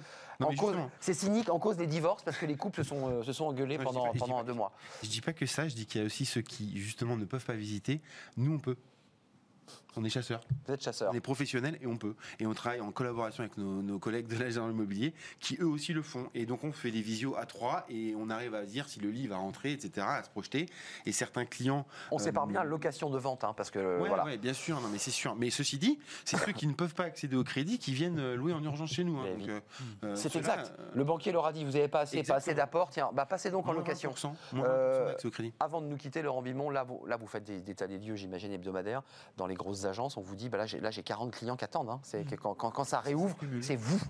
C'est 1.00 1.14
cynique 1.14 1.48
en 1.48 1.58
cause 1.58 1.76
des 1.76 1.86
divorces 1.86 2.22
parce 2.22 2.36
que 2.36 2.46
les 2.46 2.56
couples 2.56 2.82
se 2.82 2.88
sont, 2.88 3.22
se 3.22 3.32
sont 3.32 3.44
engueulés 3.46 3.78
pendant, 3.78 4.04
pas- 4.12 4.18
pendant 4.18 4.36
pas- 4.38 4.44
deux 4.44 4.52
mois. 4.52 4.72
Je 5.02 5.08
dis 5.08 5.20
pas 5.20 5.32
que 5.32 5.46
ça, 5.46 5.68
je 5.68 5.74
dis 5.74 5.86
qu'il 5.86 6.00
y 6.00 6.04
a 6.04 6.06
aussi 6.06 6.24
ceux 6.24 6.42
qui, 6.42 6.78
justement, 6.80 7.16
ne 7.16 7.24
peuvent 7.24 7.44
pas 7.44 7.54
visiter. 7.54 8.00
Nous, 8.36 8.54
on 8.54 8.58
peut. 8.58 8.76
On 9.96 10.04
est 10.04 10.08
chasseurs. 10.08 10.40
Vous 10.66 10.74
êtes 10.74 10.82
chasseur. 10.82 11.10
On 11.12 11.16
est 11.16 11.20
professionnels 11.20 11.78
et 11.80 11.86
on 11.86 11.96
peut. 11.96 12.14
Et 12.40 12.46
on 12.46 12.54
travaille 12.54 12.80
en 12.80 12.90
collaboration 12.90 13.42
avec 13.42 13.56
nos, 13.58 13.82
nos 13.82 13.98
collègues 13.98 14.26
de 14.26 14.36
l'agent 14.36 14.68
immobilier 14.68 15.14
qui 15.40 15.56
eux 15.60 15.66
aussi 15.66 15.92
le 15.92 16.02
font. 16.02 16.28
Et 16.34 16.46
donc 16.46 16.64
on 16.64 16.72
fait 16.72 16.90
des 16.90 17.00
visios 17.02 17.36
à 17.36 17.46
trois 17.46 17.84
et 17.88 18.14
on 18.18 18.30
arrive 18.30 18.54
à 18.54 18.64
dire 18.64 18.88
si 18.88 19.00
le 19.00 19.10
lit 19.10 19.26
va 19.26 19.36
rentrer, 19.36 19.72
etc., 19.72 20.06
à 20.08 20.22
se 20.22 20.30
projeter. 20.30 20.66
Et 21.06 21.12
certains 21.12 21.44
clients. 21.44 21.86
On 22.10 22.18
sépare 22.18 22.44
euh, 22.44 22.48
bien 22.48 22.64
location 22.64 23.10
de 23.10 23.18
vente, 23.18 23.44
hein, 23.44 23.54
parce 23.56 23.70
que 23.70 24.00
Ouais, 24.00 24.08
voilà. 24.08 24.24
ouais, 24.24 24.36
bien 24.38 24.52
sûr, 24.52 24.80
non, 24.80 24.88
mais 24.88 24.98
c'est 24.98 25.10
sûr. 25.10 25.34
Mais 25.36 25.50
ceci 25.50 25.78
dit, 25.78 25.98
c'est 26.24 26.36
ceux 26.38 26.52
qui 26.52 26.66
ne 26.66 26.72
peuvent 26.74 26.94
pas 26.94 27.04
accéder 27.04 27.36
au 27.36 27.44
crédit 27.44 27.78
qui 27.78 27.92
viennent 27.92 28.18
euh, 28.18 28.34
louer 28.36 28.52
en 28.52 28.62
urgence 28.64 28.90
chez 28.90 29.04
nous. 29.04 29.18
hein. 29.18 29.26
Oui. 29.36 29.46
euh, 29.48 29.60
euh, 30.04 30.16
C'est 30.16 30.34
exact. 30.36 30.72
euh, 30.78 30.84
Le 30.94 31.04
banquier 31.04 31.32
leur 31.32 31.46
a 31.46 31.52
dit, 31.52 31.64
vous 31.64 31.72
n'avez 31.72 31.88
pas 31.88 32.00
assez, 32.00 32.22
pas 32.22 32.34
assez 32.36 32.54
d'apport, 32.54 32.90
tiens, 32.90 33.10
bah 33.12 33.26
passez 33.26 33.50
donc 33.50 33.64
en 33.64 33.72
moins 33.72 33.76
location. 33.76 34.10
20%, 34.12 34.32
moins 34.54 34.64
20% 34.64 34.68
Euh, 34.68 35.06
d'accès 35.08 35.28
au 35.28 35.30
crédit. 35.30 35.52
Avant 35.60 35.80
de 35.80 35.86
nous 35.86 35.96
quitter, 35.96 36.22
Laurent 36.22 36.40
Vimon, 36.42 36.70
là 36.70 36.82
vous, 36.84 37.04
là, 37.06 37.16
vous 37.16 37.26
faites 37.26 37.44
des, 37.44 37.60
des 37.60 37.72
états 37.72 37.86
des 37.86 37.98
lieux, 37.98 38.16
j'imagine, 38.16 38.52
hebdomadaires. 38.52 39.02
Dans 39.36 39.46
les 39.46 39.54
grosses 39.54 39.83
agences, 39.86 40.16
on 40.16 40.20
vous 40.22 40.34
dit, 40.36 40.48
bah 40.48 40.58
là, 40.58 40.66
j'ai, 40.66 40.80
là, 40.80 40.90
j'ai 40.90 41.02
40 41.02 41.32
clients 41.32 41.56
qui 41.56 41.64
attendent. 41.64 41.90
hein. 41.90 42.00
C'est 42.02 42.24
que 42.24 42.34
quand, 42.36 42.54
quand- 42.54 42.70
quand 42.70 42.84
ça 42.84 43.00
réouvre, 43.00 43.36
c'est 43.60 43.76
vous. 43.76 44.00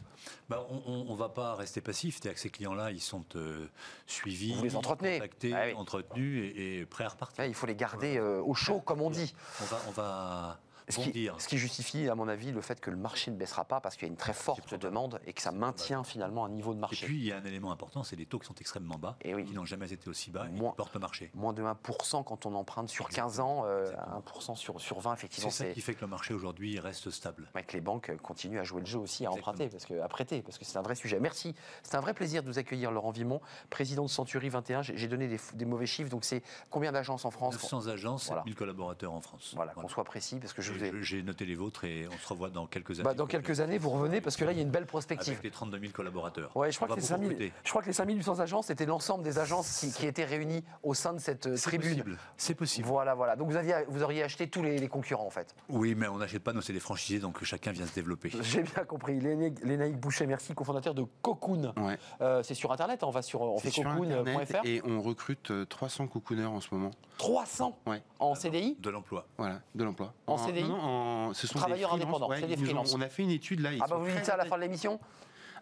Bah, 0.48 0.66
on 0.86 1.12
ne 1.12 1.16
va 1.16 1.28
pas 1.28 1.54
rester 1.54 1.80
passif. 1.80 2.14
C'est-à-dire 2.16 2.34
que 2.34 2.40
ces 2.40 2.50
clients-là, 2.50 2.90
ils 2.90 3.00
sont 3.00 3.24
euh, 3.36 3.66
suivis, 4.06 4.54
Vous 4.54 4.64
les 4.64 4.76
entretenez. 4.76 5.14
contactés, 5.18 5.52
Ah 5.54 5.64
oui. 5.66 5.74
entretenus 5.74 6.52
et, 6.56 6.78
et 6.80 6.86
prêts 6.86 7.04
à 7.04 7.08
repartir. 7.08 7.44
Il 7.44 7.54
faut 7.54 7.66
les 7.66 7.76
garder 7.76 8.16
euh, 8.18 8.40
au 8.42 8.54
chaud, 8.54 8.80
comme 8.80 9.00
on 9.00 9.10
dit. 9.10 9.34
On 9.60 9.64
va, 9.64 9.80
on 9.88 9.90
va 9.92 10.58
Ce 10.88 10.96
qui, 10.98 11.04
bondir. 11.06 11.40
ce 11.40 11.48
qui 11.48 11.56
justifie, 11.56 12.08
à 12.10 12.14
mon 12.14 12.28
avis, 12.28 12.52
le 12.52 12.60
fait 12.60 12.78
que 12.80 12.90
le 12.90 12.96
marché 12.96 13.30
ne 13.30 13.36
baissera 13.36 13.64
pas 13.64 13.80
parce 13.80 13.94
qu'il 13.96 14.06
y 14.06 14.10
a 14.10 14.12
une 14.12 14.18
très 14.18 14.34
forte 14.34 14.74
demande 14.74 15.18
et 15.26 15.32
que 15.32 15.40
ça 15.40 15.50
maintient 15.50 16.04
finalement 16.04 16.44
un 16.44 16.50
niveau 16.50 16.72
de 16.74 16.78
Et 16.78 16.80
marché. 16.80 17.06
puis, 17.06 17.16
il 17.16 17.24
y 17.24 17.32
a 17.32 17.38
un 17.38 17.44
élément 17.44 17.72
important, 17.72 18.02
c'est 18.02 18.16
les 18.16 18.26
taux 18.26 18.38
qui 18.38 18.46
sont 18.46 18.54
extrêmement 18.60 18.96
bas, 18.96 19.16
Et 19.22 19.34
oui. 19.34 19.44
qui 19.46 19.54
n'ont 19.54 19.64
jamais 19.64 19.90
été 19.92 20.10
aussi 20.10 20.30
bas, 20.30 20.46
et 20.46 20.50
Moins- 20.50 20.70
qui 20.72 20.76
portent 20.76 20.92
le 20.94 21.00
marché. 21.00 21.30
Moins 21.34 21.54
de 21.54 21.62
1% 21.62 22.22
quand 22.22 22.44
on 22.44 22.54
emprunte 22.54 22.90
sur 22.90 23.08
15 23.08 23.40
ans, 23.40 23.62
euh, 23.64 23.90
1% 24.14 24.54
sur, 24.56 24.78
sur 24.80 25.00
20, 25.00 25.14
effectivement, 25.14 25.50
C'est 25.50 25.68
ça 25.68 25.72
qui 25.72 25.80
fait 25.80 25.94
que 25.94 26.02
le 26.02 26.06
marché 26.06 26.34
aujourd'hui 26.34 26.78
reste 26.78 27.10
stable. 27.10 27.48
Ouais, 27.54 27.62
que 27.62 27.72
les 27.72 27.80
banques 27.80 28.14
continuent 28.22 28.60
à 28.60 28.64
jouer 28.64 28.80
le 28.80 28.86
jeu 28.86 28.98
aussi, 28.98 29.24
à 29.24 29.30
Exactement. 29.30 29.52
emprunter, 29.52 29.70
parce 29.70 29.86
que, 29.86 29.98
à 30.00 30.08
prêter, 30.08 30.42
parce 30.42 30.58
que 30.58 30.66
c'est 30.66 30.76
un 30.78 30.82
vrai 30.82 30.94
sujet. 30.96 31.18
Merci. 31.18 31.54
C'est 31.82 31.94
un 31.96 32.00
vrai 32.00 32.12
plaisir 32.12 32.42
de 32.42 32.48
vous 32.48 32.58
accueillir, 32.58 32.90
Laurent 32.90 33.10
Vimon, 33.10 33.40
président 33.70 34.04
de 34.04 34.10
Century 34.10 34.50
21. 34.50 34.82
J'ai 34.82 35.08
donné 35.08 35.28
des, 35.54 35.64
mauvais 35.64 35.86
chiffres, 35.86 36.10
donc 36.10 36.24
c'est 36.26 36.42
combien 36.68 36.92
d'agences 36.92 37.24
en 37.24 37.30
France? 37.30 37.54
900 37.54 37.86
agences, 37.88 38.26
Voilà. 38.26 38.42
7000 38.42 38.54
collaborateurs 38.54 39.12
en 39.14 39.20
France. 39.22 39.52
Voilà, 39.56 39.72
qu'on 39.72 39.88
soit 39.88 40.04
précis, 40.04 40.36
parce 40.38 40.52
que 40.52 40.60
je 40.60 40.73
Et 40.73 40.73
vous 40.78 40.84
ai. 40.84 40.90
je- 40.92 41.02
J'ai 41.02 41.22
noté 41.22 41.44
les 41.44 41.54
vôtres 41.54 41.84
et 41.84 42.06
on 42.08 42.18
se 42.18 42.28
revoit 42.28 42.50
dans 42.50 42.66
quelques 42.66 42.92
années. 42.92 43.02
Bah, 43.04 43.14
dans 43.14 43.26
quelques 43.26 43.60
années, 43.60 43.78
vous 43.78 43.90
revenez, 43.90 44.20
parce 44.20 44.36
que 44.36 44.44
là, 44.44 44.52
il 44.52 44.56
y 44.56 44.60
a 44.60 44.62
une 44.62 44.70
belle 44.70 44.86
prospective. 44.86 45.32
Avec 45.34 45.44
les 45.44 45.50
32 45.50 45.78
000 45.78 45.92
collaborateurs. 45.92 46.56
Ouais, 46.56 46.70
je 46.72 46.76
crois, 46.76 46.88
que 46.88 46.94
les 46.94 47.00
va 47.00 47.16
beaucoup 47.16 47.22
5000, 47.22 47.28
recruter. 47.28 47.52
je 47.64 47.70
crois 47.70 47.82
que 47.82 47.86
les 47.86 47.92
5800 47.92 48.40
agences, 48.40 48.66
c'était 48.66 48.86
l'ensemble 48.86 49.24
des 49.24 49.38
agences 49.38 49.80
qui, 49.80 49.92
qui 49.92 50.06
étaient 50.06 50.24
réunies 50.24 50.64
au 50.82 50.94
sein 50.94 51.12
de 51.12 51.18
cette 51.18 51.46
euh, 51.46 51.56
C'est 51.56 51.62
tribune. 51.70 51.90
possible. 51.98 52.18
C'est 52.36 52.54
possible. 52.54 52.88
Voilà, 52.88 53.14
voilà. 53.14 53.36
Donc 53.36 53.48
vous, 53.50 53.56
aviez, 53.56 53.74
vous 53.88 54.02
auriez 54.02 54.22
acheté 54.22 54.48
tous 54.48 54.62
les, 54.62 54.78
les 54.78 54.88
concurrents, 54.88 55.26
en 55.26 55.30
fait. 55.30 55.54
Oui, 55.68 55.94
mais 55.94 56.08
on 56.08 56.18
n'achète 56.18 56.42
pas, 56.42 56.52
nous, 56.52 56.62
c'est 56.62 56.72
des 56.72 56.80
franchisés, 56.80 57.18
donc 57.20 57.42
chacun 57.44 57.72
vient 57.72 57.86
se 57.86 57.94
développer. 57.94 58.30
J'ai 58.42 58.62
bien 58.62 58.84
compris. 58.84 59.20
Lénaïque 59.20 59.96
Boucher, 59.98 60.26
merci, 60.26 60.54
cofondateur 60.54 60.94
de 60.94 61.04
Cocoon. 61.22 61.72
Ouais. 61.76 61.98
Euh, 62.20 62.42
c'est 62.42 62.54
sur 62.54 62.72
Internet, 62.72 63.02
on 63.04 63.10
va 63.10 63.22
sur 63.22 63.42
on 63.42 63.58
C'est 63.58 63.64
fait 63.64 63.70
sur 63.70 63.86
Internet 63.88 64.24
cocoon.fr. 64.24 64.66
et 64.66 64.82
on 64.84 65.00
recrute 65.02 65.50
euh, 65.50 65.64
300 65.66 66.06
cocooners 66.08 66.44
en 66.44 66.60
ce 66.60 66.68
moment. 66.74 66.90
300 67.18 67.78
Ouais. 67.86 68.02
en 68.18 68.34
CDI 68.34 68.76
De 68.80 68.90
l'emploi. 68.90 69.26
Voilà, 69.38 69.60
de 69.74 69.84
l'emploi. 69.84 70.12
En 70.26 70.36
CDI 70.36 70.63
non, 70.68 70.76
non, 70.76 71.28
en- 71.28 71.34
ce 71.34 71.46
sont 71.46 71.58
Travailleurs 71.58 71.94
indépendants, 71.94 72.28
ouais, 72.28 72.40
c'est 72.40 72.46
des. 72.56 72.74
On 72.74 73.00
a 73.00 73.08
fait 73.08 73.22
une 73.22 73.30
étude 73.30 73.60
là. 73.60 73.72
ils 73.72 73.80
Ah 73.82 73.86
bah 73.88 73.96
vous 73.96 74.06
dites 74.10 74.24
ça 74.24 74.34
à 74.34 74.36
la 74.36 74.44
fin 74.44 74.56
de 74.56 74.62
l'émission 74.62 74.98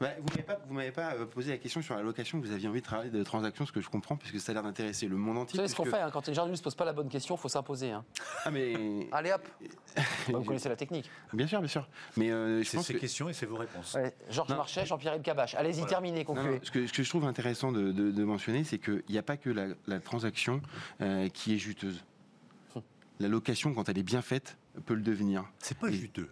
Bah, 0.01 0.09
vous 0.19 0.27
m'avez 0.31 0.43
pas, 0.43 0.59
vous 0.67 0.75
m'avez 0.75 0.91
pas 0.91 1.15
euh, 1.15 1.27
posé 1.27 1.51
la 1.53 1.59
question 1.59 1.81
sur 1.81 1.95
la 1.95 2.03
location 2.03 2.41
que 2.41 2.47
vous 2.47 2.53
aviez 2.53 2.67
envie 2.69 2.81
de 2.81 2.85
travailler 2.85 3.11
de 3.11 3.23
transaction, 3.23 3.67
ce 3.67 3.73
que 3.73 3.81
je 3.81 3.89
comprends, 3.89 4.17
puisque 4.17 4.41
ça 4.41 4.51
a 4.51 4.55
l'air 4.55 4.63
d'intéresser 4.65 5.07
le 5.07 5.17
monde 5.17 5.37
Vous 5.37 5.43
entier. 5.43 5.57
savez 5.59 5.69
ce 5.69 5.77
qu'on 5.77 5.85
fait, 5.85 6.01
hein, 6.01 6.11
quand 6.13 6.27
les 6.27 6.35
gens 6.35 6.47
ne 6.47 6.55
se 6.57 6.63
posent 6.63 6.75
pas 6.75 6.85
la 6.87 6.93
bonne 6.93 7.09
question, 7.09 7.37
il 7.37 7.39
faut 7.39 7.49
s'imposer. 7.49 7.91
hein. 7.93 8.05
Ah 8.45 8.51
mais 8.51 8.75
Allez 9.13 9.33
hop 9.33 9.47
Bah, 9.97 10.03
Vous 10.39 10.45
connaissez 10.45 10.69
la 10.69 10.77
technique. 10.77 11.09
bien 11.33 11.47
sûr, 11.47 11.61
bien 11.61 11.69
sûr. 11.69 11.89
Mais 12.17 12.31
euh, 12.33 12.65
C'est 12.65 12.79
ces 12.81 12.95
que 12.95 12.99
questions 12.99 13.29
et 13.29 13.33
c'est 13.33 13.47
vos 13.47 13.57
réponses. 13.57 13.95
Ouais, 13.95 14.15
Georges. 14.29 14.49
Marchais, 14.51 14.87
Jean-Pierre 14.87 15.13
Elkabach. 15.15 15.55
Allez-y, 15.55 15.75
Voilà. 15.75 15.89
terminez, 15.91 16.19
Non, 16.21 16.25
concluez. 16.25 16.55
non, 16.55 16.61
ce, 16.63 16.71
que, 16.73 16.87
ce 16.87 16.93
que 16.93 17.03
je 17.05 17.09
trouve 17.09 17.25
intéressant 17.25 17.71
de, 17.71 17.93
de- 17.93 18.11
de 18.11 18.25
mentionner, 18.25 18.65
c'est 18.65 18.79
qu'il 18.79 19.05
n'y 19.11 19.19
a 19.19 19.23
pas 19.23 19.37
que 19.37 19.51
la, 19.51 19.67
la 19.87 20.01
transaction 20.01 20.61
euh, 21.01 21.29
qui 21.29 21.55
est 21.55 21.59
juteuse. 21.59 22.03
La 23.21 23.29
location, 23.29 23.73
quand 23.73 23.89
elle 23.89 23.99
est 23.99 24.03
bien 24.03 24.23
faite, 24.23 24.57
peut 24.81 24.95
le 24.95 25.03
devenir. 25.03 25.45
C'est 25.59 25.79
pas 25.79 25.91
juteux. 25.91 26.31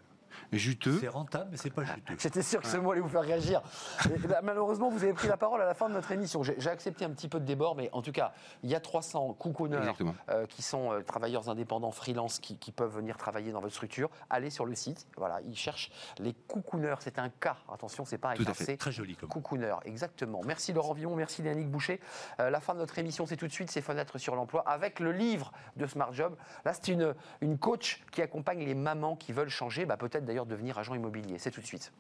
Juteux, 0.53 0.99
C'est 1.01 1.09
rentable, 1.09 1.49
mais 1.51 1.57
c'est 1.57 1.71
pas 1.71 1.85
juteux. 1.85 2.15
J'étais 2.19 2.43
sûr 2.43 2.61
que 2.61 2.67
ce 2.67 2.77
mot 2.77 2.93
allait 2.93 3.01
vous 3.01 3.09
faire 3.09 3.23
réagir. 3.23 3.63
Et 4.07 4.19
malheureusement, 4.43 4.89
vous 4.91 5.03
avez 5.05 5.13
pris 5.13 5.29
la 5.29 5.37
parole 5.37 5.61
à 5.63 5.65
la 5.67 5.75
fin 5.75 5.89
de 5.89 5.95
notre 5.95 6.11
émission. 6.13 6.43
J'ai 6.43 6.69
accepté 6.71 7.05
un 7.05 7.11
petit 7.11 7.29
peu 7.29 7.39
de 7.41 7.45
débord, 7.45 7.77
mais 7.77 7.89
en 7.93 8.03
tout 8.03 8.13
cas, 8.13 8.33
il 8.63 8.71
y 8.71 8.75
a 8.75 8.81
300 8.81 9.35
coucouneurs 9.35 9.81
Exactement. 9.83 10.15
euh, 10.31 10.47
qui 10.47 10.63
sont 10.63 10.93
euh, 10.93 11.03
travailleurs 11.03 11.49
indépendants, 11.49 11.91
freelance, 11.91 12.39
qui, 12.39 12.57
qui 12.57 12.73
peuvent 12.73 12.95
venir 12.95 13.17
travailler 13.17 13.53
dans 13.53 13.61
votre 13.61 13.75
structure. 13.75 14.11
Allez 14.29 14.51
sur 14.51 14.67
le 14.67 14.75
site. 14.75 15.07
Voilà, 15.17 15.41
ils 15.47 15.57
cherchent 15.57 15.91
les 16.19 16.33
coucouneurs. 16.33 16.99
C'est 17.03 17.19
un 17.19 17.29
cas. 17.29 17.57
Attention, 17.73 18.05
c'est 18.05 18.19
pas 18.19 18.31
un 18.31 18.35
Tout 18.35 18.43
à 18.43 18.47
cas, 18.47 18.55
fait. 18.55 18.65
c'est 18.65 18.77
Très 18.77 18.93
joli 18.93 19.17
comme. 19.17 19.29
Coucouneur, 19.29 19.81
exactement. 19.85 20.41
Merci 20.45 20.73
Laurent 20.73 20.95
Villon, 20.95 21.15
merci 21.15 21.43
Yannick 21.43 21.71
Boucher. 21.71 22.01
Euh, 22.41 22.51
la 22.51 22.61
fin 22.61 22.75
de 22.75 22.79
notre 22.79 22.99
émission, 22.99 23.27
c'est 23.27 23.37
tout 23.37 23.47
de 23.47 23.53
suite, 23.53 23.71
c'est 23.71 23.81
Fenêtres 23.83 24.19
sur 24.19 24.35
l'emploi, 24.35 24.63
avec 24.67 25.01
le 25.01 25.13
livre 25.13 25.53
de 25.77 25.87
Smart 25.87 26.13
Job. 26.13 26.37
Là, 26.65 26.73
c'est 26.75 26.89
une, 26.89 27.15
une 27.41 27.59
coach 27.59 28.03
qui 28.11 28.23
accompagne 28.23 28.65
les 28.65 28.75
mamans 28.75 29.17
qui 29.17 29.33
veulent 29.33 29.49
changer, 29.49 29.85
bah, 29.87 29.97
peut-être 29.97 30.25
d'ailleurs 30.25 30.40
devenir 30.47 30.79
agent 30.79 30.95
immobilier. 30.95 31.39
C'est 31.39 31.51
tout 31.51 31.61
de 31.61 31.67
suite. 31.67 31.93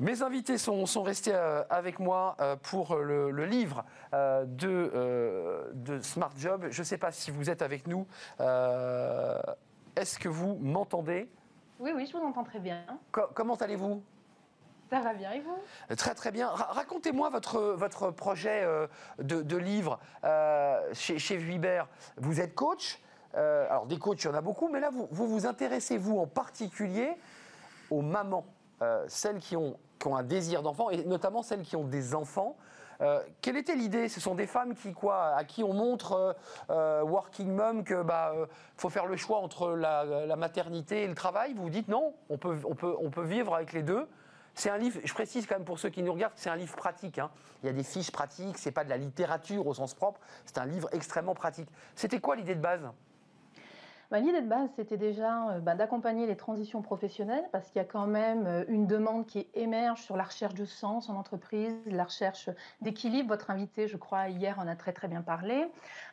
Mes 0.00 0.22
invités 0.22 0.58
sont, 0.58 0.86
sont 0.86 1.02
restés 1.04 1.32
euh, 1.32 1.62
avec 1.70 2.00
moi 2.00 2.36
euh, 2.40 2.56
pour 2.56 2.96
le, 2.96 3.30
le 3.30 3.46
livre 3.46 3.84
euh, 4.12 4.44
de, 4.44 5.72
de 5.72 6.00
Smart 6.00 6.32
Job. 6.36 6.66
Je 6.70 6.80
ne 6.80 6.84
sais 6.84 6.98
pas 6.98 7.12
si 7.12 7.30
vous 7.30 7.48
êtes 7.48 7.62
avec 7.62 7.86
nous. 7.86 8.06
Est-ce 9.96 10.18
que 10.18 10.28
vous 10.28 10.56
m'entendez? 10.56 11.30
Oui, 11.78 11.92
oui, 11.94 12.06
je 12.06 12.16
vous 12.16 12.24
entends 12.24 12.42
très 12.44 12.58
bien. 12.58 12.84
Co- 13.12 13.28
Comment 13.34 13.54
allez-vous? 13.54 14.02
Ça 14.90 15.00
va 15.00 15.14
bien 15.14 15.32
et 15.32 15.40
vous? 15.40 15.96
Très 15.96 16.14
très 16.14 16.30
bien. 16.30 16.48
Ra- 16.48 16.72
Racontez-moi 16.72 17.30
votre, 17.30 17.60
votre 17.60 18.10
projet 18.10 18.62
euh, 18.62 18.86
de, 19.18 19.56
livre 19.56 19.98
euh, 20.24 20.80
chez, 20.92 21.18
chez. 21.18 21.38
Vous 22.16 22.40
êtes 22.40 22.54
coach. 22.54 23.00
Euh, 23.36 23.66
alors 23.68 23.86
des 23.86 23.98
coachs, 23.98 24.22
il 24.22 24.26
y 24.26 24.30
en 24.30 24.34
a 24.34 24.40
beaucoup, 24.40 24.68
mais 24.68 24.78
là, 24.78 24.90
vous 24.92 25.08
vous, 25.10 25.46
intéressez, 25.46 25.98
vous 25.98 26.20
en 26.20 26.26
particulier, 26.26 27.16
aux 27.90 28.02
mamans, 28.02 28.46
euh, 28.80 29.04
celles 29.08 29.40
qui 29.40 29.56
ont, 29.56 29.76
qui 29.98 30.06
ont 30.06 30.14
un 30.14 30.22
désir 30.22 30.62
d'enfant, 30.62 30.90
et 30.90 31.04
notamment 31.04 31.42
celles 31.42 31.62
qui 31.62 31.74
ont 31.74 31.84
des 31.84 32.14
enfants. 32.14 32.56
Euh, 33.00 33.20
quelle 33.40 33.56
était 33.56 33.74
l'idée? 33.74 34.08
Ce 34.08 34.20
sont 34.20 34.36
des 34.36 34.46
femmes 34.46 34.76
qui, 34.76 34.92
quoi, 34.92 35.34
à 35.34 35.42
qui 35.42 35.64
on 35.64 35.72
montre, 35.72 36.12
euh, 36.12 36.32
euh, 36.70 37.02
working 37.02 37.50
mom, 37.50 37.82
que 37.82 38.04
bah, 38.04 38.32
euh, 38.36 38.46
faut 38.76 38.88
faire 38.88 39.06
le 39.06 39.16
choix 39.16 39.38
entre 39.38 39.70
la, 39.70 40.04
la 40.04 40.36
maternité 40.36 41.02
et 41.02 41.08
le 41.08 41.16
travail? 41.16 41.54
Vous 41.54 41.64
vous 41.64 41.70
dites 41.70 41.88
non, 41.88 42.14
on 42.28 42.38
peut, 42.38 42.56
on 42.64 42.76
peut, 42.76 42.94
on 43.00 43.10
peut 43.10 43.24
vivre 43.24 43.56
avec 43.56 43.72
les 43.72 43.82
deux. 43.82 44.06
C'est 44.54 44.70
un 44.70 44.78
livre, 44.78 45.00
je 45.04 45.12
précise 45.12 45.46
quand 45.46 45.56
même 45.56 45.64
pour 45.64 45.78
ceux 45.78 45.88
qui 45.90 46.02
nous 46.02 46.12
regardent, 46.12 46.34
c'est 46.36 46.50
un 46.50 46.56
livre 46.56 46.76
pratique. 46.76 47.18
hein. 47.18 47.30
Il 47.62 47.66
y 47.66 47.68
a 47.68 47.72
des 47.72 47.82
fiches 47.82 48.10
pratiques, 48.10 48.56
c'est 48.58 48.70
pas 48.70 48.84
de 48.84 48.90
la 48.90 48.96
littérature 48.96 49.66
au 49.66 49.74
sens 49.74 49.94
propre, 49.94 50.20
c'est 50.46 50.58
un 50.58 50.66
livre 50.66 50.88
extrêmement 50.92 51.34
pratique. 51.34 51.68
C'était 51.96 52.20
quoi 52.20 52.36
l'idée 52.36 52.54
de 52.54 52.60
base? 52.60 52.82
Bah, 54.10 54.20
L'idée 54.20 54.40
de 54.40 54.48
base, 54.48 54.68
c'était 54.76 54.96
déjà 54.96 55.50
euh, 55.50 55.58
bah, 55.60 55.74
d'accompagner 55.74 56.26
les 56.26 56.36
transitions 56.36 56.82
professionnelles 56.82 57.44
parce 57.52 57.68
qu'il 57.68 57.76
y 57.76 57.84
a 57.84 57.88
quand 57.88 58.06
même 58.06 58.46
euh, 58.46 58.64
une 58.68 58.86
demande 58.86 59.26
qui 59.26 59.46
émerge 59.54 60.02
sur 60.02 60.16
la 60.16 60.24
recherche 60.24 60.54
de 60.54 60.64
sens 60.64 61.08
en 61.08 61.16
entreprise, 61.16 61.74
la 61.86 62.04
recherche 62.04 62.50
d'équilibre. 62.80 63.28
Votre 63.28 63.50
invité, 63.50 63.88
je 63.88 63.96
crois, 63.96 64.28
hier 64.28 64.58
en 64.58 64.66
a 64.66 64.76
très 64.76 64.92
très 64.92 65.08
bien 65.08 65.22
parlé. 65.22 65.66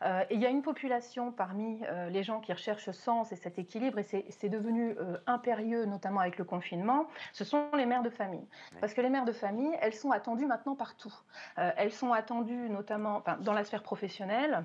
Euh, 0.03 0.23
et 0.29 0.35
il 0.35 0.41
y 0.41 0.45
a 0.45 0.49
une 0.49 0.61
population 0.61 1.31
parmi 1.31 1.79
euh, 1.85 2.09
les 2.09 2.23
gens 2.23 2.39
qui 2.39 2.53
recherchent 2.53 2.91
sens 2.91 3.31
et 3.31 3.35
cet 3.35 3.59
équilibre, 3.59 3.99
et 3.99 4.03
c'est 4.03 4.49
devenu 4.49 4.95
euh, 4.99 5.17
impérieux, 5.27 5.85
notamment 5.85 6.21
avec 6.21 6.37
le 6.37 6.43
confinement, 6.43 7.07
ce 7.33 7.43
sont 7.43 7.65
les 7.75 7.85
mères 7.85 8.03
de 8.03 8.09
famille. 8.09 8.45
Parce 8.79 8.93
que 8.93 9.01
les 9.01 9.09
mères 9.09 9.25
de 9.25 9.31
famille, 9.31 9.71
elles 9.81 9.93
sont 9.93 10.11
attendues 10.11 10.45
maintenant 10.45 10.75
partout. 10.75 11.13
Elles 11.55 11.91
sont 11.91 12.13
attendues 12.13 12.69
notamment 12.69 13.23
dans 13.41 13.53
la 13.53 13.63
sphère 13.63 13.83
professionnelle 13.83 14.63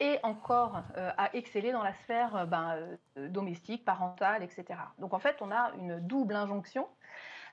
et 0.00 0.18
encore 0.22 0.82
euh, 0.96 1.10
à 1.16 1.34
exceller 1.34 1.72
dans 1.72 1.82
la 1.82 1.92
sphère 1.92 2.36
euh, 2.36 2.44
ben, 2.46 2.76
euh, 3.16 3.28
domestique, 3.28 3.84
parentale, 3.84 4.42
etc. 4.42 4.64
Donc 4.98 5.14
en 5.14 5.18
fait, 5.18 5.36
on 5.40 5.50
a 5.50 5.72
une 5.78 6.00
double 6.00 6.34
injonction 6.36 6.88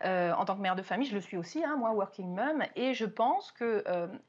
en 0.03 0.43
tant 0.45 0.55
que 0.57 0.61
mère 0.61 0.75
de 0.75 0.81
famille, 0.83 1.07
je 1.07 1.15
le 1.15 1.21
suis 1.21 1.37
aussi, 1.37 1.63
hein, 1.63 1.77
moi, 1.77 1.91
working 1.91 2.35
mom, 2.35 2.63
et 2.75 2.93
je 2.93 3.05
pense 3.05 3.53
qu'il 3.53 3.81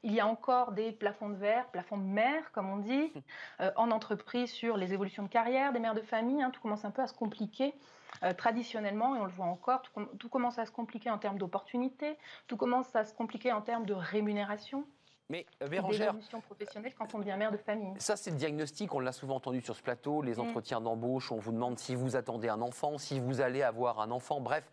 y 0.05 0.19
a 0.19 0.25
encore 0.25 0.71
des 0.71 0.93
plafonds 0.93 1.29
de 1.29 1.35
verre, 1.35 1.67
plafonds 1.67 1.97
de 1.97 2.03
mer, 2.03 2.51
comme 2.53 2.69
on 2.69 2.77
dit, 2.77 3.11
en 3.75 3.91
entreprise 3.91 4.49
sur 4.49 4.77
les 4.77 4.93
évolutions 4.93 5.23
de 5.23 5.27
carrière 5.27 5.73
des 5.73 5.79
mères 5.79 5.93
de 5.93 6.01
famille. 6.01 6.41
Hein, 6.41 6.51
tout 6.51 6.61
commence 6.61 6.85
un 6.85 6.89
peu 6.91 7.01
à 7.01 7.07
se 7.07 7.13
compliquer. 7.13 7.75
Euh, 8.23 8.33
traditionnellement, 8.33 9.15
et 9.15 9.19
on 9.19 9.25
le 9.25 9.31
voit 9.31 9.45
encore, 9.45 9.81
tout, 9.81 9.91
com- 9.93 10.09
tout 10.17 10.29
commence 10.29 10.57
à 10.57 10.65
se 10.65 10.71
compliquer 10.71 11.09
en 11.11 11.17
termes 11.17 11.37
d'opportunités, 11.37 12.17
tout 12.47 12.57
commence 12.57 12.95
à 12.95 13.03
se 13.03 13.13
compliquer 13.13 13.51
en 13.51 13.61
termes 13.61 13.85
de 13.85 13.93
rémunération, 13.93 14.87
Mais 15.29 15.45
euh, 15.61 15.67
Bérangère, 15.67 16.15
professionnelle 16.45 16.93
quand 16.97 17.13
on 17.13 17.19
devient 17.19 17.35
mère 17.37 17.51
de 17.51 17.57
famille. 17.57 17.93
Ça, 17.99 18.15
c'est 18.15 18.31
le 18.31 18.37
diagnostic, 18.37 18.93
on 18.93 18.99
l'a 19.01 19.11
souvent 19.11 19.35
entendu 19.35 19.59
sur 19.61 19.75
ce 19.75 19.81
plateau, 19.81 20.21
les 20.21 20.35
Mm. 20.35 20.39
entretiens 20.39 20.79
d'embauche, 20.81 21.31
on 21.33 21.37
vous 21.37 21.51
demande 21.51 21.77
si 21.77 21.95
vous 21.95 22.15
attendez 22.15 22.47
un 22.47 22.61
enfant, 22.61 22.97
si 22.97 23.19
vous 23.19 23.41
allez 23.41 23.61
avoir 23.61 23.99
un 23.99 24.11
enfant, 24.11 24.39
bref. 24.39 24.63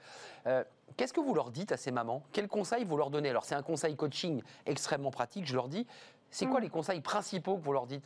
Euh, 0.47 0.63
Qu'est-ce 0.97 1.13
que 1.13 1.21
vous 1.21 1.35
leur 1.35 1.51
dites 1.51 1.73
à 1.73 1.77
ces 1.77 1.91
mamans? 1.91 2.23
Quels 2.33 2.47
conseils 2.47 2.85
vous 2.85 2.97
leur 2.97 3.11
donnez? 3.11 3.31
Alors, 3.31 3.45
c'est 3.45 3.57
un 3.57 3.63
conseil 3.63 3.97
coaching 3.97 4.43
extrêmement 4.65 5.11
pratique, 5.11 5.45
je 5.47 5.57
leur 5.57 5.67
dis. 5.69 5.89
C'est 6.31 6.47
quoi 6.47 6.61
Mm. 6.61 6.65
les 6.65 6.69
conseils 6.71 7.01
principaux 7.01 7.57
que 7.57 7.63
vous 7.63 7.73
leur 7.73 7.87
dites? 7.87 8.05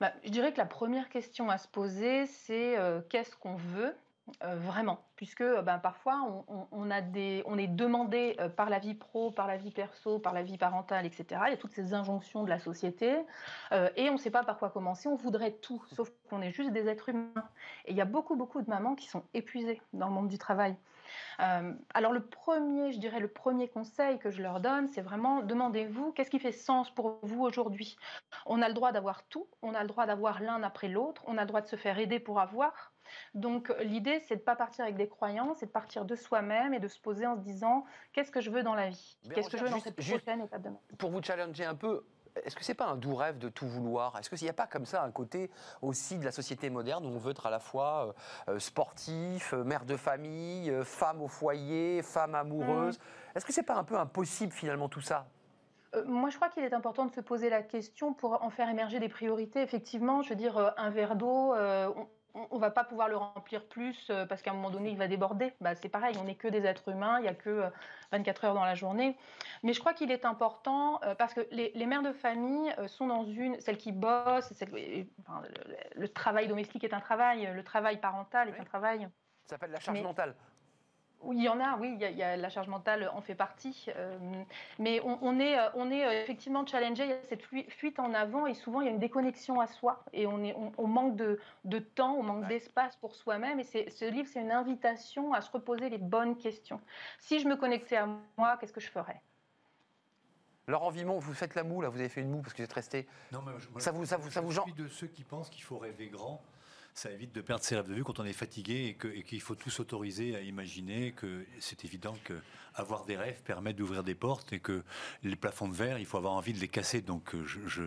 Bah, 0.00 0.12
je 0.24 0.30
dirais 0.30 0.52
que 0.52 0.58
la 0.58 0.66
première 0.66 1.08
question 1.08 1.48
à 1.50 1.58
se 1.58 1.68
poser, 1.68 2.26
c'est 2.26 2.76
euh, 2.78 3.00
qu'est-ce 3.08 3.36
qu'on 3.36 3.54
veut? 3.54 3.94
Euh, 4.44 4.54
vraiment 4.56 5.00
Puisque 5.16 5.40
euh, 5.40 5.62
ben, 5.62 5.78
parfois, 5.78 6.44
on, 6.70 6.90
a 6.90 7.00
des, 7.00 7.42
on 7.46 7.58
est 7.58 7.68
demandé 7.68 8.36
euh, 8.40 8.48
par 8.48 8.70
la 8.70 8.78
vie 8.78 8.94
pro, 8.94 9.30
par 9.30 9.46
la 9.46 9.56
vie 9.56 9.70
perso, 9.70 10.18
par 10.18 10.32
la 10.32 10.42
vie 10.42 10.58
parentale, 10.58 11.06
etc. 11.06 11.40
Il 11.46 11.50
y 11.50 11.54
a 11.54 11.56
toutes 11.56 11.72
ces 11.72 11.94
injonctions 11.94 12.42
de 12.42 12.48
la 12.48 12.58
société 12.58 13.16
et 13.96 14.10
on 14.10 14.14
ne 14.14 14.18
sait 14.18 14.30
pas 14.30 14.42
par 14.44 14.58
quoi 14.58 14.70
commencer. 14.70 15.08
On 15.08 15.16
voudrait 15.16 15.52
tout, 15.52 15.82
sauf 15.92 16.10
qu'on 16.28 16.40
est 16.40 16.50
juste 16.50 16.72
des 16.72 16.88
êtres 16.88 17.08
humains. 17.08 17.48
Et 17.84 17.92
il 17.92 17.96
y 17.96 18.00
a 18.00 18.04
beaucoup, 18.04 18.36
beaucoup 18.36 18.62
de 18.62 18.68
mamans 18.68 18.94
qui 18.94 19.08
sont 19.08 19.22
épuisées 19.34 19.80
dans 19.92 20.08
le 20.08 20.12
monde 20.12 20.28
du 20.28 20.38
travail. 20.38 20.76
Alors 21.38 22.12
le 22.12 22.24
premier, 22.24 22.92
je 22.92 22.98
dirais 22.98 23.20
le 23.20 23.28
premier 23.28 23.68
conseil 23.68 24.18
que 24.18 24.30
je 24.30 24.40
leur 24.42 24.60
donne, 24.60 24.88
c'est 24.88 25.02
vraiment 25.02 25.42
demandez-vous 25.42 26.12
qu'est-ce 26.12 26.30
qui 26.30 26.38
fait 26.38 26.52
sens 26.52 26.90
pour 26.90 27.18
vous 27.22 27.42
aujourd'hui? 27.42 27.96
On 28.46 28.62
a 28.62 28.68
le 28.68 28.74
droit 28.74 28.92
d'avoir 28.92 29.24
tout, 29.24 29.46
on 29.62 29.74
a 29.74 29.82
le 29.82 29.88
droit 29.88 30.06
d'avoir 30.06 30.40
l'un 30.40 30.62
après 30.62 30.88
l'autre, 30.88 31.22
on 31.26 31.36
a 31.36 31.42
le 31.42 31.48
droit 31.48 31.60
de 31.60 31.66
se 31.66 31.76
faire 31.76 31.98
aider 31.98 32.20
pour 32.20 32.40
avoir. 32.40 32.91
Donc 33.34 33.74
l'idée, 33.80 34.20
c'est 34.20 34.36
de 34.36 34.40
ne 34.40 34.44
pas 34.44 34.56
partir 34.56 34.84
avec 34.84 34.96
des 34.96 35.08
croyances, 35.08 35.58
c'est 35.58 35.66
de 35.66 35.70
partir 35.70 36.04
de 36.04 36.16
soi-même 36.16 36.74
et 36.74 36.80
de 36.80 36.88
se 36.88 36.98
poser 37.00 37.26
en 37.26 37.36
se 37.36 37.40
disant 37.40 37.84
qu'est-ce 38.12 38.30
que 38.30 38.40
je 38.40 38.50
veux 38.50 38.62
dans 38.62 38.74
la 38.74 38.90
vie? 38.90 39.16
Qu'est-ce 39.34 39.50
que 39.50 39.58
je 39.58 39.64
veux 39.64 39.70
dans 39.70 39.80
cette 39.80 39.96
prochaine 39.96 40.40
étape 40.42 40.62
de 40.62 40.68
ma 40.68 40.74
vie? 40.74 40.96
Pour 40.96 41.10
vous 41.10 41.22
challenger 41.22 41.64
un 41.64 41.74
peu, 41.74 42.04
est-ce 42.44 42.56
que 42.56 42.64
c'est 42.64 42.74
pas 42.74 42.86
un 42.86 42.96
doux 42.96 43.14
rêve 43.14 43.38
de 43.38 43.48
tout 43.48 43.66
vouloir? 43.66 44.18
Est-ce 44.18 44.30
qu'il 44.30 44.42
n'y 44.42 44.48
a 44.48 44.54
pas 44.54 44.66
comme 44.66 44.86
ça 44.86 45.02
un 45.02 45.10
côté 45.10 45.50
aussi 45.82 46.18
de 46.18 46.24
la 46.24 46.32
société 46.32 46.70
moderne 46.70 47.04
où 47.04 47.08
on 47.08 47.18
veut 47.18 47.32
être 47.32 47.46
à 47.46 47.50
la 47.50 47.58
fois 47.58 48.14
euh, 48.48 48.54
euh, 48.54 48.58
sportif, 48.58 49.52
euh, 49.52 49.64
mère 49.64 49.84
de 49.84 49.96
famille, 49.96 50.70
euh, 50.70 50.82
femme 50.82 51.20
au 51.20 51.28
foyer, 51.28 52.02
femme 52.02 52.34
amoureuse? 52.34 52.98
Est-ce 53.34 53.44
que 53.44 53.52
c'est 53.52 53.62
pas 53.62 53.76
un 53.76 53.84
peu 53.84 53.98
impossible 53.98 54.52
finalement 54.52 54.88
tout 54.88 55.02
ça? 55.02 55.26
Euh, 55.94 56.04
moi, 56.06 56.30
je 56.30 56.36
crois 56.36 56.48
qu'il 56.48 56.64
est 56.64 56.72
important 56.72 57.04
de 57.04 57.12
se 57.12 57.20
poser 57.20 57.50
la 57.50 57.62
question 57.62 58.14
pour 58.14 58.42
en 58.42 58.48
faire 58.48 58.70
émerger 58.70 58.98
des 58.98 59.10
priorités. 59.10 59.60
Effectivement, 59.60 60.22
je 60.22 60.30
veux 60.30 60.36
dire, 60.36 60.56
euh, 60.56 60.70
un 60.78 60.88
verre 60.88 61.16
d'eau, 61.16 61.52
euh, 61.54 61.90
on 62.34 62.56
ne 62.56 62.60
va 62.60 62.70
pas 62.70 62.84
pouvoir 62.84 63.08
le 63.08 63.16
remplir 63.16 63.64
plus 63.66 64.08
euh, 64.10 64.26
parce 64.26 64.42
qu'à 64.42 64.50
un 64.50 64.54
moment 64.54 64.70
donné, 64.70 64.90
il 64.90 64.96
va 64.98 65.08
déborder. 65.08 65.52
Bah, 65.60 65.74
c'est 65.74 65.88
pareil, 65.88 66.16
on 66.20 66.24
n'est 66.24 66.34
que 66.34 66.48
des 66.48 66.64
êtres 66.64 66.88
humains, 66.88 67.18
il 67.18 67.22
n'y 67.22 67.28
a 67.28 67.34
que 67.34 67.50
euh, 67.50 67.70
24 68.12 68.44
heures 68.44 68.54
dans 68.54 68.64
la 68.64 68.74
journée. 68.74 69.16
Mais 69.62 69.72
je 69.72 69.80
crois 69.80 69.92
qu'il 69.94 70.10
est 70.10 70.24
important 70.24 71.00
euh, 71.04 71.14
parce 71.14 71.34
que 71.34 71.46
les, 71.50 71.72
les 71.74 71.86
mères 71.86 72.02
de 72.02 72.12
famille 72.12 72.72
euh, 72.78 72.88
sont 72.88 73.06
dans 73.06 73.24
une, 73.24 73.60
celles 73.60 73.78
qui 73.78 73.92
bossent, 73.92 74.52
celles- 74.54 74.76
et, 74.76 75.06
enfin, 75.20 75.42
le, 75.94 76.00
le 76.00 76.08
travail 76.08 76.48
domestique 76.48 76.84
est 76.84 76.94
un 76.94 77.00
travail, 77.00 77.50
le 77.54 77.62
travail 77.64 77.98
parental 78.00 78.48
est 78.48 78.52
Oui. 78.52 78.58
un 78.60 78.64
travail. 78.64 79.08
Ça 79.44 79.56
s'appelle 79.56 79.70
la 79.72 79.80
charge 79.80 79.98
Mais- 79.98 80.04
mentale. 80.04 80.34
Oui, 81.24 81.36
il 81.38 81.44
y 81.44 81.48
en 81.48 81.60
a, 81.60 81.76
oui, 81.78 81.92
il 81.94 82.00
y 82.00 82.04
a, 82.04 82.10
il 82.10 82.16
y 82.16 82.22
a- 82.22 82.36
la 82.36 82.48
charge 82.48 82.66
mentale 82.68 83.08
en 83.14 83.20
fait 83.20 83.34
partie. 83.34 83.86
euh, 83.96 84.18
mais 84.78 85.00
on, 85.04 85.18
on 85.22 85.38
est, 85.38 85.58
euh, 85.58 85.68
on 85.74 85.90
est 85.90 86.04
euh, 86.04 86.22
effectivement 86.22 86.66
challengé, 86.66 87.04
il 87.04 87.10
y 87.10 87.12
a 87.12 87.22
cette 87.28 87.42
fui- 87.42 87.68
fuite 87.70 87.98
en 88.00 88.12
avant 88.12 88.46
et 88.46 88.54
souvent 88.54 88.80
il 88.80 88.86
y 88.86 88.88
a 88.88 88.92
une 88.92 88.98
déconnexion 88.98 89.60
à 89.60 89.66
soi 89.68 90.04
et 90.12 90.26
on, 90.26 90.42
est, 90.42 90.54
on, 90.54 90.72
on 90.78 90.86
manque 90.88 91.16
de, 91.16 91.38
de 91.64 91.78
temps, 91.78 92.14
on 92.16 92.22
manque 92.24 92.42
Ouais. 92.42 92.48
d'espace 92.48 92.96
pour 92.96 93.14
soi-même. 93.14 93.60
Et 93.60 93.64
ce 93.64 94.10
livre, 94.10 94.28
c'est 94.32 94.40
une 94.40 94.50
invitation 94.52 95.32
à 95.32 95.40
se 95.40 95.50
reposer 95.50 95.88
les 95.90 95.98
bonnes 95.98 96.36
questions. 96.36 96.80
Si 97.18 97.38
je 97.38 97.46
me 97.46 97.54
connectais 97.56 97.96
à 97.96 98.08
moi, 98.36 98.56
qu'est-ce 98.58 98.72
que 98.72 98.80
je 98.80 98.90
ferais? 98.90 99.20
Laurent 100.68 100.90
Vimon, 100.90 101.18
vous 101.18 101.34
faites 101.34 101.54
la 101.54 101.64
moue 101.64 101.80
là, 101.82 101.88
vous 101.88 101.98
avez 101.98 102.08
fait 102.08 102.20
une 102.20 102.30
moue 102.30 102.40
parce 102.40 102.52
que 102.54 102.58
vous 102.58 102.64
êtes 102.64 102.72
resté. 102.72 103.06
Non, 103.32 103.42
mais 103.42 103.52
je- 103.58 103.68
moi, 103.68 103.80
Ça 103.80 103.90
vous- 103.90 104.04
ça 104.06 104.16
vous- 104.16 104.30
ça 104.30 104.40
je 104.40 104.46
vous 104.46 104.52
gen- 104.52 104.62
suis 104.64 104.72
de 104.74 104.88
ceux 104.88 105.08
qui 105.08 105.24
pensent 105.24 105.50
qu'il 105.50 105.62
faut 105.64 105.76
rêver 105.78 106.06
grand. 106.08 106.40
Ça 106.94 107.10
évite 107.10 107.34
de 107.34 107.40
perdre 107.40 107.64
ses 107.64 107.74
rêves 107.76 107.88
de 107.88 107.94
vue 107.94 108.04
quand 108.04 108.20
on 108.20 108.24
est 108.24 108.34
fatigué 108.34 108.96
et 109.14 109.22
qu'il 109.22 109.40
faut 109.40 109.54
tout 109.54 109.70
s'autoriser 109.70 110.36
à 110.36 110.40
imaginer 110.42 111.12
que 111.12 111.46
c'est 111.58 111.84
évident 111.86 112.14
que 112.24 112.34
avoir 112.74 113.04
des 113.04 113.18
rêves 113.18 113.42
permet 113.42 113.74
d'ouvrir 113.74 114.02
des 114.02 114.14
portes 114.14 114.52
et 114.54 114.58
que 114.58 114.82
les 115.22 115.36
plafonds 115.36 115.68
de 115.68 115.74
verre, 115.74 115.98
il 115.98 116.06
faut 116.06 116.16
avoir 116.16 116.32
envie 116.32 116.54
de 116.54 116.58
les 116.58 116.68
casser. 116.68 117.02
Donc 117.02 117.34
euh, 117.34 117.44
je, 117.44 117.60
je, 117.66 117.82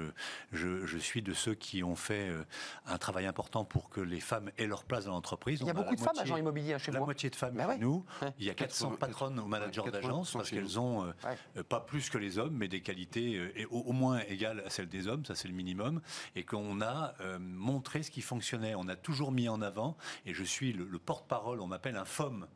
je, 0.52 0.86
je 0.86 0.98
suis 1.00 1.24
de 1.24 1.34
ceux 1.34 1.56
qui 1.56 1.84
ont 1.84 1.96
fait 1.96 2.30
euh, 2.30 2.44
un 2.86 3.00
travail 3.00 3.26
important 3.26 3.66
pour 3.66 3.90
que 3.90 4.00
les 4.02 4.20
femmes 4.20 4.52
aient 4.60 4.68
leur 4.68 4.84
place 4.84 5.06
dans 5.06 5.14
l'entreprise. 5.14 5.60
Il 5.62 5.66
y 5.68 5.70
a 5.70 5.74
On 5.74 5.78
beaucoup 5.78 5.92
la 5.92 5.96
de 5.96 6.02
femmes 6.02 6.20
agents 6.20 6.38
immobiliers 6.38 6.74
hein, 6.74 6.78
chez 6.78 6.92
la 6.92 7.00
vous. 7.00 7.06
moitié 7.06 7.32
de 7.32 7.36
femmes 7.36 7.56
Bah 7.56 7.64
chez 7.64 7.70
ouais. 7.70 7.78
nous. 7.80 8.06
Ouais. 8.22 8.32
Il 8.38 8.46
y 8.46 8.50
a 8.52 8.54
400 8.54 8.90
80, 8.92 8.98
patronnes 9.08 9.40
ou 9.40 9.48
managers 9.48 9.82
80% 9.82 9.92
d'agence 9.92 10.34
parce 10.34 10.50
qu'elles 10.52 10.80
ont 10.80 11.04
euh, 11.06 11.14
Ouais. 11.56 11.64
pas 11.64 11.80
plus 11.80 12.10
que 12.12 12.20
les 12.20 12.38
hommes, 12.38 12.56
mais 12.56 12.68
des 12.68 12.82
qualités 12.82 13.38
euh, 13.38 13.52
et 13.60 13.66
au, 13.66 13.80
au 13.80 13.92
moins 13.92 14.20
égales 14.28 14.62
à 14.68 14.70
celles 14.70 14.90
des 14.90 15.08
hommes, 15.08 15.26
ça 15.26 15.34
c'est 15.34 15.48
le 15.48 15.56
minimum, 15.56 16.00
et 16.36 16.44
qu'on 16.44 16.82
a 16.82 17.16
euh, 17.22 17.40
montré 17.40 18.04
ce 18.04 18.12
qui 18.12 18.22
fonctionnait. 18.22 18.76
On 18.76 18.88
a 18.88 18.95
toujours 18.96 19.32
mis 19.32 19.50
en 19.50 19.62
avant, 19.62 19.96
et 20.26 20.34
je 20.34 20.44
suis 20.44 20.74
le, 20.74 20.86
le 20.86 21.00
porte-parole, 21.00 21.60
on 21.62 21.68
m'appelle 21.68 21.96
un 21.98 22.06
FOM. 22.06 22.48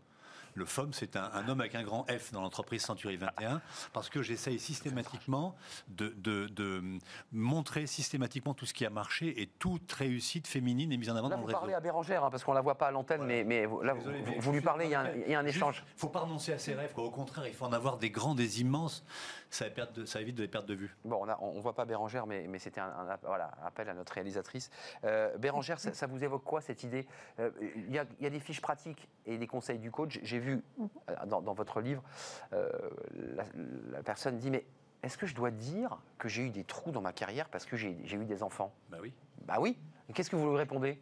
Le 0.55 0.65
FOM, 0.65 0.91
c'est 0.93 1.15
un, 1.15 1.29
un 1.33 1.47
homme 1.47 1.61
avec 1.61 1.75
un 1.75 1.83
grand 1.83 2.05
F 2.09 2.31
dans 2.33 2.41
l'entreprise 2.41 2.81
Century 2.81 3.15
21, 3.17 3.61
parce 3.93 4.09
que 4.09 4.23
j'essaye 4.23 4.59
systématiquement 4.59 5.55
de, 5.89 6.09
de- 6.17 6.47
de 6.47 6.81
montrer 7.31 7.85
systématiquement 7.85 8.55
tout 8.55 8.65
ce 8.65 8.73
qui 8.73 8.83
a 8.85 8.89
marché 8.89 9.41
et 9.41 9.45
toute 9.47 9.89
réussite 9.91 10.47
féminine 10.47 10.91
est 10.91 10.97
mise 10.97 11.11
en 11.11 11.15
avant 11.15 11.29
Là, 11.29 11.35
dans 11.35 11.41
vous 11.43 11.47
le 11.47 11.53
réseau. 11.53 11.59
parlez 11.59 11.73
à 11.75 11.79
Bérangère 11.79 12.23
hein, 12.25 12.31
parce 12.31 12.43
qu'on 12.43 12.53
la 12.53 12.61
voit 12.61 12.75
pas 12.75 12.87
à 12.87 12.91
l'antenne, 12.91 13.19
Voilà. 13.21 13.33
mais, 13.35 13.43
mais 13.43 13.65
vous- 13.67 13.81
là, 13.83 13.93
vous, 13.93 13.99
Désolé, 13.99 14.21
vous- 14.21 14.33
vous 14.41 14.51
lui 14.51 14.61
parlez, 14.61 14.85
il 14.85 14.91
y 14.91 14.95
a 14.95 15.01
un, 15.01 15.11
suis- 15.11 15.21
il 15.27 15.31
y 15.31 15.35
a 15.35 15.39
un 15.39 15.43
Juste, 15.45 15.57
échange. 15.57 15.83
faut 15.95 16.09
pas 16.09 16.21
renoncer 16.21 16.51
à 16.51 16.57
ses 16.57 16.73
rêves. 16.73 16.93
quoi. 16.93 17.03
Au 17.05 17.11
contraire, 17.11 17.47
il 17.47 17.53
faut 17.53 17.65
en 17.65 17.71
avoir 17.73 17.97
des 17.97 18.09
grands, 18.09 18.33
des 18.35 18.59
immenses. 18.59 19.05
Ça, 19.51 19.65
évite 19.67 19.93
de, 19.93 20.05
ça 20.05 20.21
évite 20.21 20.35
de 20.35 20.43
les 20.43 20.47
perdre 20.47 20.67
de 20.67 20.75
vue. 20.75 20.95
Bon, 21.05 21.25
on 21.41 21.55
ne 21.55 21.61
voit 21.61 21.73
pas 21.73 21.85
Bérangère, 21.85 22.27
mais, 22.27 22.45
mais 22.47 22.59
c'était 22.59 22.81
un, 22.81 22.89
un 22.91 23.09
appel 23.65 23.89
à 23.89 23.93
notre 23.93 24.13
réalisatrice. 24.13 24.69
Euh, 25.03 25.35
Bérangère, 25.37 25.79
ça, 25.79 25.93
ça 25.93 26.05
vous 26.07 26.23
évoque 26.23 26.43
quoi 26.43 26.61
cette 26.61 26.83
idée? 26.83 27.07
Euh, 27.39 27.49
Il 27.75 27.91
y, 27.91 27.97
a- 27.97 28.05
il 28.19 28.23
y 28.23 28.27
a 28.27 28.29
des 28.29 28.39
fiches 28.39 28.61
pratiques 28.61 29.09
et 29.25 29.37
des 29.37 29.47
conseils 29.47 29.79
du 29.79 29.89
coach. 29.91 30.19
J'ai 30.21 30.39
vu 30.39 30.61
euh, 30.79 31.15
dans, 31.25 31.41
dans 31.41 31.53
votre 31.53 31.81
livre, 31.81 32.03
euh, 32.53 32.69
la, 33.35 33.43
la 33.91 34.03
personne 34.03 34.37
dit 34.37 34.51
Mais 34.51 34.65
est-ce 35.01 35.17
que 35.17 35.25
je 35.25 35.33
dois 35.33 35.51
dire 35.51 35.97
que 36.17 36.29
j'ai 36.29 36.43
eu 36.43 36.49
des 36.51 36.63
trous 36.63 36.91
dans 36.91 37.01
ma 37.01 37.13
carrière 37.13 37.49
parce 37.49 37.65
que 37.65 37.75
j'ai 37.75 37.91
eu 38.13 38.25
des 38.25 38.43
enfants? 38.43 38.73
Bah 38.89 38.97
oui. 39.01 39.13
Bah 39.45 39.57
oui. 39.59 39.77
Qu'est-ce 40.13 40.29
que 40.29 40.35
vous 40.35 40.49
lui 40.51 40.57
répondez? 40.57 40.99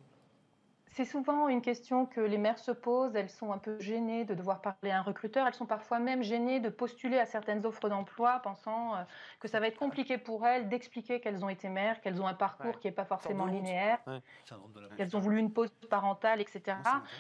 C'est 0.98 1.06
souvent 1.06 1.48
une 1.48 1.62
question 1.62 2.08
que 2.08 2.20
les 2.20 2.40
mères 2.40 2.58
se 2.58 2.72
posent. 2.72 3.16
Elles 3.16 3.30
sont 3.30 3.52
un 3.52 3.60
peu 3.60 3.80
gênées 3.80 4.26
de 4.26 4.34
devoir 4.34 4.62
parler 4.62 4.90
à 4.90 4.98
un 4.98 5.02
recruteur. 5.04 5.46
Elles 5.46 5.54
sont 5.54 5.68
parfois 5.68 6.00
même 6.00 6.24
gênées 6.24 6.60
de 6.60 6.70
postuler 6.70 7.20
à 7.20 7.28
certaines 7.28 7.64
offres 7.68 7.88
d'emploi, 7.88 8.40
pensant 8.40 8.96
euh, 8.96 9.04
que 9.40 9.48
ça 9.48 9.60
va 9.60 9.68
être 9.68 9.78
compliqué 9.78 10.18
pour 10.18 10.48
elles 10.48 10.70
d'expliquer 10.70 11.20
qu'elles 11.20 11.46
ont 11.46 11.50
été 11.50 11.70
mères, 11.70 12.02
qu'elles 12.02 12.20
ont 12.20 12.26
un 12.26 12.34
parcours 12.34 12.72
Ouais. 12.72 12.80
qui 12.82 12.88
n'est 12.88 12.94
pas 12.94 13.06
forcément 13.06 13.46
linéaire, 13.46 14.00
qu'elles 14.98 15.16
ont 15.16 15.20
voulu 15.20 15.38
une 15.38 15.54
pause 15.54 15.70
parentale, 15.88 16.42
etc. 16.42 16.76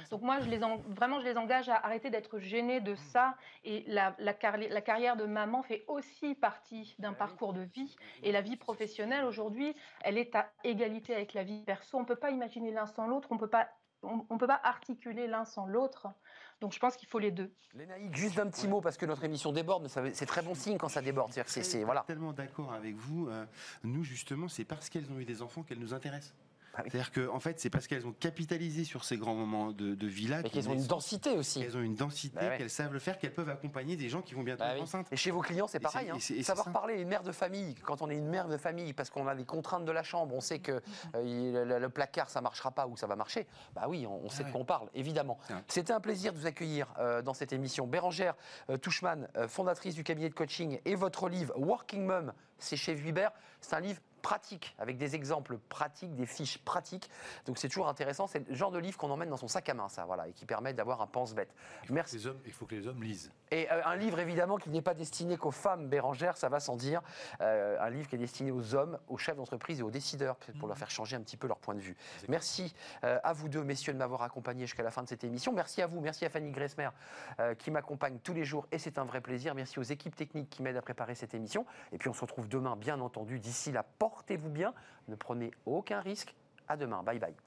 Donc 0.09 0.23
moi, 0.23 0.39
je 0.39 0.49
les 0.49 0.63
en- 0.63 0.77
vraiment, 0.87 1.19
je 1.19 1.25
les 1.25 1.37
engage 1.37 1.69
à 1.69 1.75
arrêter 1.75 2.09
d'être 2.09 2.39
gênés 2.39 2.79
de 2.81 2.95
ça. 2.95 3.35
Et 3.63 3.83
la, 3.85 4.15
la 4.17 4.33
carri- 4.33 4.69
la 4.69 4.81
carrière 4.81 5.17
de 5.17 5.25
maman 5.25 5.61
fait 5.61 5.85
aussi 5.87 6.33
partie 6.33 6.95
d'un 6.97 7.13
parcours 7.13 7.53
de 7.53 7.61
vie. 7.61 7.95
Et 8.23 8.31
la 8.31 8.41
vie 8.41 8.55
professionnelle, 8.55 9.23
aujourd'hui, 9.23 9.75
elle 10.01 10.17
est 10.17 10.33
à 10.35 10.49
égalité 10.63 11.13
avec 11.13 11.35
la 11.35 11.43
vie 11.43 11.61
perso. 11.63 11.95
On 11.99 12.01
ne 12.01 12.07
peut 12.07 12.15
pas 12.15 12.31
imaginer 12.31 12.71
l'un 12.71 12.87
sans 12.87 13.05
l'autre. 13.05 13.27
On 13.29 13.37
peut 13.37 13.45
pas 13.45 13.66
on 14.07 14.33
ne 14.33 14.39
peut 14.39 14.47
pas 14.47 14.59
articuler 14.63 15.27
l'un 15.27 15.45
sans 15.45 15.65
l'autre. 15.65 16.07
Donc 16.61 16.73
je 16.73 16.79
pense 16.79 16.95
qu'il 16.95 17.07
faut 17.07 17.19
les 17.19 17.31
deux. 17.31 17.51
Lénaïque, 17.75 18.15
juste 18.15 18.35
d'un 18.35 18.47
petit 18.49 18.67
mot, 18.67 18.81
parce 18.81 18.97
que 18.97 19.05
notre 19.05 19.23
émission 19.23 19.51
déborde, 19.51 19.83
mais 19.83 20.11
c'est 20.13 20.25
très 20.25 20.41
bon 20.41 20.55
signe 20.55 20.77
quand 20.77 20.89
ça 20.89 21.01
déborde. 21.01 21.31
C'est- 21.33 21.63
c'est- 21.63 21.83
voilà. 21.83 22.03
tellement 22.07 22.33
d'accord 22.33 22.73
avec 22.73 22.95
vous. 22.95 23.27
euh, 23.29 23.45
nous, 23.83 24.03
justement, 24.03 24.47
c'est 24.47 24.65
parce 24.65 24.89
qu'elles 24.89 25.11
ont 25.11 25.19
eu 25.19 25.25
des 25.25 25.41
enfants 25.41 25.61
qu'elles 25.63 25.79
nous 25.79 25.93
intéressent. 25.93 26.33
Ah. 26.77 26.83
C'est-à-dire 26.83 27.11
que, 27.11 27.27
en 27.29 27.39
fait, 27.39 27.59
c'est 27.59 27.69
parce 27.69 27.87
qu'elles 27.87 28.05
ont 28.05 28.13
capitalisé 28.13 28.83
sur 28.83 29.03
ces 29.03 29.17
grands 29.17 29.33
moments 29.35 29.71
de, 29.71 29.95
de 29.95 30.07
vie-là. 30.07 30.37
Mais 30.37 30.49
qu'ils 30.49 30.61
qu'ils 30.61 30.69
ont 30.69 30.73
une 30.73 30.85
densité 30.85 31.31
aussi. 31.31 31.61
Qu'elles 31.61 31.75
ont 31.77 31.81
une 31.81 31.95
densité, 31.95 32.37
Bah 32.39 32.49
ouais. 32.49 32.57
qu'elles 32.57 32.69
savent 32.69 32.93
le 32.93 32.99
faire, 32.99 33.17
qu'elles 33.17 33.33
peuvent 33.33 33.49
accompagner 33.49 33.95
des 33.95 34.09
gens 34.09 34.21
qui 34.21 34.33
vont 34.35 34.43
bientôt 34.43 34.59
Bah 34.59 34.69
être 34.71 34.75
oui. 34.77 34.81
enceintes. 34.83 35.07
Et 35.11 35.15
chez 35.17 35.31
vos 35.31 35.41
clients, 35.41 35.67
c'est 35.67 35.77
Et 35.79 35.81
pareil. 35.81 36.07
et 36.07 36.11
hein. 36.11 36.17
et 36.17 36.43
Savoir 36.43 36.71
parler 36.71 37.01
une 37.01 37.07
mère 37.07 37.23
de 37.23 37.31
famille, 37.31 37.75
quand 37.83 38.01
on 38.01 38.09
est 38.09 38.15
une 38.17 38.27
mère 38.29 38.47
de 38.47 38.57
famille, 38.57 38.93
parce 38.93 39.09
qu'on 39.09 39.27
a 39.27 39.33
les 39.33 39.45
contraintes 39.45 39.85
de 39.85 39.91
la 39.91 40.03
chambre, 40.03 40.33
on 40.35 40.41
sait 40.41 40.59
que 40.59 40.81
euh, 41.15 41.65
le, 41.65 41.79
le 41.79 41.89
placard, 41.89 42.29
ça 42.29 42.41
marchera 42.41 42.71
pas 42.71 42.87
ou 42.87 42.95
ça 42.97 43.07
va 43.07 43.15
marcher, 43.15 43.47
bah 43.73 43.85
oui, 43.87 44.05
on, 44.07 44.25
on 44.25 44.29
sait 44.29 44.43
de 44.43 44.47
ouais. 44.47 44.51
quoi 44.51 44.61
on 44.61 44.65
parle, 44.65 44.89
évidemment. 44.93 45.39
C'était 45.67 45.93
un 45.93 45.99
plaisir 45.99 46.33
de 46.33 46.37
vous 46.37 46.45
accueillir 46.45 46.93
euh, 46.99 47.21
dans 47.21 47.33
cette 47.33 47.53
émission. 47.53 47.87
Bérangère 47.87 48.35
euh, 48.69 48.77
Touchman, 48.77 49.27
euh, 49.37 49.47
fondatrice 49.47 49.95
du 49.95 50.03
cabinet 50.03 50.29
de 50.29 50.35
coaching, 50.35 50.79
et 50.85 50.95
votre 50.95 51.29
livre 51.29 51.53
Working 51.57 52.05
Mom, 52.05 52.33
c'est 52.59 52.75
chez 52.77 52.93
Vuibert. 52.93 53.31
C'est 53.61 53.75
un 53.75 53.79
livre 53.79 53.99
pratique, 54.21 54.75
avec 54.79 54.97
des 54.97 55.15
exemples 55.15 55.57
pratiques, 55.69 56.15
des 56.15 56.25
fiches 56.25 56.57
pratiques. 56.59 57.09
Donc 57.45 57.57
c'est 57.57 57.67
toujours 57.67 57.87
intéressant. 57.87 58.27
C'est 58.27 58.47
le 58.47 58.55
genre 58.55 58.71
de 58.71 58.79
livre 58.79 58.97
qu'on 58.97 59.11
emmène 59.11 59.29
dans 59.29 59.37
son 59.37 59.47
sac 59.47 59.67
à 59.69 59.73
main, 59.73 59.89
ça, 59.89 60.05
voilà, 60.05 60.27
et 60.27 60.33
qui 60.33 60.45
permet 60.45 60.73
d'avoir 60.73 61.01
un 61.01 61.07
pense-bête. 61.07 61.53
Merci. 61.89 62.21
il 62.45 62.51
faut 62.51 62.65
que 62.65 62.75
les 62.75 62.87
hommes 62.87 63.03
lisent. 63.03 63.31
Et 63.51 63.71
euh, 63.71 63.81
un 63.85 63.95
livre 63.95 64.19
évidemment 64.19 64.57
qui 64.57 64.69
n'est 64.69 64.81
pas 64.81 64.93
destiné 64.93 65.37
qu'aux 65.37 65.51
femmes, 65.51 65.87
Bérangère, 65.87 66.37
ça 66.37 66.49
va 66.49 66.59
sans 66.59 66.75
dire. 66.75 67.01
Euh, 67.41 67.77
un 67.79 67.89
livre 67.89 68.07
qui 68.07 68.15
est 68.15 68.19
destiné 68.19 68.51
aux 68.51 68.75
hommes, 68.75 68.99
aux 69.07 69.17
chefs 69.17 69.35
d'entreprise 69.35 69.79
et 69.79 69.83
aux 69.83 69.91
décideurs, 69.91 70.37
pour 70.59 70.67
leur 70.67 70.77
faire 70.77 70.89
changer 70.89 71.15
un 71.15 71.21
petit 71.21 71.37
peu 71.37 71.47
leur 71.47 71.59
point 71.59 71.75
de 71.75 71.79
vue. 71.79 71.95
Merci 72.27 72.73
euh, 73.03 73.19
à 73.23 73.33
vous 73.33 73.49
deux, 73.49 73.63
messieurs, 73.63 73.93
de 73.93 73.97
m'avoir 73.97 74.21
accompagné 74.21 74.65
jusqu'à 74.65 74.83
la 74.83 74.91
fin 74.91 75.03
de 75.03 75.07
cette 75.07 75.23
émission. 75.23 75.53
Merci 75.53 75.81
à 75.81 75.87
vous, 75.87 75.99
merci 76.01 76.25
à 76.25 76.29
Fanny 76.29 76.51
Gressmer 76.51 76.89
euh, 77.39 77.55
qui 77.55 77.71
m'accompagne 77.71 78.19
tous 78.19 78.33
les 78.33 78.45
jours 78.45 78.67
et 78.71 78.79
c'est 78.79 78.97
un 78.97 79.05
vrai 79.05 79.21
plaisir. 79.21 79.55
Merci 79.55 79.79
aux 79.79 79.83
équipes 79.83 80.15
techniques 80.15 80.49
qui 80.49 80.61
m'aident 80.63 80.77
à 80.77 80.81
préparer 80.81 81.15
cette 81.15 81.33
émission. 81.33 81.65
Et 81.91 81.97
puis 81.97 82.09
on 82.09 82.13
se 82.13 82.21
retrouve 82.21 82.47
demain, 82.47 82.75
bien 82.75 82.99
entendu. 82.99 83.39
D'ici 83.39 83.71
là, 83.71 83.85
portez-vous 83.99 84.49
bien, 84.49 84.73
ne 85.07 85.15
prenez 85.15 85.51
aucun 85.65 85.99
risque. 85.99 86.35
À 86.67 86.75
demain, 86.75 87.01
bye 87.03 87.19
bye. 87.19 87.46